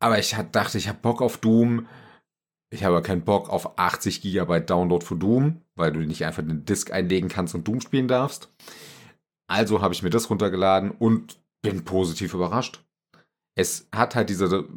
Aber 0.00 0.18
ich 0.18 0.36
dachte, 0.52 0.78
ich 0.78 0.88
habe 0.88 0.98
Bock 1.00 1.22
auf 1.22 1.38
Doom. 1.38 1.86
Ich 2.70 2.84
habe 2.84 3.00
keinen 3.02 3.24
Bock 3.24 3.48
auf 3.48 3.78
80 3.78 4.20
GB 4.20 4.60
Download 4.60 5.04
für 5.04 5.16
Doom, 5.16 5.62
weil 5.74 5.92
du 5.92 6.00
nicht 6.00 6.24
einfach 6.24 6.42
einen 6.42 6.64
Disk 6.64 6.92
einlegen 6.92 7.28
kannst 7.28 7.54
und 7.54 7.66
Doom 7.66 7.80
spielen 7.80 8.08
darfst. 8.08 8.52
Also 9.48 9.80
habe 9.80 9.94
ich 9.94 10.02
mir 10.02 10.10
das 10.10 10.28
runtergeladen 10.28 10.90
und 10.90 11.40
bin 11.62 11.84
positiv 11.84 12.34
überrascht. 12.34 12.84
Es 13.58 13.88
hat 13.90 14.14
halt 14.14 14.30
diese 14.30 14.68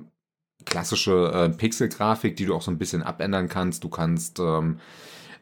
klassische 0.66 1.32
äh, 1.32 1.50
Pixel-Grafik, 1.50 2.36
die 2.36 2.46
du 2.46 2.56
auch 2.56 2.64
so 2.64 2.72
ein 2.72 2.80
bisschen 2.80 3.04
abändern 3.04 3.48
kannst. 3.48 3.84
Du 3.84 3.90
kannst 3.90 4.40
ähm, 4.40 4.80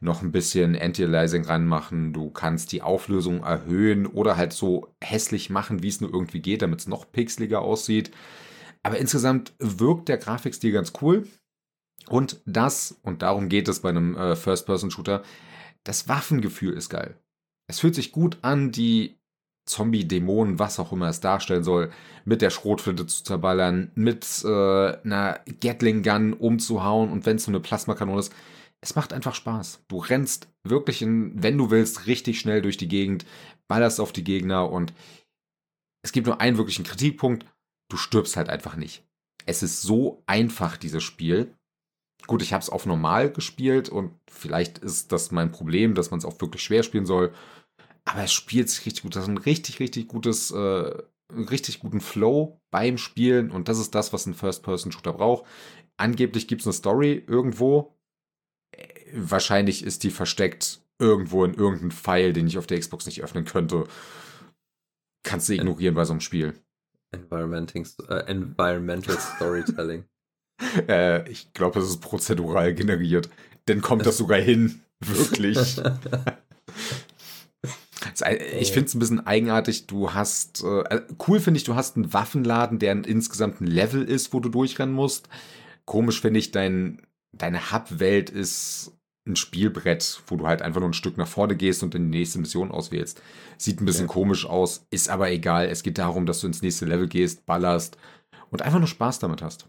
noch 0.01 0.21
ein 0.21 0.33
bisschen 0.33 0.75
Anti-Aliasing 0.75 1.45
ranmachen, 1.45 2.11
du 2.11 2.31
kannst 2.31 2.73
die 2.73 2.81
Auflösung 2.81 3.43
erhöhen 3.43 4.07
oder 4.07 4.35
halt 4.35 4.51
so 4.51 4.93
hässlich 5.01 5.49
machen, 5.49 5.83
wie 5.83 5.87
es 5.87 6.01
nur 6.01 6.13
irgendwie 6.13 6.41
geht, 6.41 6.61
damit 6.61 6.81
es 6.81 6.87
noch 6.87 7.09
pixeliger 7.13 7.61
aussieht. 7.61 8.11
Aber 8.83 8.97
insgesamt 8.97 9.53
wirkt 9.59 10.09
der 10.09 10.17
Grafikstil 10.17 10.73
ganz 10.73 10.91
cool. 11.01 11.25
Und 12.09 12.41
das, 12.45 12.99
und 13.03 13.21
darum 13.21 13.47
geht 13.47 13.69
es 13.69 13.79
bei 13.79 13.89
einem 13.89 14.17
äh, 14.17 14.35
First-Person-Shooter, 14.35 15.23
das 15.85 16.09
Waffengefühl 16.09 16.73
ist 16.73 16.89
geil. 16.89 17.15
Es 17.67 17.79
fühlt 17.79 17.95
sich 17.95 18.11
gut 18.11 18.39
an, 18.41 18.71
die 18.71 19.18
Zombie, 19.69 20.07
Dämonen, 20.07 20.59
was 20.59 20.79
auch 20.79 20.91
immer 20.91 21.07
es 21.07 21.19
darstellen 21.19 21.63
soll, 21.63 21.91
mit 22.25 22.41
der 22.41 22.49
Schrotflinte 22.49 23.05
zu 23.05 23.23
zerballern, 23.23 23.91
mit 23.95 24.25
äh, 24.43 24.47
einer 25.03 25.39
Gatling 25.61 26.03
Gun 26.03 26.33
umzuhauen 26.33 27.11
und 27.11 27.25
wenn 27.25 27.37
es 27.37 27.45
so 27.45 27.51
eine 27.51 27.59
Plasmakanone 27.59 28.19
ist, 28.19 28.33
es 28.81 28.95
macht 28.95 29.13
einfach 29.13 29.35
Spaß. 29.35 29.83
Du 29.87 29.97
rennst 29.97 30.47
wirklich, 30.63 31.01
in, 31.01 31.31
wenn 31.41 31.57
du 31.57 31.69
willst, 31.69 32.07
richtig 32.07 32.39
schnell 32.39 32.61
durch 32.61 32.77
die 32.77 32.87
Gegend, 32.87 33.25
ballerst 33.67 33.99
auf 33.99 34.11
die 34.11 34.23
Gegner 34.23 34.69
und 34.69 34.93
es 36.03 36.11
gibt 36.11 36.27
nur 36.27 36.41
einen 36.41 36.57
wirklichen 36.57 36.85
Kritikpunkt, 36.85 37.45
du 37.89 37.97
stirbst 37.97 38.37
halt 38.37 38.49
einfach 38.49 38.75
nicht. 38.75 39.03
Es 39.45 39.63
ist 39.63 39.81
so 39.81 40.23
einfach, 40.27 40.77
dieses 40.77 41.03
Spiel. 41.03 41.53
Gut, 42.27 42.41
ich 42.41 42.53
habe 42.53 42.61
es 42.61 42.69
auf 42.69 42.85
normal 42.85 43.31
gespielt 43.31 43.89
und 43.89 44.13
vielleicht 44.29 44.77
ist 44.79 45.11
das 45.11 45.31
mein 45.31 45.51
Problem, 45.51 45.95
dass 45.95 46.11
man 46.11 46.19
es 46.19 46.25
auch 46.25 46.39
wirklich 46.41 46.63
schwer 46.63 46.83
spielen 46.83 47.05
soll. 47.05 47.33
Aber 48.05 48.23
es 48.23 48.33
spielt 48.33 48.69
sich 48.69 48.85
richtig 48.85 49.03
gut. 49.03 49.15
Das 49.15 49.23
ist 49.23 49.29
ein 49.29 49.37
richtig, 49.37 49.79
richtig 49.79 50.07
gutes, 50.07 50.51
äh, 50.51 51.03
richtig 51.31 51.79
guten 51.79 52.01
Flow 52.01 52.59
beim 52.71 52.97
Spielen 52.97 53.51
und 53.51 53.67
das 53.67 53.79
ist 53.79 53.93
das, 53.95 54.13
was 54.13 54.25
ein 54.25 54.33
First-Person-Shooter 54.33 55.13
braucht. 55.13 55.45
Angeblich 55.97 56.47
gibt 56.47 56.61
es 56.61 56.67
eine 56.67 56.73
Story 56.73 57.23
irgendwo. 57.27 57.95
Wahrscheinlich 59.13 59.83
ist 59.83 60.03
die 60.03 60.11
versteckt 60.11 60.81
irgendwo 60.97 61.45
in 61.45 61.53
irgendeinem 61.53 61.91
File, 61.91 62.33
den 62.33 62.47
ich 62.47 62.57
auf 62.57 62.67
der 62.67 62.79
Xbox 62.79 63.05
nicht 63.05 63.23
öffnen 63.23 63.45
könnte. 63.45 63.85
Kannst 65.23 65.49
du 65.49 65.53
ignorieren 65.53 65.95
bei 65.95 66.05
so 66.05 66.13
einem 66.13 66.21
Spiel. 66.21 66.53
Äh, 68.09 68.19
environmental 68.27 69.17
Storytelling. 69.17 70.05
äh, 70.87 71.29
ich 71.29 71.53
glaube, 71.53 71.79
es 71.79 71.89
ist 71.89 72.01
prozedural 72.01 72.73
generiert. 72.73 73.29
Denn 73.67 73.81
kommt 73.81 74.05
das 74.05 74.17
sogar 74.17 74.39
hin. 74.39 74.81
Wirklich. 74.99 75.81
Ich 78.21 78.71
finde 78.71 78.87
es 78.87 78.95
ein 78.95 78.99
bisschen 78.99 79.25
eigenartig. 79.25 79.87
Du 79.87 80.13
hast, 80.13 80.63
äh, 80.63 80.81
äh, 80.81 81.01
cool 81.27 81.39
finde 81.39 81.57
ich, 81.57 81.63
du 81.63 81.75
hast 81.75 81.95
einen 81.95 82.13
Waffenladen, 82.13 82.79
der 82.79 83.05
insgesamt 83.05 83.61
ein 83.61 83.67
Level 83.67 84.03
ist, 84.03 84.33
wo 84.33 84.39
du 84.39 84.49
durchrennen 84.49 84.93
musst. 84.93 85.29
Komisch 85.85 86.21
finde 86.21 86.39
ich, 86.39 86.51
dein, 86.51 87.01
deine 87.31 87.71
Hub-Welt 87.71 88.29
ist 88.29 88.93
ein 89.27 89.35
Spielbrett, 89.35 90.21
wo 90.27 90.37
du 90.37 90.47
halt 90.47 90.61
einfach 90.61 90.79
nur 90.79 90.89
ein 90.89 90.93
Stück 90.93 91.17
nach 91.17 91.27
vorne 91.27 91.55
gehst 91.55 91.83
und 91.83 91.95
in 91.95 92.11
die 92.11 92.19
nächste 92.19 92.39
Mission 92.39 92.71
auswählst. 92.71 93.21
Sieht 93.57 93.81
ein 93.81 93.85
bisschen 93.85 94.07
ja. 94.07 94.13
komisch 94.13 94.45
aus, 94.45 94.87
ist 94.89 95.09
aber 95.09 95.29
egal. 95.31 95.67
Es 95.67 95.83
geht 95.83 95.97
darum, 95.97 96.25
dass 96.25 96.41
du 96.41 96.47
ins 96.47 96.61
nächste 96.61 96.85
Level 96.85 97.07
gehst, 97.07 97.45
ballerst 97.45 97.97
und 98.49 98.61
einfach 98.61 98.79
nur 98.79 98.87
Spaß 98.87 99.19
damit 99.19 99.41
hast. 99.41 99.67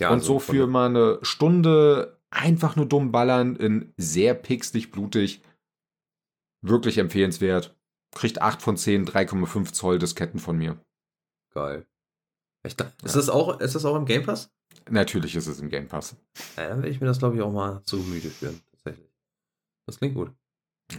Ja, 0.00 0.08
und 0.08 0.14
also 0.14 0.34
so 0.34 0.38
für 0.38 0.66
mal 0.66 0.86
eine 0.86 1.18
Stunde 1.22 2.18
einfach 2.30 2.76
nur 2.76 2.86
dumm 2.86 3.12
ballern 3.12 3.56
in 3.56 3.92
sehr 3.96 4.34
pixelig, 4.34 4.90
blutig. 4.90 5.42
Wirklich 6.64 6.96
empfehlenswert. 6.96 7.76
Kriegt 8.12 8.40
8 8.40 8.62
von 8.62 8.78
10, 8.78 9.06
3,5 9.06 9.72
Zoll 9.72 9.98
Disketten 9.98 10.40
von 10.40 10.56
mir. 10.56 10.82
Geil. 11.52 11.86
Echt, 12.64 12.80
ist, 12.80 13.14
ja. 13.14 13.20
das 13.20 13.28
auch, 13.28 13.60
ist 13.60 13.74
das 13.74 13.84
auch 13.84 13.96
im 13.96 14.06
Game 14.06 14.24
Pass? 14.24 14.50
Natürlich 14.88 15.36
ist 15.36 15.46
es 15.46 15.60
im 15.60 15.68
Game 15.68 15.88
Pass. 15.88 16.16
Ja, 16.56 16.68
dann 16.68 16.78
werde 16.78 16.88
ich 16.88 17.00
mir 17.02 17.06
das, 17.06 17.18
glaube 17.18 17.36
ich, 17.36 17.42
auch 17.42 17.52
mal 17.52 17.82
zu 17.84 18.02
Gemüte 18.02 18.30
führen. 18.30 18.62
Tatsächlich. 18.70 19.10
Das 19.86 19.98
klingt 19.98 20.14
gut. 20.14 20.32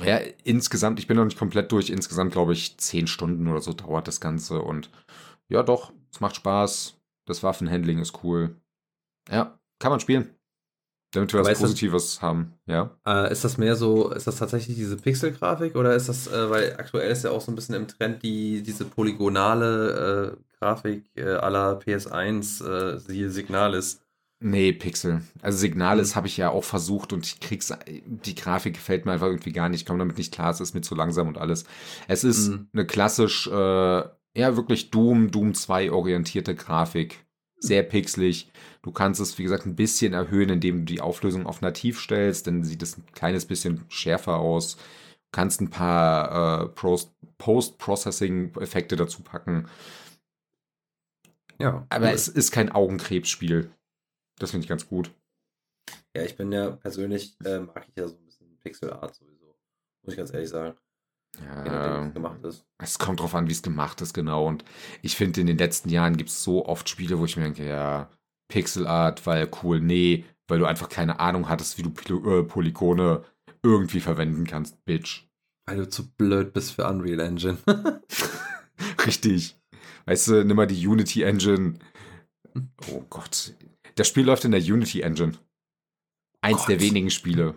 Ja, 0.03 0.17
insgesamt, 0.43 0.99
ich 0.99 1.07
bin 1.07 1.17
noch 1.17 1.25
nicht 1.25 1.39
komplett 1.39 1.71
durch. 1.71 1.89
Insgesamt, 1.89 2.31
glaube 2.31 2.53
ich, 2.53 2.77
10 2.77 3.07
Stunden 3.07 3.47
oder 3.47 3.61
so 3.61 3.73
dauert 3.73 4.07
das 4.07 4.21
Ganze. 4.21 4.61
Und 4.61 4.91
ja, 5.49 5.63
doch, 5.63 5.91
es 6.11 6.19
macht 6.19 6.35
Spaß. 6.35 7.01
Das 7.25 7.41
Waffenhandling 7.41 7.97
ist 7.97 8.23
cool. 8.23 8.55
Ja, 9.31 9.59
kann 9.79 9.89
man 9.89 9.99
spielen. 9.99 10.34
Damit 11.11 11.33
wir 11.33 11.45
was 11.45 11.59
Positives 11.59 12.15
das, 12.15 12.21
haben, 12.21 12.53
ja. 12.65 12.91
Äh, 13.05 13.31
ist 13.31 13.43
das 13.43 13.57
mehr 13.57 13.75
so, 13.75 14.11
ist 14.11 14.27
das 14.27 14.37
tatsächlich 14.37 14.75
diese 14.75 14.97
Pixel-Grafik 14.97 15.75
oder 15.75 15.95
ist 15.95 16.09
das, 16.09 16.27
äh, 16.27 16.49
weil 16.49 16.75
aktuell 16.77 17.09
ist 17.09 17.23
ja 17.23 17.31
auch 17.31 17.41
so 17.41 17.51
ein 17.51 17.55
bisschen 17.55 17.75
im 17.75 17.87
Trend 17.87 18.21
die, 18.21 18.61
diese 18.63 18.83
polygonale 18.85 20.35
äh, 20.35 20.57
Grafik 20.59 21.05
äh, 21.15 21.23
aller 21.23 21.79
PS1, 21.79 22.65
äh, 22.67 22.99
siehe 22.99 23.29
Signalis. 23.29 24.01
Nee, 24.41 24.73
Pixel. 24.73 25.21
Also 25.41 25.57
Signalis 25.57 26.11
mhm. 26.11 26.15
habe 26.17 26.27
ich 26.27 26.37
ja 26.37 26.49
auch 26.49 26.63
versucht 26.63 27.13
und 27.13 27.25
ich 27.25 27.39
krieg's, 27.39 27.73
die 27.87 28.35
Grafik 28.35 28.73
gefällt 28.75 29.05
mir 29.05 29.13
einfach 29.13 29.27
irgendwie 29.27 29.53
gar 29.53 29.69
nicht, 29.69 29.81
ich 29.81 29.85
komme 29.85 29.99
damit 29.99 30.17
nicht 30.17 30.33
klar, 30.33 30.51
es 30.51 30.59
ist 30.59 30.73
mir 30.73 30.81
zu 30.81 30.95
langsam 30.95 31.27
und 31.27 31.37
alles. 31.37 31.63
Es 32.07 32.23
ist 32.23 32.49
mhm. 32.49 32.67
eine 32.73 32.85
klassisch, 32.85 33.47
äh, 33.47 33.51
ja 33.51 34.55
wirklich 34.57 34.91
Doom, 34.91 35.31
Doom 35.31 35.53
2 35.53 35.91
orientierte 35.91 36.55
Grafik. 36.55 37.24
Sehr 37.57 37.83
pixelig. 37.83 38.51
Du 38.81 38.91
kannst 38.91 39.21
es, 39.21 39.37
wie 39.37 39.43
gesagt, 39.43 39.65
ein 39.65 39.75
bisschen 39.75 40.13
erhöhen, 40.13 40.49
indem 40.49 40.79
du 40.79 40.85
die 40.85 41.01
Auflösung 41.01 41.45
auf 41.47 41.61
nativ 41.61 41.99
stellst, 41.99 42.47
dann 42.47 42.63
sieht 42.63 42.83
es 42.83 42.97
ein 42.97 43.05
kleines 43.13 43.45
bisschen 43.45 43.85
schärfer 43.89 44.37
aus. 44.37 44.75
Du 44.75 44.81
kannst 45.31 45.61
ein 45.61 45.69
paar 45.69 46.63
äh, 46.63 46.67
Post-Processing-Effekte 47.37 48.95
dazu 48.95 49.23
packen. 49.23 49.67
Ja. 51.59 51.85
Aber 51.89 52.07
cool. 52.07 52.13
es 52.13 52.27
ist 52.27 52.51
kein 52.51 52.71
Augenkrebsspiel. 52.71 53.71
Das 54.37 54.51
finde 54.51 54.65
ich 54.65 54.69
ganz 54.69 54.87
gut. 54.87 55.11
Ja, 56.15 56.23
ich 56.23 56.35
bin 56.35 56.51
ja 56.51 56.71
persönlich, 56.71 57.35
äh, 57.43 57.59
mag 57.59 57.85
ich 57.89 57.95
ja 57.95 58.07
so 58.07 58.15
ein 58.15 58.25
bisschen 58.25 58.57
Pixel-Art 58.59 59.15
sowieso. 59.15 59.55
Muss 60.03 60.13
ich 60.13 60.17
ganz 60.17 60.33
ehrlich 60.33 60.49
sagen. 60.49 60.77
Ja, 61.43 62.07
gemacht 62.07 62.43
ist. 62.43 62.65
Es 62.77 62.99
kommt 62.99 63.19
drauf 63.19 63.35
an, 63.35 63.47
wie 63.47 63.51
es 63.51 63.61
gemacht 63.61 64.01
ist, 64.01 64.13
genau. 64.13 64.47
Und 64.47 64.63
ich 65.01 65.15
finde, 65.15 65.41
in 65.41 65.47
den 65.47 65.57
letzten 65.57 65.89
Jahren 65.89 66.17
gibt 66.17 66.29
es 66.29 66.43
so 66.43 66.65
oft 66.65 66.87
Spiele, 66.89 67.19
wo 67.19 67.25
ich 67.25 67.37
mir 67.37 67.43
denke, 67.43 67.65
ja, 67.67 68.09
Pixel 68.47 68.87
Art 68.87 69.25
war 69.25 69.37
ja 69.37 69.47
cool. 69.63 69.79
Nee, 69.79 70.25
weil 70.47 70.59
du 70.59 70.65
einfach 70.65 70.89
keine 70.89 71.19
Ahnung 71.19 71.49
hattest, 71.49 71.77
wie 71.77 71.83
du 71.83 72.39
äh, 72.39 72.43
Polygone 72.43 73.23
irgendwie 73.63 73.99
verwenden 73.99 74.45
kannst, 74.45 74.83
Bitch. 74.85 75.27
Weil 75.65 75.77
du 75.77 75.89
zu 75.89 76.11
blöd 76.11 76.53
bist 76.53 76.73
für 76.73 76.87
Unreal 76.87 77.19
Engine. 77.19 77.57
Richtig. 79.05 79.57
Weißt 80.05 80.27
du, 80.27 80.45
nimm 80.45 80.55
mal 80.55 80.67
die 80.67 80.87
Unity 80.87 81.23
Engine. 81.23 81.79
Oh 82.91 83.03
Gott. 83.09 83.53
Das 83.95 84.07
Spiel 84.07 84.25
läuft 84.25 84.45
in 84.45 84.51
der 84.51 84.61
Unity 84.61 85.01
Engine. 85.01 85.33
Eins 86.41 86.59
Gott. 86.59 86.69
der 86.69 86.81
wenigen 86.81 87.09
Spiele. 87.09 87.55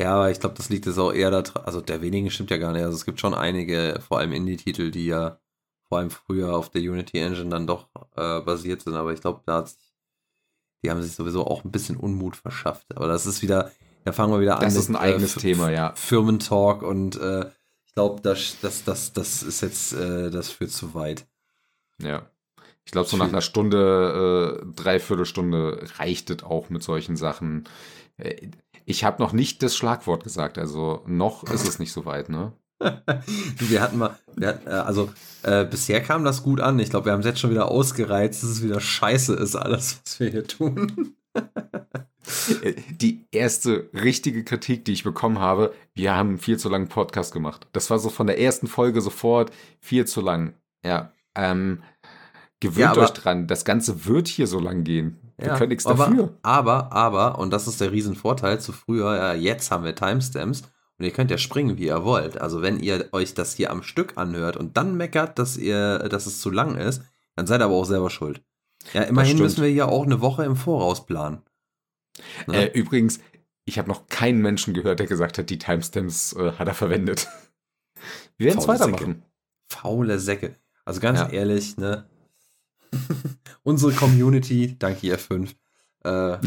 Ja, 0.00 0.14
aber 0.14 0.30
ich 0.30 0.40
glaube, 0.40 0.54
das 0.56 0.70
liegt 0.70 0.86
jetzt 0.86 0.98
auch 0.98 1.12
eher 1.12 1.30
da 1.30 1.42
Also 1.60 1.80
der 1.80 2.00
wenigen 2.00 2.30
stimmt 2.30 2.50
ja 2.50 2.56
gar 2.56 2.72
nicht. 2.72 2.82
Also 2.82 2.96
es 2.96 3.04
gibt 3.04 3.20
schon 3.20 3.34
einige, 3.34 4.00
vor 4.06 4.18
allem 4.18 4.32
Indie-Titel, 4.32 4.90
die 4.90 5.06
ja 5.06 5.38
vor 5.88 5.98
allem 5.98 6.10
früher 6.10 6.54
auf 6.56 6.70
der 6.70 6.82
Unity 6.82 7.18
Engine 7.18 7.50
dann 7.50 7.66
doch 7.66 7.88
äh, 8.16 8.40
basiert 8.40 8.82
sind. 8.82 8.94
Aber 8.94 9.12
ich 9.12 9.20
glaube, 9.20 9.42
da 9.44 9.56
hat 9.56 9.74
die 10.82 10.90
haben 10.90 11.02
sich 11.02 11.14
sowieso 11.14 11.46
auch 11.46 11.64
ein 11.64 11.70
bisschen 11.70 11.96
Unmut 11.96 12.36
verschafft. 12.36 12.96
Aber 12.96 13.06
das 13.06 13.26
ist 13.26 13.42
wieder, 13.42 13.70
da 14.04 14.12
fangen 14.12 14.32
wir 14.32 14.40
wieder 14.40 14.54
das 14.54 14.60
an. 14.60 14.64
Das 14.66 14.76
ist 14.76 14.88
ein 14.88 14.92
mit, 14.92 15.00
eigenes 15.02 15.36
äh, 15.36 15.40
Thema, 15.40 15.70
ja. 15.70 15.92
Firmentalk 15.94 16.82
und 16.82 17.20
äh, 17.20 17.46
ich 17.86 17.94
glaube, 17.94 18.22
das, 18.22 18.56
das, 18.62 18.84
das, 18.84 19.12
das 19.12 19.42
ist 19.42 19.60
jetzt, 19.60 19.92
äh, 19.92 20.30
das 20.30 20.50
führt 20.50 20.70
zu 20.70 20.94
weit. 20.94 21.26
Ja. 22.00 22.30
Ich 22.84 22.92
glaube, 22.92 23.08
so 23.08 23.16
nach 23.16 23.28
einer 23.28 23.42
Stunde, 23.42 24.62
äh, 24.62 24.66
dreiviertel 24.74 25.26
Stunde 25.26 25.86
reicht 25.98 26.30
es 26.30 26.42
auch 26.42 26.70
mit 26.70 26.82
solchen 26.82 27.16
Sachen. 27.16 27.68
Ich 28.90 29.04
habe 29.04 29.22
noch 29.22 29.32
nicht 29.32 29.62
das 29.62 29.76
Schlagwort 29.76 30.24
gesagt, 30.24 30.58
also 30.58 31.04
noch 31.06 31.44
ist 31.44 31.66
es 31.66 31.78
nicht 31.78 31.92
so 31.92 32.06
weit, 32.06 32.28
ne? 32.28 32.52
wir 32.80 33.80
hatten 33.80 33.98
mal, 33.98 34.18
wir 34.34 34.48
hatten, 34.48 34.66
äh, 34.66 34.70
also 34.70 35.10
äh, 35.44 35.64
bisher 35.64 36.00
kam 36.00 36.24
das 36.24 36.42
gut 36.42 36.60
an. 36.60 36.78
Ich 36.80 36.90
glaube, 36.90 37.06
wir 37.06 37.12
haben 37.12 37.20
es 37.20 37.26
jetzt 37.26 37.38
schon 37.38 37.50
wieder 37.50 37.70
ausgereizt, 37.70 38.42
dass 38.42 38.50
es 38.50 38.62
wieder 38.64 38.80
scheiße 38.80 39.34
ist, 39.34 39.54
alles, 39.54 40.00
was 40.04 40.18
wir 40.18 40.30
hier 40.30 40.46
tun. 40.46 41.14
Äh, 42.62 42.74
die 42.90 43.26
erste 43.32 43.88
richtige 43.92 44.44
Kritik, 44.44 44.84
die 44.84 44.92
ich 44.92 45.02
bekommen 45.02 45.40
habe, 45.40 45.74
wir 45.94 46.14
haben 46.14 46.38
viel 46.38 46.58
zu 46.58 46.68
langen 46.68 46.88
Podcast 46.88 47.32
gemacht. 47.32 47.66
Das 47.72 47.90
war 47.90 47.98
so 47.98 48.08
von 48.08 48.26
der 48.26 48.38
ersten 48.38 48.68
Folge 48.68 49.00
sofort 49.00 49.50
viel 49.80 50.06
zu 50.06 50.20
lang. 50.20 50.54
Ja, 50.84 51.12
ähm, 51.34 51.82
gewöhnt 52.60 52.96
ja, 52.96 53.02
euch 53.02 53.10
dran, 53.10 53.48
das 53.48 53.64
Ganze 53.64 54.04
wird 54.04 54.28
hier 54.28 54.46
so 54.46 54.60
lang 54.60 54.84
gehen. 54.84 55.29
Wir 55.40 55.48
ja, 55.48 55.56
können 55.56 55.70
nichts 55.70 55.84
dafür. 55.84 56.36
Aber, 56.42 56.92
aber, 56.92 57.38
und 57.38 57.50
das 57.50 57.66
ist 57.66 57.80
der 57.80 57.92
Riesenvorteil 57.92 58.60
zu 58.60 58.72
früher, 58.72 59.16
ja, 59.16 59.34
jetzt 59.34 59.70
haben 59.70 59.84
wir 59.84 59.94
Timestamps 59.94 60.62
und 60.98 61.04
ihr 61.06 61.12
könnt 61.12 61.30
ja 61.30 61.38
springen, 61.38 61.78
wie 61.78 61.86
ihr 61.86 62.04
wollt. 62.04 62.38
Also 62.38 62.60
wenn 62.60 62.78
ihr 62.78 63.08
euch 63.12 63.32
das 63.32 63.54
hier 63.54 63.70
am 63.70 63.82
Stück 63.82 64.18
anhört 64.18 64.58
und 64.58 64.76
dann 64.76 64.96
meckert, 64.96 65.38
dass 65.38 65.56
ihr, 65.56 65.98
dass 66.00 66.26
es 66.26 66.40
zu 66.40 66.50
lang 66.50 66.76
ist, 66.76 67.02
dann 67.36 67.46
seid 67.46 67.62
ihr 67.62 67.64
aber 67.64 67.74
auch 67.74 67.84
selber 67.84 68.10
schuld. 68.10 68.42
Ja, 68.92 69.02
immerhin 69.02 69.38
müssen 69.38 69.62
wir 69.62 69.72
ja 69.72 69.86
auch 69.86 70.04
eine 70.04 70.20
Woche 70.20 70.44
im 70.44 70.56
Voraus 70.56 71.06
planen. 71.06 71.42
Ne? 72.46 72.70
Äh, 72.70 72.78
übrigens, 72.78 73.20
ich 73.64 73.78
habe 73.78 73.88
noch 73.88 74.08
keinen 74.08 74.42
Menschen 74.42 74.74
gehört, 74.74 74.98
der 74.98 75.06
gesagt 75.06 75.38
hat, 75.38 75.48
die 75.48 75.58
Timestamps 75.58 76.34
äh, 76.34 76.52
hat 76.52 76.68
er 76.68 76.74
verwendet. 76.74 77.28
Wir 78.36 78.48
werden 78.48 78.58
es 78.58 78.68
weitermachen. 78.68 79.06
Säcke. 79.06 79.22
Faule 79.68 80.18
Säcke. 80.18 80.56
Also 80.84 81.00
ganz 81.00 81.20
ja. 81.20 81.28
ehrlich, 81.28 81.76
ne? 81.76 82.09
Unsere 83.62 83.92
Community, 83.92 84.76
danke 84.78 85.06
ihr 85.06 85.18
fünf. 85.18 85.54
Äh, 86.04 86.38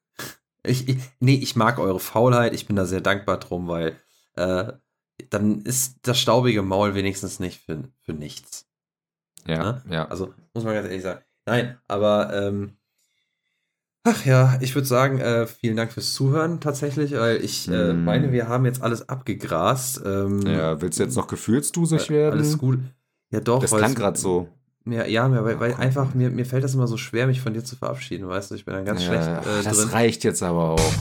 ich, 0.62 0.88
ich, 0.88 0.96
nee, 1.20 1.36
ich 1.36 1.56
mag 1.56 1.78
eure 1.78 2.00
Faulheit, 2.00 2.54
ich 2.54 2.66
bin 2.66 2.76
da 2.76 2.86
sehr 2.86 3.00
dankbar 3.00 3.38
drum, 3.38 3.68
weil 3.68 3.96
äh, 4.36 4.72
dann 5.28 5.62
ist 5.62 5.98
das 6.02 6.18
staubige 6.18 6.62
Maul 6.62 6.94
wenigstens 6.94 7.40
nicht 7.40 7.60
für, 7.64 7.84
für 8.02 8.12
nichts. 8.12 8.66
Ja, 9.46 9.62
ne? 9.62 9.82
ja. 9.90 10.08
Also, 10.08 10.34
muss 10.54 10.64
man 10.64 10.74
ganz 10.74 10.86
ehrlich 10.86 11.02
sagen. 11.02 11.20
Nein, 11.46 11.78
aber 11.88 12.32
ähm, 12.34 12.76
ach 14.04 14.24
ja, 14.24 14.58
ich 14.60 14.74
würde 14.74 14.86
sagen, 14.86 15.18
äh, 15.18 15.46
vielen 15.46 15.76
Dank 15.76 15.92
fürs 15.92 16.12
Zuhören 16.14 16.60
tatsächlich, 16.60 17.12
weil 17.12 17.42
ich 17.42 17.68
äh, 17.68 17.92
mm. 17.92 18.04
meine, 18.04 18.32
wir 18.32 18.48
haben 18.48 18.64
jetzt 18.66 18.82
alles 18.82 19.08
abgegrast. 19.08 20.02
Ähm, 20.04 20.42
ja, 20.46 20.80
willst 20.80 20.98
du 20.98 21.04
jetzt 21.04 21.16
noch 21.16 21.26
gefühlsdusig 21.26 22.10
werden? 22.10 22.38
Alles 22.38 22.58
gut. 22.58 22.80
Ja, 23.30 23.40
doch. 23.40 23.60
Das 23.60 23.70
klang 23.70 23.94
gerade 23.94 24.18
so. 24.18 24.48
Ja, 24.86 25.04
ja, 25.06 25.30
weil, 25.30 25.60
weil 25.60 25.74
einfach 25.74 26.14
mir, 26.14 26.30
mir 26.30 26.46
fällt 26.46 26.64
das 26.64 26.74
immer 26.74 26.86
so 26.86 26.96
schwer, 26.96 27.26
mich 27.26 27.40
von 27.40 27.52
dir 27.52 27.62
zu 27.62 27.76
verabschieden, 27.76 28.28
weißt 28.28 28.50
du? 28.50 28.54
Ich 28.54 28.64
bin 28.64 28.74
dann 28.74 28.84
ganz 28.84 29.02
ja, 29.04 29.08
schlecht. 29.08 29.46
Äh, 29.46 29.62
das 29.62 29.76
drin. 29.76 29.88
reicht 29.90 30.24
jetzt 30.24 30.42
aber 30.42 30.70
auch. 30.70 30.92